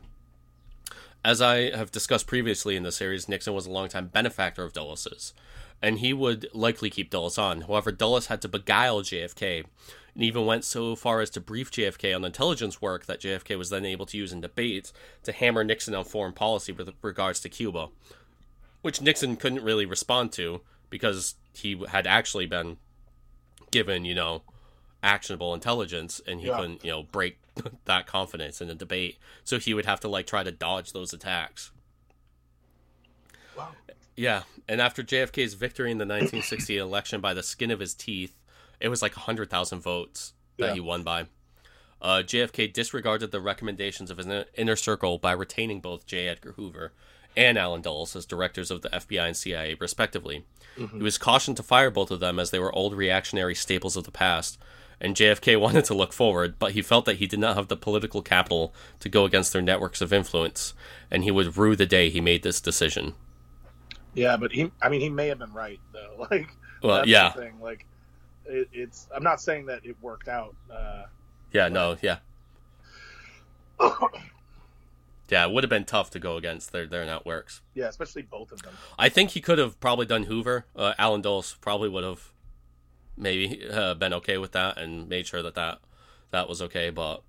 As 1.25 1.41
I 1.41 1.75
have 1.75 1.91
discussed 1.91 2.27
previously 2.27 2.75
in 2.75 2.83
the 2.83 2.91
series, 2.91 3.29
Nixon 3.29 3.53
was 3.53 3.65
a 3.65 3.71
longtime 3.71 4.07
benefactor 4.07 4.63
of 4.63 4.73
Dulles's, 4.73 5.33
and 5.81 5.99
he 5.99 6.11
would 6.11 6.47
likely 6.53 6.89
keep 6.89 7.09
Dulles 7.09 7.37
on. 7.37 7.61
However, 7.61 7.93
Dulles 7.93 8.27
had 8.27 8.41
to 8.41 8.49
beguile 8.49 9.01
JFK, 9.01 9.63
and 10.13 10.23
even 10.23 10.45
went 10.45 10.65
so 10.65 10.97
far 10.97 11.21
as 11.21 11.29
to 11.31 11.39
brief 11.39 11.71
JFK 11.71 12.13
on 12.13 12.25
intelligence 12.25 12.81
work 12.81 13.05
that 13.05 13.21
JFK 13.21 13.57
was 13.57 13.69
then 13.69 13.85
able 13.85 14.05
to 14.07 14.17
use 14.17 14.33
in 14.33 14.41
debates 14.41 14.91
to 15.23 15.31
hammer 15.31 15.63
Nixon 15.63 15.95
on 15.95 16.03
foreign 16.03 16.33
policy 16.33 16.73
with 16.73 16.91
regards 17.01 17.39
to 17.39 17.49
Cuba, 17.49 17.87
which 18.81 19.01
Nixon 19.01 19.37
couldn't 19.37 19.63
really 19.63 19.85
respond 19.85 20.33
to 20.33 20.59
because 20.89 21.35
he 21.53 21.81
had 21.87 22.05
actually 22.05 22.47
been 22.47 22.77
given, 23.71 24.03
you 24.03 24.13
know, 24.13 24.43
actionable 25.03 25.53
intelligence 25.53 26.19
and 26.25 26.39
he 26.39 26.47
Yeah. 26.47 26.57
couldn't, 26.57 26.83
you 26.83 26.89
know, 26.91 27.03
break 27.03 27.37
that 27.85 28.07
confidence 28.07 28.61
in 28.61 28.69
a 28.69 28.75
debate. 28.75 29.17
So 29.43 29.59
he 29.59 29.73
would 29.73 29.85
have 29.85 29.99
to 29.99 30.07
like 30.07 30.25
try 30.25 30.41
to 30.43 30.51
dodge 30.51 30.93
those 30.93 31.13
attacks. 31.13 31.71
Wow. 33.57 33.69
Yeah, 34.15 34.43
and 34.67 34.79
after 34.81 35.03
JFK's 35.03 35.53
victory 35.55 35.91
in 35.91 35.97
the 35.97 36.05
1960 36.05 36.77
election 36.77 37.21
by 37.21 37.33
the 37.33 37.43
skin 37.43 37.71
of 37.71 37.79
his 37.79 37.93
teeth, 37.93 38.33
it 38.79 38.89
was 38.89 39.01
like 39.01 39.15
100,000 39.15 39.79
votes 39.81 40.33
that 40.57 40.67
Yeah. 40.67 40.73
he 40.75 40.79
won 40.79 41.03
by. 41.03 41.27
Uh, 42.01 42.21
JFK 42.21 42.67
disregarded 42.71 43.31
the 43.31 43.39
recommendations 43.39 44.11
of 44.11 44.17
his 44.17 44.27
inner 44.55 44.75
circle 44.75 45.17
by 45.17 45.31
retaining 45.31 45.79
both 45.79 46.05
J. 46.05 46.27
Edgar 46.27 46.51
Hoover 46.53 46.91
and 47.35 47.57
Allen 47.57 47.81
Dulles 47.81 48.15
as 48.15 48.25
directors 48.25 48.69
of 48.69 48.81
the 48.81 48.89
FBI 48.93 49.25
and 49.27 49.37
CIA, 49.37 49.75
respectively. 49.75 50.45
He 50.75 50.97
was 50.97 51.17
cautioned 51.17 51.57
to 51.57 51.63
fire 51.63 51.89
both 51.89 52.11
of 52.11 52.19
them 52.19 52.39
as 52.39 52.51
they 52.51 52.59
were 52.59 52.73
old 52.75 52.93
reactionary 52.93 53.55
staples 53.55 53.95
of 53.95 54.03
the 54.03 54.11
past, 54.11 54.57
and 55.03 55.15
JFK 55.15 55.59
wanted 55.59 55.85
to 55.85 55.93
look 55.93 56.13
forward, 56.13 56.55
but 56.57 56.71
he 56.71 56.81
felt 56.81 57.05
that 57.05 57.17
he 57.17 57.27
did 57.27 57.39
not 57.39 57.55
have 57.55 57.67
the 57.67 57.77
political 57.77 58.21
capital 58.23 58.73
to 59.01 59.09
go 59.09 59.25
against 59.25 59.53
their 59.53 59.61
networks 59.61 60.01
of 60.01 60.11
influence, 60.13 60.73
and 61.11 61.23
he 61.23 61.29
would 61.31 61.57
rue 61.57 61.75
the 61.75 61.85
day 61.85 62.09
he 62.09 62.21
made 62.21 62.41
this 62.41 62.61
decision. 62.61 63.13
Yeah, 64.15 64.37
but 64.37 64.51
he, 64.53 64.71
I 64.81 64.89
mean, 64.89 65.01
he 65.01 65.09
may 65.09 65.27
have 65.27 65.39
been 65.39 65.53
right 65.53 65.79
though. 65.91 66.27
Like, 66.31 66.47
Well, 66.81 66.97
that's 66.97 67.07
yeah. 67.07 67.33
the 67.35 67.41
thing. 67.41 67.59
Like, 67.61 67.85
it, 68.45 68.69
it's. 68.71 69.07
I'm 69.13 69.23
not 69.23 69.41
saying 69.41 69.65
that 69.67 69.85
it 69.85 69.95
worked 70.01 70.27
out. 70.27 70.55
Uh, 70.71 71.03
Yeah, 71.51 71.67
no, 71.69 71.97
yeah. 72.01 72.17
Yeah, 75.29 75.47
it 75.47 75.51
would 75.51 75.63
have 75.63 75.69
been 75.69 75.85
tough 75.85 76.11
to 76.11 76.19
go 76.19 76.37
against 76.37 76.71
their 76.73 76.85
their 76.85 77.05
networks. 77.05 77.61
yeah, 77.73 77.87
especially 77.87 78.21
both 78.21 78.51
of 78.51 78.61
them. 78.61 78.73
I 78.99 79.09
think 79.09 79.31
he 79.31 79.41
could 79.41 79.57
have 79.57 79.79
probably 79.79 80.05
done 80.05 80.23
Hoover. 80.23 80.65
Uh, 80.75 80.93
Allen 80.99 81.21
Dulles 81.21 81.55
probably 81.59 81.89
would 81.89 82.03
have 82.03 82.31
maybe 83.17 83.65
uh, 83.71 83.93
been 83.95 84.13
okay 84.13 84.37
with 84.37 84.51
that 84.53 84.77
and 84.77 85.07
made 85.09 85.27
sure 85.27 85.41
that 85.43 85.55
that, 85.55 85.79
that 86.31 86.47
was 86.49 86.61
okay. 86.63 86.89
But 86.89 87.21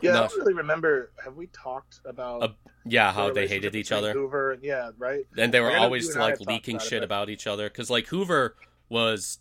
Yeah, 0.00 0.10
I 0.10 0.20
don't 0.20 0.36
really 0.38 0.54
remember. 0.54 1.10
Have 1.24 1.36
we 1.36 1.46
talked 1.48 2.00
about 2.04 2.42
Uh, 2.42 2.48
yeah, 2.84 3.12
how 3.12 3.30
they 3.32 3.46
hated 3.48 3.74
each 3.74 3.92
other. 3.92 4.12
Hoover 4.12 4.58
yeah, 4.62 4.90
right. 4.98 5.26
and 5.36 5.52
they 5.54 5.60
were 5.60 5.70
I 5.70 5.76
always 5.78 6.14
like 6.16 6.40
leaking 6.40 6.76
about 6.76 6.86
shit 6.86 7.00
but- 7.00 7.04
about 7.04 7.28
each 7.30 7.46
other 7.46 7.68
because 7.68 7.90
like 7.90 8.06
Hoover 8.08 8.56
was 8.88 9.38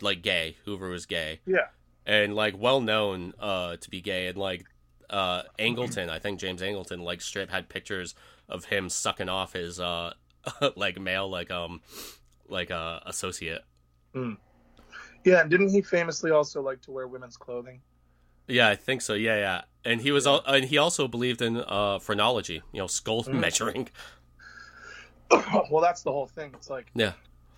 like 0.00 0.22
gay. 0.22 0.56
Hoover 0.64 0.88
was 0.88 1.06
gay 1.06 1.40
Yeah, 1.46 1.68
and 2.04 2.34
like 2.34 2.54
well 2.58 2.80
known 2.80 3.34
uh, 3.38 3.76
to 3.76 3.90
be 3.90 4.00
gay. 4.00 4.26
And 4.26 4.36
like 4.36 4.64
uh, 5.10 5.42
Angleton, 5.58 6.08
I 6.08 6.18
think 6.18 6.40
James 6.40 6.62
Angleton, 6.62 7.02
like 7.02 7.20
strip 7.20 7.50
had 7.50 7.68
pictures 7.68 8.14
of 8.48 8.64
him 8.66 8.88
sucking 8.88 9.28
off 9.28 9.52
his 9.52 9.78
uh, 9.78 10.14
like 10.76 10.98
male 10.98 11.30
like 11.30 11.50
um 11.52 11.80
like 12.48 12.70
uh, 12.72 12.98
associate. 13.06 13.62
Yeah, 15.24 15.40
and 15.40 15.50
didn't 15.50 15.68
he 15.70 15.82
famously 15.82 16.30
also 16.30 16.62
like 16.62 16.80
to 16.82 16.90
wear 16.90 17.06
women's 17.08 17.36
clothing? 17.36 17.80
Yeah, 18.48 18.68
I 18.68 18.74
think 18.76 19.02
so. 19.02 19.14
Yeah, 19.14 19.36
yeah. 19.36 19.62
And 19.84 20.00
he 20.00 20.10
was, 20.12 20.26
al- 20.26 20.44
and 20.46 20.64
he 20.64 20.78
also 20.78 21.08
believed 21.08 21.42
in 21.42 21.56
uh, 21.58 21.98
phrenology. 22.00 22.62
You 22.72 22.80
know, 22.80 22.86
skull 22.86 23.22
Mhm. 23.24 23.34
measuring. 23.40 23.88
well, 25.70 25.80
that's 25.82 26.02
the 26.02 26.12
whole 26.12 26.26
thing. 26.26 26.52
It's 26.54 26.68
like 26.70 26.86
Yeah. 26.94 27.12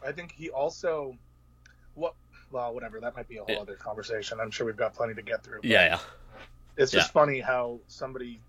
I 0.07 0.13
think 0.13 0.33
he 0.33 0.51
also 0.51 1.17
what. 1.95 2.15
Well, 2.51 2.73
whatever. 2.73 3.01
That 3.01 3.17
might 3.17 3.27
be 3.29 3.39
a 3.39 3.41
whole 3.45 3.55
Yeah. 3.55 3.61
other 3.63 3.75
conversation. 3.75 4.39
I'm 4.41 4.51
sure 4.51 4.65
we've 4.67 4.77
got 4.77 4.95
plenty 4.95 5.15
to 5.15 5.23
get 5.23 5.43
through. 5.43 5.61
Yeah, 5.65 5.87
yeah, 5.87 5.99
It's 6.77 6.93
just 6.93 7.09
Yeah. 7.09 7.13
funny 7.13 7.41
how 7.41 7.81
somebody. 7.89 8.41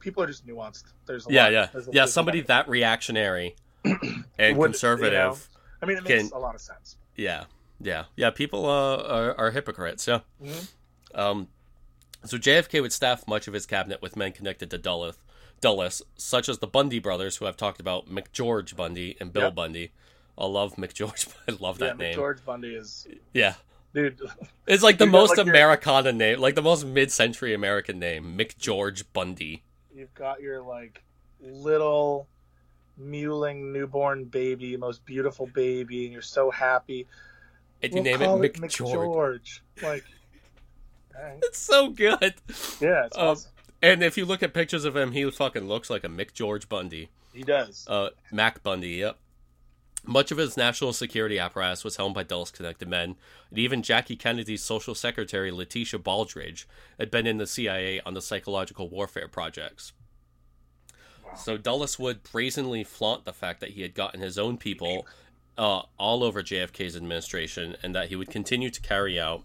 People 0.00 0.22
are 0.22 0.26
just 0.26 0.46
nuanced. 0.46 0.84
There's 1.06 1.26
a 1.26 1.32
yeah, 1.32 1.42
lot, 1.44 1.52
yeah, 1.52 1.66
there's 1.72 1.88
a- 1.88 1.92
yeah. 1.92 2.04
Somebody 2.04 2.42
that 2.42 2.68
reactionary 2.68 3.56
and 4.38 4.58
Would- 4.58 4.66
conservative. 4.72 5.12
you 5.12 5.18
know, 5.18 5.36
I 5.82 5.86
mean, 5.86 5.96
it 5.98 6.04
makes 6.04 6.28
can- 6.28 6.36
a 6.36 6.40
lot 6.40 6.54
of 6.54 6.60
sense. 6.60 6.96
Yeah, 7.16 7.44
yeah, 7.80 8.04
yeah. 8.16 8.30
People 8.30 8.66
uh, 8.66 8.96
are, 9.02 9.38
are 9.38 9.50
hypocrites. 9.50 10.06
Yeah. 10.06 10.20
Mhm. 10.42 10.68
Um, 11.14 11.48
so 12.24 12.36
JFK 12.36 12.82
would 12.82 12.92
staff 12.92 13.26
much 13.28 13.46
of 13.48 13.54
his 13.54 13.66
cabinet 13.66 14.02
with 14.02 14.16
men 14.16 14.32
connected 14.32 14.70
to 14.70 14.78
Dulles, 14.78 15.16
Dulles, 15.60 16.02
such 16.16 16.48
as 16.48 16.58
the 16.58 16.66
Bundy 16.66 16.98
brothers, 16.98 17.36
who 17.36 17.46
I've 17.46 17.56
talked 17.56 17.80
about, 17.80 18.08
McGeorge 18.08 18.74
Bundy 18.76 19.16
and 19.20 19.32
Bill 19.32 19.44
Yep. 19.44 19.54
Bundy. 19.54 19.92
I 20.36 20.46
love 20.46 20.76
McGeorge. 20.76 21.28
I 21.48 21.52
love 21.60 21.78
that 21.78 21.96
yeah, 21.98 22.06
name. 22.06 22.14
George 22.14 22.44
Bundy 22.44 22.74
is 22.74 23.06
Yeah, 23.32 23.54
dude. 23.94 24.20
it's 24.66 24.82
like 24.82 24.98
the 24.98 25.06
most 25.06 25.30
like, 25.36 25.46
your- 25.46 25.54
Americana 25.54 26.12
name, 26.12 26.40
like 26.40 26.54
the 26.56 26.62
most 26.62 26.84
mid-century 26.84 27.54
American 27.54 27.98
name, 27.98 28.36
McGeorge 28.38 29.04
Bundy. 29.12 29.62
You've 29.94 30.14
got 30.14 30.40
your 30.40 30.60
like 30.62 31.02
little 31.40 32.26
mewling 33.00 33.72
newborn 33.72 34.24
baby, 34.24 34.76
most 34.76 35.04
beautiful 35.04 35.46
baby, 35.46 36.04
and 36.04 36.12
you're 36.12 36.22
so 36.22 36.50
happy. 36.50 37.06
And 37.82 37.94
you 37.94 38.02
We'll 38.02 38.18
name 38.18 38.44
it 38.44 38.54
McGeorge. 38.54 38.60
McGeorge. 38.60 39.60
Like. 39.82 40.04
It's 41.42 41.58
so 41.58 41.90
good. 41.90 42.34
yeah, 42.80 43.06
it's 43.06 43.16
Um, 43.18 43.28
awesome. 43.28 43.50
And 43.82 44.04
if 44.04 44.16
you 44.16 44.24
look 44.24 44.40
at 44.42 44.54
pictures 44.54 44.84
of 44.84 44.96
him, 44.96 45.10
he 45.10 45.28
fucking 45.28 45.66
looks 45.66 45.90
like 45.90 46.04
a 46.04 46.08
McGeorge 46.08 46.68
Bundy. 46.68 47.08
He 47.32 47.42
does. 47.42 47.84
Uh, 47.88 48.10
Mac 48.30 48.62
Bundy, 48.62 48.90
yep. 48.90 49.18
Much 50.04 50.30
of 50.30 50.38
his 50.38 50.56
national 50.56 50.92
security 50.92 51.36
apparatus 51.38 51.82
was 51.82 51.96
held 51.96 52.14
by 52.14 52.22
Dulles 52.22 52.52
connected 52.52 52.88
men, 52.88 53.16
and 53.50 53.58
even 53.58 53.82
Jackie 53.82 54.14
Kennedy's 54.14 54.62
social 54.62 54.94
secretary, 54.94 55.50
Letitia 55.50 55.98
Baldrige, 55.98 56.66
had 57.00 57.10
been 57.10 57.26
in 57.26 57.38
the 57.38 57.46
CIA 57.48 58.00
on 58.06 58.14
the 58.14 58.22
psychological 58.22 58.88
warfare 58.88 59.28
projects. 59.28 59.92
So 61.36 61.56
Dulles 61.58 61.98
would 61.98 62.22
brazenly 62.22 62.84
flaunt 62.84 63.24
the 63.24 63.32
fact 63.32 63.60
that 63.60 63.70
he 63.70 63.82
had 63.82 63.94
gotten 63.94 64.20
his 64.20 64.38
own 64.38 64.56
people 64.56 65.06
uh, 65.58 65.82
all 65.98 66.22
over 66.22 66.42
JFK's 66.42 66.96
administration 66.96 67.76
and 67.82 67.94
that 67.94 68.08
he 68.08 68.16
would 68.16 68.30
continue 68.30 68.70
to 68.70 68.80
carry 68.80 69.20
out 69.20 69.42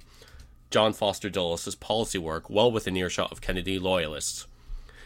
John 0.70 0.94
Foster 0.94 1.30
Dulles' 1.30 1.76
policy 1.76 2.20
work 2.20 2.50
well 2.50 2.72
within 2.72 2.96
earshot 2.96 3.32
of 3.32 3.42
Kennedy 3.42 3.80
loyalists. 3.80 4.48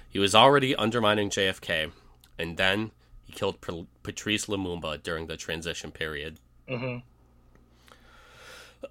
He 0.09 0.19
was 0.19 0.35
already 0.35 0.75
undermining 0.75 1.29
JFK, 1.29 1.91
and 2.37 2.57
then 2.57 2.91
he 3.23 3.33
killed 3.33 3.59
Patrice 4.03 4.45
Lumumba 4.45 5.01
during 5.01 5.27
the 5.27 5.37
transition 5.37 5.91
period. 5.91 6.39
hmm 6.67 6.97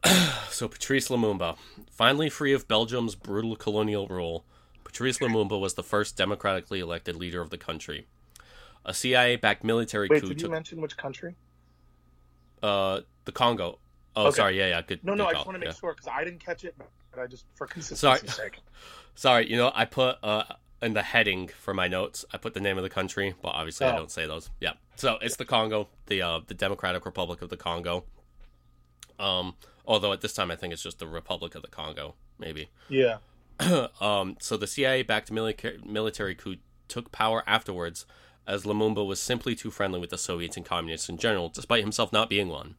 So 0.51 0.69
Patrice 0.69 1.09
Lumumba, 1.09 1.57
finally 1.91 2.29
free 2.29 2.53
of 2.53 2.67
Belgium's 2.67 3.15
brutal 3.15 3.57
colonial 3.57 4.09
rule, 4.09 4.45
Patrice 4.85 5.19
Lumumba 5.19 5.61
was 5.61 5.75
the 5.75 5.83
first 5.83 6.17
democratically 6.17 6.81
elected 6.81 7.17
leader 7.17 7.41
of 7.41 7.51
the 7.51 7.59
country. 7.59 8.07
A 8.85 8.95
CIA-backed 8.95 9.65
military 9.65 10.09
Wait, 10.09 10.23
coup 10.23 10.29
did 10.29 10.41
you 10.41 10.45
took 10.45 10.53
mention 10.53 10.81
which 10.81 10.97
country? 10.97 11.35
Uh, 12.63 13.01
the 13.25 13.33
Congo. 13.33 13.79
Oh, 14.15 14.29
Okay. 14.29 14.37
sorry, 14.37 14.59
yeah, 14.59 14.69
yeah, 14.69 14.83
good. 14.83 15.05
No, 15.05 15.13
good 15.13 15.19
no, 15.19 15.27
I 15.27 15.33
just 15.35 15.47
want 15.47 15.57
to 15.57 15.59
make 15.61 15.69
yeah. 15.75 15.75
sure 15.81 15.93
because 15.95 16.09
I 16.13 16.25
didn't 16.25 16.41
catch 16.45 16.65
it, 16.65 16.75
but 16.79 17.21
I 17.21 17.27
just 17.27 17.45
for 17.55 17.69
Sorry. 17.81 18.19
sake. 18.27 18.61
Sorry, 19.15 19.51
you 19.51 19.57
know, 19.57 19.71
I 19.75 19.85
put 19.85 20.17
uh 20.23 20.45
in 20.83 20.93
the 20.93 21.03
heading 21.03 21.49
for 21.49 21.73
my 21.75 21.89
notes, 21.89 22.25
I 22.33 22.37
put 22.39 22.53
the 22.55 22.61
name 22.61 22.77
of 22.77 22.83
the 22.83 22.91
country, 22.91 23.35
but 23.43 23.49
obviously 23.51 23.87
I 23.87 23.93
Oh. 23.93 23.97
don't 23.97 24.11
say 24.11 24.27
those. 24.27 24.51
Yeah. 24.61 24.73
So 24.97 25.19
it's 25.23 25.37
the 25.37 25.45
Congo, 25.47 25.89
the 26.07 26.23
uh 26.23 26.41
the 26.47 26.55
Democratic 26.55 27.05
Republic 27.07 27.43
of 27.43 27.49
the 27.51 27.57
Congo. 27.57 28.05
Um 29.19 29.55
although 29.87 30.13
at 30.13 30.21
this 30.21 30.33
time 30.35 30.51
I 30.51 30.57
think 30.57 30.73
it's 30.73 30.83
just 30.83 30.99
the 30.99 31.07
Republic 31.07 31.55
of 31.55 31.63
the 31.63 31.69
Congo, 31.69 32.15
maybe. 32.39 32.69
Yeah. 32.89 33.19
Um 34.01 34.37
so 34.41 34.57
the 34.57 34.67
CIA 34.67 35.03
backed 35.03 35.31
military 35.31 35.79
military 35.85 36.35
coup 36.35 36.57
took 36.89 37.11
power 37.13 37.43
afterwards 37.47 38.07
as 38.47 38.65
Lumumba 38.65 39.05
was 39.07 39.21
simply 39.21 39.55
too 39.55 39.71
friendly 39.71 40.01
with 40.01 40.11
the 40.11 40.19
Soviets 40.19 40.57
and 40.57 40.65
communists 40.65 41.09
in 41.09 41.19
general, 41.19 41.49
despite 41.49 41.83
himself 41.83 42.13
not 42.13 42.31
being 42.31 42.49
one. 42.49 42.77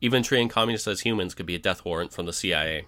Even 0.00 0.22
treating 0.22 0.48
communists 0.48 0.86
as 0.86 1.00
humans 1.00 1.34
could 1.34 1.46
be 1.46 1.54
a 1.54 1.58
death 1.58 1.84
warrant 1.84 2.12
from 2.12 2.26
the 2.26 2.32
CIA. 2.32 2.84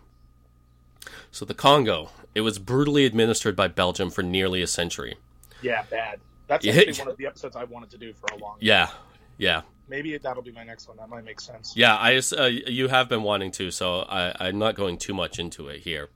So 1.30 1.44
the 1.44 1.54
Congo, 1.54 2.10
it 2.34 2.42
was 2.42 2.58
brutally 2.58 3.04
administered 3.04 3.56
by 3.56 3.68
Belgium 3.68 4.10
for 4.10 4.22
nearly 4.22 4.62
a 4.62 4.66
century. 4.66 5.16
Yeah, 5.62 5.82
bad. 5.90 6.20
That's 6.46 6.66
actually 6.66 6.92
one 7.04 7.08
of 7.08 7.16
the 7.16 7.26
episodes 7.26 7.56
I 7.56 7.64
wanted 7.64 7.90
to 7.90 7.98
do 7.98 8.12
for 8.12 8.26
a 8.34 8.38
long. 8.38 8.52
Time. 8.52 8.58
Yeah, 8.60 8.90
yeah, 9.38 9.62
Maybe 9.90 10.16
that'll 10.16 10.42
be 10.42 10.52
my 10.52 10.62
next 10.62 10.86
one. 10.86 10.96
That 10.98 11.08
might 11.08 11.24
make 11.24 11.40
sense. 11.40 11.72
yeah. 11.76 11.96
I 11.96 12.16
uh, 12.16 12.44
you 12.44 12.86
have 12.86 13.08
been 13.08 13.24
wanting 13.24 13.50
to, 13.52 13.72
so 13.72 14.02
I, 14.02 14.32
I'm 14.38 14.56
not 14.56 14.76
going 14.76 14.98
too 14.98 15.12
much 15.12 15.40
into 15.40 15.66
it 15.66 15.80
here. 15.80 16.10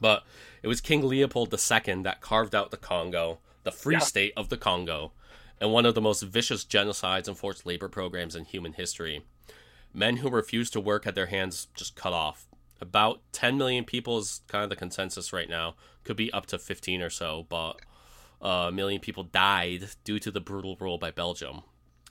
But 0.00 0.24
it 0.60 0.66
was 0.66 0.80
King 0.80 1.06
Leopold 1.06 1.54
II 1.54 2.02
that 2.02 2.20
carved 2.20 2.52
out 2.52 2.72
the 2.72 2.76
Congo, 2.76 3.38
the 3.64 3.72
Free 3.72 3.94
Yeah. 3.94 4.00
State 4.00 4.32
of 4.36 4.48
the 4.48 4.56
Congo, 4.56 5.12
and 5.60 5.72
one 5.72 5.86
of 5.86 5.94
the 5.94 6.00
most 6.00 6.22
vicious 6.22 6.64
genocides 6.64 7.28
and 7.28 7.36
forced 7.36 7.66
labor 7.66 7.88
programs 7.88 8.34
in 8.34 8.44
human 8.44 8.72
history. 8.74 9.22
Men 9.92 10.18
who 10.18 10.30
refused 10.30 10.72
to 10.74 10.80
work 10.80 11.04
had 11.04 11.14
their 11.14 11.26
hands 11.26 11.68
just 11.74 11.96
cut 11.96 12.12
off. 12.12 12.46
About 12.80 13.20
10 13.32 13.58
million 13.58 13.84
people 13.84 14.18
is 14.18 14.40
kind 14.48 14.64
of 14.64 14.70
the 14.70 14.76
consensus 14.76 15.32
right 15.32 15.48
now. 15.48 15.74
Could 16.04 16.16
be 16.16 16.32
up 16.32 16.46
to 16.46 16.58
15 16.58 17.02
or 17.02 17.10
so, 17.10 17.44
but 17.48 17.80
uh, 18.42 18.66
a 18.68 18.72
million 18.72 19.00
people 19.00 19.24
died 19.24 19.90
due 20.04 20.18
to 20.18 20.30
the 20.30 20.40
brutal 20.40 20.76
rule 20.80 20.96
by 20.96 21.10
Belgium. 21.10 21.62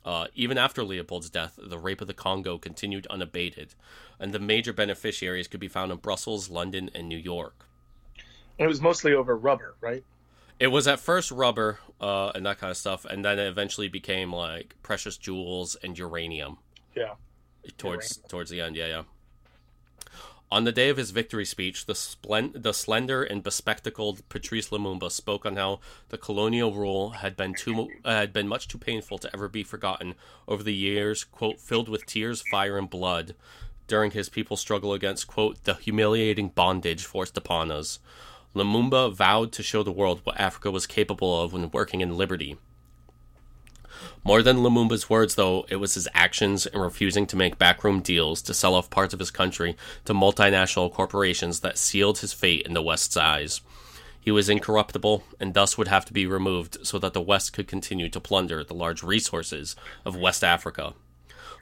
Uh, 0.05 0.27
even 0.35 0.57
after 0.57 0.83
Leopold's 0.83 1.29
death, 1.29 1.57
the 1.61 1.77
rape 1.77 2.01
of 2.01 2.07
the 2.07 2.13
Congo 2.13 2.57
continued 2.57 3.07
unabated, 3.07 3.73
and 4.19 4.31
the 4.31 4.39
major 4.39 4.71
beneficiaries 4.71 5.47
could 5.47 5.59
be 5.59 5.67
found 5.67 5.91
in 5.91 5.97
Brussels, 5.97 6.49
London, 6.49 6.89
and 6.93 7.09
New 7.09 7.17
York. 7.17 7.65
And 8.57 8.65
it 8.65 8.67
was 8.67 8.81
mostly 8.81 9.13
over 9.13 9.35
rubber, 9.35 9.75
right? 9.81 10.03
It 10.59 10.67
was 10.67 10.87
at 10.87 10.99
first 10.99 11.31
rubber 11.31 11.79
uh, 12.01 12.31
and 12.35 12.45
that 12.45 12.59
kind 12.59 12.71
of 12.71 12.77
stuff, 12.77 13.05
and 13.05 13.23
then 13.23 13.39
it 13.39 13.47
eventually 13.47 13.87
became 13.87 14.33
like 14.33 14.75
precious 14.83 15.17
jewels 15.17 15.75
and 15.83 15.97
uranium. 15.97 16.57
Yeah. 16.95 17.13
towards 17.77 18.17
Uranium. 18.17 18.29
towards 18.29 18.49
the 18.51 18.61
end. 18.61 18.75
Yeah, 18.75 18.87
yeah. 18.87 19.03
On 20.51 20.63
the 20.63 20.71
day 20.71 20.89
of 20.89 20.97
his 20.97 21.11
victory 21.11 21.45
speech, 21.45 21.85
the 21.85 21.93
splen- 21.93 22.59
the 22.59 22.73
slender 22.73 23.21
and 23.21 23.43
bespectacled 23.43 24.27
Patrice 24.29 24.69
Lumumba 24.69 25.11
spoke 25.11 25.45
on 25.45 25.55
how 25.57 25.79
the 26.09 26.17
colonial 26.17 26.73
rule 26.73 27.11
had 27.11 27.37
been 27.37 27.53
too 27.53 27.87
uh, 28.03 28.11
had 28.11 28.33
been 28.33 28.47
much 28.47 28.67
too 28.67 28.79
painful 28.79 29.19
to 29.19 29.29
ever 29.31 29.47
be 29.47 29.63
forgotten 29.63 30.15
over 30.47 30.63
the 30.63 30.73
years, 30.73 31.23
quote, 31.23 31.59
filled 31.59 31.87
with 31.87 32.07
tears, 32.07 32.41
fire, 32.49 32.79
and 32.79 32.89
blood 32.89 33.35
during 33.85 34.11
his 34.11 34.29
people's 34.29 34.59
struggle 34.61 34.93
against, 34.93 35.27
quote, 35.27 35.63
the 35.65 35.75
humiliating 35.75 36.49
bondage 36.49 37.05
forced 37.05 37.37
upon 37.37 37.71
us. 37.71 37.99
Lumumba 38.55 39.13
vowed 39.13 39.51
to 39.51 39.63
show 39.63 39.83
the 39.83 39.91
world 39.91 40.21
what 40.23 40.39
Africa 40.39 40.71
was 40.71 40.87
capable 40.87 41.41
of 41.41 41.53
when 41.53 41.69
working 41.69 42.01
in 42.01 42.17
liberty. 42.17 42.57
More 44.23 44.41
than 44.41 44.57
Lumumba's 44.57 45.09
words, 45.09 45.35
though, 45.35 45.65
it 45.69 45.75
was 45.75 45.93
his 45.93 46.07
actions 46.13 46.65
in 46.65 46.79
refusing 46.79 47.27
to 47.27 47.35
make 47.35 47.59
backroom 47.59 48.01
deals 48.01 48.41
to 48.43 48.53
sell 48.53 48.73
off 48.73 48.89
parts 48.89 49.13
of 49.13 49.19
his 49.19 49.29
country 49.29 49.77
to 50.05 50.13
multinational 50.13 50.91
corporations 50.91 51.59
that 51.59 51.77
sealed 51.77 52.19
his 52.19 52.33
fate 52.33 52.65
in 52.65 52.73
the 52.73 52.81
West's 52.81 53.15
eyes. 53.17 53.61
He 54.19 54.31
was 54.31 54.49
incorruptible 54.49 55.23
and 55.39 55.53
thus 55.53 55.77
would 55.77 55.87
have 55.87 56.05
to 56.05 56.13
be 56.13 56.25
removed 56.25 56.85
so 56.85 56.97
that 56.99 57.13
the 57.13 57.21
West 57.21 57.53
could 57.53 57.67
continue 57.67 58.09
to 58.09 58.19
plunder 58.19 58.63
the 58.63 58.73
large 58.73 59.03
resources 59.03 59.75
of 60.03 60.15
West 60.15 60.43
Africa. 60.43 60.93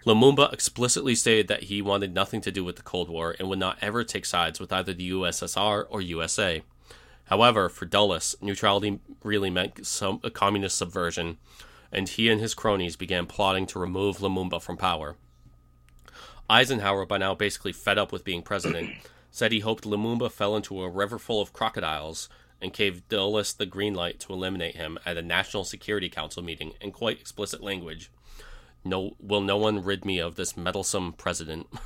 Lumumba 0.05 0.51
explicitly 0.53 1.15
stated 1.15 1.47
that 1.49 1.63
he 1.63 1.81
wanted 1.81 2.13
nothing 2.13 2.39
to 2.41 2.51
do 2.51 2.63
with 2.63 2.77
the 2.77 2.81
Cold 2.81 3.09
War 3.09 3.35
and 3.37 3.49
would 3.49 3.59
not 3.59 3.77
ever 3.81 4.03
take 4.03 4.25
sides 4.25 4.59
with 4.59 4.71
either 4.71 4.93
the 4.93 5.11
USSR 5.11 5.85
or 5.89 6.01
USA. 6.01 6.63
However, 7.27 7.69
for 7.69 7.85
Dulles, 7.85 8.35
neutrality 8.41 8.99
really 9.23 9.49
meant 9.49 9.85
some 9.85 10.19
a 10.23 10.29
communist 10.29 10.77
subversion, 10.77 11.37
and 11.91 12.07
he 12.07 12.29
and 12.29 12.39
his 12.39 12.53
cronies 12.53 12.95
began 12.95 13.25
plotting 13.25 13.65
to 13.67 13.79
remove 13.79 14.17
Lumumba 14.17 14.61
from 14.61 14.77
power. 14.77 15.15
Eisenhower, 16.49 17.05
by 17.05 17.17
now 17.17 17.35
basically 17.35 17.73
fed 17.73 17.97
up 17.97 18.11
with 18.11 18.23
being 18.23 18.41
president, 18.41 18.91
said 19.31 19.51
he 19.51 19.59
hoped 19.59 19.83
Lumumba 19.83 20.31
fell 20.31 20.55
into 20.55 20.81
a 20.81 20.89
river 20.89 21.19
full 21.19 21.41
of 21.41 21.51
crocodiles 21.51 22.29
and 22.61 22.73
gave 22.73 23.07
Dulles 23.09 23.53
the 23.53 23.65
green 23.65 23.93
light 23.93 24.19
to 24.21 24.33
eliminate 24.33 24.77
him 24.77 24.97
at 25.05 25.17
a 25.17 25.21
National 25.21 25.65
Security 25.65 26.09
Council 26.09 26.41
meeting 26.41 26.73
in 26.79 26.91
quite 26.91 27.19
explicit 27.19 27.61
language. 27.61 28.09
No, 28.85 29.15
will 29.19 29.41
no 29.41 29.57
one 29.57 29.83
rid 29.83 30.05
me 30.05 30.19
of 30.19 30.35
this 30.35 30.55
meddlesome 30.55 31.13
president? 31.13 31.67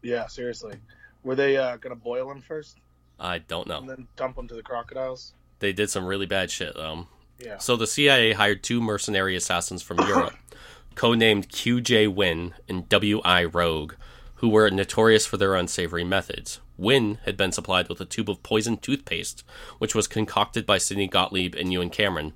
Yeah, 0.00 0.28
seriously. 0.28 0.76
Were 1.24 1.34
they 1.34 1.56
uh, 1.56 1.76
gonna 1.76 1.96
boil 1.96 2.30
him 2.30 2.40
first 2.40 2.78
I 3.18 3.38
don't 3.38 3.66
know. 3.66 3.78
and 3.78 3.88
then 3.88 4.08
dump 4.16 4.36
them 4.36 4.48
to 4.48 4.54
the 4.54 4.62
crocodiles? 4.62 5.34
They 5.60 5.72
did 5.72 5.90
some 5.90 6.06
really 6.06 6.26
bad 6.26 6.50
shit, 6.50 6.74
though. 6.74 7.08
Yeah. 7.38 7.58
So 7.58 7.76
the 7.76 7.86
CIA 7.86 8.32
hired 8.32 8.62
two 8.62 8.80
mercenary 8.80 9.36
assassins 9.36 9.82
from 9.82 9.98
Europe, 10.00 10.34
codenamed 10.94 11.48
QJ 11.48 12.14
Win 12.14 12.54
and 12.68 12.88
WI 12.88 13.44
Rogue, 13.44 13.94
who 14.36 14.48
were 14.48 14.70
notorious 14.70 15.26
for 15.26 15.36
their 15.36 15.54
unsavory 15.54 16.04
methods. 16.04 16.60
Win 16.76 17.18
had 17.24 17.36
been 17.36 17.50
supplied 17.52 17.88
with 17.88 18.00
a 18.00 18.04
tube 18.04 18.30
of 18.30 18.42
poisoned 18.44 18.82
toothpaste, 18.82 19.42
which 19.78 19.94
was 19.96 20.06
concocted 20.06 20.64
by 20.64 20.78
Sidney 20.78 21.08
Gottlieb 21.08 21.56
and 21.56 21.72
Ewen 21.72 21.90
Cameron. 21.90 22.34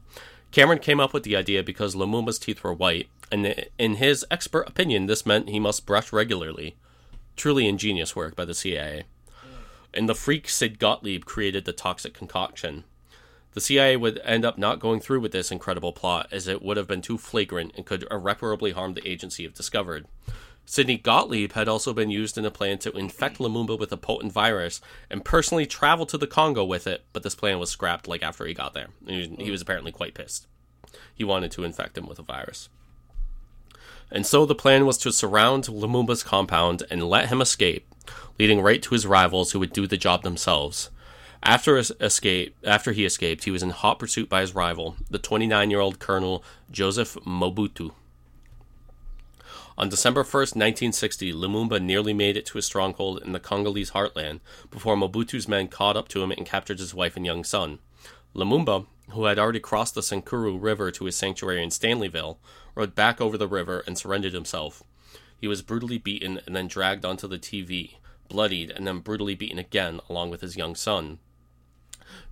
Cameron 0.51 0.81
came 0.81 1.01
up 1.01 1.15
with 1.15 1.23
the 1.23 1.37
idea 1.37 1.63
because 1.63 1.95
Lumumba's 1.95 2.39
teeth 2.39 2.63
were 2.63 2.75
white, 2.75 3.09
and 3.31 3.67
in 3.79 3.95
his 3.95 4.27
expert 4.31 4.69
opinion, 4.69 5.07
this 5.07 5.25
meant 5.25 5.49
he 5.49 5.61
must 5.61 5.87
brush 5.87 6.13
regularly. 6.13 6.77
Truly 7.37 7.67
ingenious 7.67 8.15
work 8.15 8.37
by 8.37 8.45
the 8.45 8.53
CIA. 8.55 9.05
And 9.95 10.09
the 10.09 10.15
freak 10.15 10.49
Sid 10.49 10.79
Gottlieb 10.79 11.25
created 11.25 11.65
the 11.65 11.73
toxic 11.73 12.15
concoction. 12.15 12.85
The 13.53 13.61
CIA 13.61 13.97
would 13.97 14.21
end 14.25 14.45
up 14.45 14.57
not 14.57 14.81
going 14.81 15.01
through 15.01 15.21
with 15.21 15.33
this 15.33 15.51
incredible 15.51 15.93
plot, 15.93 16.29
as 16.33 16.49
it 16.49 16.63
would 16.63 16.79
have 16.79 16.89
been 16.89 17.03
too 17.03 17.19
flagrant 17.19 17.73
and 17.77 17.85
could 17.85 18.07
irreparably 18.11 18.73
harm 18.73 18.95
the 18.95 19.07
agency 19.07 19.45
if 19.45 19.55
discovered. 19.55 20.07
Sidney 20.65 20.97
Gottlieb 20.97 21.53
had 21.53 21.69
also 21.69 21.93
been 21.93 22.11
used 22.11 22.39
in 22.39 22.45
a 22.45 22.51
plan 22.51 22.79
to 22.79 22.93
infect 22.93 23.39
Lumumba 23.39 23.79
with 23.79 23.93
a 23.93 23.97
potent 23.97 24.33
virus 24.33 24.81
and 25.11 25.25
personally 25.25 25.67
travel 25.67 26.07
to 26.07 26.17
the 26.17 26.27
Congo 26.27 26.65
with 26.65 26.87
it, 26.87 27.05
but 27.13 27.23
this 27.23 27.35
plan 27.35 27.59
was 27.59 27.71
scrapped 27.71 28.09
like 28.09 28.23
after 28.23 28.47
he 28.47 28.55
got 28.55 28.73
there. 28.73 28.89
He, 29.07 29.51
was 29.51 29.61
apparently 29.61 29.93
quite 29.93 30.15
pissed. 30.15 30.47
He 31.15 31.25
wanted 31.25 31.51
to 31.53 31.65
infect 31.65 31.99
him 31.99 32.07
with 32.07 32.19
a 32.19 32.23
virus. 32.23 32.69
And 34.11 34.25
so 34.25 34.47
the 34.47 34.55
plan 34.55 34.87
was 34.87 34.99
to 34.99 35.13
surround 35.13 35.65
Lumumba's 35.65 36.23
compound 36.23 36.85
and 36.91 37.03
let 37.03 37.29
him 37.29 37.41
escape, 37.41 37.92
leading 38.43 38.61
right 38.61 38.83
to 38.83 38.93
his 38.93 39.07
rivals 39.07 39.53
who 39.53 39.61
would 39.61 39.73
do 39.73 39.87
the 39.87 39.97
job 39.97 40.25
themselves. 40.25 40.91
After 41.45 41.79
escape, 41.79 42.57
after 42.65 42.91
he 42.91 43.05
escaped, 43.05 43.45
he 43.45 43.53
was 43.53 43.63
in 43.63 43.71
hot 43.71 44.01
pursuit 44.01 44.29
by 44.29 44.41
his 44.41 44.53
rival, 44.53 44.97
the 45.09 45.21
29-year-old 45.21 46.01
Colonel 46.01 46.43
Joseph 46.69 47.15
Mobutu. 47.25 47.93
On 49.79 49.89
December 49.89 50.25
1st, 50.25 50.57
1960, 50.57 51.33
Lumumba 51.33 51.81
nearly 51.81 52.13
made 52.13 52.37
it 52.37 52.45
to 52.47 52.59
his 52.59 52.67
stronghold 52.67 53.23
in 53.23 53.31
the 53.31 53.39
Congolese 53.39 53.93
heartland 53.93 54.41
before 54.73 54.97
Mobutu's 54.97 55.47
men 55.47 55.69
caught 55.69 55.97
up 55.97 56.09
to 56.09 56.21
him 56.21 56.33
and 56.33 56.45
captured 56.45 56.81
his 56.81 56.93
wife 56.93 57.17
and 57.17 57.25
young 57.25 57.45
son. 57.45 57.79
Lumumba, 58.35 58.87
who 59.11 59.27
had 59.27 59.39
already 59.39 59.61
crossed 59.61 59.95
the 59.95 60.01
Sankuru 60.01 60.61
River 60.61 60.91
to 60.91 61.05
his 61.05 61.15
sanctuary 61.15 61.63
in 61.63 61.71
Stanleyville, 61.71 62.39
rode 62.75 62.97
back 62.97 63.21
over 63.21 63.39
the 63.39 63.47
river 63.47 63.85
and 63.87 63.97
surrendered 63.97 64.35
himself. 64.35 64.83
He 65.41 65.47
was 65.47 65.63
brutally 65.63 65.99
beaten 65.99 66.41
and 66.45 66.57
then 66.57 66.67
dragged 66.67 67.05
onto 67.05 67.29
the 67.29 67.39
TV, 67.39 67.99
bloodied 68.33 68.71
and 68.71 68.87
then 68.87 69.01
brutally 69.01 69.35
beaten 69.35 69.59
again 69.59 70.01
along 70.09 70.31
with 70.31 70.41
his 70.41 70.57
young 70.57 70.75
son. 70.75 71.19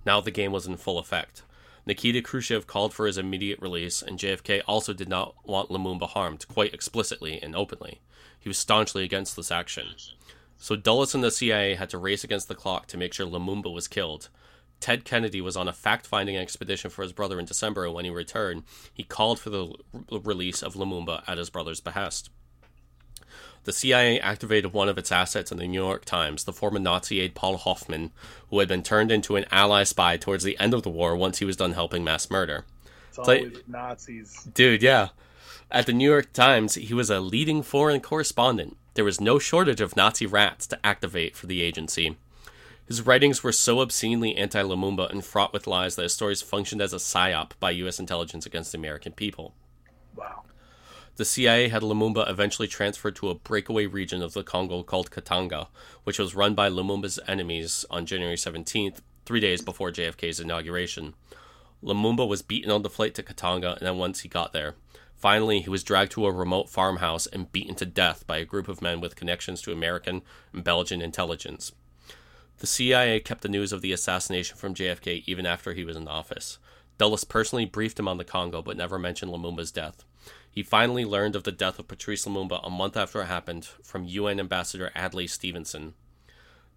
Now 0.05 0.19
the 0.19 0.31
game 0.31 0.51
was 0.51 0.65
in 0.65 0.75
full 0.77 0.97
effect. 0.97 1.43
Nikita 1.85 2.21
Khrushchev 2.21 2.67
called 2.67 2.93
for 2.93 3.05
his 3.05 3.17
immediate 3.17 3.61
release, 3.61 4.01
and 4.01 4.19
JFK 4.19 4.61
also 4.67 4.93
did 4.93 5.09
not 5.09 5.35
want 5.45 5.69
Lumumba 5.69 6.07
harmed, 6.07 6.47
quite 6.47 6.73
explicitly 6.73 7.41
and 7.41 7.55
openly. 7.55 8.01
He 8.39 8.49
was 8.49 8.57
staunchly 8.57 9.03
against 9.03 9.35
this 9.35 9.51
action. 9.51 9.87
So 10.57 10.75
Dulles 10.75 11.15
and 11.15 11.23
the 11.23 11.31
CIA 11.31 11.75
had 11.75 11.89
to 11.91 11.97
race 11.97 12.23
against 12.23 12.47
the 12.47 12.55
clock 12.55 12.87
to 12.87 12.97
make 12.97 13.13
sure 13.13 13.25
Lumumba 13.25 13.71
was 13.71 13.87
killed. 13.87 14.29
Ted 14.79 15.05
Kennedy 15.05 15.41
was 15.41 15.55
on 15.55 15.67
a 15.67 15.73
fact 15.73 16.07
finding 16.07 16.37
expedition 16.37 16.89
for 16.89 17.03
his 17.03 17.13
brother 17.13 17.39
in 17.39 17.45
December, 17.45 17.85
and 17.85 17.93
when 17.93 18.05
he 18.05 18.11
returned, 18.11 18.63
he 18.91 19.03
called 19.03 19.39
for 19.39 19.51
the 19.51 19.73
release 20.09 20.63
of 20.63 20.73
Lumumba 20.73 21.23
at 21.27 21.37
his 21.37 21.51
brother's 21.51 21.79
behest. 21.79 22.31
The 23.63 23.73
CIA 23.73 24.19
activated 24.19 24.73
one 24.73 24.89
of 24.89 24.97
its 24.97 25.11
assets 25.11 25.51
in 25.51 25.57
the 25.57 25.67
New 25.67 25.81
York 25.81 26.03
Times, 26.03 26.45
the 26.45 26.53
former 26.53 26.79
Nazi 26.79 27.19
aide 27.19 27.35
Paul 27.35 27.57
Hofmann, 27.57 28.11
who 28.49 28.57
had 28.57 28.67
been 28.67 28.81
turned 28.81 29.11
into 29.11 29.35
an 29.35 29.45
Ally 29.51 29.83
spy 29.83 30.17
towards 30.17 30.43
the 30.43 30.57
end 30.59 30.73
of 30.73 30.81
the 30.81 30.89
war 30.89 31.15
once 31.15 31.37
he 31.37 31.45
was 31.45 31.57
done 31.57 31.73
helping 31.73 32.03
mass 32.03 32.31
murder. 32.31 32.65
It's 33.09 33.19
always 33.19 33.57
Nazis. 33.67 34.47
Dude, 34.53 34.81
yeah. 34.81 35.09
At 35.69 35.85
the 35.85 35.93
New 35.93 36.09
York 36.09 36.33
Times, 36.33 36.75
he 36.75 36.93
was 36.93 37.09
a 37.09 37.19
leading 37.19 37.61
foreign 37.61 38.01
correspondent. 38.01 38.77
There 38.95 39.05
was 39.05 39.21
no 39.21 39.37
shortage 39.37 39.79
of 39.79 39.95
Nazi 39.95 40.25
rats 40.25 40.65
to 40.67 40.85
activate 40.85 41.35
for 41.35 41.47
the 41.47 41.61
agency. 41.61 42.17
His 42.85 43.05
writings 43.05 43.43
were 43.43 43.53
so 43.53 43.79
obscenely 43.79 44.35
anti 44.35 44.61
Lumumba 44.61 45.09
and 45.09 45.23
fraught 45.23 45.53
with 45.53 45.67
lies 45.67 45.95
that 45.95 46.03
his 46.03 46.13
stories 46.13 46.41
functioned 46.41 46.81
as 46.81 46.93
a 46.93 46.97
psyop 46.97 47.51
by 47.59 47.71
U.S. 47.71 47.99
intelligence 47.99 48.45
against 48.45 48.73
the 48.73 48.77
American 48.77 49.13
people. 49.13 49.53
Wow. 50.15 50.43
The 51.21 51.25
CIA 51.25 51.67
had 51.67 51.83
Lumumba 51.83 52.27
eventually 52.27 52.67
transferred 52.67 53.15
to 53.17 53.29
a 53.29 53.35
breakaway 53.35 53.85
region 53.85 54.23
of 54.23 54.33
the 54.33 54.41
Congo 54.41 54.81
called 54.81 55.11
Katanga, 55.11 55.67
which 56.03 56.17
was 56.17 56.33
run 56.33 56.55
by 56.55 56.67
Lumumba's 56.67 57.19
enemies 57.27 57.85
on 57.91 58.07
January 58.07 58.35
17th, 58.35 59.01
three 59.23 59.39
days 59.39 59.61
before 59.61 59.91
JFK's 59.91 60.39
inauguration. 60.39 61.13
Lumumba 61.83 62.27
was 62.27 62.41
beaten 62.41 62.71
on 62.71 62.81
the 62.81 62.89
flight 62.89 63.13
to 63.13 63.21
Katanga, 63.21 63.77
and 63.77 63.85
then 63.85 63.99
once 63.99 64.21
he 64.21 64.29
got 64.29 64.51
there, 64.51 64.73
finally 65.15 65.61
he 65.61 65.69
was 65.69 65.83
dragged 65.83 66.11
to 66.13 66.25
a 66.25 66.31
remote 66.31 66.71
farmhouse 66.71 67.27
and 67.27 67.51
beaten 67.51 67.75
to 67.75 67.85
death 67.85 68.25
by 68.25 68.39
a 68.39 68.43
group 68.43 68.67
of 68.67 68.81
men 68.81 68.99
with 68.99 69.15
connections 69.15 69.61
to 69.61 69.71
American 69.71 70.23
and 70.51 70.63
Belgian 70.63 71.03
intelligence. 71.03 71.71
The 72.57 72.65
CIA 72.65 73.19
kept 73.19 73.41
the 73.41 73.47
news 73.47 73.71
of 73.71 73.83
the 73.83 73.93
assassination 73.93 74.57
from 74.57 74.73
JFK 74.73 75.21
even 75.27 75.45
after 75.45 75.73
he 75.73 75.85
was 75.85 75.95
in 75.95 76.07
office. 76.07 76.57
Dulles 76.97 77.25
personally 77.25 77.65
briefed 77.65 77.99
him 77.99 78.07
on 78.07 78.17
the 78.17 78.23
Congo, 78.23 78.63
but 78.63 78.75
never 78.75 78.97
mentioned 78.97 79.31
Lumumba's 79.31 79.71
death. 79.71 80.03
He 80.51 80.63
finally 80.63 81.05
learned 81.05 81.35
of 81.37 81.43
the 81.43 81.51
death 81.51 81.79
of 81.79 81.87
Patrice 81.87 82.25
Lumumba 82.25 82.59
a 82.61 82.69
month 82.69 82.97
after 82.97 83.21
it 83.21 83.27
happened 83.27 83.65
from 83.65 84.03
UN 84.03 84.39
Ambassador 84.39 84.91
Adlai 84.93 85.25
Stevenson. 85.25 85.93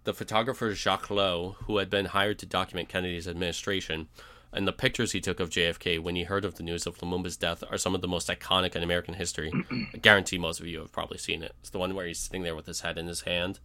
The 0.05 0.13
photographer 0.13 0.73
Jacques 0.73 1.09
Lowe, 1.09 1.57
who 1.65 1.77
had 1.77 1.89
been 1.89 2.05
hired 2.05 2.39
to 2.39 2.45
document 2.45 2.87
Kennedy's 2.87 3.27
administration, 3.27 4.07
and 4.53 4.65
the 4.65 4.71
pictures 4.71 5.11
he 5.11 5.19
took 5.19 5.41
of 5.41 5.49
JFK 5.49 6.01
when 6.01 6.15
he 6.15 6.23
heard 6.23 6.45
of 6.45 6.55
the 6.55 6.63
news 6.63 6.87
of 6.87 6.97
Lumumba's 6.99 7.35
death 7.35 7.63
are 7.69 7.77
some 7.77 7.93
of 7.93 8.01
the 8.01 8.07
most 8.07 8.29
iconic 8.29 8.75
in 8.75 8.83
American 8.83 9.15
history. 9.15 9.51
I 9.93 9.97
guarantee 9.97 10.37
most 10.37 10.61
of 10.61 10.67
you 10.67 10.79
have 10.79 10.93
probably 10.93 11.17
seen 11.17 11.43
it. 11.43 11.53
It's 11.59 11.69
the 11.69 11.79
one 11.79 11.93
where 11.93 12.07
he's 12.07 12.19
sitting 12.19 12.43
there 12.43 12.55
with 12.55 12.67
his 12.67 12.79
head 12.79 12.97
in 12.97 13.07
his 13.07 13.21
hand 13.21 13.59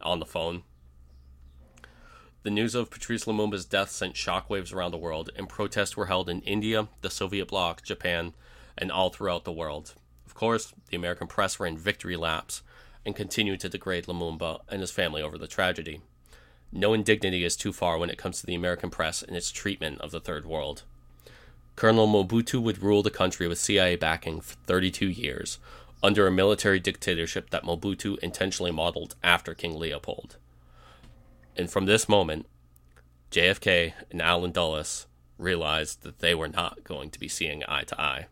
on 0.00 0.20
the 0.20 0.24
phone. 0.24 0.62
The 2.42 2.50
news 2.50 2.74
of 2.74 2.90
Patrice 2.90 3.26
Lumumba's 3.26 3.66
death 3.66 3.90
sent 3.90 4.14
shockwaves 4.14 4.72
around 4.72 4.92
the 4.92 4.96
world, 4.96 5.28
and 5.36 5.46
protests 5.46 5.94
were 5.94 6.06
held 6.06 6.30
in 6.30 6.40
India, 6.40 6.88
the 7.02 7.10
Soviet 7.10 7.48
bloc, 7.48 7.82
Japan, 7.82 8.32
and 8.76 8.90
all 8.90 9.10
throughout 9.10 9.44
the 9.44 9.52
world. 9.52 9.94
Of 10.26 10.34
course, 10.34 10.72
the 10.88 10.96
American 10.96 11.26
press 11.26 11.60
ran 11.60 11.76
victory 11.76 12.16
laps 12.16 12.62
and 13.04 13.16
continued 13.16 13.60
to 13.60 13.68
degrade 13.68 14.06
Lumumba 14.06 14.60
and 14.68 14.80
his 14.80 14.90
family 14.90 15.22
over 15.22 15.38
the 15.38 15.46
tragedy. 15.46 16.00
No 16.72 16.92
indignity 16.92 17.44
is 17.44 17.56
too 17.56 17.72
far 17.72 17.98
when 17.98 18.10
it 18.10 18.18
comes 18.18 18.40
to 18.40 18.46
the 18.46 18.54
American 18.54 18.90
press 18.90 19.22
and 19.22 19.36
its 19.36 19.50
treatment 19.50 20.00
of 20.00 20.10
the 20.10 20.20
Third 20.20 20.46
World. 20.46 20.82
Colonel 21.74 22.06
Mobutu 22.06 22.60
would 22.62 22.82
rule 22.82 23.02
the 23.02 23.10
country 23.10 23.48
with 23.48 23.58
CIA 23.58 23.96
backing 23.96 24.40
for 24.40 24.54
32 24.66 25.06
years, 25.06 25.58
under 26.02 26.26
a 26.26 26.32
military 26.32 26.78
dictatorship 26.78 27.50
that 27.50 27.64
Mobutu 27.64 28.18
intentionally 28.18 28.70
modeled 28.70 29.16
after 29.22 29.54
King 29.54 29.78
Leopold. 29.78 30.36
And 31.56 31.70
from 31.70 31.86
this 31.86 32.08
moment, 32.08 32.46
JFK 33.30 33.94
and 34.10 34.22
Allen 34.22 34.52
Dulles 34.52 35.06
realized 35.38 36.02
that 36.02 36.20
they 36.20 36.34
were 36.34 36.48
not 36.48 36.84
going 36.84 37.10
to 37.10 37.20
be 37.20 37.28
seeing 37.28 37.62
eye 37.68 37.84
to 37.84 38.00
eye. 38.00 38.26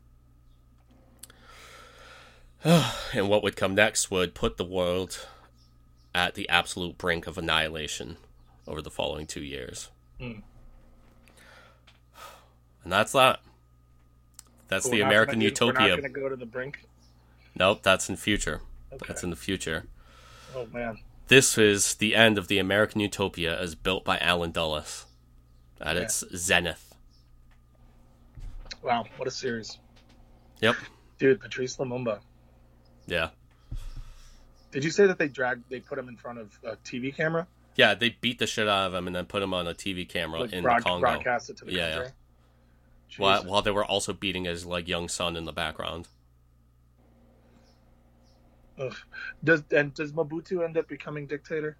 and 2.65 3.29
what 3.29 3.43
would 3.43 3.57
come 3.57 3.75
next 3.75 4.11
would 4.11 4.35
put 4.35 4.57
the 4.57 4.65
world 4.65 5.27
at 6.15 6.35
the 6.35 6.49
absolute 6.49 6.99
brink 6.99 7.27
of 7.27 7.39
annihilation 7.39 8.17
over 8.67 8.83
the 8.83 8.91
following 8.91 9.27
two 9.27 9.43
years. 9.43 9.91
Mm. 10.21 10.43
And 12.85 12.93
that's 12.93 13.13
that. 13.13 13.41
That's 14.69 14.89
the 14.89 14.99
we're 14.99 15.07
American 15.07 15.35
gonna- 15.37 15.45
We're 15.45 15.49
utopia. 15.51 15.89
not 15.89 16.01
going 16.01 16.03
to 16.15 16.21
go 16.21 16.29
to 16.29 16.37
the 16.37 16.47
brink. 16.47 16.81
Nope, 17.55 17.83
that's 17.83 18.09
in 18.09 18.17
future. 18.17 18.61
Okay. 18.93 19.05
That's 19.09 19.23
in 19.23 19.31
the 19.31 19.37
future. 19.37 19.87
Oh 20.55 20.67
man. 20.73 20.99
This 21.29 21.59
is 21.59 21.95
the 21.95 22.15
end 22.15 22.39
of 22.39 22.49
the 22.49 22.59
American 22.59 23.01
utopia 23.01 23.59
as 23.59 23.75
built 23.75 24.05
by 24.05 24.19
Allen 24.19 24.51
Dulles 24.51 25.07
at 25.81 25.97
Yeah. 25.97 26.03
its 26.03 26.25
zenith. 26.35 26.95
Wow. 28.83 29.05
What 29.17 29.29
a 29.29 29.31
series, 29.31 29.79
Yep. 30.61 30.77
dude. 31.19 31.41
Patrice 31.41 31.77
Lumumba. 31.77 32.21
Yeah. 33.09 33.31
Did 34.71 34.85
you 34.85 34.91
say 34.91 35.07
that 35.07 35.19
they 35.19 35.29
dragged? 35.29 35.65
They 35.71 35.81
put 35.81 35.99
him 35.99 36.09
in 36.09 36.17
front 36.17 36.39
of 36.39 36.57
a 36.63 36.77
TV 36.77 37.15
camera, 37.15 37.47
Yeah, 37.75 37.95
they 37.95 38.11
beat 38.21 38.39
the 38.39 38.47
shit 38.47 38.69
out 38.69 38.87
of 38.89 38.95
him 38.95 39.07
and 39.07 39.17
then 39.17 39.25
put 39.25 39.43
him 39.43 39.55
on 39.55 39.67
a 39.67 39.73
TV 39.75 40.07
camera 40.09 40.41
like 40.41 40.53
in 40.53 40.63
broad, 40.63 40.81
the 40.81 40.85
Congo 40.85 41.01
broadcast 41.01 41.49
it 41.51 41.57
to 41.59 41.65
the 41.65 41.73
Yeah, 41.73 41.95
country. 41.95 42.13
while, 43.17 43.45
while 43.45 43.63
they 43.63 43.71
were 43.71 43.85
also 43.85 44.13
beating 44.13 44.45
his 44.45 44.67
like 44.67 44.87
young 44.87 45.09
son 45.09 45.37
in 45.37 45.47
the 45.47 45.53
background. 45.53 46.07
Ugh. 48.79 48.95
Does 49.43 49.63
and 49.75 49.93
does 49.95 50.13
Mobutu 50.13 50.65
end 50.65 50.77
up 50.77 50.87
becoming 50.87 51.27
dictator? 51.27 51.77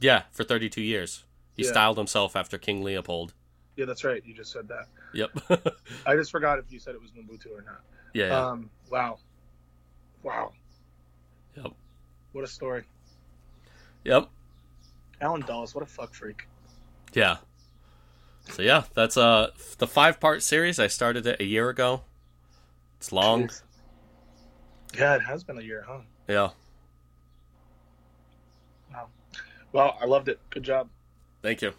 Yeah, 0.00 0.22
for 0.32 0.42
32 0.42 0.80
years. 0.82 1.24
He 1.54 1.62
Yeah. 1.64 1.70
styled 1.70 1.98
himself 1.98 2.34
after 2.34 2.58
King 2.58 2.82
Leopold. 2.82 3.34
Yeah, 3.76 3.84
that's 3.84 4.04
right. 4.04 4.22
You 4.26 4.34
just 4.34 4.52
said 4.52 4.68
that. 4.68 4.86
Yep. 5.14 5.74
I 6.06 6.16
just 6.16 6.30
forgot 6.30 6.58
if 6.58 6.70
you 6.72 6.78
said 6.78 6.94
it 6.94 7.00
was 7.00 7.10
Mobutu 7.12 7.46
or 7.56 7.62
not. 7.62 7.82
yeah. 8.14 8.26
yeah. 8.28 8.46
Um. 8.48 8.70
Wow. 8.90 9.18
Wow. 10.22 10.52
Yep. 11.56 11.72
What 12.32 12.44
a 12.44 12.46
story. 12.46 12.84
yep. 14.04 14.28
Allen 15.20 15.42
Dulles, 15.42 15.74
what 15.74 15.84
a 15.84 15.86
fuck 15.86 16.14
freak. 16.14 16.48
Yeah. 17.12 17.36
So 18.50 18.62
yeah, 18.62 18.84
that's 18.94 19.16
uh 19.16 19.50
the 19.78 19.86
five 19.86 20.18
part 20.18 20.42
series. 20.42 20.78
I 20.78 20.88
started 20.88 21.26
it 21.26 21.40
a 21.40 21.44
year 21.44 21.68
ago. 21.68 22.02
It's 22.98 23.12
long. 23.12 23.48
Jeez. 23.48 23.62
Yeah, 24.98 25.14
it 25.16 25.22
has 25.22 25.44
been 25.44 25.58
a 25.58 25.62
year, 25.62 25.84
huh? 25.86 26.00
Yeah. 26.28 26.50
Wow. 28.92 29.08
Well, 29.72 29.96
I 30.00 30.06
loved 30.06 30.28
it. 30.28 30.38
Good 30.50 30.64
job. 30.64 30.88
Thank 31.42 31.62
you. 31.62 31.72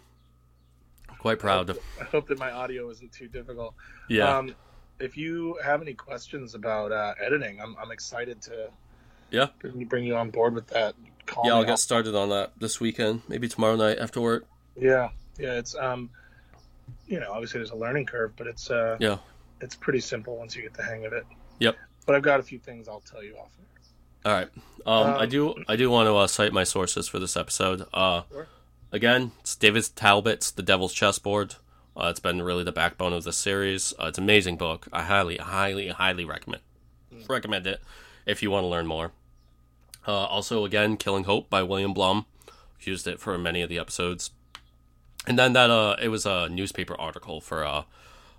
I'm 1.08 1.16
quite 1.16 1.38
proud. 1.38 1.70
I 2.00 2.04
hope 2.04 2.26
that 2.28 2.38
my 2.38 2.50
audio 2.50 2.90
isn't 2.90 3.12
too 3.12 3.28
difficult. 3.28 3.74
Yeah. 4.08 4.36
Um, 4.36 4.54
if 5.00 5.16
you 5.16 5.58
have 5.62 5.80
any 5.82 5.94
questions 5.94 6.54
about 6.54 6.92
uh, 6.92 7.14
editing, 7.24 7.60
I'm, 7.60 7.76
I'm 7.80 7.90
excited 7.90 8.40
to 8.42 8.68
Yeah. 9.34 9.48
bring, 9.58 9.84
bring 9.86 10.04
you 10.04 10.16
on 10.16 10.30
board 10.30 10.54
with 10.54 10.68
that. 10.68 10.94
Call 11.26 11.44
yeah, 11.46 11.54
I'll 11.54 11.64
get 11.64 11.78
started 11.78 12.14
on 12.14 12.28
that 12.30 12.52
this 12.58 12.80
weekend. 12.80 13.22
Maybe 13.28 13.48
tomorrow 13.48 13.76
night 13.76 13.98
after 13.98 14.20
work. 14.20 14.46
Yeah, 14.76 15.08
yeah. 15.38 15.54
It's 15.54 15.74
um, 15.74 16.10
you 17.06 17.18
know, 17.20 17.32
obviously 17.32 17.58
there's 17.58 17.70
a 17.70 17.76
learning 17.76 18.06
curve, 18.06 18.32
but 18.36 18.46
it's 18.46 18.70
uh, 18.70 18.96
Yeah. 19.00 19.18
it's 19.60 19.74
pretty 19.74 20.00
simple 20.00 20.36
once 20.36 20.54
you 20.54 20.62
get 20.62 20.74
the 20.74 20.82
hang 20.82 21.04
of 21.06 21.12
it. 21.12 21.24
Yep. 21.60 21.76
But 22.06 22.16
I've 22.16 22.22
got 22.22 22.40
a 22.40 22.42
few 22.42 22.58
things 22.58 22.88
I'll 22.88 23.00
tell 23.00 23.22
you 23.22 23.36
off. 23.36 23.50
All 24.26 24.32
right. 24.32 24.48
Um, 24.86 25.14
I 25.14 25.22
Um, 25.24 25.28
do. 25.28 25.54
I 25.68 25.76
do 25.76 25.90
want 25.90 26.06
to 26.08 26.16
uh, 26.16 26.26
cite 26.26 26.52
my 26.52 26.64
sources 26.64 27.08
for 27.08 27.18
this 27.18 27.36
episode. 27.36 27.86
Uh, 27.92 28.22
Sure. 28.30 28.46
again, 28.92 29.32
it's 29.40 29.54
David 29.56 29.84
Talbot's 29.96 30.50
*The 30.50 30.62
Devil's 30.62 30.92
Chessboard*. 30.94 31.56
Uh, 31.96 32.08
it's 32.10 32.20
been 32.20 32.42
really 32.42 32.64
the 32.64 32.72
backbone 32.72 33.12
of 33.12 33.24
the 33.24 33.32
series. 33.32 33.94
Uh, 33.98 34.06
it's 34.06 34.18
an 34.18 34.24
amazing 34.24 34.56
book. 34.56 34.88
I 34.92 35.02
highly, 35.04 35.36
highly, 35.38 35.88
highly 35.88 36.24
recommend 36.24 36.62
recommend 37.28 37.66
it 37.66 37.80
if 38.26 38.42
you 38.42 38.50
want 38.50 38.64
to 38.64 38.68
learn 38.68 38.86
more. 38.86 39.12
Uh, 40.06 40.12
also, 40.12 40.64
again, 40.64 40.96
*Killing 40.96 41.24
Hope* 41.24 41.48
by 41.48 41.62
William 41.62 41.92
Blum. 41.94 42.26
Used 42.80 43.06
it 43.06 43.18
for 43.18 43.38
many 43.38 43.62
of 43.62 43.70
the 43.70 43.78
episodes. 43.78 44.30
And 45.26 45.38
then 45.38 45.54
that 45.54 45.70
uh, 45.70 45.96
it 46.02 46.08
was 46.08 46.26
a 46.26 46.50
newspaper 46.50 46.94
article 47.00 47.40
for 47.40 47.64
uh, 47.64 47.84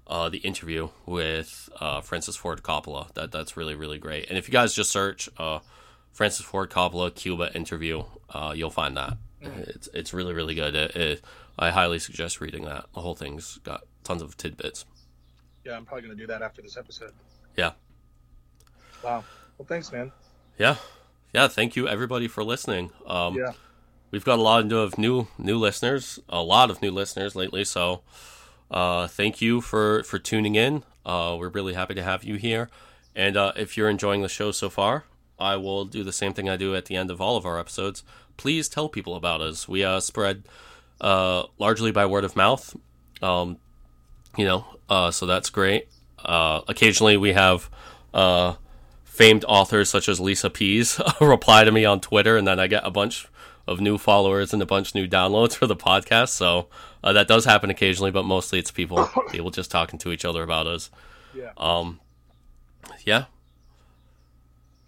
uh, 0.06 0.30
the 0.30 0.38
interview 0.38 0.90
with 1.06 1.68
uh, 1.80 2.02
Francis 2.02 2.36
Ford 2.36 2.62
Coppola. 2.62 3.12
That 3.16 3.32
that's 3.32 3.58
really 3.58 3.76
really 3.76 3.98
great. 3.98 4.30
And 4.30 4.38
if 4.38 4.48
you 4.48 4.52
guys 4.52 4.76
just 4.76 4.92
search 4.92 5.30
uh, 5.38 5.60
Francis 6.12 6.46
Ford 6.46 6.70
Coppola 6.70 7.14
Cuba 7.14 7.52
interview, 7.56 8.04
uh, 8.30 8.54
you'll 8.56 8.70
find 8.70 8.96
that. 8.98 9.18
It's 9.42 9.90
it's 9.94 10.14
really 10.14 10.34
really 10.34 10.56
good. 10.56 10.76
It, 10.76 10.96
it, 10.96 11.22
I 11.58 11.72
highly 11.72 12.00
suggest 12.00 12.42
reading 12.42 12.66
that. 12.66 12.86
The 12.94 13.02
whole 13.02 13.16
thing's 13.16 13.58
got 13.64 13.82
tons 14.04 14.22
of 14.22 14.38
tidbits. 14.38 14.86
Yeah, 15.64 15.78
I'm 15.78 15.86
probably 15.86 16.04
gonna 16.04 16.16
do 16.16 16.28
that 16.28 16.42
after 16.42 16.62
this 16.62 16.78
episode. 16.78 17.14
Yeah. 17.56 17.72
Wow. 19.04 19.24
Well, 19.58 19.66
thanks, 19.68 19.92
man. 19.92 20.12
Yeah, 20.60 20.76
yeah. 21.36 21.48
Thank 21.50 21.76
you 21.76 21.88
everybody 21.88 22.28
for 22.28 22.44
listening. 22.44 22.92
Um, 23.06 23.36
Yeah. 23.36 23.52
we've 24.12 24.24
got 24.26 24.40
a 24.40 24.42
lot 24.42 24.72
of 24.72 24.98
new 24.98 25.28
new 25.38 25.58
listeners, 25.68 26.20
a 26.30 26.42
lot 26.42 26.70
of 26.72 26.82
new 26.82 26.92
listeners 26.92 27.36
lately. 27.36 27.64
So 27.66 28.02
uh, 28.72 29.08
thank 29.08 29.42
you 29.42 29.62
for 29.62 30.04
for 30.04 30.18
tuning 30.20 30.56
in. 30.56 30.84
Uh, 31.06 31.36
we're 31.40 31.50
really 31.50 31.74
happy 31.74 31.94
to 31.96 32.04
have 32.04 32.24
you 32.24 32.36
here. 32.36 32.70
And 33.16 33.38
uh, 33.38 33.52
if 33.56 33.78
you're 33.78 33.90
enjoying 33.90 34.22
the 34.24 34.30
show 34.30 34.52
so 34.52 34.70
far, 34.70 35.04
I 35.40 35.56
will 35.58 35.86
do 35.86 36.04
the 36.04 36.12
same 36.12 36.34
thing 36.34 36.50
I 36.50 36.58
do 36.58 36.76
at 36.76 36.86
the 36.86 36.96
end 36.96 37.12
of 37.12 37.20
all 37.22 37.38
of 37.38 37.46
our 37.46 37.60
episodes. 37.60 38.04
Please 38.38 38.68
tell 38.70 38.90
people 38.90 39.16
about 39.16 39.42
us. 39.42 39.68
We 39.68 39.84
uh, 39.86 40.00
spread 40.00 40.44
uh, 41.02 41.44
largely 41.60 41.92
by 41.92 42.06
word 42.06 42.24
of 42.24 42.36
mouth. 42.36 42.76
Um, 43.22 43.58
you 44.38 44.46
know, 44.46 44.66
uh, 44.90 45.12
so 45.12 45.26
that's 45.26 45.50
great. 45.50 45.88
Uh, 46.24 46.62
occasionally, 46.68 47.18
we 47.18 47.34
have 47.34 47.70
uh, 48.14 48.56
famed 49.16 49.46
authors 49.48 49.90
such 49.90 50.10
as 50.10 50.20
Lisa 50.20 50.50
Pease 50.50 51.00
reply 51.22 51.64
to 51.64 51.72
me 51.72 51.86
on 51.86 52.02
Twitter, 52.02 52.36
and 52.38 52.46
then 52.48 52.60
I 52.60 52.68
get 52.68 52.86
a 52.86 52.92
bunch 52.92 53.28
of 53.68 53.80
new 53.80 53.98
followers 53.98 54.54
and 54.54 54.62
a 54.62 54.66
bunch 54.66 54.90
of 54.90 54.96
new 54.96 55.08
downloads 55.08 55.56
for 55.56 55.68
the 55.68 55.76
podcast. 55.76 56.30
So 56.30 56.68
uh, 57.04 57.14
that 57.14 57.28
does 57.28 57.46
happen 57.46 57.70
occasionally, 57.70 58.12
but 58.12 58.24
mostly 58.24 58.60
it's 58.60 58.72
people 58.72 59.10
people 59.32 59.52
just 59.52 59.72
talking 59.72 59.98
to 60.00 60.12
each 60.12 60.26
other 60.26 60.44
about 60.44 60.68
us. 60.68 60.92
Yeah. 61.34 61.52
Um, 61.58 62.00
yeah. 63.06 63.26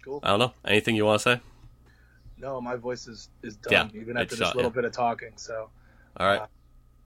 Cool. 0.04 0.20
I 0.22 0.28
don't 0.28 0.38
know. 0.38 0.52
Anything 0.64 0.96
you 0.96 1.04
want 1.04 1.20
to 1.20 1.36
say? 1.36 1.40
No, 2.38 2.60
my 2.60 2.76
voice 2.76 3.08
is 3.08 3.30
is 3.42 3.56
done 3.56 3.90
Yeah, 3.94 4.00
even 4.00 4.16
after 4.16 4.36
this 4.36 4.46
shot, 4.46 4.56
little 4.56 4.70
yeah. 4.70 4.74
bit 4.74 4.84
of 4.84 4.92
talking. 4.92 5.32
So 5.36 5.70
All 6.16 6.26
right. 6.26 6.42
Uh, 6.42 6.46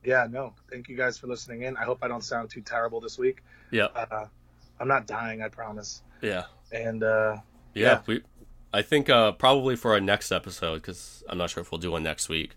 yeah, 0.05 0.27
no. 0.31 0.53
Thank 0.71 0.89
you 0.89 0.97
guys 0.97 1.17
for 1.17 1.29
listening 1.29 1.63
in. 1.63 1.77
I 1.77 1.85
hope 1.85 1.99
I 2.03 2.09
don't 2.09 2.25
sound 2.25 2.51
too 2.51 2.61
terrible 2.61 3.01
this 3.01 3.19
week. 3.19 3.43
yeah. 3.71 3.87
Uh, 3.95 4.27
I'm 4.81 4.89
not 4.89 5.07
dying, 5.07 5.43
I 5.43 5.49
promise. 5.49 6.03
Yeah. 6.21 6.45
And 6.73 7.03
uh, 7.03 7.39
Yeah, 7.75 7.83
Yeah. 7.83 8.01
we. 8.07 8.23
I 8.75 8.81
think 8.83 9.11
uh, 9.11 9.33
probably 9.33 9.77
for 9.77 9.93
our 9.93 10.01
next 10.01 10.33
episode, 10.33 10.77
because 10.77 11.23
I'm 11.29 11.37
not 11.39 11.51
sure 11.51 11.61
if 11.61 11.71
we'll 11.71 11.79
do 11.79 11.91
one 11.91 12.03
next 12.03 12.29
week. 12.31 12.53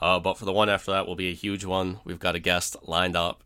Uh, 0.00 0.18
but 0.18 0.36
for 0.36 0.44
the 0.44 0.52
one 0.52 0.68
after 0.68 0.90
that, 0.90 1.06
will 1.06 1.14
be 1.14 1.28
a 1.30 1.34
huge 1.34 1.64
one. 1.64 2.00
We've 2.04 2.18
got 2.18 2.34
a 2.34 2.40
guest 2.40 2.76
lined 2.82 3.14
up. 3.16 3.44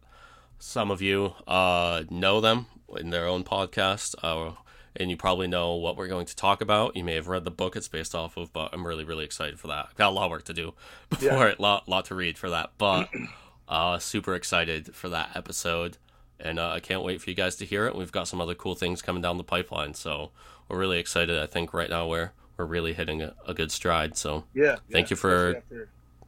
Some 0.58 0.90
of 0.90 1.02
you 1.02 1.34
uh, 1.46 2.04
know 2.08 2.40
them 2.40 2.66
in 2.98 3.10
their 3.10 3.26
own 3.26 3.44
podcast, 3.44 4.14
uh, 4.22 4.52
and 4.98 5.10
you 5.10 5.18
probably 5.18 5.46
know 5.46 5.74
what 5.74 5.98
we're 5.98 6.06
going 6.08 6.24
to 6.24 6.34
talk 6.34 6.62
about. 6.62 6.96
You 6.96 7.04
may 7.04 7.14
have 7.16 7.28
read 7.28 7.44
the 7.44 7.50
book 7.50 7.76
it's 7.76 7.88
based 7.88 8.14
off 8.14 8.38
of, 8.38 8.50
but 8.54 8.70
I'm 8.72 8.86
really, 8.86 9.04
really 9.04 9.26
excited 9.26 9.60
for 9.60 9.66
that. 9.66 9.88
I've 9.90 9.96
got 9.96 10.08
a 10.08 10.14
lot 10.14 10.24
of 10.24 10.30
work 10.30 10.44
to 10.44 10.54
do 10.54 10.72
before 11.10 11.28
Yeah. 11.28 11.48
it, 11.48 11.60
lot, 11.60 11.86
lot 11.86 12.06
to 12.06 12.14
read 12.14 12.38
for 12.38 12.48
that, 12.48 12.70
but 12.78 13.10
uh, 13.68 13.98
super 13.98 14.34
excited 14.34 14.94
for 14.94 15.10
that 15.10 15.32
episode. 15.34 15.98
And 16.38 16.58
uh, 16.58 16.70
I 16.70 16.80
can't 16.80 17.02
wait 17.02 17.20
for 17.22 17.30
you 17.30 17.36
guys 17.36 17.56
to 17.56 17.64
hear 17.64 17.86
it. 17.86 17.94
We've 17.94 18.12
got 18.12 18.28
some 18.28 18.40
other 18.40 18.54
cool 18.54 18.74
things 18.74 19.00
coming 19.00 19.22
down 19.22 19.38
the 19.38 19.44
pipeline, 19.44 19.94
so 19.94 20.30
we're 20.68 20.78
really 20.78 20.98
excited. 20.98 21.38
I 21.38 21.46
think 21.46 21.72
right 21.72 21.88
now 21.88 22.06
we're 22.06 22.32
we're 22.56 22.66
really 22.66 22.92
hitting 22.92 23.22
a, 23.22 23.34
a 23.46 23.54
good 23.54 23.70
stride. 23.70 24.16
So 24.16 24.44
yeah. 24.54 24.76
Thank 24.90 25.08
yeah, 25.08 25.12
you 25.12 25.16
for- 25.16 25.62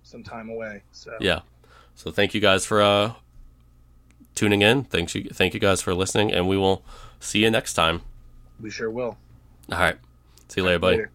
some 0.02 0.22
time 0.22 0.48
away. 0.48 0.82
So 0.90 1.12
yeah, 1.20 1.40
so 1.94 2.10
thank 2.10 2.32
you 2.32 2.40
guys 2.40 2.64
for 2.64 2.80
uh, 2.80 3.12
tuning 4.34 4.62
in. 4.62 4.84
Thanks 4.84 5.14
you, 5.14 5.24
thank 5.24 5.52
you 5.52 5.60
guys 5.60 5.82
for 5.82 5.94
listening, 5.94 6.32
and 6.32 6.48
we 6.48 6.56
will 6.56 6.82
see 7.20 7.40
you 7.40 7.50
next 7.50 7.74
time. 7.74 8.00
we 8.58 8.70
sure 8.70 8.90
will. 8.90 9.18
All 9.70 9.78
right, 9.78 9.98
see 10.48 10.62
you 10.62 10.66
later, 10.66 10.78
buddy. 10.78 10.96
Later. 10.96 11.10